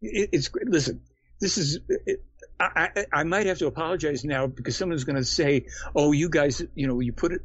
[0.00, 0.66] it, it's great.
[0.68, 1.02] Listen,
[1.40, 2.24] this is it,
[2.60, 6.28] I, I, I, might have to apologize now because someone's going to say, "Oh, you
[6.28, 7.42] guys, you know, you put it.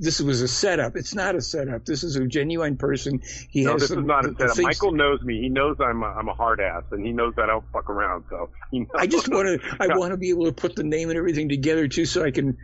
[0.00, 0.96] This was a setup.
[0.96, 1.84] It's not a setup.
[1.84, 3.22] This is a genuine person.
[3.50, 3.82] He no, has.
[3.82, 4.58] this is not a setup.
[4.58, 5.40] Michael knows me.
[5.40, 7.90] He knows I'm a, I'm a hard ass, and he knows that I don't fuck
[7.90, 8.24] around.
[8.30, 8.50] So
[8.96, 9.76] I just want to.
[9.80, 12.30] I want to be able to put the name and everything together too, so I
[12.30, 12.56] can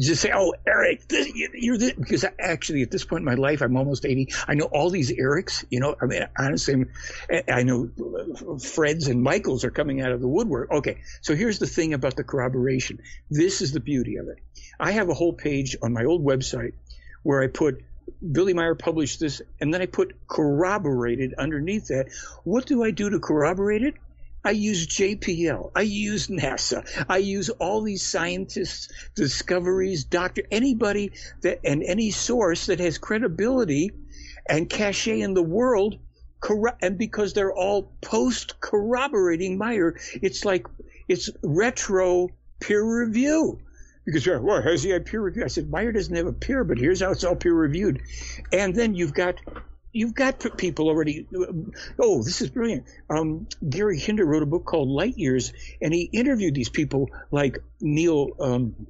[0.00, 3.62] just say, "Oh, Eric, this, you're this," because actually, at this point in my life,
[3.62, 4.32] I'm almost 80.
[4.46, 5.64] I know all these Erics.
[5.70, 6.84] You know, I mean, honestly,
[7.48, 10.70] I know uh, Freds and Michaels are coming out of the woodwork.
[10.70, 13.00] Okay, so here's the thing about the corroboration.
[13.30, 14.38] This is the beauty of it.
[14.82, 16.72] I have a whole page on my old website
[17.22, 17.84] where I put
[18.32, 22.06] Billy Meier published this, and then I put corroborated underneath that.
[22.42, 23.94] What do I do to corroborate it?
[24.44, 25.70] I use JPL.
[25.76, 26.84] I use NASA.
[27.08, 31.12] I use all these scientists, discoveries, doctor, anybody
[31.42, 33.92] that, and any source that has credibility
[34.48, 35.96] and cachet in the world.
[36.80, 40.66] And because they're all post corroborating Meier, it's like,
[41.06, 43.60] it's retro peer review.
[44.04, 45.44] Because, well, has he had peer review?
[45.44, 48.02] I said, Meier doesn't have a peer, but here's how it's all peer reviewed.
[48.52, 49.36] And then you've got
[49.92, 51.26] you've got people already.
[51.98, 52.86] Oh, this is brilliant.
[53.08, 57.58] Um, Gary Kinder wrote a book called Light Years, and he interviewed these people like
[57.80, 58.86] Neil, um,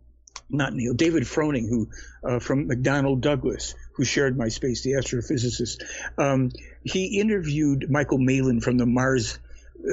[0.48, 1.88] not Neil, David Froning, who
[2.24, 5.82] uh, from McDonnell Douglas, who shared my space, the astrophysicist.
[6.16, 6.52] Um,
[6.84, 9.38] he interviewed Michael Malin from the Mars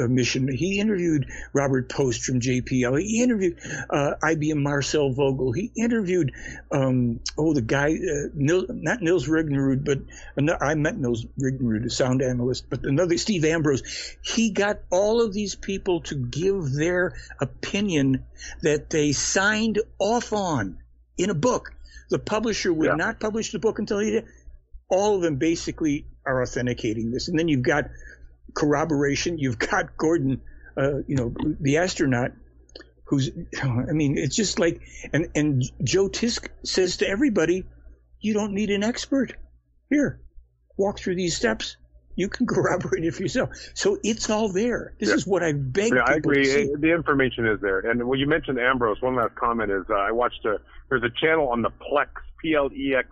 [0.07, 0.47] mission.
[0.47, 3.01] He interviewed Robert Post from JPL.
[3.01, 3.57] He interviewed
[3.89, 5.51] uh, IBM Marcel Vogel.
[5.51, 6.33] He interviewed
[6.71, 9.99] um, oh the guy uh, Nils, not Nils Rognerud, but
[10.35, 13.83] another, I met Nils Rognerud, a sound analyst, but another Steve Ambrose.
[14.21, 18.25] He got all of these people to give their opinion
[18.61, 20.77] that they signed off on
[21.17, 21.73] in a book.
[22.09, 22.95] The publisher would yeah.
[22.95, 24.25] not publish the book until he did.
[24.89, 27.85] All of them basically are authenticating this, and then you've got
[28.59, 29.37] corroboration.
[29.37, 30.41] You've got Gordon,
[30.77, 32.31] uh, you know, the astronaut,
[33.05, 33.31] who's,
[33.61, 34.81] I mean, it's just like,
[35.13, 37.65] and, and Joe Tisk says to everybody,
[38.19, 39.33] you don't need an expert.
[39.89, 40.21] Here,
[40.77, 41.77] walk through these steps.
[42.15, 43.51] You can corroborate it for yourself.
[43.73, 44.93] So it's all there.
[44.99, 45.15] This yeah.
[45.15, 45.93] is what I beg.
[45.93, 46.75] Yeah, I agree.
[46.75, 47.79] The information is there.
[47.79, 50.57] And when you mentioned Ambrose, one last comment is uh, I watched a
[50.89, 52.09] there's a channel on the Plex
[52.41, 53.07] P L E X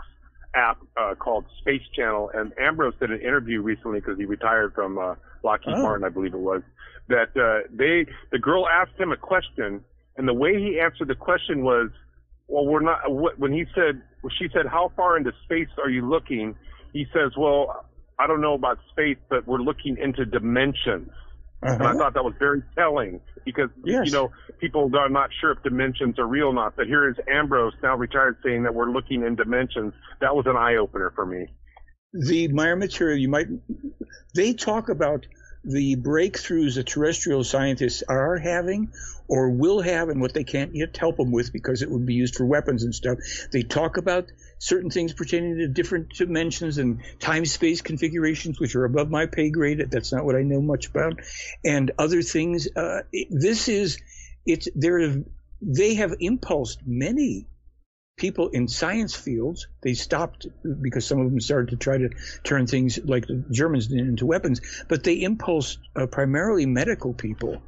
[0.55, 4.97] app uh, called Space Channel, and Ambrose did an interview recently because he retired from
[4.97, 5.81] uh, Lockheed Oh.
[5.81, 6.61] Martin, I believe it was.
[7.09, 9.83] That uh, they the girl asked him a question,
[10.17, 11.89] and the way he answered the question was,
[12.47, 15.89] "Well, we're not." wh- When he said, when she said, "How far into space are
[15.89, 16.55] you looking?"
[16.91, 17.85] He says, "Well,
[18.19, 21.09] I don't know about space, but we're looking into dimensions."
[21.61, 21.97] And I Uh-huh.
[21.97, 24.05] thought that was very telling because Yes.
[24.05, 26.75] you know people are not sure if dimensions are real or not.
[26.75, 29.93] But here is Ambrose now retired saying that we're looking in dimensions.
[30.21, 31.47] That was an eye opener for me.
[32.13, 33.47] the Meier material, you might,
[34.33, 35.27] they talk about
[35.63, 38.91] the breakthroughs that terrestrial scientists are having
[39.27, 42.13] or will have and what they can't yet help them with because it would be
[42.13, 43.17] used for weapons and stuff.
[43.51, 48.85] They talk about certain things pertaining to different dimensions and time space configurations, which are
[48.85, 49.85] above my pay grade.
[49.91, 51.19] That's not what I know much about.
[51.63, 52.67] And other things.
[52.75, 53.97] Uh, this is,
[54.45, 55.23] it's, there,
[55.61, 57.47] they have impulsed many
[58.17, 60.47] people in science fields, they stopped
[60.81, 62.09] because some of them started to try to
[62.43, 67.61] turn things like the Germans did into weapons, but they impulsed uh, primarily medical people.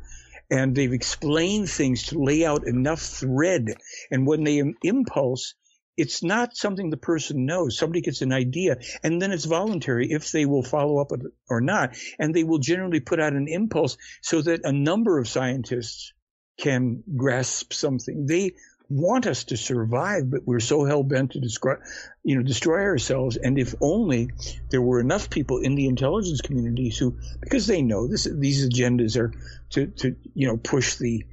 [0.52, 3.76] And they've explained things to lay out enough thread.
[4.10, 5.54] And when they im- impulse,
[6.00, 7.78] it's not something the person knows.
[7.78, 11.12] Somebody gets an idea, and then it's voluntary if they will follow up
[11.50, 11.98] or not.
[12.18, 16.14] And they will generally put out an impulse so that a number of scientists
[16.58, 18.26] can grasp something.
[18.26, 18.52] They
[18.90, 21.76] want us to survive, but we're so hell bent to destroy,
[22.24, 23.38] you know, destroy ourselves.
[23.38, 24.30] And if only
[24.72, 29.18] there were enough people in the intelligence communities who, because they know this, these agendas
[29.18, 29.32] are
[29.72, 31.26] to, to you know, push the,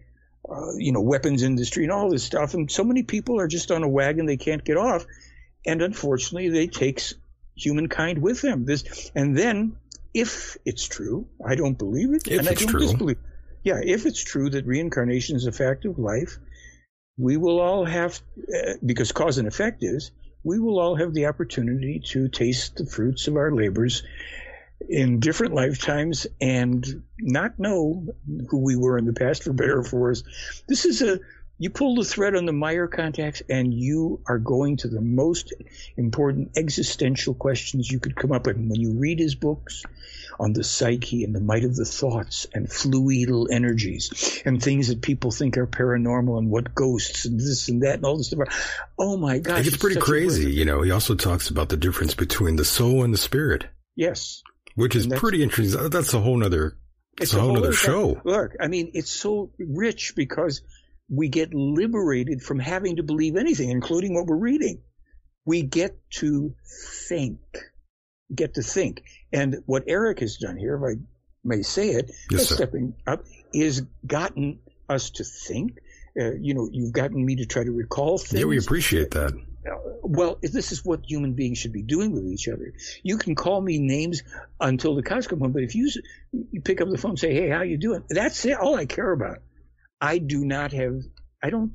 [0.48, 2.54] uh, you know, weapons industry and all this stuff.
[2.54, 5.04] And so many people are just on a wagon they can't get off.
[5.66, 7.14] And unfortunately, they take s-
[7.56, 8.64] humankind with them.
[8.64, 9.76] This, and then
[10.14, 12.28] if it's true, I don't believe it.
[12.28, 12.80] If and it's I don't true.
[12.80, 13.18] disbelieve.
[13.64, 16.38] Yeah, if it's true that reincarnation is a fact of life,
[17.18, 18.20] we will all have,
[18.54, 20.12] uh, because cause and effect is,
[20.44, 24.04] we will all have the opportunity to taste the fruits of our labors
[24.88, 28.06] in different lifetimes and not know
[28.48, 30.22] who we were in the past, for better or for worse.
[30.68, 31.20] This is a,
[31.58, 35.54] you pull the thread on the Meier contacts and you are going to the most
[35.96, 38.56] important existential questions you could come up with.
[38.56, 39.82] And when you read his books
[40.38, 45.00] on the psyche and the might of the thoughts and fluidal energies and things that
[45.00, 48.84] people think are paranormal and what ghosts and this and that and all this stuff.
[48.98, 49.60] Oh my gosh.
[49.60, 50.52] It gets it's pretty crazy.
[50.52, 54.42] You know, he also talks about the difference between the soul and the spirit, Yes.
[54.76, 55.90] Which is pretty interesting.
[55.90, 56.76] That's a whole nother,
[57.20, 58.20] it's a whole other other show.
[58.24, 60.62] Look, I mean, it's so rich because
[61.08, 64.82] we get liberated from having to believe anything, including what we're reading.
[65.44, 66.54] We get to
[66.98, 67.40] think,
[68.34, 69.02] get to think.
[69.32, 71.00] And what Eric has done here, if I
[71.44, 73.24] may say it, Yes, stepping up,
[73.54, 75.78] is gotten us to think.
[76.18, 78.40] Uh, you know, you've gotten me to try to recall things.
[78.40, 79.32] Yeah, we appreciate that.
[80.02, 82.72] Well, this is what human beings should be doing with each other.
[83.02, 84.22] You can call me names
[84.60, 85.90] until the cows come home, but if you,
[86.32, 88.58] you pick up the phone and say, "Hey, how you doing?" That's it.
[88.58, 89.38] All I care about.
[90.00, 91.00] I do not have.
[91.42, 91.72] I don't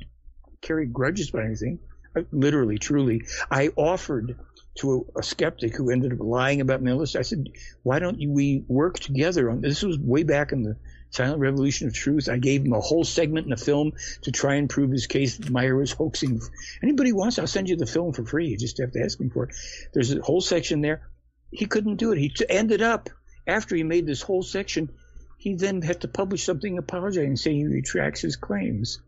[0.61, 1.79] carry grudges about anything.
[2.15, 4.37] I, literally, truly, I offered
[4.75, 7.15] to a, a skeptic who ended up lying about my list.
[7.15, 7.47] I said,
[7.83, 10.77] "Why don't we work together on this?" Was way back in the
[11.11, 12.29] silent revolution of truth.
[12.29, 15.37] I gave him a whole segment in the film to try and prove his case.
[15.37, 16.41] that Meier was hoaxing.
[16.81, 18.47] Anybody wants, I'll send you the film for free.
[18.47, 19.55] You just have to ask me for it.
[19.93, 21.09] There's a whole section there.
[21.51, 22.17] He couldn't do it.
[22.17, 23.09] He t- ended up
[23.45, 24.89] after he made this whole section.
[25.37, 29.01] He then had to publish something apologizing, and saying he retracts his claims.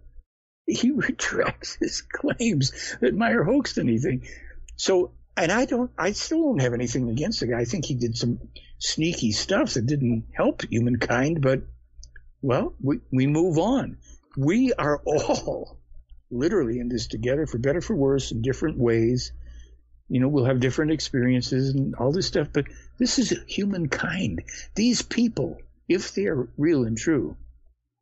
[0.67, 4.27] He retracts his claims that Meier hoaxed anything.
[4.75, 7.59] So, and I don't, I still don't have anything against the guy.
[7.59, 8.39] I think he did some
[8.79, 11.61] sneaky stuff that didn't help humankind, but
[12.43, 13.97] well, we, we move on.
[14.37, 15.79] We are all
[16.29, 19.31] literally in this together for better, for worse, in different ways.
[20.09, 22.65] You know, we'll have different experiences and all this stuff, but
[22.99, 24.43] this is humankind.
[24.75, 25.57] These people,
[25.87, 27.37] if they're real and true,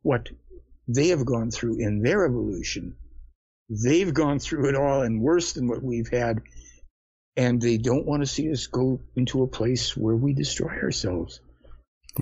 [0.02, 0.28] what
[0.88, 2.96] they have gone through in their evolution,
[3.70, 6.42] they've gone through it all and worse than what we've had.
[7.36, 11.40] And they don't want to see us go into a place where we destroy ourselves.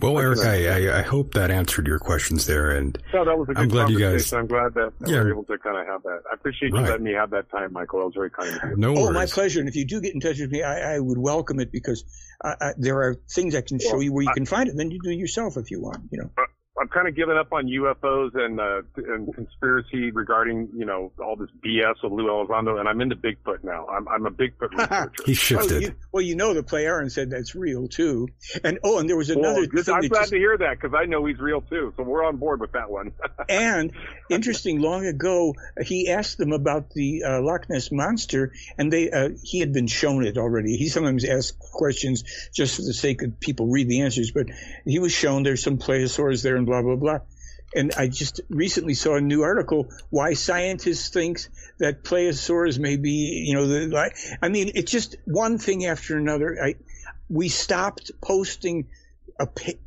[0.01, 2.71] Well, Eric, I, I, I hope that answered your questions there.
[2.71, 5.19] And No, that was a good I'm glad you guys- I'm glad that Yeah.
[5.19, 6.23] we were able to kind of have that.
[6.31, 6.85] I appreciate Right.
[6.85, 7.99] you letting me have that time, Michael.
[7.99, 8.77] That was very kind of you.
[8.77, 9.15] no Oh, worries.
[9.15, 9.59] my pleasure.
[9.59, 12.05] And if you do get in touch with me, I, I would welcome it because
[12.43, 14.71] I, I, there are things I can show you where you I- can find it.
[14.71, 15.99] And then you do it yourself if you want.
[16.13, 16.31] You know.
[16.39, 16.43] Uh,
[16.81, 21.37] I'm kind of giving up on UFOs and uh, and conspiracy regarding you know all
[21.37, 23.87] this BS with Lou Elizondo, and I'm into Bigfoot now.
[23.87, 25.13] I'm I'm a Bigfoot researcher.
[25.27, 25.83] He Oh, shifted.
[25.83, 28.29] you, Well, you know, the Plejaren said that's real too.
[28.65, 29.67] And oh, and there was another.
[29.73, 31.93] Well, thing I'm glad just- to hear that because I know he's real too.
[31.97, 33.13] So we're on board with that one.
[33.49, 33.93] and
[34.31, 39.31] interesting, long ago, he asked them about the uh, Loch Ness monster, and they uh,
[39.43, 40.77] he had been shown it already.
[40.77, 44.47] He sometimes asks questions just for the sake of people read the answers, but
[44.87, 47.19] he was shown there's some plesiosaurs there and blah blah blah.
[47.75, 51.41] And I just recently saw a new article why scientists think
[51.79, 56.17] that plesiosaurs may be, you know, the, like I mean, it's just one thing after
[56.17, 56.57] another.
[56.63, 56.75] I
[57.29, 58.89] we stopped posting
[59.39, 59.79] a pa-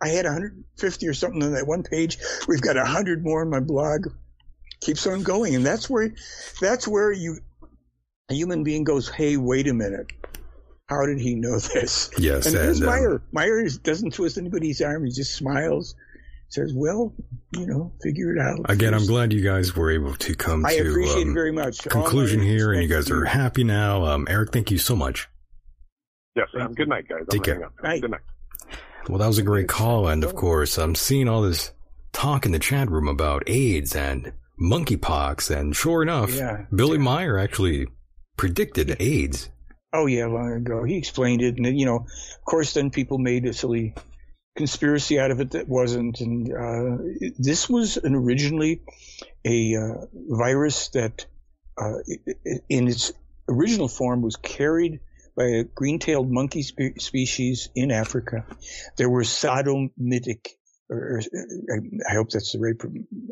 [0.00, 2.18] I had 150 or something on that one page.
[2.46, 4.08] We've got 100 more on my blog.
[4.80, 6.14] Keeps on going, and that's where
[6.60, 7.38] that's where you
[8.28, 10.06] a human being goes, "Hey, wait a minute."
[10.88, 12.10] How did he know this?
[12.18, 13.22] Yes, and and, um, Meier.
[13.32, 15.04] Meier doesn't twist anybody's arm.
[15.04, 15.94] He just smiles,
[16.48, 17.14] says, "Well,
[17.52, 20.76] you know, figure it out." Again, I'm glad you guys were able to come I
[20.76, 21.80] to appreciate um, it very much.
[21.88, 24.04] Conclusion my here, and you guys to are happy now.
[24.04, 25.28] Um, Eric, thank you so much.
[26.34, 26.48] yes.
[26.58, 27.20] Um, good night, guys.
[27.20, 27.70] I'm Take care.
[27.82, 28.00] Night.
[28.00, 28.20] Good night.
[29.08, 31.72] Well, that was a great call, and of course, I'm seeing all this
[32.12, 36.64] talk in the chat room about AIDS and monkeypox, and sure enough, Yeah.
[36.74, 37.86] Billy Meier actually
[38.36, 39.50] predicted AIDS.
[39.92, 40.84] Oh yeah, long ago.
[40.84, 43.94] He explained it, and you know, of course, then people made a silly
[44.58, 46.20] conspiracy out of it that wasn't.
[46.20, 46.98] And uh,
[47.38, 48.82] this was an originally
[49.44, 51.24] a uh, virus that,
[51.80, 51.98] uh,
[52.68, 53.12] in its
[53.48, 55.00] original form, was carried
[55.36, 58.44] by a green-tailed monkey spe- species in Africa.
[58.96, 60.48] There were sodomitic,
[60.90, 61.22] or, or
[62.10, 62.74] I hope that's the right.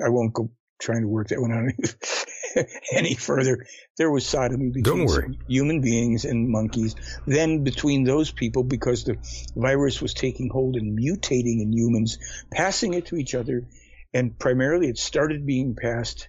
[0.04, 3.66] I won't go trying to work that one out any further.
[3.96, 6.94] There was sodomy between human beings and monkeys.
[7.26, 9.16] Then between those people, because the
[9.54, 12.18] virus was taking hold and mutating in humans,
[12.52, 13.66] passing it to each other,
[14.12, 16.28] and primarily it started being passed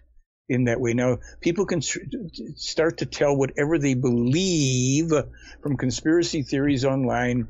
[0.49, 0.93] in that way.
[0.93, 5.11] Now people can start to tell whatever they believe
[5.61, 7.49] from conspiracy theories online.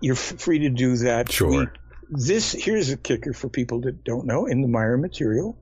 [0.00, 1.30] You're free to do that.
[1.30, 1.50] Sure.
[1.50, 1.66] We-
[2.12, 5.58] this here's a kicker for people that don't know in the Meier material.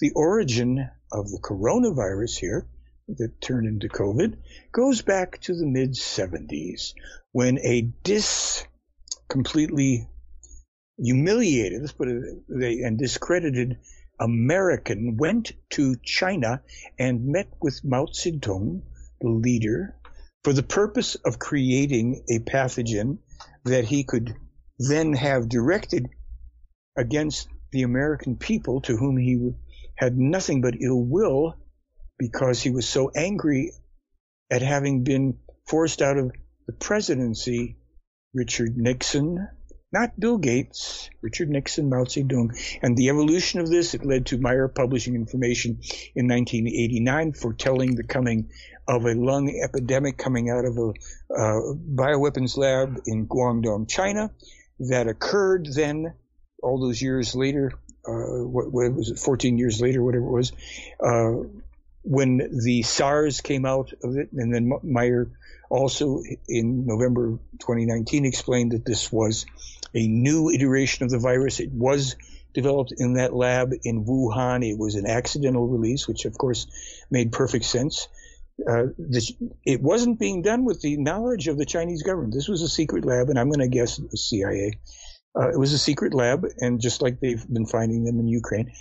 [0.00, 2.66] The origin of the coronavirus here
[3.06, 4.36] that turned into COVID
[4.72, 6.94] goes back to the mid 70s
[7.30, 8.64] when a dis
[9.28, 10.08] completely
[10.98, 13.78] humiliated, let's put it, they, and discredited
[14.18, 16.62] American went to China
[16.98, 18.82] and met with Mao Zedong,
[19.20, 19.96] the leader,
[20.42, 23.18] for the purpose of creating a pathogen
[23.64, 24.34] that he could
[24.88, 26.08] then have directed
[26.96, 29.52] against the American people to whom he
[29.96, 31.56] had nothing but ill will
[32.18, 33.72] because he was so angry
[34.50, 36.30] at having been forced out of
[36.66, 37.76] the presidency.
[38.34, 39.46] Richard Nixon,
[39.92, 44.38] not Bill Gates, Richard Nixon, Mao Zedong, and the evolution of this, it led to
[44.38, 45.80] Meier publishing information
[46.14, 48.48] in 1989 foretelling the coming
[48.88, 50.92] of a lung epidemic coming out of a
[51.36, 54.30] uh, bioweapons lab in Guangdong, China,
[54.88, 56.14] that occurred then,
[56.62, 57.72] all those years later,
[58.06, 60.52] uh, what, what was it, 14 years later, whatever it was,
[61.00, 61.32] uh,
[62.02, 65.30] when the SARS came out of it, and then Meier
[65.70, 69.46] also in November 2019 explained that this was
[69.94, 71.60] a new iteration of the virus.
[71.60, 72.16] It was
[72.52, 74.68] developed in that lab in Wuhan.
[74.68, 76.66] It was an accidental release, which of course
[77.10, 78.08] made perfect sense.
[78.68, 79.32] Uh, this,
[79.64, 82.34] it wasn't being done with the knowledge of the Chinese government.
[82.34, 84.78] This was a secret lab, and I'm going to guess it was CIA.
[85.34, 88.72] Uh, it was a secret lab, and just like they've been finding them in Ukraine,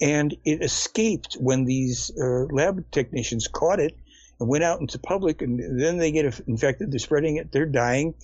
[0.00, 3.96] and it escaped when these uh, lab technicians caught it
[4.40, 6.90] and went out into public, and then they get infected.
[6.90, 7.52] They're spreading it.
[7.52, 8.14] They're dying,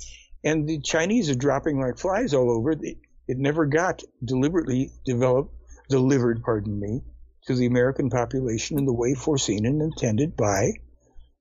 [0.44, 2.72] and the Chinese are dropping like flies all over.
[2.72, 5.54] It, it never got deliberately developed,
[5.88, 7.02] delivered, pardon me,
[7.46, 10.72] to the American population in the way foreseen and intended by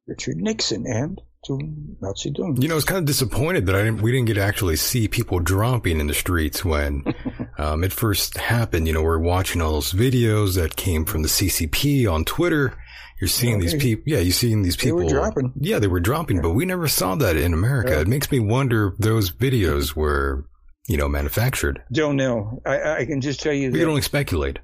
[0.07, 1.57] Richard Nixon and to
[2.01, 2.61] Mao Zedong.
[2.61, 4.75] You know, I was kind of disappointed that I didn't, we didn't get to actually
[4.77, 7.03] see people dropping in the streets when
[7.57, 8.87] um, it first happened.
[8.87, 12.73] You know, we're watching all those videos that came from the CCP on Twitter.
[13.21, 14.97] You're seeing these people, yeah, you're seeing these They people.
[15.03, 15.53] were dropping.
[15.59, 17.91] Yeah, they were dropping, but we never saw that in America.
[17.91, 18.01] Yeah.
[18.01, 20.45] It makes me wonder if those videos were,
[20.87, 21.81] you know, manufactured.
[21.93, 22.61] Don't know.
[22.65, 24.59] I, I can just tell you We that can only speculate.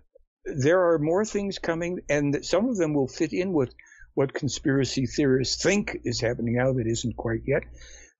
[0.45, 3.74] there are more things coming, and some of them will fit in with
[4.14, 7.64] what conspiracy theorists think is happening now that isn't quite yet.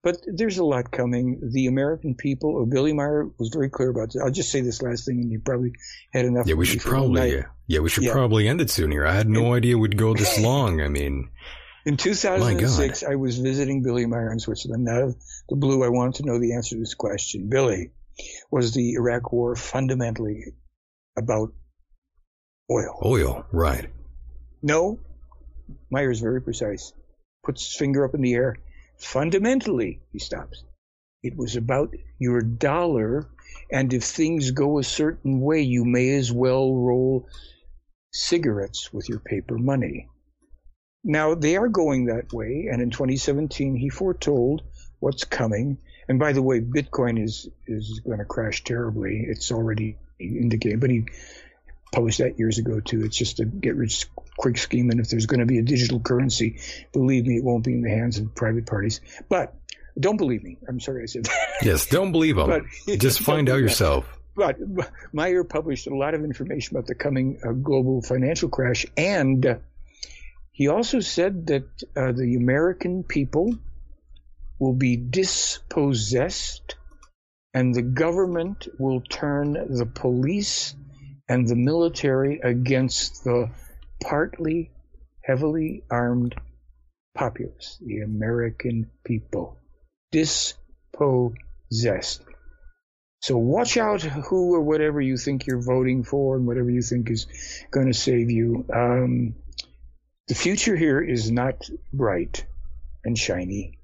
[0.02, 1.50] But there's a lot coming.
[1.52, 4.20] The American people, or Billy Meier was very clear about this.
[4.20, 5.72] I'll just say this last thing, and you probably
[6.12, 6.48] had enough.
[6.48, 7.44] Yeah, we should probably, night.
[7.68, 8.12] yeah, we should Yeah.
[8.12, 9.06] probably end it soon here.
[9.06, 10.80] I had no idea it would go this long.
[10.80, 11.28] I mean,
[11.84, 14.88] In 2006, I was visiting Billy Meier in Switzerland.
[14.88, 15.16] Out of
[15.48, 17.48] the blue, I wanted to know the answer to this question.
[17.48, 17.90] Billy,
[18.50, 20.46] was the Iraq War fundamentally
[21.16, 21.52] about
[22.70, 22.98] oil?
[23.04, 23.88] oil, right.
[24.62, 24.98] No.
[25.90, 26.92] Meier's very precise.
[27.44, 28.56] Puts his finger up in the air.
[28.98, 30.62] fundamentally, he stops.
[31.22, 33.28] It was about your dollar,
[33.70, 37.28] and if things go a certain way, you may as well roll
[38.12, 40.08] cigarettes with your paper money.
[41.04, 44.62] Now, they are going that way, and in 2017, he foretold
[45.00, 45.78] what's coming.
[46.08, 49.24] And by the way, Bitcoin is, is going to crash terribly.
[49.26, 51.06] It's already indicated, but he
[51.92, 53.04] published that years ago too.
[53.04, 54.06] It's just a get rich
[54.36, 54.90] quick scheme.
[54.90, 56.58] And if there's going to be a digital currency,
[56.92, 59.00] believe me, it won't be in the hands of private parties.
[59.28, 59.54] But
[59.98, 60.58] don't believe me.
[60.68, 61.48] I'm sorry I said that.
[61.62, 62.48] Yes, don't believe them.
[62.86, 64.06] But, Just find out yourself.
[64.34, 64.56] But
[65.12, 69.54] Meier published a lot of information about the coming uh, global financial crash, and uh,
[70.52, 71.64] he also said that
[71.94, 73.54] uh, the American people
[74.58, 76.76] will be dispossessed,
[77.52, 80.74] and the government will turn the police
[81.28, 83.50] and the military against the
[84.02, 84.70] partly
[85.22, 86.34] heavily armed
[87.14, 89.58] populace, the American people
[90.10, 92.22] dispossessed.
[93.20, 97.08] So watch out who or whatever you think you're voting for and whatever you think
[97.08, 97.26] is
[97.70, 98.64] going to save you.
[98.74, 99.36] Um,
[100.26, 102.44] the future here is not bright
[103.04, 103.78] and shiny.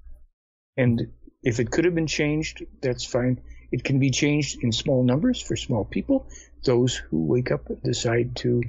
[0.77, 3.41] And if it could have been changed, that's fine.
[3.71, 6.27] It can be changed in small numbers for small people.
[6.65, 8.63] Those who wake up and decide to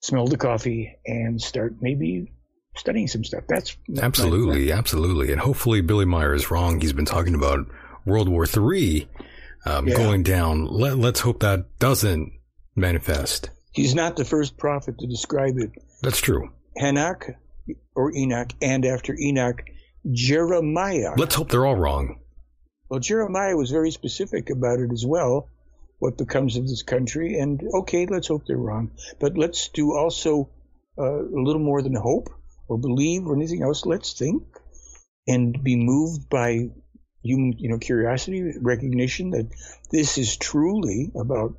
[0.00, 2.32] smell the coffee and start maybe
[2.76, 3.44] studying some stuff.
[3.48, 6.80] That's absolutely, absolutely, and hopefully Billy Meier is wrong.
[6.80, 7.66] He's been talking about
[8.04, 9.08] World War Three
[9.64, 9.96] um, yeah.
[9.96, 10.66] going down.
[10.66, 12.32] Let, let's hope that doesn't
[12.74, 13.50] manifest.
[13.72, 15.70] He's not the first prophet to describe it.
[16.02, 16.50] That's true.
[16.80, 17.26] Enoch
[17.94, 19.62] or Enoch, and after Enoch,
[20.10, 21.14] Jeremiah.
[21.16, 22.20] Let's hope they're all wrong.
[22.88, 25.48] Well, Jeremiah was very specific about it as well.
[25.98, 27.38] What becomes of this country?
[27.38, 30.50] And okay, let's hope they're wrong, but let's do also
[30.98, 32.28] uh, a little more than hope
[32.68, 33.86] or believe or anything else.
[33.86, 34.42] Let's think
[35.26, 36.70] and be moved by
[37.22, 39.48] human, you know, curiosity, recognition that
[39.90, 41.56] this is truly about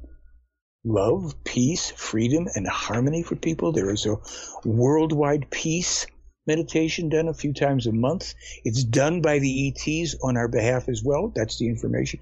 [0.84, 3.72] love, peace, freedom, and harmony for people.
[3.72, 4.18] There is a
[4.64, 6.08] worldwide peace
[6.46, 8.34] meditation done a few times a month.
[8.64, 11.32] It's done by the ETs on our behalf as well.
[11.36, 12.22] That's the information.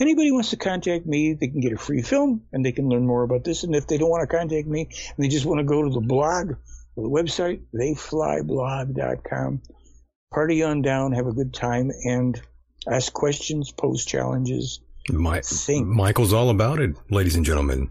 [0.00, 3.06] Anybody wants to contact me, they can get a free film and they can learn
[3.06, 3.62] more about this.
[3.62, 5.90] And if they don't want to contact me and they just want to go to
[5.90, 6.54] the blog,
[6.96, 9.60] or the website, theyflyblog.com.
[10.32, 12.40] Party on down, have a good time, and
[12.90, 14.80] ask questions, pose challenges.
[15.10, 15.86] My, think.
[15.86, 17.90] Michael's all about it, ladies and gentlemen.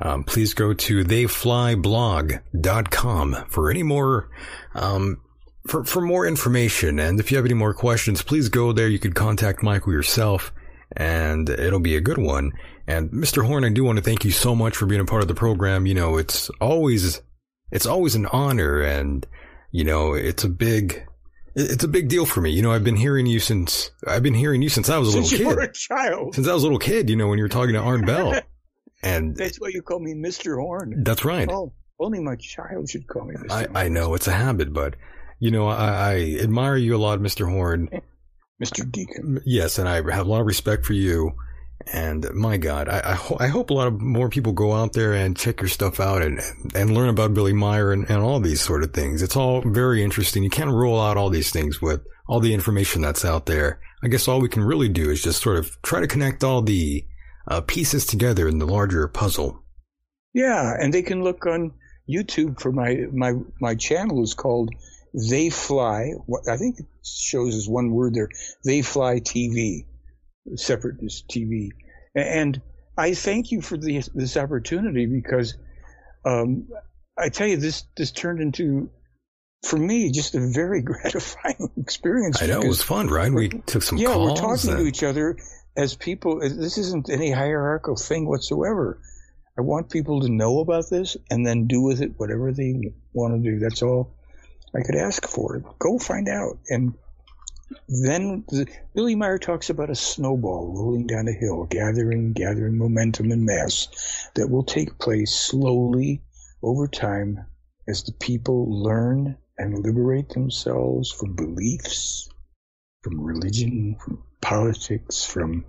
[0.00, 4.30] Um, please go to theyflyblog.com for any more,
[4.74, 5.20] um,
[5.66, 6.98] for, for more information.
[6.98, 8.88] And if you have any more questions, please go there.
[8.88, 10.54] You could contact Michael yourself
[10.96, 12.52] and it'll be a good one.
[12.86, 13.46] And Mr.
[13.46, 15.34] Horn, I do want to thank you so much for being a part of the
[15.34, 15.86] program.
[15.86, 17.22] You know, it's always
[17.70, 19.26] it's always an honor and,
[19.70, 21.06] you know, it's a big,
[21.54, 22.50] it's a big deal for me.
[22.50, 25.12] You know, I've been hearing you since, I've been hearing you since I was a
[25.12, 25.76] since little kid.
[25.76, 26.34] Since you were a child.
[26.34, 28.40] Since I was a little kid, you know, when you were talking to Art Bell.
[29.02, 30.56] And that's why you call me Mr.
[30.56, 31.04] Horn.
[31.04, 31.48] That's right.
[31.50, 33.50] Oh, only my child should call me Mr.
[33.50, 33.76] I, Horn.
[33.76, 34.94] I know it's a habit, but
[35.38, 37.50] you know, I, I admire you a lot, Mr.
[37.50, 37.88] Horn.
[38.62, 38.84] Mr.
[38.84, 39.40] Decon.
[39.44, 41.32] Yes, and I have a lot of respect for you.
[41.92, 44.92] And my God, I, I, ho- I, hope a lot of more people go out
[44.92, 46.38] there and check your stuff out and,
[46.74, 49.22] and learn about Billy Meier and, and all these sort of things.
[49.22, 50.42] It's all very interesting.
[50.42, 53.80] You can't roll out all these things with all the information that's out there.
[54.02, 56.60] I guess all we can really do is just sort of try to connect all
[56.60, 57.06] the
[57.48, 59.62] uh, pieces together in the larger puzzle.
[60.34, 61.72] Yeah, and they can look on
[62.08, 64.70] YouTube for my my my channel is called
[65.12, 66.12] They Fly.
[66.48, 68.28] I think it shows as one word there.
[68.64, 69.86] They Fly TV
[70.56, 71.70] separate TV.
[72.14, 72.60] And
[72.96, 75.56] I thank you for this, this opportunity because
[76.24, 76.68] um,
[77.16, 78.90] I tell you, this this turned into,
[79.64, 82.42] for me, just a very gratifying experience.
[82.42, 83.32] I know it was fun, right?
[83.32, 84.30] We took some yeah, calls.
[84.30, 84.78] we're talking and...
[84.80, 85.36] to each other
[85.76, 86.40] as people.
[86.40, 89.00] This isn't any hierarchical thing whatsoever.
[89.58, 92.74] I want people to know about this and then do with it whatever they
[93.12, 93.58] want to do.
[93.58, 94.16] That's all
[94.74, 95.56] I could ask for.
[95.56, 95.64] It.
[95.78, 96.94] Go find out and
[97.88, 103.30] then the, Billy Meier talks about a snowball rolling down a hill, gathering, gathering momentum
[103.30, 106.22] and mass that will take place slowly
[106.62, 107.46] over time
[107.86, 112.28] as the people learn and liberate themselves from beliefs,
[113.02, 115.64] from religion, from politics, from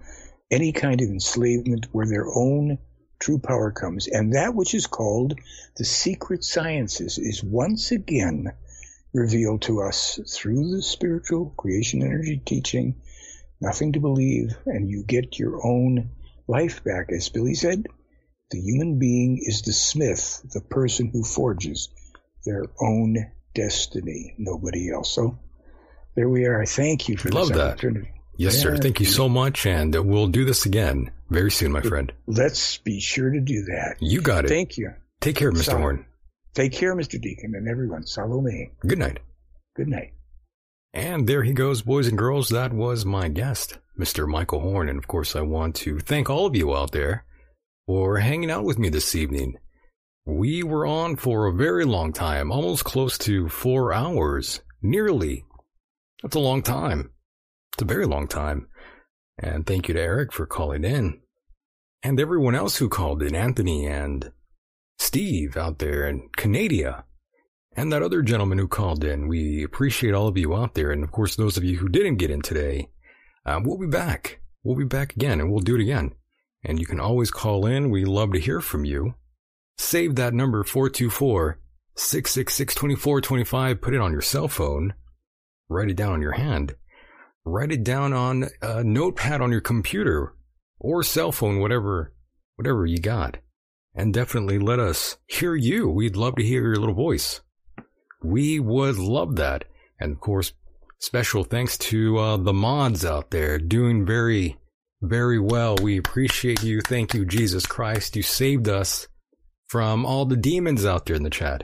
[0.49, 2.79] any kind of enslavement where their own
[3.19, 4.07] true power comes.
[4.07, 5.39] And that which is called
[5.77, 8.53] the secret sciences is once again
[9.13, 13.01] revealed to us through the spiritual creation energy teaching.
[13.59, 16.09] Nothing to believe, and you get your own
[16.47, 17.11] life back.
[17.11, 17.85] As Billy said,
[18.49, 21.89] the human being is the smith, the person who forges
[22.45, 23.17] their own
[23.53, 25.13] destiny, nobody else.
[25.13, 25.37] So
[26.15, 26.61] there we are.
[26.61, 27.67] I thank you for Love this that.
[27.73, 28.09] opportunity.
[28.37, 28.77] Yes, sir.
[28.77, 32.11] Thank you so much, and we'll do this again very soon, my friend.
[32.25, 33.97] Let's be sure to do that.
[33.99, 34.47] You got it.
[34.47, 34.93] Thank you.
[35.19, 35.65] Take care, Mr.
[35.65, 35.81] Sorry.
[35.81, 36.05] Horn.
[36.53, 37.15] Take care, Mr.
[37.15, 38.05] Decon, and everyone.
[38.05, 38.71] Salome.
[38.85, 39.19] Good night.
[39.75, 40.13] Good night.
[40.93, 42.49] And there he goes, boys and girls.
[42.49, 44.27] That was my guest, Mr.
[44.27, 44.89] Michael Horn.
[44.89, 47.25] And of course, I want to thank all of you out there
[47.87, 49.55] for hanging out with me this evening.
[50.25, 55.45] We were on for a very long time, almost close to four hours, nearly.
[56.21, 57.11] That's a long time.
[57.73, 58.67] It's a very long time.
[59.39, 61.21] And thank you to Eric for calling in.
[62.03, 64.31] And everyone else who called in, Anthony and
[65.01, 67.03] Steve out there in Canada.
[67.75, 70.91] And that other gentleman who called in, we appreciate all of you out there.
[70.91, 72.89] And of course, those of you who didn't get in today,
[73.43, 74.41] uh, we'll be back.
[74.63, 76.13] We'll be back again and we'll do it again.
[76.63, 77.89] And you can always call in.
[77.89, 79.15] We love to hear from you.
[79.79, 81.59] Save that number 424
[81.95, 83.81] 666 2425.
[83.81, 84.93] Put it on your cell phone.
[85.67, 86.75] Write it down on your hand.
[87.43, 90.35] Write it down on a notepad on your computer
[90.79, 92.13] or cell phone, whatever,
[92.55, 93.39] whatever you got.
[93.93, 95.89] And definitely let us hear you.
[95.89, 97.41] We'd love to hear your little voice.
[98.23, 99.65] We would love that.
[99.99, 100.53] And of course,
[100.99, 104.57] special thanks to uh, the mods out there doing very,
[105.01, 105.75] very well.
[105.75, 106.81] We appreciate you.
[106.81, 108.15] Thank you, Jesus Christ.
[108.15, 109.07] You saved us
[109.67, 111.63] from all the demons out there in the chat.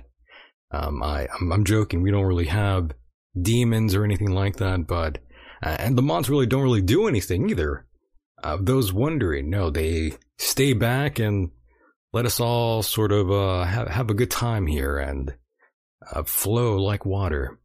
[0.71, 2.01] Um, I, I'm, I'm joking.
[2.01, 2.91] We don't really have
[3.39, 5.19] demons or anything like that, but,
[5.63, 7.85] uh, and the mods really don't really do anything either.
[8.43, 11.51] Uh, those wondering, no, they stay back and
[12.13, 15.35] let us all sort of, uh, have, have a good time here and,
[16.11, 17.59] uh, flow like water.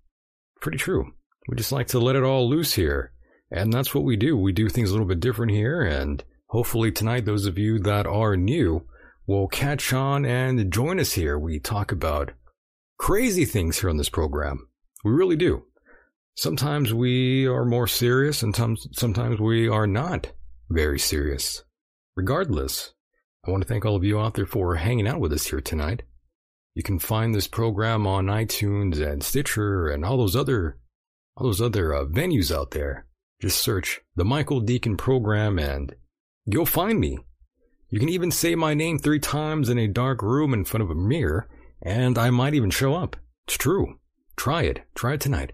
[0.60, 1.12] Pretty true.
[1.48, 3.12] We just like to let it all loose here.
[3.50, 4.36] And that's what we do.
[4.36, 5.82] We do things a little bit different here.
[5.82, 8.86] And hopefully tonight, those of you that are new
[9.26, 11.38] will catch on and join us here.
[11.38, 12.32] We talk about
[12.98, 14.68] crazy things here on this program.
[15.04, 15.64] We really do.
[16.34, 20.32] Sometimes we are more serious and sometimes we are not
[20.70, 21.62] very serious.
[22.16, 22.92] Regardless,
[23.44, 25.60] I want to thank all of you out there for hanging out with us here
[25.60, 26.04] tonight.
[26.74, 30.78] You can find this program on iTunes and Stitcher and all those other
[31.36, 33.06] all those other uh, venues out there.
[33.40, 35.92] Just search the Michael Decon program and
[36.46, 37.18] you'll find me.
[37.90, 40.90] You can even say my name three times in a dark room in front of
[40.90, 41.48] a mirror,
[41.82, 43.16] and I might even show up.
[43.48, 43.98] It's true.
[44.36, 44.82] Try it.
[44.94, 45.52] Try it tonight.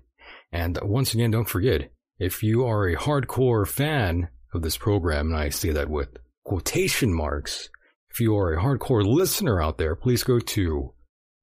[0.52, 5.36] And once again, don't forget, if you are a hardcore fan of this program, and
[5.36, 7.70] I say that with quotation marks,
[8.18, 10.92] if you are a hardcore listener out there, please go to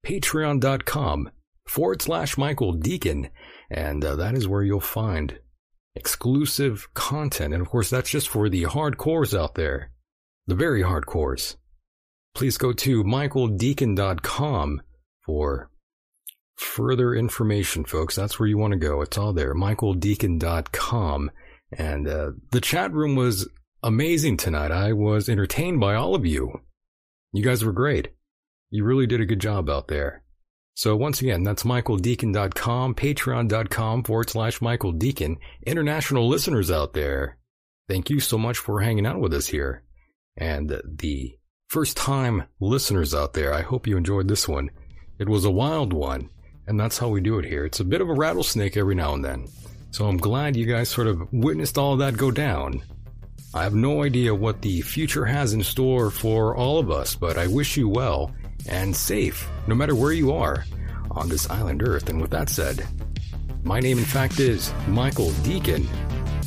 [0.06, 1.32] patreon.com
[1.66, 3.30] forward slash Michael Decon,
[3.72, 5.40] and uh, that is where you'll find
[5.96, 7.54] exclusive content.
[7.54, 9.92] And of course, that's just for the hardcores out there,
[10.48, 11.56] the very hardcores.
[12.34, 14.82] Please go to michaeldecon.com
[15.26, 15.70] for
[16.58, 18.18] further information, folks.
[18.18, 19.02] That's where you want to go.
[19.02, 19.56] It's all there.
[19.56, 21.32] michaeldecon.com.
[21.72, 23.48] And uh, the chat room was
[23.82, 24.72] amazing tonight.
[24.72, 26.60] I was entertained by all of you.
[27.36, 28.10] You guys were great.
[28.70, 30.24] You really did a good job out there.
[30.74, 35.36] So once again, that's michaeldecon.com, patreon.com forward slash Michael Decon.
[35.66, 37.38] International listeners out there,
[37.90, 39.84] thank you so much for hanging out with us here.
[40.38, 44.70] And the first time listeners out there, I hope you enjoyed this one.
[45.20, 46.30] It was a wild one,
[46.68, 47.66] and that's how we do it here.
[47.66, 49.48] It's a bit of a rattlesnake every now and then.
[49.92, 52.82] So I'm glad you guys sort of witnessed all that go down.
[53.56, 57.38] I have no idea what the future has in store for all of us, but
[57.38, 58.34] I wish you well
[58.68, 60.66] and safe, no matter where you are
[61.12, 62.10] on this island Earth.
[62.10, 62.86] And with that said,
[63.64, 65.88] my name, in fact, is Michael Decon.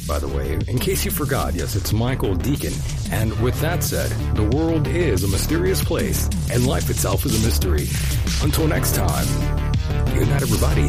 [0.06, 2.76] By the way, in case you forgot, yes, it's Michael Decon.
[3.10, 7.46] And with that said, the world is a mysterious place, and life itself is a
[7.46, 7.88] mystery.
[8.42, 9.26] Until next time,
[10.14, 10.88] good night, everybody.